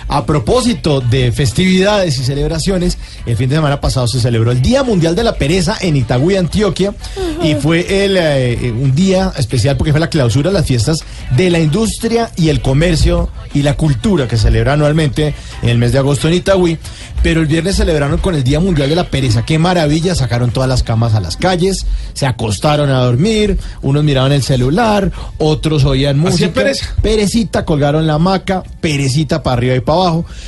A 0.08 0.26
propósito 0.26 1.02
de 1.02 1.32
festividades 1.32 2.20
y 2.20 2.24
celebraciones, 2.24 2.98
el 3.26 3.38
fin 3.38 3.50
de 3.50 3.56
semana 3.56 3.82
pasado 3.82 4.08
se 4.08 4.20
celebró 4.20 4.52
el 4.52 4.62
Día 4.62 4.84
Mundial 4.84 5.16
de 5.16 5.24
la 5.24 5.36
Pereza 5.36 5.78
en 5.82 5.96
Itagüí, 5.96 6.36
Antioquia, 6.36 6.94
y 7.42 7.56
fue 7.56 8.06
el, 8.06 8.18
eh, 8.18 8.72
un 8.72 8.94
día 8.94 9.32
especial 9.38 9.78
porque 9.78 9.92
fue 9.92 10.00
la 10.00 10.10
clausura 10.10 10.50
de 10.50 10.54
las 10.54 10.66
fiestas 10.66 11.04
de 11.36 11.50
la 11.50 11.60
industria 11.60 12.32
y 12.36 12.50
el 12.50 12.62
comercio 12.62 13.30
y 13.54 13.62
la 13.62 13.76
cultura 13.76 14.28
que 14.28 14.38
se 14.38 14.44
celebra 14.44 14.74
anualmente 14.74 15.34
en 15.62 15.70
el 15.70 15.78
mes 15.78 15.92
de 15.92 16.00
agosto 16.00 16.28
en 16.28 16.36
Itagüí. 16.36 16.78
Pero 17.22 17.40
el 17.40 17.48
viernes 17.48 17.78
celebraron 17.78 18.18
con 18.18 18.36
el 18.36 18.44
Día 18.44 18.60
Mundial 18.60 18.90
de 18.90 18.96
la 18.96 19.06
Pereza. 19.06 19.46
Qué 19.46 19.58
maravilla, 19.58 20.14
sacaron 20.14 20.52
todas 20.52 20.68
las 20.68 20.84
camas 20.84 21.14
a 21.14 21.22
las 21.22 21.38
calles, 21.38 21.86
se 22.14 22.26
acostaron 22.26 22.90
a 22.90 23.00
dormir, 23.00 23.58
unos 23.82 24.04
miraban 24.04 24.34
el 24.34 24.44
celular, 24.44 25.10
otros 25.38 25.86
oían 25.86 26.20
música. 26.20 26.52
pereza? 26.52 26.94
Perecita, 27.02 27.64
colgaron 27.64 28.06
la 28.06 28.16
hamaca, 28.16 28.64
perecita 28.82 29.42
para 29.42 29.54
arriba 29.54 29.76
y 29.76 29.80
para 29.80 30.00
abajo. 30.00 30.03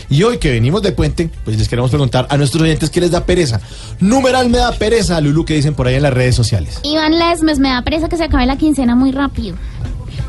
Y 0.10 0.23
hoy 0.23 0.38
que 0.38 0.52
venimos 0.52 0.82
de 0.82 0.91
puente, 0.91 1.30
pues 1.44 1.57
les 1.57 1.68
queremos 1.68 1.91
preguntar 1.91 2.27
a 2.30 2.38
nuestros 2.38 2.64
oyentes 2.64 2.90
qué 2.90 3.02
les 3.02 3.11
da 3.11 3.26
pereza. 3.26 3.60
Numeral 3.99 4.49
me 4.49 4.57
da 4.57 4.72
pereza, 4.72 5.19
Lulu, 5.22 5.45
que 5.45 5.53
dicen 5.56 5.73
por 5.73 5.88
ahí 5.88 5.95
en 5.95 6.03
las 6.03 6.14
redes 6.14 6.36
sociales. 6.36 6.80
Iván 6.84 7.18
Lesmes, 7.18 7.60
me 7.60 7.69
da 7.69 7.82
pereza 7.82 8.10
que 8.10 8.18
se 8.18 8.26
acabe 8.26 8.45
la 8.45 8.57
quincena 8.57 8.95
muy 8.95 9.11
rápido. 9.11 9.56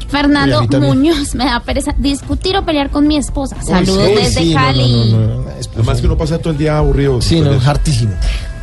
Fernando. 0.09 0.67
Muñoz, 0.81 1.35
me 1.35 1.45
da 1.45 1.61
pereza 1.61 1.95
discutir 1.99 2.57
o 2.57 2.65
pelear 2.65 2.91
con 2.91 3.07
mi 3.09 3.17
esposa. 3.17 3.57
Uy, 3.61 3.67
Saludos 3.67 4.07
sí, 4.07 4.15
desde 4.15 4.41
sí, 4.41 4.55
Cali. 4.55 5.13
no, 5.13 5.19
no, 5.19 5.35
no, 5.41 5.45
Además 5.75 6.01
que 6.01 6.07
uno 6.07 6.17
pasa 6.17 6.39
todo 6.39 6.53
el 6.53 6.59
día 6.59 6.79
aburrido. 6.79 7.21
Sí, 7.21 7.41
no, 7.41 7.53
es 7.53 7.67
hartísimo. 7.67 8.13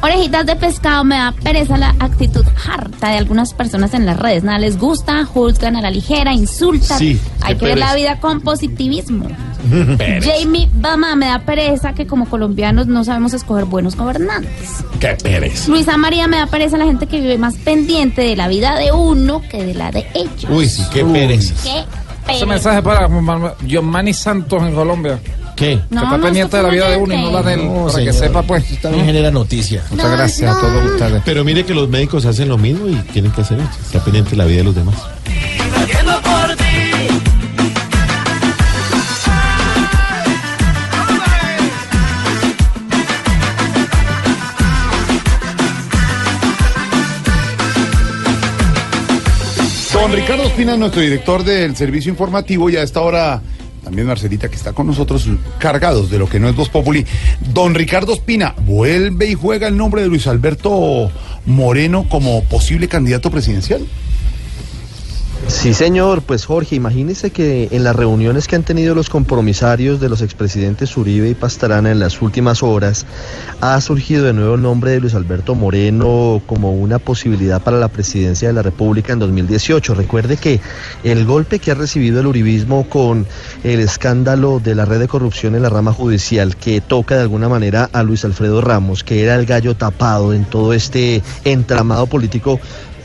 Orejitas 0.03 0.45
de 0.45 0.57
pescado, 0.57 1.05
me 1.05 1.15
da 1.15 1.31
pereza 1.31 1.77
la 1.77 1.95
actitud 1.97 2.45
harta 2.67 3.07
de 3.07 3.17
algunas 3.19 3.53
personas 3.53 3.93
en 3.93 4.05
las 4.05 4.19
redes. 4.19 4.43
Nada 4.43 4.59
les 4.59 4.77
gusta, 4.77 5.23
juzgan 5.23 5.77
a 5.77 5.81
la 5.81 5.89
ligera, 5.89 6.33
insultan. 6.33 6.99
Sí, 6.99 7.21
Hay 7.39 7.55
que 7.55 7.63
ver 7.63 7.77
la 7.77 7.95
vida 7.95 8.19
con 8.19 8.41
positivismo. 8.41 9.27
Jamie 10.21 10.69
Bama, 10.73 11.15
me 11.15 11.27
da 11.27 11.39
pereza 11.39 11.93
que 11.93 12.05
como 12.05 12.27
colombianos 12.27 12.87
no 12.87 13.05
sabemos 13.05 13.33
escoger 13.33 13.63
buenos 13.63 13.95
gobernantes. 13.95 14.83
Qué 14.99 15.15
pereza. 15.23 15.71
Luisa 15.71 15.95
María 15.95 16.27
me 16.27 16.35
da 16.35 16.47
pereza 16.47 16.77
la 16.77 16.83
gente 16.83 17.07
que 17.07 17.21
vive 17.21 17.37
más 17.37 17.55
pendiente 17.55 18.23
de 18.23 18.35
la 18.35 18.49
vida 18.49 18.75
de 18.75 18.91
uno 18.91 19.41
que 19.49 19.63
de 19.63 19.73
la 19.73 19.89
de 19.91 20.05
ellos. 20.15 20.47
Uy, 20.49 20.67
sí, 20.67 20.83
qué 20.91 21.05
pereza. 21.05 21.53
Qué 21.63 21.79
Ese 21.79 21.85
pereza. 22.25 22.45
mensaje 22.45 22.81
para 22.81 23.09
Giovanni 23.65 24.13
Santos 24.13 24.63
en 24.63 24.75
Colombia. 24.75 25.17
¿Qué? 25.55 25.79
que 25.89 25.95
No, 25.95 26.03
está 26.03 26.17
no, 26.17 26.23
pendiente 26.23 26.57
de 26.57 26.63
la 26.63 26.69
vida 26.69 26.89
de 26.89 26.97
uno 26.97 27.13
y 27.13 27.17
no 27.17 27.27
que- 27.27 27.33
la 27.33 27.43
de 27.43 27.53
él. 27.53 27.65
No, 27.65 27.73
para 27.85 27.85
que 28.05 28.11
señor. 28.11 28.13
sepa, 28.15 28.41
pues. 28.43 28.81
También 28.81 29.05
genera 29.05 29.31
noticia. 29.31 29.83
Muchas 29.91 30.11
gracias 30.11 30.55
a 30.55 30.59
todos 30.59 30.91
ustedes. 30.91 31.21
Pero 31.25 31.43
mire 31.43 31.63
que 31.65 31.73
los 31.73 31.87
médicos 31.89 32.25
hacen 32.25 32.49
lo 32.49 32.57
mismo 32.57 32.87
y 32.87 32.95
tienen 33.11 33.31
que 33.31 33.41
hacer 33.41 33.59
eso. 33.59 33.69
Está 33.85 34.03
pendiente 34.03 34.31
de 34.31 34.37
la 34.37 34.45
vida 34.45 34.57
de 34.57 34.63
los 34.63 34.75
demás. 34.75 34.95
Don 49.93 50.11
Ricardo 50.11 50.43
Espina, 50.43 50.75
nuestro 50.75 51.01
director 51.01 51.43
del 51.43 51.75
servicio 51.75 52.09
informativo, 52.11 52.69
y 52.69 52.75
a 52.77 52.81
esta 52.83 53.01
hora 53.01 53.41
también 53.83 54.07
Marcelita, 54.07 54.49
que 54.49 54.55
está 54.55 54.73
con 54.73 54.87
nosotros, 54.87 55.27
cargados 55.59 56.09
de 56.09 56.17
lo 56.17 56.27
que 56.27 56.39
no 56.39 56.49
es 56.49 56.55
Voz 56.55 56.69
Populi. 56.69 57.05
Don 57.53 57.75
Ricardo 57.75 58.13
Espina, 58.13 58.55
¿vuelve 58.65 59.29
y 59.29 59.33
juega 59.33 59.67
el 59.67 59.77
nombre 59.77 60.01
de 60.01 60.07
Luis 60.07 60.27
Alberto 60.27 61.11
Moreno 61.45 62.07
como 62.09 62.43
posible 62.45 62.87
candidato 62.87 63.29
presidencial? 63.29 63.85
Sí, 65.47 65.73
señor. 65.73 66.21
Pues 66.23 66.45
Jorge, 66.45 66.75
imagínese 66.75 67.31
que 67.31 67.69
en 67.71 67.83
las 67.83 67.95
reuniones 67.95 68.47
que 68.47 68.55
han 68.55 68.63
tenido 68.63 68.95
los 68.95 69.09
compromisarios 69.09 69.99
de 69.99 70.09
los 70.09 70.21
expresidentes 70.21 70.95
Uribe 70.97 71.29
y 71.29 71.35
Pastrana 71.35 71.91
en 71.91 71.99
las 71.99 72.21
últimas 72.21 72.63
horas, 72.63 73.05
ha 73.61 73.79
surgido 73.81 74.25
de 74.25 74.33
nuevo 74.33 74.55
el 74.55 74.61
nombre 74.61 74.91
de 74.91 74.99
Luis 74.99 75.13
Alberto 75.13 75.55
Moreno 75.55 76.41
como 76.47 76.73
una 76.73 76.99
posibilidad 76.99 77.61
para 77.61 77.77
la 77.77 77.87
presidencia 77.87 78.47
de 78.47 78.53
la 78.53 78.61
República 78.61 79.13
en 79.13 79.19
2018. 79.19 79.95
Recuerde 79.95 80.37
que 80.37 80.59
el 81.03 81.25
golpe 81.25 81.59
que 81.59 81.71
ha 81.71 81.75
recibido 81.75 82.19
el 82.19 82.27
uribismo 82.27 82.89
con 82.89 83.25
el 83.63 83.79
escándalo 83.79 84.59
de 84.59 84.75
la 84.75 84.85
red 84.85 84.99
de 84.99 85.07
corrupción 85.07 85.55
en 85.55 85.61
la 85.61 85.69
rama 85.69 85.93
judicial, 85.93 86.55
que 86.55 86.81
toca 86.81 87.15
de 87.15 87.21
alguna 87.21 87.49
manera 87.49 87.89
a 87.93 88.03
Luis 88.03 88.25
Alfredo 88.25 88.61
Ramos, 88.61 89.03
que 89.03 89.23
era 89.23 89.35
el 89.35 89.45
gallo 89.45 89.75
tapado 89.75 90.33
en 90.33 90.45
todo 90.45 90.73
este 90.73 91.21
entramado 91.43 92.07
político, 92.07 92.59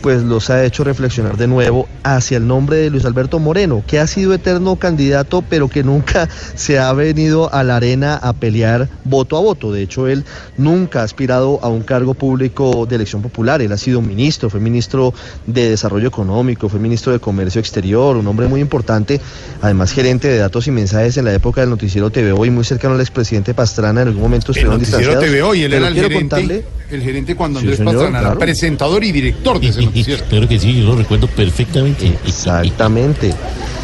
pues 0.09 0.22
los 0.22 0.48
ha 0.48 0.64
hecho 0.64 0.85
reflexionar 0.85 1.36
de 1.36 1.47
nuevo 1.47 1.86
hacia 2.02 2.39
el 2.39 2.47
nombre 2.47 2.78
de 2.78 2.89
Luis 2.89 3.05
Alberto 3.05 3.39
Moreno, 3.40 3.85
que 3.86 3.98
ha 3.98 4.06
sido 4.06 4.32
eterno 4.32 4.76
candidato, 4.76 5.44
pero 5.47 5.68
que 5.68 5.85
nunca 5.85 6.30
se 6.55 6.78
ha 6.78 6.90
venido 6.94 7.52
a 7.52 7.62
la 7.62 7.76
arena 7.76 8.14
a 8.14 8.32
pelear 8.32 8.89
voto 9.05 9.36
a 9.36 9.40
voto. 9.40 9.70
De 9.70 9.82
hecho, 9.82 10.09
él 10.09 10.24
nunca 10.56 11.02
ha 11.02 11.02
aspirado 11.02 11.60
a 11.62 11.68
un 11.68 11.82
cargo 11.82 12.14
público 12.14 12.86
de 12.86 12.97
elección 12.97 13.20
popular. 13.20 13.60
Él 13.60 13.70
ha 13.70 13.76
sido 13.76 14.01
ministro, 14.01 14.48
fue 14.48 14.60
ministro 14.60 15.12
de 15.47 15.68
Desarrollo 15.68 16.09
Económico, 16.09 16.70
fue 16.70 16.80
ministro 16.80 17.12
de 17.12 17.18
Comercio 17.18 17.60
Exterior, 17.60 18.16
un 18.16 18.26
hombre 18.28 18.48
muy 18.48 18.62
importante, 18.62 19.20
además 19.60 19.93
gerente 19.93 20.26
de 20.26 20.39
datos 20.39 20.66
y 20.68 20.70
mensajes 20.70 21.18
en 21.18 21.26
la 21.26 21.35
época 21.35 21.60
del 21.60 21.68
noticiero 21.68 22.09
TVO 22.09 22.47
y 22.47 22.51
muy 22.51 22.64
cercano 22.64 22.94
al 22.94 23.01
expresidente 23.02 23.52
Pastrana. 23.52 24.01
En 24.01 24.09
algún 24.09 24.22
momento 24.22 24.52
El 24.52 24.56
estuvieron 24.56 24.80
noticiero 24.80 25.20
distanciados. 25.20 25.39
TVO 25.39 25.55
y 25.55 25.64
él 25.64 25.74
era 25.74 25.89
el 25.89 25.94
gerente, 25.94 26.14
contarle 26.14 26.64
el 26.90 27.02
gerente 27.02 27.36
cuando 27.36 27.60
Sí, 27.60 27.66
Andrés 27.66 27.76
señor, 27.76 27.94
Pastrana 27.94 28.20
era 28.20 28.39
presentador 28.39 29.05
y 29.05 29.12
director 29.12 29.60
de 29.60 29.68
ese 29.68 29.82
noticiero. 29.82 29.98
Claro 30.29 30.49
que 30.49 30.59
sí, 30.59 30.81
yo 30.81 30.85
lo 30.85 30.97
recuerdo 30.97 31.27
perfectamente. 31.27 32.19
Exactamente. 32.27 33.35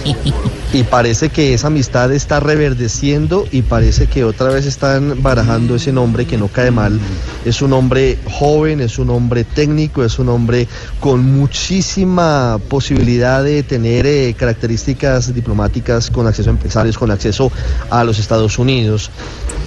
Y 0.74 0.82
parece 0.82 1.28
que 1.28 1.54
esa 1.54 1.68
amistad 1.68 2.10
está 2.10 2.40
reverdeciendo 2.40 3.46
y 3.52 3.62
parece 3.62 4.08
que 4.08 4.24
otra 4.24 4.48
vez 4.48 4.66
están 4.66 5.22
barajando 5.22 5.76
ese 5.76 5.92
nombre 5.92 6.26
que 6.26 6.36
no 6.36 6.48
cae 6.48 6.72
mal. 6.72 6.98
Es 7.44 7.62
un 7.62 7.72
hombre 7.72 8.18
joven, 8.28 8.80
es 8.80 8.98
un 8.98 9.10
hombre 9.10 9.44
técnico, 9.44 10.04
es 10.04 10.18
un 10.18 10.30
hombre 10.30 10.66
con 10.98 11.24
muchísima 11.24 12.58
posibilidad 12.68 13.44
de 13.44 13.62
tener 13.62 14.04
eh, 14.04 14.34
características 14.36 15.32
diplomáticas 15.32 16.10
con 16.10 16.26
acceso 16.26 16.50
a 16.50 16.54
empresarios, 16.54 16.98
con 16.98 17.12
acceso 17.12 17.52
a 17.88 18.02
los 18.02 18.18
Estados 18.18 18.58
Unidos. 18.58 19.12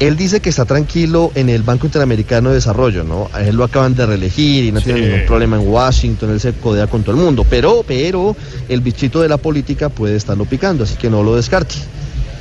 Él 0.01 0.17
dice 0.17 0.41
que 0.41 0.49
está 0.49 0.65
tranquilo 0.65 1.31
en 1.35 1.47
el 1.47 1.63
Banco 1.63 1.85
Interamericano 1.85 2.49
de 2.49 2.55
Desarrollo, 2.55 3.05
¿no? 3.05 3.29
A 3.31 3.43
él 3.43 3.55
lo 3.55 3.63
acaban 3.63 3.95
de 3.95 4.05
reelegir 4.05 4.65
y 4.65 4.71
no 4.73 4.81
tiene 4.81 5.01
ningún 5.01 5.25
problema 5.25 5.55
en 5.55 5.67
Washington, 5.67 6.31
él 6.31 6.41
se 6.41 6.51
codea 6.51 6.85
con 6.85 7.01
todo 7.01 7.15
el 7.15 7.21
mundo, 7.21 7.45
pero, 7.49 7.83
pero 7.87 8.35
el 8.67 8.81
bichito 8.81 9.21
de 9.21 9.29
la 9.29 9.37
política 9.37 9.87
puede 9.87 10.17
estarlo 10.17 10.43
picando, 10.43 10.83
así 10.83 10.96
que 10.99 11.09
no 11.09 11.23
lo 11.23 11.35
descarte. 11.35 11.75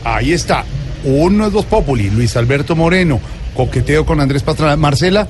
Ahí 0.05 0.33
está. 0.33 0.65
Uno 1.05 1.47
es 1.47 1.53
dos 1.53 1.66
Populi, 1.66 2.11
Luis 2.11 2.37
Alberto 2.37 2.74
Moreno, 2.74 3.20
coqueteo 3.55 4.05
con 4.05 4.20
Andrés 4.20 4.43
Pastrana. 4.43 4.77
Marcela, 4.77 5.28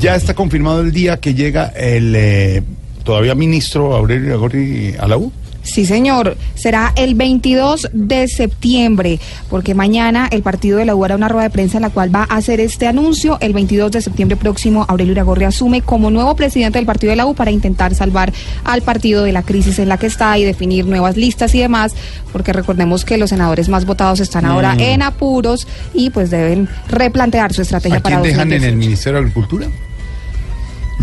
ya 0.00 0.14
está 0.14 0.34
confirmado 0.34 0.80
el 0.80 0.92
día 0.92 1.18
que 1.18 1.34
llega 1.34 1.66
el 1.68 2.14
eh, 2.16 2.62
todavía 3.02 3.34
ministro 3.34 3.94
Aurelio 3.94 4.34
Agorri 4.34 4.94
a 4.98 5.08
la 5.08 5.16
U. 5.16 5.32
Sí, 5.64 5.86
señor. 5.86 6.36
Será 6.54 6.92
el 6.94 7.14
22 7.14 7.88
de 7.92 8.28
septiembre, 8.28 9.18
porque 9.48 9.74
mañana 9.74 10.28
el 10.30 10.42
partido 10.42 10.76
de 10.78 10.84
la 10.84 10.94
U 10.94 11.04
hará 11.04 11.16
una 11.16 11.26
rueda 11.28 11.44
de 11.44 11.50
prensa 11.50 11.78
en 11.78 11.82
la 11.82 11.90
cual 11.90 12.14
va 12.14 12.26
a 12.28 12.36
hacer 12.36 12.60
este 12.60 12.86
anuncio. 12.86 13.38
El 13.40 13.54
22 13.54 13.90
de 13.90 14.02
septiembre 14.02 14.36
próximo, 14.36 14.84
Aurelio 14.88 15.12
Iragorri 15.12 15.46
asume 15.46 15.80
como 15.80 16.10
nuevo 16.10 16.36
presidente 16.36 16.78
del 16.78 16.84
partido 16.86 17.10
de 17.10 17.16
la 17.16 17.26
U 17.26 17.34
para 17.34 17.50
intentar 17.50 17.94
salvar 17.94 18.30
al 18.64 18.82
partido 18.82 19.24
de 19.24 19.32
la 19.32 19.42
crisis 19.42 19.78
en 19.78 19.88
la 19.88 19.96
que 19.96 20.06
está 20.06 20.36
y 20.38 20.44
definir 20.44 20.84
nuevas 20.86 21.16
listas 21.16 21.54
y 21.54 21.60
demás, 21.60 21.94
porque 22.30 22.52
recordemos 22.52 23.04
que 23.06 23.16
los 23.16 23.30
senadores 23.30 23.68
más 23.70 23.86
votados 23.86 24.20
están 24.20 24.44
ahora 24.44 24.74
Mm. 24.74 24.80
en 24.80 25.02
apuros 25.02 25.66
y 25.94 26.10
pues 26.10 26.28
deben 26.30 26.68
replantear 26.88 27.52
su 27.54 27.62
estrategia 27.62 27.98
¿A 27.98 28.02
para 28.02 28.20
quién 28.20 28.32
dejan 28.32 28.52
en 28.52 28.60
2018. 28.60 28.68
el 28.70 28.76
Ministerio 28.76 29.14
de 29.18 29.20
Agricultura? 29.26 29.66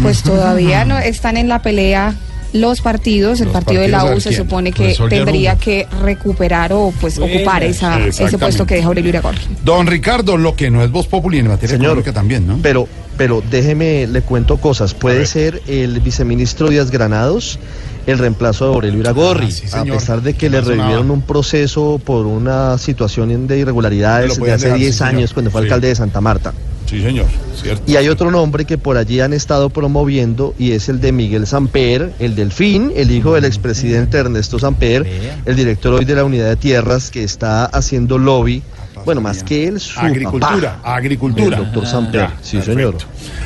Pues 0.02 0.24
todavía 0.24 0.86
no 0.86 0.98
están 1.00 1.36
en 1.38 1.48
la 1.48 1.62
pelea 1.62 2.16
los 2.54 2.82
partidos, 2.82 3.40
el 3.40 3.46
Los 3.48 3.54
partido 3.54 3.82
de 3.82 3.88
la 3.88 4.06
U 4.06 4.20
se 4.20 4.34
supone 4.34 4.72
que 4.72 4.96
tendría 5.10 5.56
que 5.58 5.88
recuperar 6.04 6.74
o 6.74 6.94
pues 7.00 7.18
ocupar 7.18 7.64
esa, 7.64 8.00
ese 8.06 8.38
puesto 8.38 8.66
que 8.66 8.76
deja 8.76 8.88
Aurelio 8.88 9.10
Iragorri. 9.10 9.40
Don 9.64 9.88
Ricardo, 9.88 10.38
lo 10.38 10.56
que 10.56 10.70
no 10.70 10.84
es 10.84 10.92
voz 10.92 11.08
Populi 11.08 11.40
en 11.40 11.48
materia 11.48 11.70
Señor, 11.78 11.92
económica 11.92 12.14
también, 12.14 12.46
¿no? 12.48 12.60
Pero, 12.62 12.88
pero 13.18 13.42
déjeme, 13.50 14.06
le 14.08 14.22
cuento 14.22 14.58
cosas. 14.58 14.94
Puede 14.94 15.26
ser 15.26 15.62
el 15.68 16.00
viceministro 16.02 16.70
Díaz 16.70 16.92
Granados 16.92 17.60
el 18.08 18.18
reemplazo 18.18 18.68
de 18.68 18.74
Aurelio 18.74 19.00
Iragorri, 19.00 19.46
Ah, 19.46 19.52
sí, 19.52 19.68
a 19.78 19.84
pesar 19.84 20.22
de 20.24 20.34
que 20.34 20.50
le 20.50 20.60
revivieron 20.60 21.12
un 21.12 21.22
proceso 21.22 22.02
por 22.04 22.26
una 22.26 22.80
situación 22.80 23.46
de 23.46 23.60
irregularidades 23.60 24.38
de 24.40 24.52
hace 24.52 24.66
dejar, 24.66 24.78
sí, 24.80 24.84
10 24.86 24.96
señor. 24.96 25.16
años 25.16 25.34
cuando 25.34 25.52
fue 25.52 25.62
Sí. 25.62 25.66
alcalde 25.68 25.88
de 25.90 25.96
Santa 25.96 26.20
Marta. 26.20 26.52
Sí, 26.92 27.02
señor, 27.02 27.28
cierto. 27.56 27.90
Y 27.90 27.96
hay 27.96 28.10
otro 28.10 28.32
nombre 28.32 28.66
que 28.66 28.78
por 28.78 28.98
allí 28.98 29.22
han 29.22 29.32
estado 29.32 29.70
promoviendo 29.70 30.54
y 30.60 30.74
es 30.74 30.90
el 30.90 31.00
de 31.00 31.14
Miguel 31.14 31.48
Samper, 31.48 32.12
el 32.20 32.36
Delfín, 32.36 32.92
el 32.98 33.12
hijo 33.12 33.34
del 33.34 33.46
expresidente 33.46 34.18
Ernesto 34.18 34.60
Samper, 34.60 35.08
el 35.46 35.56
director 35.56 35.94
hoy 35.94 36.04
de 36.04 36.16
la 36.16 36.26
Unidad 36.26 36.50
de 36.50 36.58
Tierras 36.58 37.10
que 37.10 37.24
está 37.24 37.64
haciendo 37.64 38.18
lobby. 38.18 38.62
Bueno, 39.06 39.22
más 39.22 39.42
que 39.42 39.70
él, 39.70 39.80
su 39.80 39.98
Agricultura, 40.02 40.80
papá, 40.82 40.98
agricultura. 40.98 41.60
el 41.60 41.64
doctor 41.64 41.88
Samper. 41.88 42.22
Ya, 42.22 42.38
sí, 42.42 42.58
perfecto. 42.58 42.74
señor. 42.74 42.96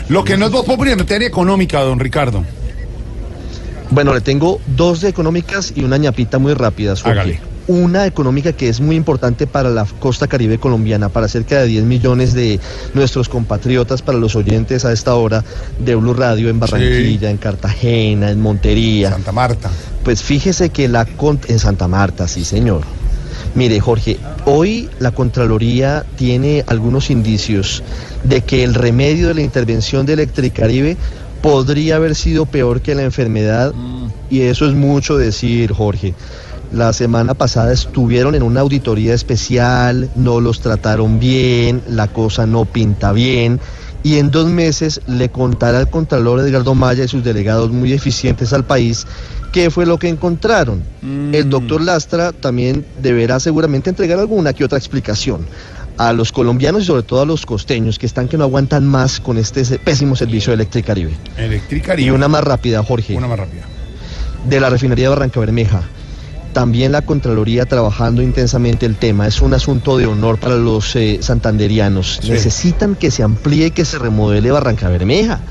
Lo 0.09 0.23
que 0.23 0.37
no 0.37 0.47
es 0.47 0.51
voz 0.51 0.67
en 0.67 0.97
materia 0.97 1.27
económica, 1.27 1.81
don 1.81 1.99
Ricardo. 1.99 2.43
Bueno, 3.91 4.11
le 4.11 4.21
tengo 4.21 4.59
dos 4.75 5.01
de 5.01 5.09
económicas 5.09 5.71
y 5.75 5.83
una 5.83 5.97
ñapita 5.97 6.39
muy 6.39 6.55
rápida. 6.55 6.95
Hágale. 7.03 7.39
Una 7.67 8.05
económica 8.05 8.53
que 8.53 8.69
es 8.69 8.79
muy 8.79 8.95
importante 8.95 9.47
para 9.47 9.69
la 9.69 9.85
costa 9.99 10.27
caribe 10.27 10.59
colombiana, 10.59 11.09
para 11.09 11.27
cerca 11.27 11.59
de 11.59 11.67
10 11.67 11.83
millones 11.85 12.33
de 12.33 12.59
nuestros 12.93 13.27
compatriotas, 13.27 14.01
para 14.01 14.17
los 14.17 14.35
oyentes 14.35 14.85
a 14.85 14.91
esta 14.91 15.15
hora 15.15 15.43
de 15.79 15.95
Blue 15.95 16.13
Radio 16.13 16.49
en 16.49 16.59
Barranquilla, 16.59 17.29
en 17.29 17.37
Cartagena, 17.37 18.29
en 18.29 18.39
Montería. 18.39 19.09
Santa 19.11 19.31
Marta. 19.31 19.71
Pues 20.03 20.21
fíjese 20.21 20.69
que 20.69 20.87
la 20.87 21.07
en 21.47 21.59
Santa 21.59 21.87
Marta, 21.87 22.27
sí 22.27 22.45
señor. 22.45 22.81
Mire, 23.55 23.79
Jorge, 23.79 24.17
hoy 24.45 24.89
la 24.99 25.11
Contraloría 25.11 26.05
tiene 26.17 26.63
algunos 26.67 27.09
indicios 27.09 27.83
de 28.23 28.41
que 28.41 28.63
el 28.63 28.73
remedio 28.73 29.29
de 29.29 29.33
la 29.33 29.41
intervención 29.41 30.05
de 30.05 30.13
Electricaribe 30.13 30.97
podría 31.41 31.95
haber 31.95 32.15
sido 32.15 32.45
peor 32.45 32.81
que 32.81 32.95
la 32.95 33.03
enfermedad 33.03 33.73
y 34.29 34.41
eso 34.41 34.65
es 34.65 34.73
mucho 34.73 35.17
decir, 35.17 35.71
Jorge. 35.71 36.13
La 36.75 36.91
semana 36.91 37.35
pasada 37.35 37.71
estuvieron 37.71 38.35
en 38.35 38.43
una 38.43 38.59
auditoría 38.59 39.13
especial, 39.13 40.09
no 40.13 40.41
los 40.41 40.59
trataron 40.59 41.21
bien, 41.21 41.81
la 41.87 42.09
cosa 42.09 42.45
no 42.45 42.65
pinta 42.65 43.13
bien 43.13 43.61
y 44.03 44.17
en 44.17 44.29
dos 44.29 44.47
meses 44.47 44.99
le 45.07 45.29
contará 45.29 45.77
al 45.77 45.89
Contralor 45.89 46.41
Edgardo 46.41 46.75
Maya 46.75 47.05
y 47.05 47.07
sus 47.07 47.23
delegados 47.23 47.71
muy 47.71 47.93
eficientes 47.93 48.51
al 48.51 48.65
país 48.65 49.07
qué 49.53 49.71
fue 49.71 49.85
lo 49.85 49.97
que 49.97 50.09
encontraron. 50.09 50.83
El 51.01 51.49
doctor 51.49 51.79
Lastra 51.79 52.33
también 52.33 52.85
deberá 53.01 53.39
seguramente 53.39 53.89
entregar 53.89 54.19
alguna 54.19 54.51
que 54.51 54.65
otra 54.65 54.77
explicación 54.77 55.47
a 55.97 56.11
los 56.11 56.33
colombianos 56.33 56.83
y 56.83 56.87
sobre 56.87 57.03
todo 57.03 57.21
a 57.21 57.25
los 57.25 57.45
costeños 57.45 57.97
que 57.97 58.05
están 58.05 58.27
que 58.27 58.37
no 58.37 58.43
aguantan 58.43 58.85
más 58.85 59.21
con 59.21 59.37
este 59.37 59.63
pésimo 59.79 60.17
servicio 60.17 60.51
de 60.51 60.55
Electricaribe. 60.55 61.13
Electricaribe. 61.37 62.05
Y 62.05 62.11
una 62.11 62.27
más 62.27 62.43
rápida, 62.43 62.83
Jorge. 62.83 63.15
Una 63.15 63.29
más 63.29 63.39
rápida. 63.39 63.63
De 64.45 64.59
la 64.59 64.69
refinería 64.69 65.05
de 65.05 65.09
Barranca 65.15 65.39
Bermeja. 65.39 65.83
También 66.55 66.93
la 66.93 67.01
Contraloría 67.01 67.65
trabajando 67.65 68.21
intensamente 68.21 68.85
el 68.85 68.95
tema. 68.95 69.27
Es 69.27 69.41
un 69.41 69.53
asunto 69.53 69.97
de 69.97 70.05
honor 70.05 70.39
para 70.39 70.55
los 70.55 70.95
eh, 70.95 71.17
santanderianos. 71.21 72.19
Sí. 72.21 72.31
Necesitan 72.31 72.95
que 72.95 73.11
se 73.11 73.23
amplíe 73.23 73.65
y 73.65 73.71
que 73.71 73.83
se 73.83 73.99
remodele 73.99 74.51
Barranca 74.51 74.87
Bermeja, 74.87 75.41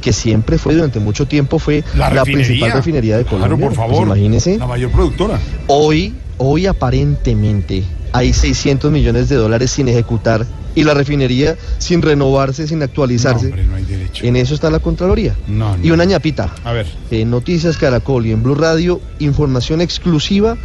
que 0.00 0.12
siempre 0.12 0.58
fue, 0.58 0.74
durante 0.74 1.00
mucho 1.00 1.26
tiempo, 1.26 1.58
fue 1.58 1.82
La 1.96 2.22
principal 2.24 2.72
refinería 2.72 3.16
de 3.18 3.24
Claro, 3.24 3.42
Colombia. 3.42 3.68
por 3.68 3.76
Pues 3.76 3.88
favor. 3.88 4.06
imagínese. 4.06 4.58
La 4.58 4.66
mayor 4.66 4.90
productora. 4.90 5.38
Hoy, 5.66 6.14
hoy 6.38 6.66
aparentemente 6.66 7.82
hay 8.12 8.32
600 8.32 8.90
millones 8.92 9.28
de 9.28 9.36
dólares 9.36 9.70
sin 9.70 9.88
ejecutar 9.88 10.46
y 10.74 10.84
la 10.84 10.94
refinería 10.94 11.56
sin 11.78 12.00
renovarse, 12.02 12.66
sin 12.68 12.82
actualizarse. 12.82 13.44
No, 13.46 13.50
hombre, 13.50 13.66
no 13.66 13.76
hay 13.76 13.84
derecho. 13.84 14.24
En 14.24 14.36
eso 14.36 14.54
está 14.54 14.70
la 14.70 14.78
Contraloría. 14.78 15.34
No, 15.48 15.76
no. 15.76 15.84
Y 15.84 15.90
una 15.90 16.04
ñapita. 16.04 16.52
A 16.64 16.72
ver. 16.72 16.86
En 17.10 17.30
Noticias 17.30 17.76
Caracol 17.76 18.26
y 18.26 18.32
en 18.32 18.42
Blue 18.42 18.54
Radio, 18.54 19.00
información 19.18 19.80
exclusiva 19.80 20.56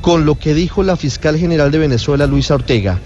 con 0.00 0.24
lo 0.24 0.36
que 0.36 0.54
dijo 0.54 0.82
la 0.82 0.96
fiscal 0.96 1.36
general 1.38 1.70
de 1.70 1.78
Venezuela, 1.78 2.26
Luisa 2.26 2.54
Ortega, 2.54 2.98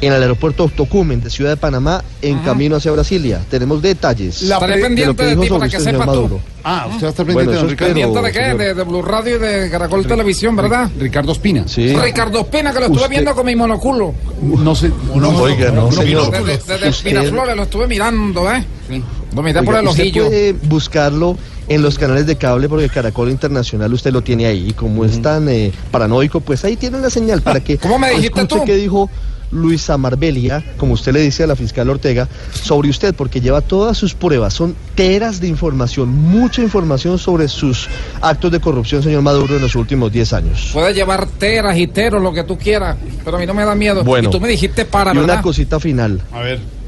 en 0.00 0.12
el 0.12 0.22
aeropuerto 0.22 0.70
Tocumen 0.74 1.20
de 1.22 1.30
Ciudad 1.30 1.50
de 1.50 1.56
Panamá, 1.56 2.02
en 2.22 2.38
camino 2.40 2.76
hacia 2.76 2.90
Brasilia. 2.92 3.40
Tenemos 3.50 3.82
detalles. 3.82 4.42
La 4.42 4.54
Estaré 4.56 4.80
pendiente 4.80 5.22
de 5.22 5.30
dijo 5.30 5.42
ti 5.42 5.48
sobre 5.48 5.58
para 5.60 5.70
que 5.70 5.80
sepas 5.80 6.00
tú. 6.06 6.06
Maduro. 6.12 6.40
Ah, 6.64 6.86
usted 6.90 7.02
va 7.04 7.06
a 7.06 7.10
estar 7.10 7.26
pendiente, 7.26 7.54
don 7.54 7.68
Ricardo. 7.68 7.94
¿Pendiente 7.94 8.22
de 8.22 8.32
qué? 8.32 8.64
De, 8.64 8.74
de 8.74 8.82
Blue 8.84 9.02
Radio 9.02 9.36
y 9.36 9.38
de 9.38 9.70
Caracol 9.70 10.06
Televisión, 10.06 10.56
¿verdad? 10.56 10.90
Ricardo 10.98 11.32
Espina. 11.32 11.64
Sí. 11.66 11.94
Ricardo 11.94 12.40
Espina, 12.40 12.72
que 12.72 12.78
lo 12.80 12.84
estuve 12.86 12.96
Usted- 13.02 13.10
viendo 13.10 13.34
con 13.34 13.46
mi 13.46 13.56
monoculo. 13.56 14.14
No 14.42 14.74
sé. 14.74 14.90
No, 15.14 15.28
Oiga, 15.38 15.70
no, 15.70 15.90
señor. 15.92 16.30
Desde, 16.30 16.58
desde 16.74 16.88
Usted- 16.88 17.32
lo 17.32 17.62
estuve 17.62 17.86
mirando, 17.86 18.50
¿eh? 18.52 18.64
Lo 19.34 19.42
miré 19.42 19.62
por 19.62 19.76
el 19.76 19.86
usted 19.86 20.02
ojillo. 20.02 20.26
puede 20.26 20.52
buscarlo 20.52 21.36
en 21.70 21.82
los 21.82 21.98
canales 21.98 22.26
de 22.26 22.36
cable, 22.36 22.68
porque 22.68 22.88
Caracol 22.88 23.30
Internacional 23.30 23.94
usted 23.94 24.12
lo 24.12 24.22
tiene 24.22 24.44
ahí. 24.46 24.70
Y 24.70 24.72
como 24.72 25.04
es 25.04 25.22
tan 25.22 25.48
eh, 25.48 25.70
paranoico, 25.92 26.40
pues 26.40 26.64
ahí 26.64 26.76
tiene 26.76 26.98
la 26.98 27.10
señal 27.10 27.42
para 27.42 27.60
que 27.60 27.78
¿Cómo 27.78 27.96
me 27.96 28.10
dijiste 28.10 28.40
escuche 28.40 28.60
tú? 28.60 28.66
qué 28.66 28.74
dijo 28.74 29.08
Luisa 29.52 29.96
Marbelia, 29.96 30.64
como 30.76 30.94
usted 30.94 31.12
le 31.12 31.20
dice 31.20 31.44
a 31.44 31.46
la 31.46 31.54
fiscal 31.54 31.88
Ortega, 31.88 32.28
sobre 32.52 32.88
usted, 32.88 33.14
porque 33.14 33.40
lleva 33.40 33.60
todas 33.60 33.96
sus 33.96 34.14
pruebas. 34.14 34.52
Son 34.52 34.74
teras 34.96 35.40
de 35.40 35.46
información, 35.46 36.08
mucha 36.08 36.60
información 36.60 37.18
sobre 37.18 37.46
sus 37.46 37.88
actos 38.20 38.50
de 38.50 38.58
corrupción, 38.58 39.04
señor 39.04 39.22
Maduro, 39.22 39.54
en 39.54 39.62
los 39.62 39.76
últimos 39.76 40.10
10 40.10 40.32
años. 40.32 40.70
Puedes 40.72 40.96
llevar 40.96 41.28
teras 41.28 41.78
y 41.78 41.86
teros, 41.86 42.20
lo 42.20 42.32
que 42.32 42.42
tú 42.42 42.58
quieras, 42.58 42.96
pero 43.24 43.36
a 43.36 43.40
mí 43.40 43.46
no 43.46 43.54
me 43.54 43.64
da 43.64 43.76
miedo. 43.76 44.02
Bueno. 44.02 44.28
y 44.28 44.32
tú 44.32 44.40
me 44.40 44.48
dijiste 44.48 44.86
para, 44.86 45.14
y 45.14 45.18
una 45.18 45.40
cosita 45.40 45.78
final. 45.78 46.20
A 46.32 46.40
ver. 46.40 46.79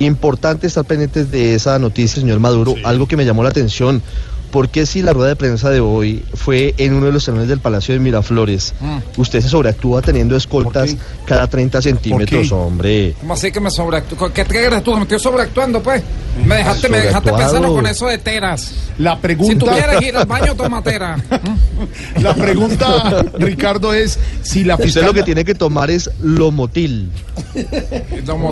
Importante 0.00 0.66
estar 0.66 0.86
pendientes 0.86 1.30
de 1.30 1.54
esa 1.54 1.78
noticia, 1.78 2.22
señor 2.22 2.40
Maduro. 2.40 2.74
Algo 2.84 3.06
que 3.06 3.18
me 3.18 3.26
llamó 3.26 3.42
la 3.42 3.50
atención. 3.50 4.02
Porque 4.50 4.86
si 4.86 5.02
la 5.02 5.12
rueda 5.12 5.28
de 5.28 5.36
prensa 5.36 5.70
de 5.70 5.80
hoy 5.80 6.24
fue 6.34 6.74
en 6.78 6.94
uno 6.94 7.06
de 7.06 7.12
los 7.12 7.24
salones 7.24 7.48
del 7.48 7.60
Palacio 7.60 7.94
de 7.94 8.00
Miraflores? 8.00 8.74
Mm. 8.80 8.98
Usted 9.16 9.40
se 9.40 9.48
sobreactúa 9.48 10.02
teniendo 10.02 10.36
escoltas 10.36 10.96
cada 11.24 11.46
30 11.46 11.80
centímetros, 11.82 12.48
qué? 12.48 12.54
hombre. 12.54 13.14
¿Cómo 13.20 13.34
así 13.34 13.52
que 13.52 13.60
me 13.60 13.70
sobreactúo? 13.70 14.32
¿Qué 14.32 14.44
te 14.44 14.66
crees 14.66 14.82
tú? 14.82 14.94
Me 14.96 15.02
estoy 15.02 15.20
sobreactuando, 15.20 15.82
pues. 15.82 16.02
Me 16.44 16.56
dejaste, 16.56 16.88
me 16.88 17.00
dejaste 17.00 17.32
pensando 17.32 17.74
con 17.74 17.86
eso 17.86 18.06
de 18.06 18.18
teras. 18.18 18.72
La 18.98 19.18
pregunta. 19.18 19.52
Si 19.52 19.58
tú 19.58 19.66
quieres 19.66 20.02
ir 20.02 20.16
al 20.16 20.26
baño, 20.26 20.54
toma 20.54 20.82
tera. 20.82 21.16
La 22.20 22.34
pregunta, 22.34 23.24
Ricardo, 23.38 23.94
es 23.94 24.18
si 24.42 24.64
la 24.64 24.74
Usted 24.74 24.84
fiscal. 24.86 25.06
lo 25.06 25.14
que 25.14 25.22
tiene 25.22 25.44
que 25.44 25.54
tomar 25.54 25.90
es 25.90 26.10
lomotil. 26.20 27.10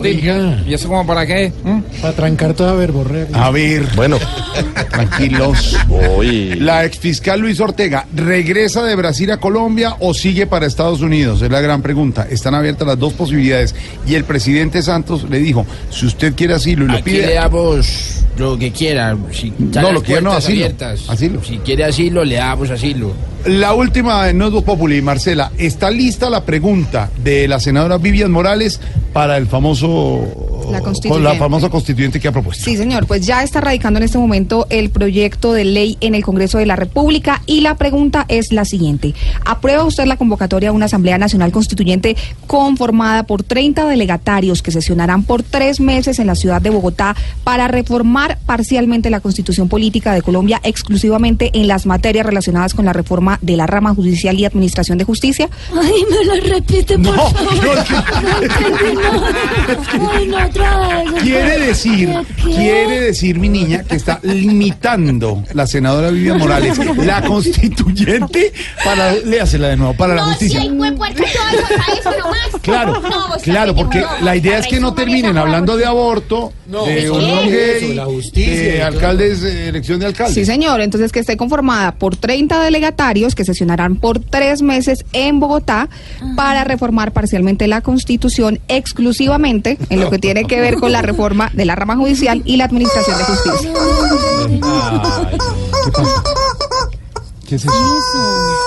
Oiga. 0.00 0.62
¿Y 0.66 0.74
eso 0.74 0.88
como 0.88 1.06
para 1.06 1.26
qué? 1.26 1.52
Para 2.00 2.14
trancar 2.14 2.54
toda 2.54 2.72
verborrea. 2.72 3.26
A 3.34 3.50
ver. 3.50 3.86
Bueno. 3.94 4.18
Tranquilos. 4.90 5.76
La 6.59 6.85
exfiscal 6.85 7.40
Luis 7.40 7.60
Ortega, 7.60 8.06
¿regresa 8.15 8.82
de 8.85 8.94
Brasil 8.94 9.31
a 9.31 9.39
Colombia 9.39 9.97
o 10.01 10.12
sigue 10.12 10.47
para 10.47 10.66
Estados 10.66 11.01
Unidos? 11.01 11.40
Es 11.43 11.51
la 11.51 11.60
gran 11.60 11.81
pregunta. 11.82 12.27
Están 12.31 12.55
abiertas 12.55 12.86
las 12.86 12.98
dos 12.98 13.12
posibilidades. 13.15 13.74
Y 14.06 14.15
el 14.15 14.24
presidente 14.24 14.82
Santos 14.82 15.28
le 15.31 15.39
dijo, 15.39 15.65
si 15.90 16.06
usted 16.06 16.35
quiere 16.35 16.55
asilo 16.55 16.85
y 16.85 16.89
lo 16.89 16.94
Aquí 16.94 17.10
le 17.12 17.23
pide... 17.23 17.35
damos 17.35 18.24
lo 18.36 18.59
que 18.59 18.70
quiera. 18.70 19.16
Si 19.32 19.52
No, 19.59 19.93
lo 19.93 20.01
que 20.01 20.06
quiera 20.06 20.20
no, 20.20 20.32
asilo. 20.32 20.65
abiertas. 20.65 21.09
Asilo. 21.09 21.43
Si 21.43 21.59
quiere 21.59 21.85
asilo, 21.85 22.24
le 22.24 22.36
damos 22.36 22.70
asilo. 22.70 23.12
La 23.47 23.73
última 23.73 24.28
en 24.28 24.39
Nodo 24.39 24.62
Populi, 24.62 25.01
Marcela, 25.01 25.52
¿está 25.59 25.90
lista 25.90 26.28
la 26.28 26.44
pregunta 26.44 27.09
de 27.23 27.48
la 27.48 27.60
senadora 27.60 27.97
Vivian 27.97 28.31
Morales 28.31 28.81
para 29.12 29.36
el 29.36 29.47
famoso... 29.47 30.44
La 30.70 30.81
con 30.81 30.89
constituyente. 30.89 31.32
la 31.32 31.35
famosa 31.36 31.70
constituyente 31.70 32.20
que 32.20 32.28
ha 32.28 32.32
propuesto? 32.32 32.62
Sí, 32.62 32.77
señor, 32.77 33.06
pues 33.06 33.24
ya 33.24 33.43
está 33.43 33.60
radicando 33.62 33.98
en 33.98 34.05
este 34.05 34.19
momento 34.19 34.66
el 34.69 34.90
proyecto 34.90 35.55
de 35.55 35.65
ley 35.65 35.77
en 36.00 36.14
el 36.14 36.24
Congreso 36.24 36.59
de 36.59 36.66
la 36.66 36.76
República 36.76 37.42
y 37.46 37.60
la 37.60 37.76
pregunta 37.76 38.24
es 38.28 38.52
la 38.52 38.64
siguiente. 38.64 39.14
¿Aprueba 39.44 39.84
usted 39.84 40.06
la 40.06 40.16
convocatoria 40.16 40.70
a 40.70 40.72
una 40.72 40.86
Asamblea 40.86 41.18
Nacional 41.18 41.52
Constituyente 41.52 42.16
conformada 42.46 43.24
por 43.24 43.42
30 43.42 43.86
delegatarios 43.88 44.62
que 44.62 44.70
sesionarán 44.70 45.22
por 45.22 45.42
tres 45.42 45.80
meses 45.80 46.18
en 46.18 46.26
la 46.26 46.34
ciudad 46.34 46.60
de 46.60 46.70
Bogotá 46.70 47.14
para 47.44 47.68
reformar 47.68 48.38
parcialmente 48.46 49.10
la 49.10 49.20
Constitución 49.20 49.68
Política 49.68 50.12
de 50.12 50.22
Colombia 50.22 50.60
exclusivamente 50.64 51.50
en 51.55 51.68
las 51.68 51.86
materias 51.86 52.26
relacionadas 52.26 52.74
con 52.74 52.84
la 52.84 52.92
reforma 52.92 53.38
de 53.42 53.56
la 53.56 53.66
rama 53.66 53.94
judicial 53.94 54.38
y 54.38 54.44
administración 54.44 54.98
de 54.98 55.05
justicia? 55.05 55.48
Ay, 55.72 56.05
me 56.10 56.24
lo 56.24 56.55
repite, 56.55 56.98
por 56.98 57.14
favor. 57.14 57.78
No 58.18 58.42
entendí 58.42 58.94
nada. 58.94 60.12
Ay, 60.12 60.26
no, 60.26 60.44
otra 60.44 61.02
vez. 61.02 61.22
Quiere 61.22 61.59
decir, 61.59 62.10
quiere 62.44 63.00
decir 63.00 63.38
mi 63.38 63.48
niña 63.48 63.84
que 63.84 63.96
está 63.96 64.20
limitando 64.22 65.42
la 65.52 65.66
senadora 65.68 66.10
Vivian 66.10 66.38
Morales, 66.38 66.76
la 66.98 67.22
constituyente, 67.22 68.52
para, 68.84 69.12
léasela 69.12 69.68
de 69.68 69.76
nuevo, 69.76 69.94
para 69.94 70.14
la 70.14 70.22
No, 70.22 70.28
si 70.34 70.48
justicia. 70.48 70.60
hay 70.60 70.68
hasta 70.68 71.92
eso 71.92 72.10
nomás. 72.18 72.38
Claro, 72.62 73.00
No, 73.00 73.36
claro, 73.42 73.74
porque 73.74 74.00
no, 74.00 74.08
la 74.22 74.36
idea 74.36 74.58
es 74.58 74.66
que 74.66 74.80
no 74.80 74.94
terminen 74.94 75.38
hablando 75.38 75.76
de 75.76 75.86
aborto, 75.86 76.52
No, 76.66 76.84
de 76.84 77.10
unión 77.10 77.38
eso, 77.40 77.50
gay, 77.50 77.94
la 77.94 78.04
justicia 78.06 78.54
de 78.54 78.82
alcaldes, 78.82 79.42
eh, 79.42 79.68
elección 79.68 80.00
de 80.00 80.06
alcaldes. 80.06 80.34
Sí, 80.34 80.44
señor. 80.44 80.80
Entonces, 80.80 81.12
que 81.12 81.20
esté 81.20 81.36
conformada 81.36 81.92
por 81.94 82.16
30 82.16 82.62
delegatarios 82.62 83.34
que 83.34 83.44
sesionarán 83.44 83.96
por 83.96 84.18
tres 84.20 84.62
meses 84.62 85.04
en 85.12 85.40
Bogotá 85.40 85.88
para 86.36 86.64
reformar 86.64 87.12
parcialmente 87.12 87.66
la 87.68 87.80
Constitución 87.80 88.60
exclusivamente 88.68 89.78
en 89.90 90.00
lo 90.00 90.10
que 90.10 90.18
tiene 90.18 90.44
que 90.44 90.60
ver 90.60 90.74
con 90.76 90.92
la 90.92 91.02
reforma 91.02 91.50
de 91.54 91.64
la 91.64 91.74
rama 91.74 91.96
judicial 91.96 92.42
y 92.44 92.56
la 92.56 92.64
administración 92.64 93.18
de 93.18 93.24
justicia. 93.24 93.70
¿Qué 95.85 95.93
pasa? 95.93 96.22
¿Qué 97.48 97.55
es 97.55 97.64
eso? 97.64 97.72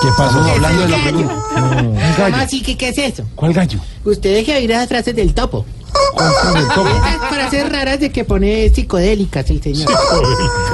¿Qué 0.01 0.07
pasó? 0.17 0.39
Estamos 0.39 0.51
hablando 0.51 0.81
de 0.81 0.87
la 0.89 1.03
pregunta. 1.03 1.33
Un 1.81 1.95
gallo. 2.17 2.35
Así 2.37 2.61
que, 2.63 2.75
¿qué 2.77 2.89
es 2.89 2.97
eso? 2.97 3.23
¿Cuál 3.35 3.53
gallo? 3.53 3.79
Usted 4.03 4.33
deje 4.33 4.53
de 4.53 4.57
oír 4.59 4.71
esas 4.71 4.87
frases 4.87 5.15
del 5.15 5.33
topo. 5.33 5.65
¿Cuál 6.13 6.31
frase 6.33 6.57
del 6.59 6.67
topo? 6.69 6.87
Esas 6.89 7.29
frases 7.29 7.71
raras 7.71 7.99
de 7.99 8.11
que 8.11 8.23
pone 8.25 8.69
psicodélicas 8.73 9.49
el 9.51 9.61
señor. 9.61 9.89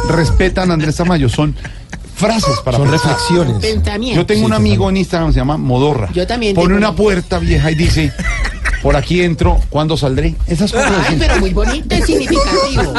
Respetan 0.10 0.72
a 0.72 0.76
Andrés 0.76 0.96
Tamayo, 0.96 1.28
son 1.28 1.54
frases 2.16 2.58
para 2.64 2.78
Son 2.78 2.90
pensar. 2.90 3.12
reflexiones. 3.12 3.60
Pensamiento. 3.62 4.22
Yo 4.22 4.26
tengo 4.26 4.46
un 4.46 4.54
amigo 4.54 4.90
en 4.90 4.98
Instagram, 4.98 5.34
se 5.34 5.40
llama 5.40 5.58
Modorra. 5.58 6.10
Yo 6.14 6.26
también 6.26 6.56
Pone 6.56 6.68
tengo 6.68 6.78
una 6.78 6.90
un- 6.92 6.96
puerta 6.96 7.40
vieja 7.40 7.72
y 7.72 7.76
dice, 7.76 8.14
por 8.82 8.96
aquí 8.96 9.22
entro, 9.22 9.60
¿cuándo 9.70 9.98
saldré? 9.98 10.36
Esas 10.48 10.72
cosas. 10.72 10.92
Ay, 10.92 11.06
así. 11.08 11.16
pero 11.20 11.40
muy 11.40 11.54
bonito 11.54 11.96
y 11.96 12.02
significativo. 12.02 12.94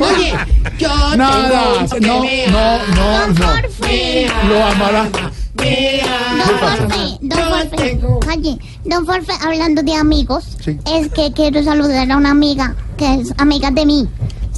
Oye, 0.00 0.34
yo 0.78 1.16
Nada, 1.16 1.86
tengo 1.88 2.16
no, 2.16 2.22
que 2.22 2.46
no, 2.48 2.78
no, 2.94 3.26
no. 3.28 3.54
me 3.80 4.26
Lo 4.48 4.64
amará. 4.64 5.08
Don 5.56 6.58
Forfe, 6.60 7.18
don 7.22 7.38
Forfe, 7.38 7.98
calle, 8.26 8.58
don 8.84 9.06
Forfe, 9.06 9.32
hablando 9.42 9.82
de 9.82 9.94
amigos, 9.94 10.44
es 10.66 11.08
que 11.12 11.32
quiero 11.32 11.62
saludar 11.62 12.10
a 12.10 12.16
una 12.16 12.30
amiga 12.30 12.74
que 12.98 13.14
es 13.14 13.32
amiga 13.38 13.70
de 13.70 13.86
mí, 13.86 14.08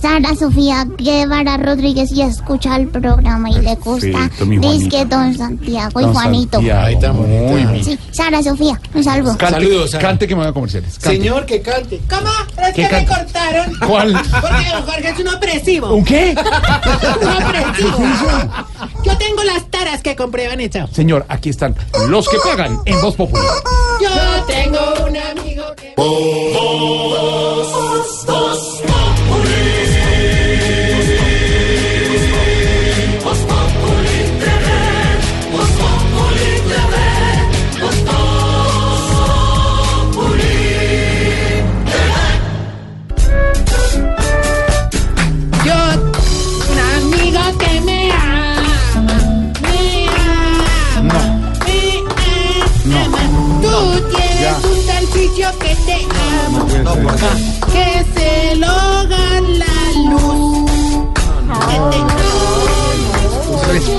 Sara 0.00 0.34
Sofía 0.36 0.86
Guevara 0.96 1.56
Rodríguez, 1.56 2.12
y 2.12 2.22
escucha 2.22 2.76
el 2.76 2.88
programa 2.88 3.50
y 3.50 3.60
le 3.60 3.74
gusta. 3.76 4.30
Dice 4.38 4.88
que 4.88 5.04
don 5.04 5.36
Santiago 5.36 6.00
y 6.00 6.02
Don 6.04 6.14
Juanito. 6.14 6.58
Santiago. 6.58 6.86
Ahí 6.86 6.94
está, 6.94 7.12
muy 7.12 7.26
bien. 7.26 7.84
Sí, 7.84 7.98
Sara 8.12 8.42
Sofía, 8.42 8.80
un 8.94 9.04
saludo. 9.04 9.36
Cante, 9.36 9.54
Saludos, 9.54 9.90
Sara. 9.90 10.02
cante 10.08 10.28
que 10.28 10.34
me 10.34 10.42
voy 10.42 10.50
a 10.50 10.52
comerciales. 10.52 10.98
Cante. 10.98 11.18
Señor, 11.18 11.46
que 11.46 11.60
cante. 11.62 12.00
¿Cómo? 12.08 12.30
Es 12.66 12.74
¿Qué 12.74 12.88
que 12.88 12.94
me 12.96 13.06
cortaron. 13.06 13.74
¿Cuál? 13.86 14.12
Porque 14.12 14.70
don 14.72 14.82
Jorge 14.82 15.08
es 15.08 15.18
un 15.20 15.28
opresivo. 15.28 15.94
¿Un 15.94 16.04
qué? 16.04 16.34
Un 17.20 17.28
opresivo. 17.28 17.98
Yo 19.04 19.16
tengo 19.18 19.42
las 19.44 19.68
taras 19.70 20.02
que 20.02 20.14
comprueban 20.16 20.60
eso. 20.60 20.86
Señor, 20.92 21.26
aquí 21.28 21.50
están 21.50 21.74
los 22.08 22.28
que 22.28 22.36
pagan 22.44 22.78
en 22.84 23.00
Voz 23.00 23.14
Popular. 23.16 23.44
Yo 24.00 24.44
tengo 24.46 24.78
un 25.08 25.16
amigo 25.16 25.64
que... 25.76 25.94
Yo, 25.96 27.37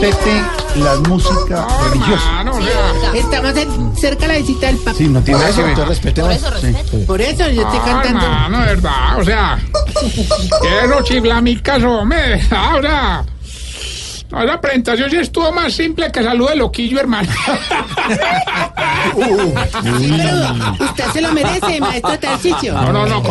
Respete 0.02 0.42
la 0.76 0.96
música 1.10 1.68
religiosa. 1.84 2.44
Estamos 3.14 3.58
en- 3.58 3.96
cerca 3.98 4.22
de 4.22 4.28
la 4.34 4.40
visita 4.40 4.68
del 4.68 4.78
Papa. 4.78 4.94
Sí, 4.98 5.08
no 5.10 5.22
tiene 5.22 5.40
Por 5.40 5.50
eso, 5.50 5.58
que 5.58 5.62
ver. 5.64 5.70
entonces 5.72 6.04
respete 6.04 6.22
Sí. 6.62 6.98
Por 7.06 7.22
eso 7.22 7.50
yo 7.50 7.62
estoy 7.64 7.80
cantando. 7.80 8.50
no, 8.50 8.60
verdad, 8.60 9.20
o 9.20 9.24
sea, 9.26 9.60
eso 10.84 11.02
chiflamicas, 11.04 11.84
hombre, 11.84 12.42
ahora. 12.52 13.26
No, 14.32 14.44
la 14.46 14.62
presentación 14.62 15.10
sí 15.10 15.18
estuvo 15.18 15.52
más 15.52 15.74
simple 15.74 16.12
que 16.12 16.24
salud 16.24 16.50
de 16.50 16.56
loquillo, 16.58 17.00
hermano. 17.00 17.28
Pero 19.14 20.86
usted 20.86 21.04
se 21.14 21.22
lo 21.22 21.34
merece, 21.34 21.80
maestro 21.80 22.20
Tarcicio. 22.20 22.74
No, 22.74 22.94
no, 22.94 23.06
no. 23.08 23.24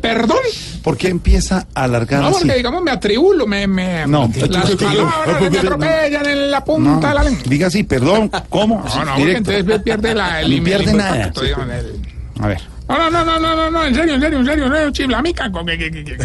Perdón. 0.00 0.38
¿Por 0.82 0.96
qué 0.96 1.08
empieza 1.08 1.66
a 1.74 1.84
alargar 1.84 2.20
No, 2.20 2.28
así? 2.28 2.38
porque 2.40 2.54
digamos 2.56 2.82
me 2.82 2.90
atribulo, 2.90 3.46
me, 3.46 3.66
me 3.66 4.06
No. 4.06 4.30
las 4.50 4.70
palabras 4.76 5.50
me 5.50 5.58
atropellan 5.58 6.26
en 6.26 6.50
la 6.50 6.64
punta 6.64 7.08
de 7.08 7.14
la 7.14 7.22
lengua. 7.24 7.42
Diga 7.46 7.66
así, 7.68 7.84
perdón, 7.84 8.30
¿cómo? 8.48 8.84
No, 8.94 9.04
no, 9.04 9.14
porque 9.16 9.36
entonces 9.36 9.80
pierde 9.82 10.14
la 10.14 10.40
el 10.42 10.58
No 10.58 10.64
pierde 10.64 10.90
el 10.90 10.96
nada. 10.96 11.16
impacto, 11.16 11.40
digamos, 11.42 11.68
el- 11.70 12.42
A 12.42 12.46
ver. 12.48 12.73
No, 12.86 13.10
no, 13.10 13.24
no, 13.24 13.38
no, 13.40 13.56
no, 13.56 13.70
no, 13.70 13.84
en 13.86 13.94
serio, 13.94 14.14
en 14.14 14.20
serio, 14.20 14.38
en 14.40 14.44
serio, 14.46 14.66
en 14.66 14.72
serio, 14.72 14.90
chiflamica. 14.90 15.50
¿Cómo, 15.50 15.64
que- 15.64 15.78
que- 15.78 15.90
que- 15.90 16.04
que- 16.04 16.18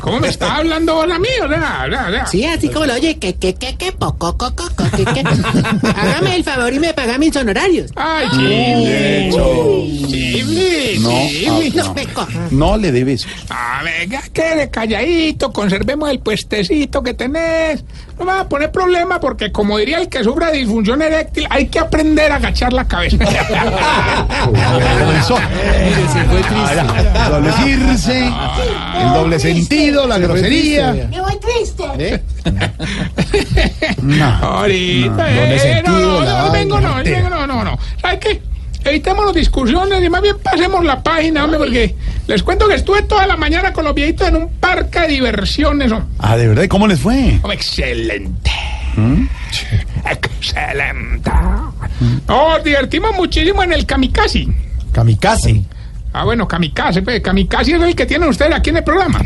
¿Cómo 0.00 0.18
me 0.20 0.28
está 0.28 0.56
hablando 0.56 0.94
vos 0.94 1.10
a 1.12 1.18
mí? 1.18 1.28
O 1.44 1.48
sea, 1.48 1.84
o 1.86 1.90
sea, 1.90 2.06
o 2.08 2.10
sea. 2.10 2.26
Sí, 2.26 2.42
así 2.44 2.70
como 2.70 2.86
lo 2.86 2.94
oye, 2.94 3.18
que, 3.18 3.34
que, 3.34 3.54
que, 3.54 3.76
que, 3.76 3.92
poco, 3.92 4.36
co, 4.38 4.54
co, 4.56 4.64
co, 4.74 4.84
que, 4.96 5.04
que. 5.04 5.22
Hágame 5.94 6.36
el 6.36 6.44
favor 6.44 6.72
y 6.72 6.78
me 6.78 6.94
paga 6.94 7.18
mis 7.18 7.36
honorarios. 7.36 7.90
Ay, 7.96 8.28
chifle. 8.30 9.30
Chifle, 10.08 10.98
No, 11.00 11.10
no. 12.50 12.50
No 12.50 12.76
le 12.78 12.92
debes. 12.92 13.26
Ah, 13.50 13.82
venga, 13.84 14.22
quede 14.32 14.70
calladito, 14.70 15.52
conservemos 15.52 16.08
el 16.08 16.20
puestecito 16.20 17.02
que 17.02 17.12
tenés. 17.12 17.84
No 18.18 18.24
me 18.24 18.32
va 18.32 18.40
a 18.40 18.48
poner 18.48 18.70
problema 18.72 19.20
porque, 19.20 19.52
como 19.52 19.76
diría 19.76 19.98
el 19.98 20.08
que 20.08 20.24
sufre 20.24 20.46
de 20.46 20.52
disfunción 20.58 21.02
eréctil, 21.02 21.46
hay 21.50 21.66
que 21.66 21.78
aprender 21.78 22.32
a 22.32 22.36
agachar 22.36 22.72
la 22.72 22.88
cabeza. 22.88 23.18
Comenzó. 26.06 27.12
Ah, 27.14 27.28
doble 27.30 27.52
circe, 27.52 28.26
el 28.26 29.12
doble 29.12 29.38
sentido, 29.40 30.06
la 30.06 30.18
grosería. 30.18 30.92
Me 30.92 31.20
voy 31.20 31.38
triste. 31.40 32.22
No. 34.02 34.24
Ahorita, 34.24 35.10
No, 35.10 35.26
eh, 35.26 35.34
doble 35.36 35.58
sentido, 35.58 35.98
no, 35.98 36.20
la 36.24 36.38
no, 36.44 36.52
vengo, 36.52 36.80
no, 36.80 36.94
vengo, 37.02 37.28
no, 37.30 37.46
no, 37.46 37.64
no. 37.64 37.78
¿Sabes 38.00 38.20
qué? 38.20 38.42
Evitémonos 38.84 39.34
discusiones 39.34 40.02
y 40.04 40.08
más 40.08 40.22
bien 40.22 40.36
pasemos 40.40 40.84
la 40.84 41.02
página, 41.02 41.44
hombre, 41.44 41.58
porque 41.58 41.96
les 42.28 42.42
cuento 42.44 42.68
que 42.68 42.76
estuve 42.76 43.02
toda 43.02 43.26
la 43.26 43.36
mañana 43.36 43.72
con 43.72 43.84
los 43.84 43.94
viejitos 43.94 44.28
en 44.28 44.36
un 44.36 44.48
parque 44.60 45.00
de 45.00 45.08
diversiones. 45.08 45.90
hombre. 45.90 46.08
Ah, 46.20 46.36
¿de 46.36 46.46
verdad? 46.46 46.62
¿Y 46.62 46.68
cómo 46.68 46.86
les 46.86 47.00
fue? 47.00 47.32
Hombre, 47.42 47.54
excelente. 47.54 48.52
¿Mm? 48.94 49.24
Excelente. 50.08 51.30
Nos 52.28 52.62
divertimos 52.62 53.12
muchísimo 53.16 53.62
en 53.64 53.72
el 53.72 53.84
Kamikaze. 53.86 54.46
Kamikaze. 54.92 55.62
Ah, 56.18 56.24
bueno, 56.24 56.48
Kamikaze, 56.48 57.02
pues, 57.02 57.20
Kamikaze 57.20 57.76
es 57.76 57.82
el 57.82 57.94
que 57.94 58.06
tienen 58.06 58.30
ustedes 58.30 58.54
aquí 58.54 58.70
en 58.70 58.78
el 58.78 58.84
programa. 58.84 59.20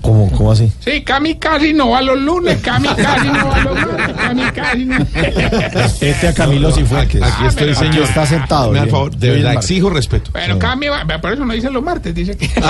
¿Cómo, 0.00 0.30
cómo 0.30 0.52
así? 0.52 0.72
Sí, 0.78 1.02
Kamikaze 1.02 1.72
no 1.72 1.90
va 1.90 2.00
los 2.00 2.16
lunes, 2.16 2.58
Kamikaze 2.58 3.26
no 3.26 3.48
va 3.48 3.58
los 3.58 3.82
lunes, 3.82 4.16
Kamikaze 4.16 4.84
no. 4.84 4.96
Este 6.00 6.28
a 6.28 6.32
Camilo 6.34 6.70
Cifuentes. 6.70 7.20
Aquí 7.20 7.44
estoy, 7.44 7.70
Aquí 7.70 7.78
señor. 7.80 8.04
está 8.04 8.24
sentado. 8.24 8.70
Me 8.70 8.78
da 8.78 8.84
bien. 8.84 8.94
favor, 8.94 9.16
de 9.16 9.30
verdad, 9.30 9.54
exijo 9.54 9.90
respeto. 9.90 10.30
Bueno, 10.30 10.60
cambia, 10.60 11.02
va- 11.04 11.20
por 11.20 11.32
eso 11.32 11.44
no 11.44 11.52
dicen 11.52 11.72
los 11.72 11.82
martes, 11.82 12.14
dice 12.14 12.36
que. 12.36 12.48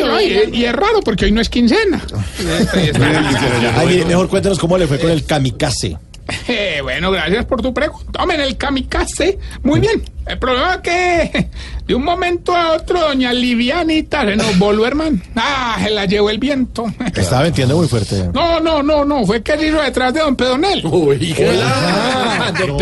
No, 0.00 0.20
y, 0.20 0.64
es 0.64 0.72
raro 0.72 1.00
porque 1.04 1.26
hoy 1.26 1.32
no 1.32 1.42
es 1.42 1.50
quincena. 1.50 2.00
Ay, 3.76 4.04
mejor 4.06 4.28
cuéntanos 4.28 4.58
cómo 4.58 4.78
le 4.78 4.86
fue 4.86 4.98
con 4.98 5.10
el 5.10 5.24
kamikaze. 5.26 5.98
Eh, 6.48 6.80
bueno, 6.82 7.10
gracias 7.12 7.44
por 7.44 7.62
tu 7.62 7.72
pregunta. 7.72 8.22
Hombre, 8.22 8.36
en 8.36 8.42
el 8.42 8.56
kamikaze, 8.56 9.38
muy 9.62 9.78
bien. 9.80 10.02
El 10.26 10.38
problema 10.38 10.74
es 10.74 10.80
que 10.80 11.48
de 11.86 11.94
un 11.94 12.04
momento 12.04 12.54
a 12.56 12.72
otro, 12.72 13.00
doña 13.00 13.32
Livianita 13.32 14.24
se 14.24 14.36
nos 14.36 14.58
volvió, 14.58 14.86
hermano. 14.86 15.20
Ah, 15.36 15.78
se 15.82 15.90
la 15.90 16.06
llevó 16.06 16.30
el 16.30 16.38
viento. 16.38 16.86
Estaba 17.14 17.42
vendiendo 17.42 17.76
muy 17.76 17.86
fuerte. 17.88 18.30
No, 18.32 18.58
no, 18.60 18.82
no, 18.82 19.04
no, 19.04 19.24
fue 19.26 19.42
que 19.42 19.56
se 19.58 19.68
hizo 19.68 19.80
detrás 19.80 20.12
de 20.14 20.20
don 20.20 20.34
Pedonel. 20.36 20.82
Hola. 20.84 22.52
don 22.58 22.76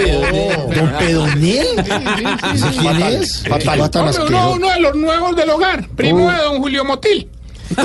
¿Don 0.75 0.93
Pedonel? 0.99 1.67
¿Ese 2.55 2.69
quién 2.79 3.03
es? 3.03 3.43
¿Qué 3.43 3.51
cosa 3.51 3.91
tan 3.91 4.09
Hombre, 4.09 4.37
uno, 4.55 4.71
de 4.71 4.81
los 4.81 4.95
nuevos 4.95 5.37
del 5.37 5.51
hogar, 5.51 5.87
primo 5.91 6.27
Oh. 6.27 6.31
de 6.31 6.39
don 6.39 6.59
Julio 6.59 6.85
Motil. 6.85 7.29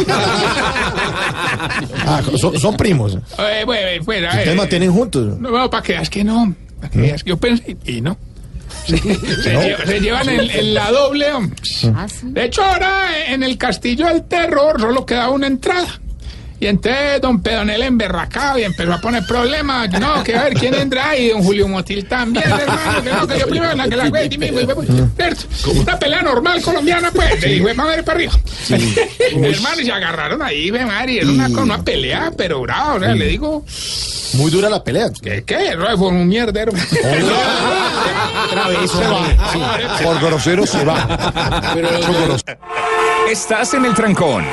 Ah, 2.05 2.21
son, 2.39 2.59
son 2.59 2.75
primos. 2.77 3.17
Eh, 3.37 3.63
bueno, 3.65 3.87
Ustedes 4.01 4.47
eh, 4.47 4.55
mantienen 4.55 4.91
juntos. 4.91 5.39
No, 5.39 5.49
no, 5.51 5.69
para 5.69 5.83
que 5.83 5.93
veas 5.93 6.09
que 6.09 6.23
no. 6.23 6.53
Para 6.79 6.89
que 6.91 6.99
veas 7.01 7.23
que 7.23 7.29
yo 7.29 7.37
pensé 7.37 7.77
y 7.85 8.01
no. 8.01 8.17
Se, 8.87 8.97
se 8.97 9.15
lle- 9.55 9.85
se 9.85 9.99
llevan 10.01 10.27
en, 10.29 10.49
en 10.49 10.73
la 10.73 10.91
doble. 10.91 11.31
hombre. 11.31 11.55
De 12.23 12.45
hecho, 12.45 12.63
ahora 12.63 13.05
en 13.27 13.43
el 13.43 13.57
Castillo 13.57 14.07
del 14.07 14.23
Terror 14.23 14.79
solo 14.81 15.05
queda 15.05 15.29
una 15.29 15.47
entrada. 15.47 15.87
Y 16.63 16.67
entonces 16.67 17.19
don 17.19 17.41
Pedonel 17.41 17.83
emberracado 17.83 18.57
y 18.57 18.63
empezó 18.63 18.93
a 18.93 19.01
poner 19.01 19.25
problemas. 19.27 19.89
No, 19.99 20.23
que 20.23 20.33
a 20.33 20.43
ver 20.45 20.53
quién 20.53 20.73
entra 20.73 21.17
y 21.17 21.27
don 21.27 21.43
Julio 21.43 21.67
Motil 21.67 22.07
también, 22.07 22.45
hermano. 22.49 23.03
Que 23.03 23.09
no, 23.11 23.27
que 23.27 23.39
yo 23.39 23.47
primero 23.47 23.75
la 23.75 23.89
que 23.89 23.97
la 23.97 24.07
güey, 24.07 24.29
dime, 24.29 24.49
güey, 24.49 24.63
güey, 24.63 24.87
güey. 24.87 24.87
¿Cierto? 25.17 25.43
Una 25.81 25.99
pelea 25.99 26.21
normal 26.21 26.61
colombiana, 26.61 27.11
pues. 27.11 27.41
De 27.41 27.55
hijo 27.55 27.67
de 27.67 27.73
madre 27.73 28.01
para 28.03 28.15
arriba. 28.17 28.31
hermano, 28.69 29.81
y 29.81 29.83
se 29.83 29.91
agarraron 29.91 30.41
ahí, 30.41 30.69
güey, 30.69 30.85
madre. 30.85 31.11
y 31.11 31.17
Era 31.17 31.27
una, 31.31 31.47
una 31.49 31.83
pelea, 31.83 32.31
pero 32.37 32.61
brava. 32.61 32.93
O 32.93 32.99
sea, 33.01 33.13
le 33.13 33.25
digo. 33.25 33.65
Muy 34.35 34.49
dura 34.49 34.69
la 34.69 34.81
pelea. 34.81 35.09
¿Qué? 35.21 35.43
¿Qué? 35.45 35.75
Fue 35.97 36.07
un 36.07 36.25
mierdero. 36.29 36.71
Otra 38.45 38.67
vez 38.69 38.89
se 38.89 39.05
va. 39.05 39.99
Por 40.01 40.19
grosero 40.21 40.65
se 40.65 40.85
va. 40.85 41.75
Estás 43.29 43.73
en 43.73 43.83
el 43.83 43.93
trancón. 43.93 44.45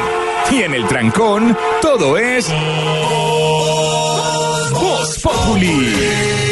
Y 0.50 0.62
en 0.62 0.74
el 0.74 0.86
trancón, 0.86 1.56
todo 1.80 2.18
es. 2.18 2.48
Voz 4.72 5.18
Populi. 5.22 5.94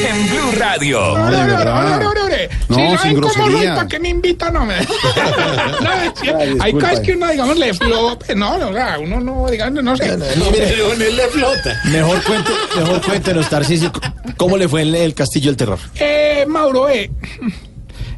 En 0.09 0.29
Blue 0.29 0.53
Radio. 0.59 1.19
No, 1.19 1.31
de 1.31 1.45
verdad. 1.45 1.97
Ore, 1.97 2.07
ore, 2.07 2.21
ore. 2.21 2.49
No, 2.69 2.77
si 2.77 2.99
sin 3.09 3.21
cómo 3.21 3.33
soy, 3.33 3.43
groserías. 3.43 3.77
¿para 3.77 3.89
qué 3.89 3.99
me 3.99 4.09
invitan? 4.11 4.55
No, 4.55 4.65
me... 4.65 4.77
no, 5.81 5.93
es 5.93 6.13
que 6.21 6.57
hay 6.61 6.73
cosas 6.73 7.01
que 7.01 7.13
uno, 7.13 7.29
digamos, 7.29 7.57
le 7.59 7.75
flota. 7.75 8.35
No, 8.35 8.59
no, 8.59 8.69
uno 9.01 9.21
no, 9.21 9.51
digamos, 9.51 9.83
no 9.83 9.97
sé. 9.97 10.17
mire. 10.17 11.11
le 11.13 11.29
flota. 11.29 11.81
Mejor, 11.85 12.23
cuente, 12.23 12.51
mejor 12.77 13.03
cuéntenos, 13.03 13.49
Tarcisio, 13.49 13.93
¿cómo 14.37 14.57
le 14.57 14.69
fue 14.69 14.83
en 14.83 14.95
el 14.95 15.15
Castillo 15.15 15.51
del 15.51 15.57
Terror? 15.57 15.79
Eh, 15.97 16.45
Mauro, 16.47 16.89
eh. 16.89 17.11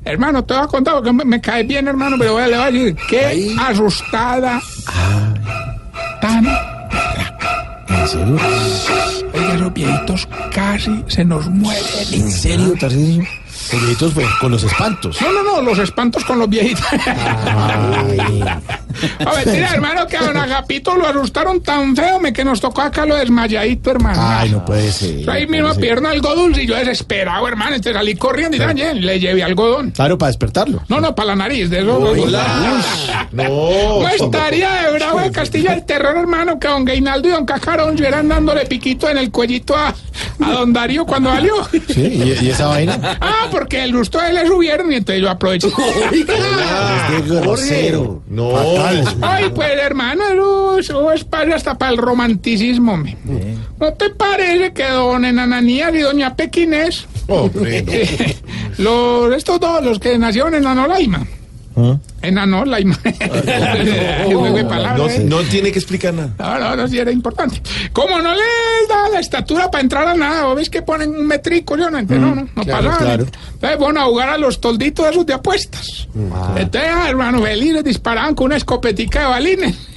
Hermano, 0.05 0.43
te 0.45 0.55
voy 0.55 0.63
a 0.63 0.67
contar 0.67 0.95
porque 0.95 1.13
me, 1.13 1.25
me 1.25 1.41
cae 1.41 1.63
bien, 1.63 1.87
hermano, 1.89 2.17
pero 2.19 2.33
voy 2.35 2.43
a- 2.43 2.47
le 2.49 2.57
voy 2.57 2.67
a 2.67 2.71
decir 2.71 2.97
qué 3.09 3.55
asustada. 3.61 4.61
Tan. 6.21 6.47
¿En 7.89 8.09
serio? 8.09 8.37
Oiga, 9.35 9.55
los 9.55 9.73
viejitos 9.75 10.29
casi 10.55 11.05
se 11.07 11.25
nos 11.25 11.47
mueren. 11.49 11.85
¿En 12.13 12.31
serio, 12.31 12.75
Tarcisio? 12.79 13.25
Los 13.73 13.81
viejitos 13.83 14.13
fue 14.15 14.25
con 14.41 14.51
los 14.53 14.65
espantos. 14.65 15.19
No, 15.21 15.33
no, 15.33 15.43
no, 15.43 15.61
los 15.63 15.79
espantos 15.79 16.25
con 16.25 16.39
los 16.39 16.49
viejitos. 16.49 16.85
Ay. 17.07 18.19
A 19.25 19.35
ver, 19.35 19.45
tira, 19.45 19.71
hermano, 19.75 20.07
que 20.07 20.17
a 20.17 20.23
don 20.23 20.37
Agapito 20.37 20.97
lo 20.97 21.07
asustaron 21.07 21.61
tan 21.61 21.95
feo 21.97 22.21
me 22.21 22.33
que 22.33 22.45
nos 22.45 22.61
tocó 22.61 22.83
acá 22.83 23.07
lo 23.07 23.17
desmayadito, 23.17 23.91
hermano. 23.91 24.19
Ay, 24.23 24.51
no 24.51 24.65
puede 24.65 24.91
ser. 24.93 25.29
Ahí 25.31 25.47
no 25.47 25.73
ser. 25.73 25.81
pierna 25.83 26.11
algo 26.11 26.35
dulce 26.35 26.63
y 26.63 26.67
yo 26.67 26.77
desesperado, 26.77 27.47
hermano. 27.49 27.77
Entonces 27.77 27.95
salí 27.95 28.15
corriendo 28.17 28.57
y 28.57 28.61
"Oye, 28.61 28.95
le 28.95 29.19
llevé 29.21 29.43
algodón. 29.43 29.91
Claro, 29.91 30.19
para 30.19 30.29
despertarlo. 30.29 30.83
No, 30.89 31.01
no, 31.01 31.15
para 31.15 31.29
la 31.29 31.37
nariz, 31.37 31.71
de 31.71 31.81
eso. 31.81 31.99
No. 33.33 33.45
¿Cómo 33.47 34.09
estaría 34.09 34.73
de 34.83 34.93
bravo 34.99 35.21
de 35.21 35.31
Castilla 35.31 35.75
el 35.75 35.85
terror, 35.85 36.17
hermano, 36.17 36.59
que 36.59 36.69
don 36.69 36.85
Gainaldo 36.85 37.29
y 37.29 37.31
don 37.33 37.45
Cacarón 37.47 37.91
estuvieran 37.91 38.29
dándole 38.29 38.67
piquito 38.67 39.09
en 39.09 39.19
el 39.19 39.31
cuellito 39.31 39.77
a, 39.77 39.89
a 39.89 40.51
don 40.53 40.73
Darío 40.73 41.05
cuando 41.07 41.31
salió? 41.31 41.55
Sí, 41.89 42.01
¿y, 42.01 42.45
y 42.45 42.51
esa 42.51 42.69
vaina? 42.69 42.99
Ah, 43.21 43.47
porque 43.51 43.83
el 43.85 43.93
gusto 43.97 44.21
de 44.21 44.29
él 44.31 44.35
le 44.37 44.47
subieron 44.47 44.93
y 44.93 44.97
entonces 44.97 45.23
yo 45.23 45.31
aproveché. 45.31 45.69
Es 45.69 46.27
de 46.27 47.41
grosero. 47.41 48.23
No. 48.29 48.51
Ay, 49.21 49.51
pues 49.55 49.71
hermano, 49.81 50.79
eso, 50.79 51.13
es 51.13 51.25
para 51.25 51.57
hasta 51.57 51.77
para 51.77 51.93
el 51.93 51.99
romanticismo. 51.99 52.97
me. 52.97 53.17
¿No 53.79 53.93
te 53.95 54.11
parece 54.11 54.73
que 54.73 54.87
don 54.89 55.25
Enananías 55.25 55.95
y 55.95 55.99
doña 55.99 56.37
Pequinés, 56.37 57.07
los, 58.79 59.35
estos 59.35 59.61
dos, 59.61 59.85
los 59.85 59.99
que 59.99 60.19
nacieron 60.19 60.55
en 60.55 60.67
Anolaima, 60.67 61.27
Enanolaima, 62.23 62.99
Juego 64.25 64.51
de 64.53 64.65
palabras, 64.65 64.99
No, 64.99 65.09
¿eh? 65.09 65.25
no 65.25 65.41
tiene 65.43 65.73
que 65.73 65.79
explicar 65.79 66.13
nada. 66.13 66.31
No, 66.39 66.59
no, 66.59 66.77
no, 66.77 66.89
sí 66.89 66.99
era 66.99 67.11
importante. 67.11 67.63
Como 67.93 68.21
no 68.21 68.35
les 68.35 68.89
da 68.89 69.09
la 69.09 69.21
estatura 69.21 69.71
para 69.71 69.83
entrar 69.83 70.07
a 70.09 70.15
nada, 70.15 70.49
¿o 70.49 70.55
ves 70.55 70.69
que 70.69 70.83
ponen 70.83 71.11
un 71.11 71.27
metrico? 71.27 71.77
Yo 71.77 71.91
no 71.91 71.99
entiendo, 71.99 72.29
no, 72.29 72.35
no, 72.35 72.49
no 72.55 72.63
claro, 72.65 72.91
pasa 72.91 72.99
claro. 73.05 73.25
nada. 73.25 73.39
Entonces, 73.55 73.79
bueno, 73.79 74.01
a 74.01 74.05
jugar 74.05 74.29
a 74.31 74.39
los 74.39 74.61
tolditos 74.61 75.07
esos 75.07 75.25
de 75.25 75.35
apuestas. 75.35 76.09
Entonces, 76.57 76.91
ah, 76.93 77.09
hermano, 77.09 77.41
Belines 77.41 77.85
disparaban 77.85 78.35
con 78.35 78.47
una 78.47 78.57
escopetica 78.57 79.21
de 79.21 79.27
balines. 79.27 79.90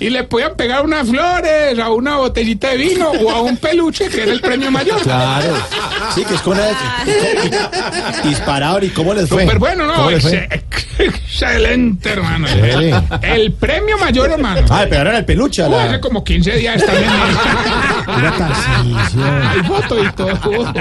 Y 0.00 0.10
le 0.10 0.24
podían 0.24 0.54
pegar 0.56 0.84
unas 0.84 1.08
flores, 1.08 1.78
a 1.78 1.90
una 1.90 2.16
botellita 2.16 2.68
de 2.70 2.76
vino 2.76 3.10
o 3.10 3.30
a 3.30 3.40
un 3.42 3.56
peluche, 3.56 4.08
que 4.08 4.22
era 4.22 4.32
el 4.32 4.40
premio 4.40 4.70
mayor. 4.70 5.00
Claro. 5.02 5.54
Sí, 6.14 6.24
que 6.24 6.34
es 6.34 6.40
con 6.40 6.58
Dispararon 8.24 8.84
y 8.84 8.88
cómo 8.88 9.14
les 9.14 9.28
fue. 9.28 9.42
Súper 9.42 9.58
bueno, 9.58 9.86
¿no? 9.86 10.10
Excelente, 10.98 12.10
hermano. 12.10 12.48
Sí. 12.48 12.90
El 13.22 13.52
premio 13.52 13.96
mayor, 13.98 14.30
hermano. 14.32 14.66
Ah, 14.68 14.82
le 14.82 14.88
pegaron 14.88 15.14
al 15.14 15.24
peluche. 15.24 15.62
a 15.62 15.66
Uy, 15.68 15.74
la- 15.76 15.84
hace 15.84 16.00
como 16.00 16.24
15 16.24 16.52
días 16.56 16.84
también. 16.84 17.08
Era 18.18 18.32
Tarcisio. 18.38 19.24
Hay 19.48 19.62
foto 19.62 20.04
y 20.04 20.12
todo. 20.12 20.72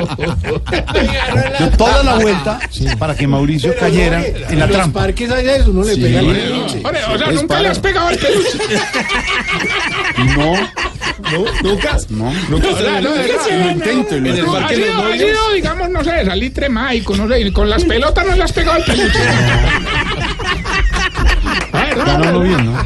Dio 1.60 1.69
toda 1.78 2.03
la 2.03 2.15
vuelta 2.15 2.60
para 2.98 3.15
que 3.15 3.28
Mauricio 3.28 3.76
cayera 3.80 4.24
en 4.26 4.60
la 4.60 4.65
los 4.65 4.76
trampa. 4.76 5.02
parques 5.02 5.30
hay 5.32 5.48
eso, 5.48 5.69
uno 5.69 5.84
le 5.84 5.95
pega 5.98 6.19
al 6.19 6.26
peluche. 6.26 6.84
O 7.14 7.18
sea, 7.18 7.32
nunca 7.32 7.60
le 7.60 7.69
has 7.69 7.80
pegado 7.80 8.07
al 8.07 8.18
peluche. 8.18 8.57
No, 10.36 10.54
¿Nunca? 11.64 11.98
No. 12.10 12.32
Nunca 12.50 12.68
No, 12.72 12.78
se 12.78 12.84
no, 12.84 13.02
no, 13.02 13.12
ve. 13.12 13.36
no, 13.50 13.58
Lo 13.66 13.72
intento 13.72 14.16
En 14.16 14.26
el 14.28 14.46
parque 14.46 14.78
de 14.78 14.88
los 15.34 15.54
digamos, 15.54 15.90
no 15.90 16.04
sé, 16.04 16.26
salitre 16.26 16.70
mágico, 16.70 17.16
no 17.16 17.28
sé, 17.28 17.42
y 17.42 17.52
con 17.52 17.70
las 17.70 17.84
pelotas 17.84 18.26
no 18.28 18.36
le 18.36 18.44
has 18.44 18.52
pegado 18.52 18.78
al 18.78 18.84
peluche. 18.84 19.20
A 22.02 22.18
ver, 22.18 22.32
lo 22.34 22.40
bien, 22.41 22.65
¿no? 22.65 22.78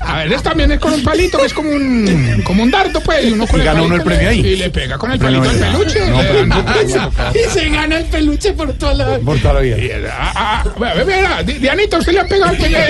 A 0.00 0.24
veces 0.24 0.42
también 0.42 0.72
es 0.72 0.78
con 0.80 0.92
un 0.92 1.02
palito, 1.02 1.38
que 1.38 1.46
es 1.46 1.54
como 1.54 1.70
un, 1.70 2.42
como 2.44 2.62
un 2.62 2.70
dardo, 2.70 3.00
pues. 3.00 3.24
Y 3.24 3.32
uno 3.32 3.46
con 3.46 3.60
Y 3.60 3.64
gana 3.64 3.82
uno 3.82 3.94
el 3.96 4.02
premio 4.02 4.28
ahí. 4.30 4.40
Y 4.40 4.56
le 4.56 4.70
pega 4.70 4.98
con 4.98 5.12
el 5.12 5.18
palito 5.18 5.48
al 5.48 5.56
peluche. 5.56 6.00
Y 7.34 7.50
se 7.50 7.68
gana 7.68 7.98
el 7.98 8.04
peluche 8.06 8.52
por 8.52 8.72
toda 8.74 8.94
la... 8.94 9.18
Por 9.18 9.38
toda 9.40 9.54
la 9.54 9.60
vida. 9.60 9.76
Ah, 10.18 10.32
ah, 10.34 10.64
ah, 10.64 10.94
mira, 11.06 11.42
Di- 11.42 11.54
Dianita, 11.54 11.98
usted 11.98 12.12
le 12.12 12.20
ha 12.20 12.24
pegado 12.26 12.50
al 12.50 12.56
peluche. 12.56 12.78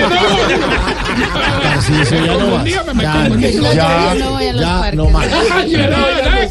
Ya 1.89 2.33
no 2.33 3.35
Ya, 3.39 3.73
ya, 3.73 4.15
ya, 4.53 4.91
no 4.93 5.09
más. 5.09 5.27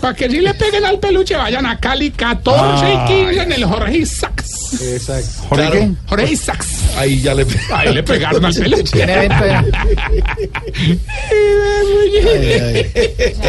Para 0.00 0.14
que 0.14 0.28
si 0.28 0.40
le 0.40 0.52
peguen 0.54 0.84
al 0.84 0.98
peluche, 0.98 1.36
vayan 1.36 1.64
a 1.66 1.78
Cali 1.78 2.10
14 2.10 2.84
y 2.92 2.98
15 3.06 3.42
en 3.42 3.52
el 3.52 3.64
Jorge 3.64 3.98
Isaacs. 3.98 4.80
Exacto. 4.82 5.42
¿Jorge 5.48 5.70
qué? 5.70 5.90
Jorge 6.06 6.32
Isaacs. 6.32 6.68
Ahí 6.96 7.20
ya 7.20 7.34
le 7.34 7.46
Ahí 7.72 7.94
le 7.94 8.02
pegaron 8.02 8.44
al 8.44 8.54
peluche. 8.54 9.06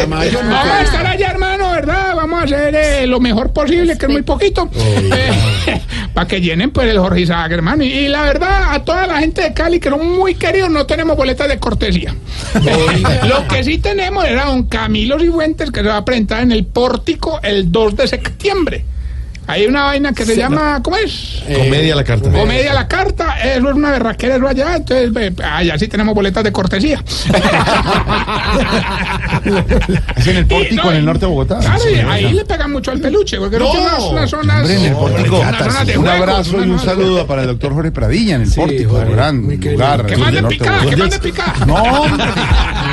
Vamos 0.08 0.24
a 0.24 0.82
estar 0.82 1.06
allá, 1.06 1.28
hermano, 1.28 1.70
¿verdad? 1.70 2.14
Vamos 2.16 2.40
a 2.40 2.44
hacer 2.44 2.74
eh, 2.74 3.06
lo 3.06 3.20
mejor 3.20 3.52
posible, 3.52 3.96
que 3.98 4.06
es 4.06 4.12
muy 4.12 4.22
poquito. 4.22 4.70
para 6.14 6.26
que 6.26 6.40
llenen 6.40 6.70
pues 6.70 6.88
el 6.88 6.98
Jorge 6.98 7.20
Isaac, 7.20 7.52
hermano. 7.52 7.84
Y, 7.84 7.88
y 7.88 8.08
la 8.08 8.22
verdad, 8.22 8.74
a 8.74 8.84
toda 8.84 9.06
la 9.06 9.18
gente 9.18 9.42
de 9.42 9.52
Cali, 9.52 9.80
que 9.80 9.90
son 9.90 10.16
muy 10.16 10.34
queridos, 10.34 10.70
no 10.70 10.86
tenemos 10.86 11.16
boletas 11.16 11.48
de 11.48 11.58
cortesía. 11.58 12.14
lo 13.28 13.46
que 13.48 13.64
sí 13.64 13.78
tenemos 13.78 14.24
era 14.24 14.46
don 14.46 14.64
Camilo 14.64 15.18
Cifuentes, 15.18 15.70
que 15.70 15.82
se 15.82 15.87
va 15.88 15.98
a 15.98 16.04
presentar 16.04 16.42
en 16.42 16.52
el 16.52 16.64
pórtico 16.66 17.40
el 17.42 17.70
2 17.72 17.96
de 17.96 18.08
septiembre. 18.08 18.84
Hay 19.50 19.64
una 19.64 19.84
vaina 19.84 20.12
que 20.12 20.26
se 20.26 20.36
llama, 20.36 20.82
¿cómo 20.82 20.98
es? 20.98 21.42
Comedia 21.56 21.94
a 21.94 21.96
la 21.96 22.04
carta. 22.04 22.30
Comedia 22.30 22.70
a 22.72 22.74
la 22.74 22.86
carta, 22.86 23.40
eso 23.40 23.70
es 23.70 23.74
una 23.74 23.90
berraquera 23.92 24.36
eso 24.36 24.46
allá, 24.46 24.76
entonces 24.76 25.10
ve, 25.10 25.32
allá 25.42 25.78
sí 25.78 25.88
tenemos 25.88 26.14
boletas 26.14 26.44
de 26.44 26.52
cortesía. 26.52 27.02
Es 30.16 30.26
en 30.26 30.36
el 30.36 30.46
pórtico, 30.46 30.84
no, 30.84 30.90
en 30.90 30.96
el 30.98 31.04
norte 31.04 31.20
de 31.20 31.26
Bogotá. 31.26 31.58
Claro, 31.60 31.78
Sí, 31.80 31.94
ahí 31.94 32.32
le 32.32 32.44
pegan 32.44 32.72
mucho 32.72 32.90
al 32.90 33.00
peluche, 33.00 33.38
porque 33.38 33.58
no, 33.58 33.72
No. 33.72 33.80
unas, 33.80 34.02
unas 34.04 34.30
zonas. 34.30 34.60
Hombre, 34.60 34.74
en 34.76 34.84
el 34.86 34.92
pórtico. 34.94 35.38
unas 35.38 35.56
zonas 35.58 35.86
de 35.86 35.98
Un 35.98 36.04
juegos, 36.04 36.20
abrazo 36.20 36.64
y 36.64 36.70
un 36.70 36.78
saludo 36.78 37.26
para 37.26 37.42
el 37.42 37.48
doctor 37.48 37.72
Jorge 37.72 37.90
Pradilla 37.92 38.34
en 38.36 38.42
el 38.42 38.52
pórtico. 38.52 38.90
Jorge, 38.92 39.12
gran 39.12 39.42
lugar. 39.42 40.06
Que 40.06 40.16
mande 40.16 40.42
picada, 40.44 40.86
que 40.86 40.96
mande 40.96 41.18
picada. 41.20 41.54
No, 41.66 41.74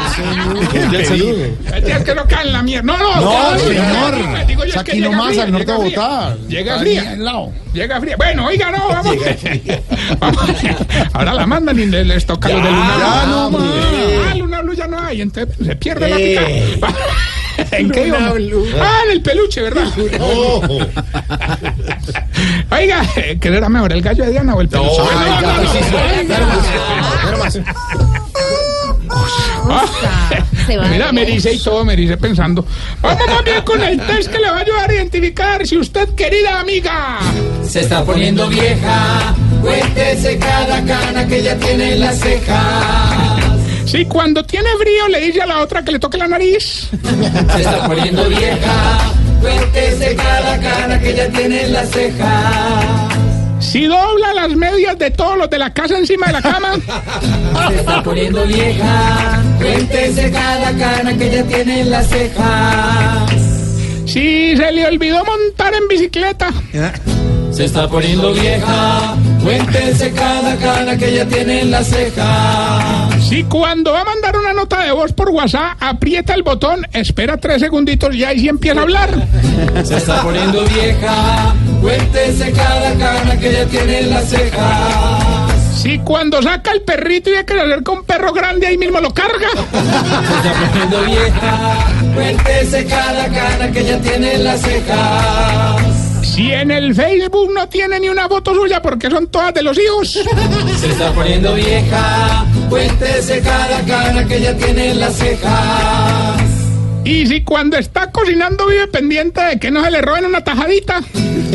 día 1.83 2.03
que 2.03 2.15
no 2.15 2.25
cae 2.27 2.45
en 2.47 2.53
la 2.53 2.63
mierda. 2.63 2.83
No, 2.83 2.97
no, 2.97 3.21
No, 3.53 3.59
señor. 3.59 4.47
Digo 4.47 4.63
yo, 4.63 4.69
Es 4.69 4.75
es 4.75 4.77
aquí 4.81 4.99
nomás, 4.99 5.37
al 5.37 5.51
norte 5.51 5.71
de. 5.71 5.77
Bogotá. 5.77 6.35
Llega 6.47 6.79
fría. 6.79 7.17
Llega 7.73 7.99
fría. 7.99 8.15
Bueno, 8.17 8.45
oiga, 8.47 8.71
no, 8.71 8.87
vamos. 8.87 9.15
Ahora 11.13 11.33
la 11.33 11.45
mandan 11.45 11.79
y 11.79 11.85
les, 11.85 12.07
les 12.07 12.25
toca 12.25 12.49
los 12.49 12.63
de 12.63 12.69
Luna 12.71 12.95
ya 12.99 13.25
no 13.27 13.51
más. 13.51 13.61
Ah, 14.31 14.35
Luna 14.35 14.61
Blue 14.61 14.73
ya 14.73 14.87
no 14.87 14.99
hay, 14.99 15.21
entonces 15.21 15.55
se 15.65 15.75
pierde 15.75 16.09
la 16.09 16.15
picada. 16.17 16.47
¿En 17.71 17.89
qué 17.89 18.07
iba? 18.07 18.17
Ah, 18.81 18.99
en 19.05 19.11
el 19.11 19.21
peluche, 19.21 19.61
¿verdad? 19.61 19.87
Oiga, 22.71 23.01
¿qué 23.15 23.47
era 23.47 23.69
mejor, 23.69 23.93
el 23.93 24.01
gallo 24.01 24.25
de 24.25 24.31
Diana 24.31 24.55
o 24.55 24.61
el 24.61 24.67
peluche? 24.67 24.97
No, 24.97 25.07
Ah, 25.09 25.41
no, 25.41 27.31
no, 27.31 27.37
no. 27.37 28.64
Se 30.65 30.77
va. 30.77 30.87
Mira, 30.87 31.11
me 31.11 31.25
dice 31.25 31.53
y 31.53 31.59
todo, 31.59 31.85
me 31.85 31.95
dice 31.95 32.17
pensando. 32.17 32.65
Vamos 33.01 33.27
más 33.27 33.43
bien 33.43 33.61
con 33.63 33.81
el 33.81 33.99
test 34.07 34.31
que 34.31 34.39
le 34.39 34.49
va 34.49 34.57
a 34.57 34.61
ayudar 34.61 34.89
a 34.89 34.93
identificar 34.93 35.65
si 35.65 35.77
usted, 35.77 36.09
querida 36.15 36.59
amiga, 36.59 37.19
Se 37.67 37.81
está 37.81 38.03
poniendo 38.03 38.47
vieja, 38.47 39.35
cuéntese 39.61 40.37
cada 40.37 40.83
cana 40.85 41.27
que 41.27 41.43
ya 41.43 41.55
tiene 41.57 41.93
en 41.93 41.99
las 42.01 42.19
cejas. 42.19 43.43
si 43.85 44.05
cuando 44.05 44.43
tiene 44.43 44.69
frío 44.79 45.07
le 45.09 45.19
dice 45.21 45.41
a 45.41 45.45
la 45.45 45.59
otra 45.59 45.83
que 45.83 45.91
le 45.91 45.99
toque 45.99 46.17
la 46.17 46.27
nariz. 46.27 46.89
Se 47.53 47.61
está 47.61 47.85
poniendo 47.87 48.27
vieja, 48.29 49.13
cuéntese 49.41 50.15
cada 50.15 50.59
cana 50.59 50.99
que 50.99 51.15
ya 51.15 51.27
tiene 51.29 51.63
en 51.63 51.73
las 51.73 51.89
cejas. 51.89 53.14
Si 53.71 53.85
dobla 53.85 54.33
las 54.33 54.55
medias 54.55 54.97
de 54.97 55.11
todos 55.11 55.37
los 55.37 55.49
de 55.49 55.59
la 55.59 55.73
casa 55.73 55.97
encima 55.97 56.27
de 56.27 56.33
la 56.33 56.41
cama. 56.41 56.73
Se 57.69 57.75
está 57.75 58.03
poniendo 58.03 58.45
vieja, 58.45 59.43
cuéntese 59.57 60.31
cada 60.31 60.71
cana 60.77 61.17
que 61.17 61.31
ya 61.31 61.43
tiene 61.43 61.81
en 61.81 61.91
las 61.91 62.07
cejas. 62.07 63.44
Si 64.05 64.55
se 64.55 64.71
le 64.71 64.85
olvidó 64.85 65.23
montar 65.25 65.73
en 65.73 65.87
bicicleta. 65.87 66.49
Se 67.51 67.65
está 67.65 67.87
poniendo 67.87 68.33
vieja, 68.33 69.15
cuéntese 69.41 70.11
cada 70.11 70.57
cana 70.57 70.97
que 70.97 71.13
ya 71.13 71.25
tiene 71.25 71.61
en 71.61 71.71
las 71.71 71.87
cejas. 71.87 73.23
Si 73.23 73.43
cuando 73.45 73.93
va 73.93 74.01
a 74.01 74.03
mandar 74.03 74.37
una 74.37 74.51
nota 74.51 74.83
de 74.83 74.91
voz 74.91 75.13
por 75.13 75.29
WhatsApp, 75.29 75.77
aprieta 75.79 76.33
el 76.33 76.43
botón, 76.43 76.85
espera 76.91 77.37
tres 77.37 77.61
segunditos 77.61 78.13
y 78.13 78.25
ahí 78.25 78.41
sí 78.41 78.49
empieza 78.49 78.81
a 78.81 78.83
hablar. 78.83 79.09
Se 79.83 79.97
está 79.97 80.21
poniendo 80.21 80.65
vieja, 80.65 81.55
cuéntese 81.81 82.51
cada 82.51 82.93
cana 82.95 83.39
que 83.39 83.53
ya 83.53 83.65
tiene 83.65 83.99
en 84.01 84.09
las 84.09 84.29
cejas. 84.29 85.55
Si 85.81 85.99
cuando 85.99 86.41
saca 86.41 86.71
el 86.71 86.81
perrito 86.81 87.29
y 87.29 87.35
hay 87.35 87.45
que 87.45 87.83
con 87.83 87.99
un 87.99 88.03
perro 88.05 88.33
grande, 88.33 88.67
ahí 88.67 88.77
mismo 88.77 88.99
lo 88.99 89.13
carga. 89.13 89.47
Se 89.51 90.47
está 90.47 90.69
poniendo 90.71 91.01
vieja, 91.05 91.85
cuéntese 92.15 92.85
cada 92.85 93.27
cana 93.29 93.71
que 93.71 93.83
ya 93.83 93.99
tiene 93.99 94.35
en 94.35 94.43
las 94.43 94.61
cejas. 94.61 96.05
Si 96.23 96.51
en 96.51 96.71
el 96.71 96.93
Facebook 96.95 97.53
no 97.53 97.69
tiene 97.69 97.99
ni 97.99 98.09
una 98.09 98.27
foto 98.27 98.53
suya 98.53 98.81
porque 98.81 99.09
son 99.09 99.27
todas 99.27 99.53
de 99.53 99.61
los 99.61 99.77
hijos. 99.77 100.11
Se 100.79 100.87
está 100.87 101.13
poniendo 101.13 101.53
vieja, 101.53 102.45
cuéntese 102.69 103.39
cada 103.41 103.81
cana 103.85 104.27
que 104.27 104.41
ya 104.41 104.53
tiene 104.57 104.91
en 104.91 104.99
las 104.99 105.15
cejas. 105.15 106.41
Y 107.05 107.27
si 107.27 107.43
cuando 107.43 107.77
está 107.77 108.11
cocinando 108.11 108.65
vive 108.65 108.87
pendiente 108.87 109.39
de 109.39 109.59
que 109.59 109.69
no 109.69 109.83
se 109.83 109.91
le 109.91 110.01
roben 110.01 110.25
una 110.25 110.43
tajadita. 110.43 111.01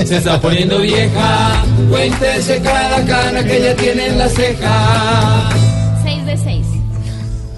Se 0.06 0.16
está 0.16 0.40
poniendo 0.40 0.78
vieja, 0.78 1.64
cuéntese 1.90 2.62
cada 2.62 3.04
cana 3.04 3.42
que 3.42 3.60
ya 3.60 3.74
tiene 3.74 4.06
en 4.06 4.18
las 4.18 4.32
cejas. 4.32 5.54
6 6.04 6.26
de 6.26 6.36
6. 6.36 6.69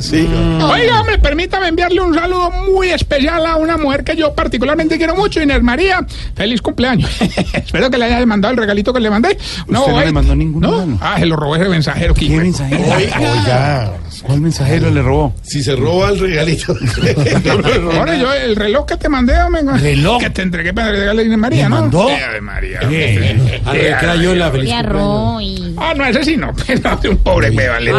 Sí. 0.03 0.29
Oiga, 0.61 1.01
hombre, 1.01 1.19
permítame 1.19 1.69
enviarle 1.69 2.01
un 2.01 2.13
saludo 2.13 2.51
muy 2.51 2.89
especial 2.89 3.47
a 3.47 3.57
una 3.57 3.77
mujer 3.77 4.03
que 4.03 4.17
yo 4.17 4.35
particularmente 4.35 4.99
quiero 4.99 5.15
mucho, 5.15 5.41
Inés 5.41 5.63
María. 5.63 6.05
Feliz 6.35 6.61
cumpleaños. 6.61 7.09
Espero 7.21 7.89
que 7.89 7.99
le 7.99 8.07
haya 8.07 8.27
mandado 8.27 8.53
el 8.53 8.59
regalito 8.59 8.93
que 8.93 8.99
le 8.99 9.11
mandé. 9.11 9.39
No, 9.69 9.87
no 9.87 10.01
le 10.01 10.13
mandó 10.13 10.35
ningún 10.35 10.61
¿No? 10.61 10.99
Ah, 11.01 11.17
se 11.19 11.27
lo 11.27 11.37
robó 11.37 11.55
ese 11.55 11.69
mensajero. 11.69 12.15
¿Qué 12.15 12.29
mensajero? 12.31 12.83
Oiga, 12.97 13.93
¿cuál 14.23 14.41
mensajero 14.41 14.91
le 14.91 15.03
robó? 15.03 15.35
Si 15.43 15.63
se 15.63 15.77
roba 15.77 16.11
el 16.11 16.19
regalito. 16.19 16.75
Ahora 17.99 18.17
yo, 18.17 18.33
el 18.33 18.57
reloj 18.57 18.87
que 18.87 18.97
te 18.97 19.09
mandé, 19.09 19.41
hombre. 19.43 19.63
¿Reloj? 19.79 20.21
Que 20.21 20.31
te 20.31 20.43
entregué 20.43 20.73
para 20.73 20.93
regalarle 20.93 21.23
a 21.23 21.25
Inés 21.27 21.39
María, 21.39 21.65
¿Le 21.65 21.69
¿no? 21.69 21.81
mandó? 21.81 22.09
Ave 22.09 22.41
María. 22.41 22.81
A 22.81 23.73
ver, 23.73 23.97
Crayola, 23.99 24.51
feliz 24.51 24.69
Y 24.69 24.73
a 24.73 24.83
cumpleaños. 24.83 24.93
Roy. 24.93 25.75
Ah, 25.79 25.95
no, 25.97 26.07
ese 26.07 26.25
sí 26.25 26.37
no. 26.37 26.53
Pero 26.67 26.97
de 26.97 27.09
un 27.09 27.17
pobre 27.19 27.51
me 27.51 27.69
vale. 27.69 27.93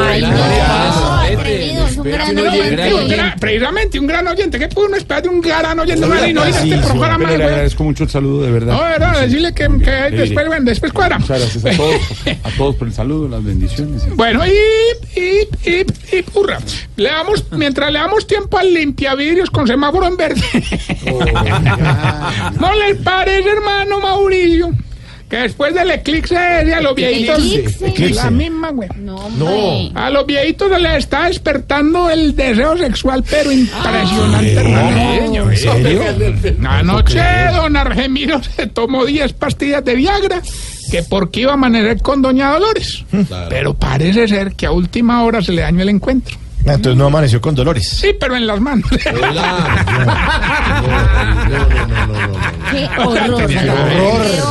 Precisamente 3.39 3.99
un 3.99 4.07
gran 4.07 4.27
oyente. 4.27 4.59
¿Qué 4.59 4.67
pudo 4.67 4.87
uno 4.87 4.97
esperar 4.97 5.23
de 5.23 5.29
un 5.29 5.41
gran 5.41 5.79
oyente? 5.79 6.05
Y 6.29 6.33
no 6.33 6.41
a 6.41 6.49
este 6.49 6.77
programa, 6.77 7.31
le 7.31 7.43
agradezco 7.43 7.83
mucho 7.83 8.03
el 8.03 8.09
saludo, 8.09 8.43
de 8.43 8.51
verdad. 8.51 8.73
No, 8.73 8.81
verdad, 8.81 9.21
decirle 9.21 9.53
que, 9.53 9.67
que 9.83 9.91
después, 10.15 10.47
bueno, 10.47 10.65
después 10.65 10.93
cuadra. 10.93 11.19
Muchas 11.19 11.39
gracias 11.39 11.65
a 11.65 11.77
todos, 11.77 12.01
a 12.43 12.49
todos 12.57 12.75
por 12.75 12.87
el 12.87 12.93
saludo, 12.93 13.27
las 13.27 13.43
bendiciones. 13.43 14.03
Bueno, 14.15 14.41
y, 14.45 14.51
y, 16.13 16.25
hurra. 16.33 16.59
Le 16.95 17.09
damos, 17.09 17.45
mientras 17.51 17.91
le 17.91 17.99
damos 17.99 18.27
tiempo 18.27 18.57
al 18.57 18.73
limpiavidrios 18.73 19.49
con 19.49 19.67
semáforo 19.67 20.07
en 20.07 20.17
verde. 20.17 20.41
¿No 22.59 22.73
les 22.75 22.97
parece, 22.97 23.49
hermano 23.49 23.99
Mauricio? 23.99 24.71
Que 25.33 25.39
después 25.39 25.73
del 25.73 25.89
eclipse 25.89 26.35
ese 26.61 26.75
a 26.75 26.81
los 26.81 26.93
viejitos. 26.93 27.43
Eclipse. 27.81 28.13
La 28.13 28.29
misma, 28.29 28.69
güey. 28.69 28.87
No, 28.97 29.15
hombre. 29.15 29.91
A 29.95 30.11
los 30.11 30.27
viejitos 30.27 30.71
se 30.71 30.79
les 30.79 30.97
está 30.97 31.25
despertando 31.25 32.07
el 32.11 32.35
deseo 32.35 32.77
sexual, 32.77 33.23
pero 33.27 33.51
impresionante, 33.51 34.53
hermano. 34.53 35.51
¿En 35.51 35.57
serio? 35.57 36.03
Anoche 36.69 37.19
don 37.55 37.75
Argemiro 37.75 38.41
se 38.43 38.67
tomó 38.67 39.05
10 39.05 39.33
pastillas 39.33 39.83
de 39.83 39.95
Viagra, 39.95 40.39
que 40.93 41.01
porque 41.01 41.39
iba 41.39 41.49
a 41.49 41.53
amanecer 41.55 42.03
con 42.03 42.21
doña 42.21 42.51
Dolores. 42.51 43.03
Pero 43.49 43.73
parece 43.73 44.27
ser 44.27 44.53
que 44.53 44.67
a 44.67 44.71
última 44.71 45.23
hora 45.23 45.41
se 45.41 45.51
le 45.51 45.63
dañó 45.63 45.81
el 45.81 45.89
encuentro. 45.89 46.37
Entonces 46.65 46.95
no 46.95 47.07
amaneció 47.07 47.41
con 47.41 47.55
dolores. 47.55 47.87
Sí, 47.87 48.11
pero 48.19 48.35
en 48.35 48.47
las 48.47 48.59
manos. 48.61 48.89
Qué 52.71 52.89
horror. 52.97 53.51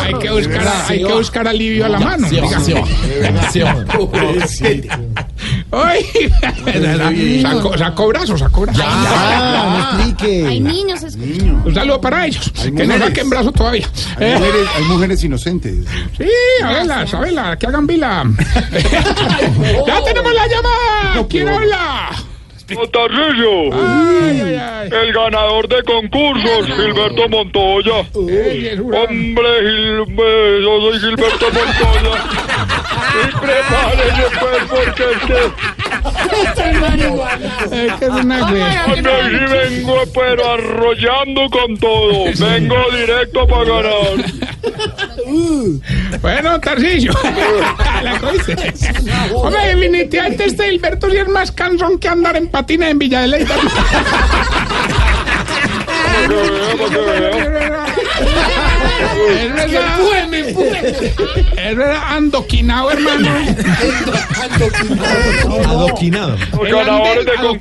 Hay 0.02 0.14
que 0.20 0.30
buscar, 0.30 0.68
hay 0.88 1.04
que 1.04 1.12
buscar 1.12 1.48
alivio 1.48 1.86
a 1.86 1.88
la 1.88 1.98
mano. 1.98 2.28
Ay, 5.72 6.04
sacó, 7.42 7.78
sacó 7.78 8.08
brazos, 8.08 8.40
sacó 8.40 8.60
brazos. 8.62 8.84
Ah, 8.86 9.94
no 9.96 10.02
explique. 10.02 10.46
Hay 10.46 10.60
niños 10.60 11.02
escuchando. 11.02 11.62
Un 11.68 11.74
saludo 11.74 12.00
para 12.00 12.26
ellos, 12.26 12.52
Hay 12.62 12.72
que 12.72 12.86
no 12.86 12.98
saquen 12.98 13.30
brazos 13.30 13.52
todavía. 13.54 13.86
Hay 14.18 14.26
Eh, 14.26 14.34
mujeres, 14.38 14.68
hay 14.76 14.84
mujeres 14.84 15.24
inocentes. 15.24 15.86
Sí, 16.18 16.24
a 16.62 16.72
verla, 16.72 17.06
a 17.10 17.20
verla, 17.20 17.56
que 17.58 17.66
hagan 17.66 17.86
vila. 17.86 18.24
ya 19.86 20.04
tenemos 20.04 20.32
la 20.34 20.46
llamada. 20.46 21.26
¿Quién 21.28 21.48
habla? 21.48 22.01
Ay, 23.72 24.54
ay. 24.54 24.88
el 24.90 25.12
ganador 25.12 25.68
de 25.68 25.82
concursos, 25.82 26.66
Gilberto 26.66 27.28
Montoya. 27.28 28.04
Hombre, 28.14 29.50
Gil- 29.62 30.62
yo 30.62 30.80
soy 30.80 31.00
Gilberto 31.00 31.46
Montoya. 31.46 32.24
Y 32.62 32.64
prepárese 33.40 34.26
pues 34.40 34.62
porque 34.70 35.04
es 35.12 35.18
que, 35.26 35.38
Es 37.86 37.92
que 37.94 38.04
es 38.04 38.10
una 38.10 38.48
sí 38.48 38.54
vengo 39.50 39.96
pero 40.14 40.52
arrollando 40.52 41.50
con 41.50 41.76
todo. 41.78 42.24
Vengo 42.38 42.76
directo 42.90 43.46
para 43.46 43.64
ganar. 43.64 44.24
Bueno, 46.20 46.60
Tarcillo. 46.60 47.12
la 48.02 48.18
cogiste. 48.18 48.74
Hombre, 49.34 49.74
definitivamente 49.74 50.44
este 50.46 50.70
Gilberto 50.70 51.10
sí 51.10 51.16
es 51.16 51.28
más 51.28 51.52
cansón 51.52 51.98
que 51.98 52.08
andar 52.08 52.36
en 52.36 52.48
patina 52.48 52.90
en 52.90 52.98
Villa 52.98 53.20
de 53.22 53.28
Ley. 53.28 53.46
Para 58.82 59.08
que 59.08 59.20
vea, 59.28 59.54
para 59.54 59.66
que 59.66 59.78
vea. 59.78 60.24
Es 60.24 60.56
verdad. 60.56 60.72
Es 61.56 61.76
verdad, 61.76 62.02
andoquinado, 62.08 62.90
hermano. 62.90 63.28
Adoquinado. 65.68 66.36
Ganadores 66.62 67.26
de 67.26 67.32
andén 67.32 67.60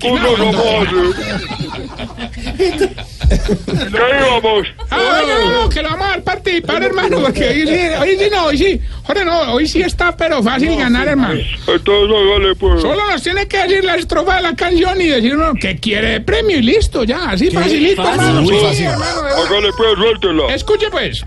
¿Qué 3.31 3.97
íbamos? 4.27 4.67
Ah, 4.89 5.21
no, 5.25 5.39
no, 5.51 5.61
no, 5.63 5.69
que 5.69 5.81
lo 5.81 5.89
vamos 5.89 6.05
a 6.05 6.09
dar 6.11 6.23
participar, 6.23 6.83
hermano, 6.83 7.19
porque 7.21 7.47
hoy 7.47 7.67
sí, 7.67 7.79
hoy 7.99 8.17
sí 8.17 8.25
no, 8.31 8.45
hoy 8.45 8.57
sí. 8.57 8.81
Joder, 9.03 9.25
no, 9.25 9.53
hoy 9.53 9.67
sí 9.67 9.81
está, 9.81 10.15
pero 10.17 10.43
fácil 10.43 10.75
ganar, 10.77 11.07
hermano. 11.07 11.39
Entonces 11.67 12.15
hágale 12.17 12.55
pues. 12.55 12.81
Solo 12.81 13.05
nos 13.09 13.23
tiene 13.23 13.47
que 13.47 13.57
decir 13.57 13.83
la 13.85 13.95
estrofa 13.95 14.35
de 14.37 14.41
la 14.41 14.55
canción 14.55 14.99
y 14.99 15.05
decirnos 15.07 15.53
que 15.61 15.77
quiere 15.77 16.09
de 16.11 16.21
premio 16.21 16.57
y 16.57 16.61
listo, 16.61 17.03
ya, 17.03 17.29
así 17.29 17.49
facilito, 17.51 18.03
Fácil, 18.03 18.19
hermano. 18.21 18.41
muy 18.41 18.55
Sí, 18.57 18.65
fácil. 18.65 18.85
hermano, 18.85 19.23
verdad. 19.23 19.45
Hágale 19.45 19.69
pues, 19.77 19.89
suéltela. 19.97 20.53
Escuche, 20.55 20.89
pues. 20.91 21.23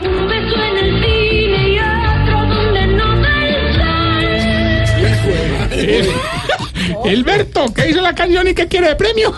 Un 0.00 0.26
beso 0.28 0.56
en 0.56 0.76
el 0.78 1.04
cine 1.04 1.68
y 1.68 1.78
otro 1.78 2.54
donde 2.54 2.86
no 2.88 3.20
da 3.20 3.46
el 5.78 6.04
sol. 6.04 6.14
Hilberto, 7.10 7.72
¿qué 7.74 7.82
dice 7.84 8.00
la 8.00 8.14
canción 8.14 8.48
y 8.48 8.54
qué 8.54 8.66
quiere 8.66 8.88
de 8.88 8.96
premio? 8.96 9.34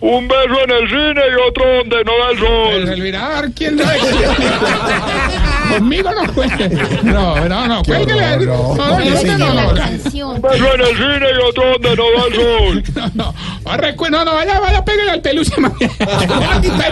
Un 0.00 0.28
beso 0.28 0.62
en 0.64 0.70
el 0.70 0.88
cine 0.88 1.20
y 1.30 1.48
otro 1.48 1.64
donde 1.78 2.04
no 2.04 2.12
da 2.18 2.30
el 2.30 2.38
Pues 2.38 2.48
sol. 2.84 2.88
el 2.92 3.02
mirar, 3.02 3.50
¿quién 3.52 3.78
sabe? 3.78 3.98
Conmigo 5.70 6.10
no 6.12 6.32
cuente. 6.32 6.68
No, 7.02 7.48
no, 7.48 7.66
no, 7.66 7.82
cuélguele. 7.82 8.46
No, 8.46 8.74
no, 8.76 9.00
yo 9.02 9.22
no, 9.24 9.38
no, 9.38 9.62
no, 9.62 9.74
Canción. 9.74 10.30
Un 10.36 10.42
beso 10.42 10.74
en 10.74 10.80
el 10.80 10.96
cine 10.96 11.26
y 11.36 11.48
otro 11.48 11.72
donde 11.72 11.96
no 11.96 12.04
da 12.12 12.26
el 12.28 12.34
sol. 12.34 12.82
no, 13.14 13.34
no, 13.64 14.08
no, 14.10 14.24
no, 14.24 14.34
vaya, 14.34 14.60
vaya, 14.60 14.84
pégale 14.84 15.10
al 15.10 15.20
peluche. 15.20 15.52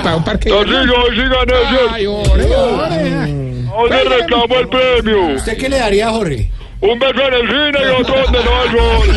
Para 0.02 0.16
un 0.16 0.24
parque. 0.24 0.50
Tarcillo, 0.50 0.94
hoy 1.02 1.14
sí 1.14 1.22
gané, 1.22 1.54
Ay, 1.92 2.06
ore, 2.06 2.56
ore. 2.56 3.66
Ahora 3.70 3.98
reclamo 4.18 4.56
el 4.58 4.68
premio. 4.68 5.36
¿Usted 5.36 5.56
qué 5.56 5.68
le 5.68 5.78
daría, 5.78 6.10
Jorge? 6.10 6.50
Un 6.78 6.98
beso 6.98 7.22
en 7.26 7.34
el 7.34 7.48
cine 7.48 7.78
y 7.82 8.00
otro 8.00 8.14
donde 8.22 8.38
no 8.44 8.62
sol. 8.70 9.08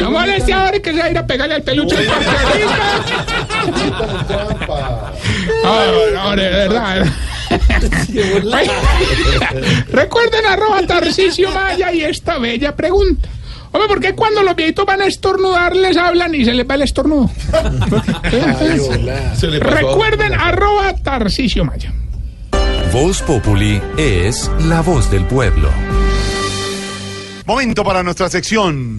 No 0.00 0.10
moleste 0.10 0.52
ahora 0.52 0.78
que 0.80 0.92
se 0.92 0.98
va 0.98 1.04
a 1.04 1.10
ir 1.10 1.18
a 1.18 1.26
pegarle 1.26 1.54
al 1.54 1.62
peluche 1.62 1.96
al 1.96 2.04
parque. 2.04 2.30
Ahora, 5.64 6.22
ahora, 6.22 6.42
de 6.42 6.50
verdad. 6.50 7.06
Recuerden 9.92 10.46
arroba 10.46 10.82
Tarcisio 10.82 11.50
Maya 11.52 11.92
y 11.92 12.02
esta 12.02 12.38
bella 12.38 12.74
pregunta. 12.74 13.28
Hombre, 13.72 13.88
¿por 13.88 14.00
qué 14.00 14.14
cuando 14.14 14.42
los 14.42 14.56
viejitos 14.56 14.86
van 14.86 15.02
a 15.02 15.06
estornudar 15.06 15.76
les 15.76 15.96
hablan 15.96 16.34
y 16.34 16.44
se 16.44 16.54
les 16.54 16.66
va 16.68 16.74
el 16.74 16.82
estornudo? 16.82 17.30
Recuerden 19.60 20.32
arroba 20.34 20.94
Tarcisio 20.94 21.64
Maya. 21.64 21.92
Voz 22.92 23.20
Populi 23.22 23.80
es 23.96 24.50
la 24.68 24.80
voz 24.80 25.10
del 25.10 25.24
pueblo. 25.26 25.68
Momento 27.46 27.84
para 27.84 28.02
nuestra 28.02 28.28
sección. 28.28 28.98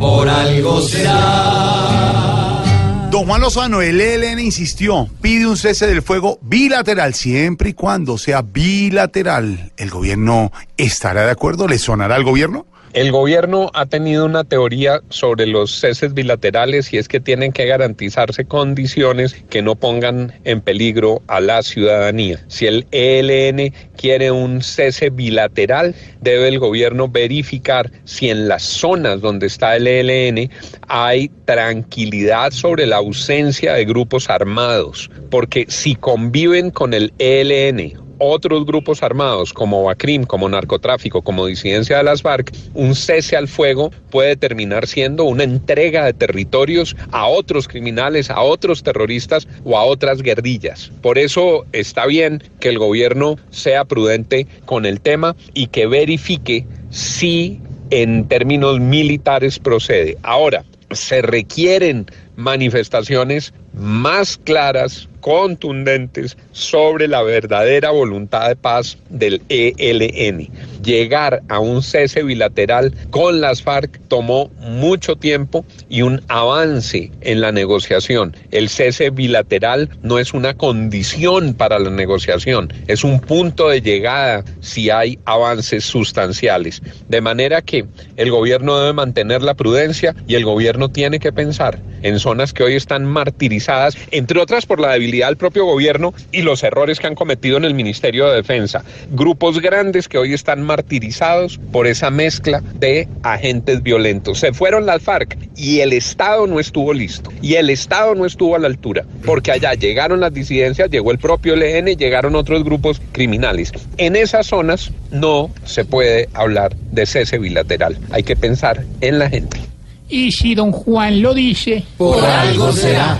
Por 0.00 0.28
algo 0.28 0.82
será. 0.82 2.60
Don 3.08 3.24
Juan 3.24 3.40
Lozano, 3.40 3.80
el 3.80 4.00
ELN 4.00 4.40
insistió, 4.40 5.08
pide 5.22 5.46
un 5.46 5.56
cese 5.56 5.86
del 5.86 6.02
fuego 6.02 6.40
bilateral, 6.42 7.14
siempre 7.14 7.70
y 7.70 7.74
cuando 7.74 8.18
sea 8.18 8.42
bilateral. 8.42 9.72
¿El 9.76 9.90
gobierno 9.90 10.50
estará 10.76 11.24
de 11.24 11.30
acuerdo? 11.30 11.68
¿Le 11.68 11.78
sonará 11.78 12.16
al 12.16 12.24
gobierno? 12.24 12.66
El 12.98 13.12
gobierno 13.12 13.70
ha 13.74 13.86
tenido 13.86 14.26
una 14.26 14.42
teoría 14.42 15.02
sobre 15.08 15.46
los 15.46 15.70
ceses 15.70 16.14
bilaterales 16.14 16.92
y 16.92 16.98
es 16.98 17.06
que 17.06 17.20
tienen 17.20 17.52
que 17.52 17.64
garantizarse 17.64 18.44
condiciones 18.44 19.36
que 19.48 19.62
no 19.62 19.76
pongan 19.76 20.32
en 20.42 20.60
peligro 20.60 21.22
a 21.28 21.38
la 21.38 21.62
ciudadanía. 21.62 22.44
Si 22.48 22.66
el 22.66 22.88
ELN 22.90 23.72
quiere 23.96 24.32
un 24.32 24.62
cese 24.62 25.10
bilateral, 25.10 25.94
debe 26.22 26.48
el 26.48 26.58
gobierno 26.58 27.08
verificar 27.08 27.88
si 28.02 28.30
en 28.30 28.48
las 28.48 28.64
zonas 28.64 29.20
donde 29.20 29.46
está 29.46 29.76
el 29.76 29.86
ELN 29.86 30.50
hay 30.88 31.30
tranquilidad 31.44 32.50
sobre 32.50 32.84
la 32.84 32.96
ausencia 32.96 33.74
de 33.74 33.84
grupos 33.84 34.28
armados, 34.28 35.08
porque 35.30 35.66
si 35.68 35.94
conviven 35.94 36.72
con 36.72 36.92
el 36.92 37.12
ELN 37.20 38.07
otros 38.18 38.66
grupos 38.66 39.02
armados 39.02 39.52
como 39.52 39.84
Bacrim, 39.84 40.24
como 40.24 40.48
narcotráfico, 40.48 41.22
como 41.22 41.46
disidencia 41.46 41.98
de 41.98 42.04
las 42.04 42.22
FARC, 42.22 42.52
un 42.74 42.94
cese 42.94 43.36
al 43.36 43.48
fuego 43.48 43.90
puede 44.10 44.36
terminar 44.36 44.86
siendo 44.86 45.24
una 45.24 45.44
entrega 45.44 46.04
de 46.04 46.12
territorios 46.12 46.96
a 47.10 47.26
otros 47.26 47.68
criminales, 47.68 48.30
a 48.30 48.40
otros 48.40 48.82
terroristas 48.82 49.46
o 49.64 49.76
a 49.76 49.84
otras 49.84 50.22
guerrillas. 50.22 50.90
Por 51.02 51.18
eso 51.18 51.66
está 51.72 52.06
bien 52.06 52.42
que 52.60 52.68
el 52.68 52.78
gobierno 52.78 53.36
sea 53.50 53.84
prudente 53.84 54.46
con 54.64 54.86
el 54.86 55.00
tema 55.00 55.36
y 55.54 55.68
que 55.68 55.86
verifique 55.86 56.66
si 56.90 57.60
en 57.90 58.28
términos 58.28 58.80
militares 58.80 59.58
procede. 59.58 60.18
Ahora, 60.22 60.64
se 60.90 61.22
requieren 61.22 62.06
manifestaciones 62.38 63.52
más 63.74 64.38
claras, 64.38 65.08
contundentes 65.20 66.36
sobre 66.52 67.08
la 67.08 67.22
verdadera 67.22 67.90
voluntad 67.90 68.48
de 68.48 68.56
paz 68.56 68.96
del 69.10 69.42
ELN. 69.48 70.48
Llegar 70.82 71.42
a 71.48 71.58
un 71.58 71.82
cese 71.82 72.22
bilateral 72.22 72.94
con 73.10 73.40
las 73.40 73.62
FARC 73.62 74.00
tomó 74.08 74.50
mucho 74.60 75.16
tiempo 75.16 75.64
y 75.88 76.02
un 76.02 76.22
avance 76.28 77.10
en 77.20 77.40
la 77.40 77.52
negociación. 77.52 78.36
El 78.52 78.68
cese 78.68 79.10
bilateral 79.10 79.90
no 80.02 80.18
es 80.18 80.32
una 80.32 80.54
condición 80.54 81.54
para 81.54 81.78
la 81.78 81.90
negociación, 81.90 82.72
es 82.86 83.02
un 83.04 83.20
punto 83.20 83.68
de 83.68 83.82
llegada 83.82 84.44
si 84.60 84.90
hay 84.90 85.18
avances 85.24 85.84
sustanciales. 85.84 86.80
De 87.08 87.20
manera 87.20 87.62
que 87.62 87.86
el 88.16 88.30
gobierno 88.30 88.78
debe 88.78 88.92
mantener 88.92 89.42
la 89.42 89.54
prudencia 89.54 90.14
y 90.26 90.36
el 90.36 90.44
gobierno 90.44 90.88
tiene 90.88 91.18
que 91.18 91.32
pensar 91.32 91.80
en 92.02 92.18
zonas 92.28 92.52
que 92.52 92.62
hoy 92.62 92.74
están 92.74 93.06
martirizadas, 93.06 93.96
entre 94.10 94.38
otras 94.38 94.66
por 94.66 94.80
la 94.80 94.92
debilidad 94.92 95.28
del 95.28 95.38
propio 95.38 95.64
gobierno 95.64 96.12
y 96.30 96.42
los 96.42 96.62
errores 96.62 97.00
que 97.00 97.06
han 97.06 97.14
cometido 97.14 97.56
en 97.56 97.64
el 97.64 97.72
Ministerio 97.72 98.28
de 98.28 98.36
Defensa. 98.36 98.84
Grupos 99.12 99.62
grandes 99.62 100.08
que 100.08 100.18
hoy 100.18 100.34
están 100.34 100.60
martirizados 100.62 101.58
por 101.72 101.86
esa 101.86 102.10
mezcla 102.10 102.62
de 102.74 103.08
agentes 103.22 103.82
violentos. 103.82 104.40
Se 104.40 104.52
fueron 104.52 104.84
las 104.84 105.02
FARC 105.02 105.38
y 105.56 105.80
el 105.80 105.94
Estado 105.94 106.46
no 106.46 106.60
estuvo 106.60 106.92
listo. 106.92 107.30
Y 107.40 107.54
el 107.54 107.70
Estado 107.70 108.14
no 108.14 108.26
estuvo 108.26 108.56
a 108.56 108.58
la 108.58 108.66
altura, 108.66 109.06
porque 109.24 109.50
allá 109.50 109.72
llegaron 109.72 110.20
las 110.20 110.34
disidencias, 110.34 110.90
llegó 110.90 111.12
el 111.12 111.18
propio 111.18 111.56
LN, 111.56 111.96
llegaron 111.96 112.36
otros 112.36 112.62
grupos 112.62 113.00
criminales. 113.12 113.72
En 113.96 114.16
esas 114.16 114.48
zonas 114.48 114.92
no 115.10 115.50
se 115.64 115.86
puede 115.86 116.28
hablar 116.34 116.76
de 116.92 117.06
cese 117.06 117.38
bilateral. 117.38 117.96
Hay 118.10 118.22
que 118.22 118.36
pensar 118.36 118.84
en 119.00 119.18
la 119.18 119.30
gente. 119.30 119.58
Y 120.08 120.32
si 120.32 120.54
don 120.54 120.72
Juan 120.72 121.20
lo 121.20 121.34
dice, 121.34 121.84
Por 121.96 122.24
algo 122.24 122.72
será. 122.72 123.18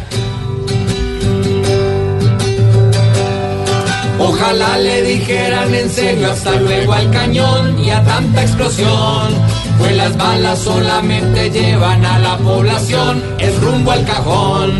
Ojalá 4.18 4.78
le 4.78 5.02
dijeran 5.02 5.74
en 5.74 5.90
serio 5.90 6.32
hasta 6.32 6.52
luego 6.56 6.92
al 6.92 7.10
cañón 7.10 7.78
y 7.78 7.90
a 7.90 8.02
tanta 8.02 8.42
explosión. 8.42 9.34
Pues 9.78 9.96
las 9.96 10.16
balas 10.16 10.58
solamente 10.58 11.50
llevan 11.50 12.04
a 12.04 12.18
la 12.18 12.36
población, 12.38 13.22
es 13.38 13.60
rumbo 13.60 13.92
al 13.92 14.04
cajón. 14.04 14.72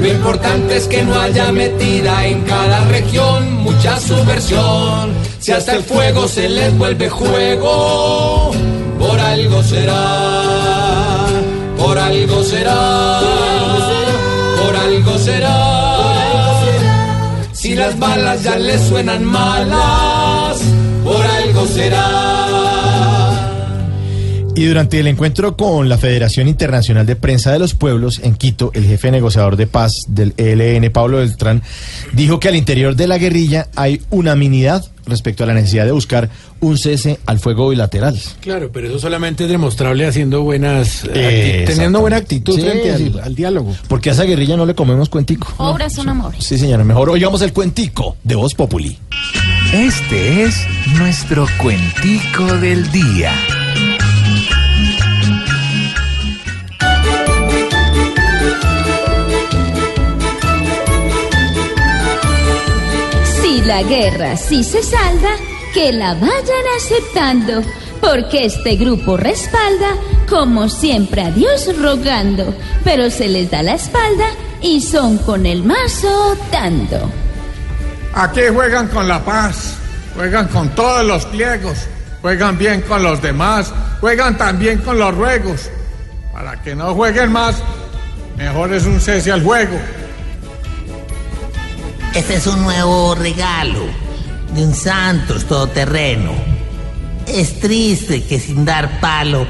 Lo 0.00 0.06
importante 0.06 0.76
es 0.76 0.86
que 0.86 1.02
no 1.02 1.18
haya 1.18 1.50
metida 1.50 2.26
en 2.26 2.42
cada 2.42 2.84
región 2.84 3.54
mucha 3.64 3.98
subversión. 3.98 5.12
Si 5.40 5.50
hasta 5.52 5.74
el 5.74 5.82
fuego 5.82 6.28
se 6.28 6.48
les 6.48 6.76
vuelve 6.78 7.08
juego, 7.08 8.52
por 8.98 9.18
algo 9.18 9.62
será, 9.62 10.43
por 11.94 12.02
algo 12.02 12.42
será, 12.42 13.20
por 14.60 14.74
algo 14.74 15.16
será. 15.16 15.58
Si 17.52 17.76
las 17.76 17.96
balas 18.00 18.42
ya 18.42 18.56
le 18.56 18.76
suenan 18.78 19.24
malas, 19.24 20.58
por 21.04 21.24
algo 21.24 21.64
será. 21.68 22.33
Y 24.56 24.66
durante 24.66 25.00
el 25.00 25.08
encuentro 25.08 25.56
con 25.56 25.88
la 25.88 25.98
Federación 25.98 26.46
Internacional 26.46 27.04
de 27.06 27.16
Prensa 27.16 27.50
de 27.50 27.58
los 27.58 27.74
Pueblos 27.74 28.20
en 28.22 28.36
Quito, 28.36 28.70
el 28.74 28.84
jefe 28.84 29.10
negociador 29.10 29.56
de 29.56 29.66
paz 29.66 29.92
del 30.06 30.32
ELN, 30.36 30.92
Pablo 30.92 31.16
Beltrán, 31.18 31.60
dijo 32.12 32.38
que 32.38 32.48
al 32.48 32.54
interior 32.54 32.94
de 32.94 33.08
la 33.08 33.18
guerrilla 33.18 33.66
hay 33.74 34.00
unanimidad 34.10 34.84
respecto 35.06 35.42
a 35.42 35.48
la 35.48 35.54
necesidad 35.54 35.84
de 35.86 35.90
buscar 35.90 36.30
un 36.60 36.78
cese 36.78 37.18
al 37.26 37.40
fuego 37.40 37.68
bilateral. 37.70 38.18
Claro, 38.40 38.70
pero 38.72 38.86
eso 38.88 39.00
solamente 39.00 39.42
es 39.44 39.50
demostrable 39.50 40.06
haciendo 40.06 40.42
buenas, 40.42 41.02
Eh, 41.12 41.64
teniendo 41.66 42.00
buena 42.00 42.16
actitud 42.16 42.54
Sí, 42.54 42.62
frente 42.62 42.92
al, 42.92 42.98
sí. 42.98 43.12
al 43.22 43.34
diálogo. 43.34 43.74
Porque 43.88 44.10
a 44.10 44.12
esa 44.12 44.22
guerrilla 44.22 44.56
no 44.56 44.66
le 44.66 44.76
comemos 44.76 45.08
cuentico. 45.08 45.52
Obras 45.58 45.94
son 45.94 46.08
amores. 46.08 46.44
Sí, 46.44 46.58
señora, 46.58 46.84
mejor 46.84 47.10
oigamos 47.10 47.42
el 47.42 47.52
cuentico 47.52 48.16
de 48.22 48.36
Voz 48.36 48.54
Populi. 48.54 48.96
Este 49.72 50.44
es 50.44 50.54
nuestro 50.96 51.46
cuentico 51.60 52.44
del 52.58 52.88
día. 52.92 53.32
Si 63.40 63.62
la 63.62 63.82
guerra 63.82 64.36
sí 64.36 64.64
se 64.64 64.82
salda, 64.82 65.30
que 65.74 65.92
la 65.92 66.14
vayan 66.14 66.64
aceptando, 66.76 67.62
porque 68.00 68.44
este 68.46 68.76
grupo 68.76 69.16
respalda, 69.16 69.96
como 70.28 70.68
siempre 70.68 71.22
a 71.22 71.30
Dios 71.30 71.68
rogando, 71.80 72.54
pero 72.84 73.10
se 73.10 73.28
les 73.28 73.50
da 73.50 73.62
la 73.62 73.74
espalda 73.74 74.26
y 74.62 74.80
son 74.80 75.18
con 75.18 75.44
el 75.46 75.64
mazo 75.64 76.36
dando. 76.50 77.10
Aquí 78.14 78.42
juegan 78.52 78.88
con 78.88 79.08
la 79.08 79.24
paz, 79.24 79.74
juegan 80.14 80.46
con 80.48 80.68
todos 80.76 81.04
los 81.04 81.26
pliegos, 81.26 81.78
juegan 82.22 82.56
bien 82.56 82.82
con 82.82 83.02
los 83.02 83.20
demás, 83.20 83.72
juegan 84.00 84.36
también 84.36 84.78
con 84.78 84.98
los 84.98 85.14
ruegos. 85.14 85.68
Para 86.32 86.62
que 86.62 86.74
no 86.74 86.94
jueguen 86.94 87.32
más, 87.32 87.56
mejor 88.36 88.72
es 88.72 88.84
un 88.84 89.00
cese 89.00 89.32
al 89.32 89.42
juego. 89.42 89.78
Este 92.14 92.34
es 92.34 92.46
un 92.46 92.62
nuevo 92.62 93.14
regalo 93.14 93.80
de 94.54 94.64
un 94.64 94.74
Santos 94.74 95.44
todoterreno. 95.46 96.32
Es 97.26 97.58
triste 97.58 98.22
que 98.24 98.38
sin 98.38 98.64
dar 98.64 99.00
palo, 99.00 99.46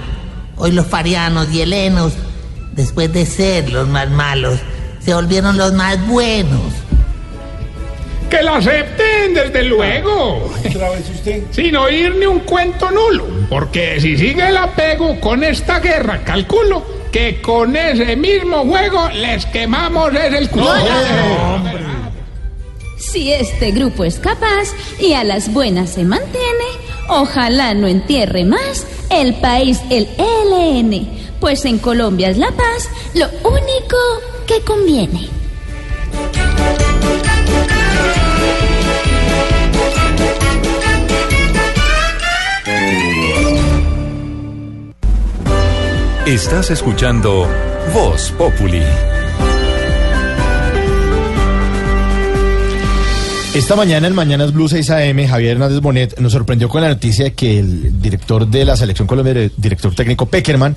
hoy 0.57 0.73
los 0.73 0.87
farianos 0.87 1.53
y 1.53 1.61
helenos, 1.61 2.15
después 2.73 3.13
de 3.13 3.27
ser 3.27 3.71
los 3.71 3.89
más 3.89 4.09
malos, 4.11 4.59
se 5.01 5.13
volvieron 5.15 5.59
los 5.59 5.73
más 5.75 6.07
buenos. 6.07 6.73
Que 8.31 8.43
lo 8.43 8.55
acepten, 8.55 9.35
desde 9.35 9.65
luego. 9.65 10.51
Sin 11.51 11.77
oír 11.77 12.17
ni 12.17 12.27
un 12.27 12.41
cuento 12.41 12.91
nulo. 12.91 13.27
Porque 13.49 14.01
si 14.01 14.17
sigue 14.17 14.49
el 14.49 14.57
apego 14.57 15.21
con 15.21 15.45
esta 15.45 15.79
guerra, 15.79 16.25
calculo 16.25 17.04
que 17.15 17.41
con 17.41 17.77
ese 17.77 18.17
mismo 18.17 18.65
juego 18.65 19.09
les 19.11 19.47
quemamos 19.47 20.13
ese 20.15 20.37
el 20.37 20.51
culo. 20.51 20.67
Si 22.99 23.33
este 23.33 23.71
grupo 23.71 24.03
es 24.03 24.19
capaz 24.19 24.75
y 24.99 25.13
a 25.13 25.23
las 25.23 25.53
buenas 25.53 25.91
se 25.91 26.03
mantiene, 26.03 26.65
ojalá 27.09 27.73
no 27.73 27.87
entierre 27.87 28.45
más 28.45 28.85
el 29.11 29.33
país 29.35 29.81
el 29.91 30.09
ELN, 30.19 31.09
pues 31.39 31.65
en 31.67 31.79
Colombia 31.79 32.31
es 32.31 32.37
la 32.37 32.51
paz 32.51 32.91
lo 33.15 33.27
único 33.49 33.97
que 34.49 34.61
conviene. 34.63 35.29
Estás 46.27 46.71
escuchando 46.71 47.47
Voz 47.93 48.33
Populi. 48.39 48.81
Esta 53.55 53.77
mañana 53.77 54.09
en 54.09 54.15
Mañanas 54.15 54.55
Blue 54.55 54.67
6 54.67 54.89
AM, 54.89 55.27
Javier 55.27 55.53
Hernández 55.53 55.81
Bonet 55.81 56.19
nos 56.21 56.33
sorprendió 56.33 56.71
con 56.71 56.81
la 56.81 56.89
noticia 56.89 57.27
de 57.27 57.35
que 57.35 57.59
el 57.59 58.01
director 58.01 58.49
de 58.49 58.65
la 58.65 58.75
selección 58.75 59.07
colombiana, 59.07 59.41
el 59.41 59.53
director 59.59 59.95
técnico 59.95 60.25
Peckerman, 60.25 60.75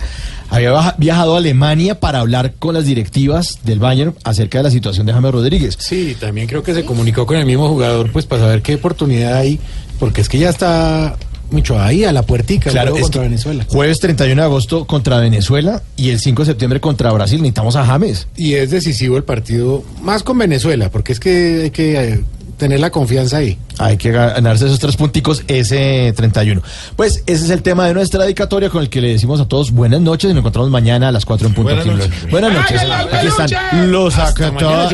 había 0.50 0.94
viajado 0.98 1.36
a 1.36 1.38
Alemania 1.38 1.98
para 1.98 2.20
hablar 2.20 2.56
con 2.60 2.74
las 2.74 2.84
directivas 2.84 3.60
del 3.64 3.80
Bayern 3.80 4.16
acerca 4.26 4.58
de 4.58 4.66
la 4.66 4.72
situación 4.72 5.06
de 5.06 5.14
James 5.14 5.32
Rodríguez. 5.32 5.78
Sí, 5.80 6.18
también 6.20 6.48
creo 6.48 6.62
que 6.62 6.74
se 6.74 6.84
comunicó 6.84 7.26
con 7.26 7.38
el 7.38 7.46
mismo 7.46 7.70
jugador, 7.70 8.12
pues 8.12 8.26
para 8.26 8.42
saber 8.42 8.62
qué 8.62 8.76
oportunidad 8.76 9.36
hay, 9.38 9.62
porque 9.98 10.20
es 10.20 10.28
que 10.28 10.40
ya 10.40 10.50
está 10.50 11.16
mucho 11.52 11.80
ahí, 11.80 12.04
a 12.04 12.12
la 12.12 12.22
puertica, 12.24 12.70
Claro, 12.72 12.92
contra 12.94 13.22
que 13.22 13.28
Venezuela. 13.30 13.66
Jueves 13.68 14.00
31 14.00 14.42
de 14.42 14.46
agosto 14.46 14.86
contra 14.86 15.20
Venezuela 15.20 15.82
y 15.96 16.10
el 16.10 16.20
5 16.20 16.42
de 16.44 16.46
septiembre 16.48 16.80
contra 16.82 17.12
Brasil. 17.12 17.38
Necesitamos 17.42 17.76
a 17.76 17.86
James. 17.86 18.28
Y 18.36 18.54
es 18.54 18.70
decisivo 18.72 19.18
el 19.18 19.24
partido, 19.24 19.84
más 20.02 20.24
con 20.24 20.38
Venezuela, 20.38 20.90
porque 20.90 21.14
es 21.14 21.20
que 21.20 21.62
hay 21.64 21.70
que 21.72 22.00
eh, 22.14 22.24
tener 22.58 22.80
la 22.80 22.90
confianza 22.90 23.38
ahí. 23.38 23.58
Hay 23.80 23.98
que 23.98 24.12
ganarse 24.12 24.66
esos 24.66 24.80
tres 24.80 24.96
punticos 24.96 25.44
ese 25.48 26.12
31. 26.16 26.62
Pues 26.96 27.24
ese 27.28 27.46
es 27.46 27.50
el 27.52 27.62
tema 27.62 27.86
de 27.88 27.94
nuestra 27.94 28.24
dedicatoria 28.24 28.70
con 28.70 28.82
el 28.82 28.90
que 28.90 29.00
le 29.02 29.10
decimos 29.10 29.40
a 29.40 29.48
todos 29.48 29.72
buenas 29.72 30.02
noches 30.02 30.30
y 30.32 30.34
nos 30.34 30.40
encontramos 30.42 30.72
mañana 30.72 31.10
a 31.10 31.12
las 31.12 31.26
4 31.26 31.48
en 31.50 31.54
punto. 31.54 31.76
Buenas 31.76 31.86
noches. 31.86 32.32
Buenas 32.32 32.54
noches. 32.54 32.82
Aquí 33.14 33.28
están 33.28 33.50
actua- 33.50 34.52
mañana, 34.52 34.90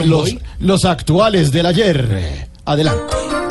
los 0.59 0.85
actuales 0.85 1.51
del 1.51 1.65
ayer. 1.65 2.47
Adelante. 2.65 3.42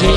Sin 0.00 0.08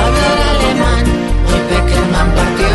hablar 0.00 0.38
alemán, 0.54 1.04
hoy 1.48 1.60
Peckerman 1.68 2.28
partió 2.36 2.74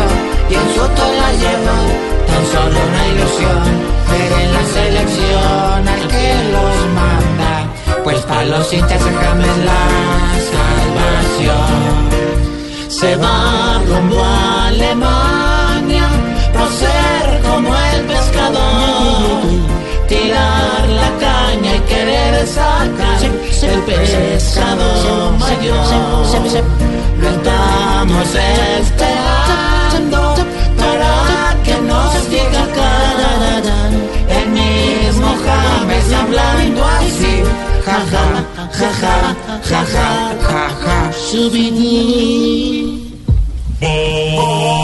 y 0.50 0.52
en 0.56 0.66
Soto 0.74 1.04
la 1.20 1.30
llevó. 1.40 1.78
Tan 2.26 2.44
solo 2.52 2.76
una 2.86 3.02
ilusión, 3.12 3.64
ver 4.10 4.32
en 4.42 4.48
la 4.52 4.64
selección 4.76 5.80
al 5.88 6.02
que 6.08 6.28
los 6.52 6.76
manda. 6.98 7.52
Pues 8.04 8.20
para 8.26 8.44
los 8.44 8.66
hinchas 8.74 9.00
el 9.06 9.16
James 9.16 9.48
es 9.48 9.58
la 9.64 9.84
salvación. 11.40 12.00
Se 12.90 13.16
va 13.16 13.80
rumbo 13.86 14.22
Alemania, 14.66 16.06
por 16.52 16.68
ser 16.68 17.40
como 17.48 17.74
el 17.74 17.83
querer 22.44 22.48
sacar 22.48 23.22
el 23.22 23.80
pescado 23.82 25.32
mayor. 25.38 25.86
Lo 27.20 27.28
estamos 27.30 28.28
esperando 28.80 30.20
para 30.76 31.12
que 31.64 31.74
nos 31.80 32.30
diga 32.30 32.64
cara. 32.74 33.30
El 34.28 34.46
mismo 34.50 35.28
James 35.44 36.12
hablando 36.12 36.84
así. 36.84 37.34
Ja, 37.84 37.98
ja, 38.10 38.24
ja, 38.78 38.90
ja, 39.00 39.14
ja, 39.62 39.82
ja, 39.82 39.82
ja, 40.48 40.62
ja. 40.84 41.04
Lunes 44.36 44.83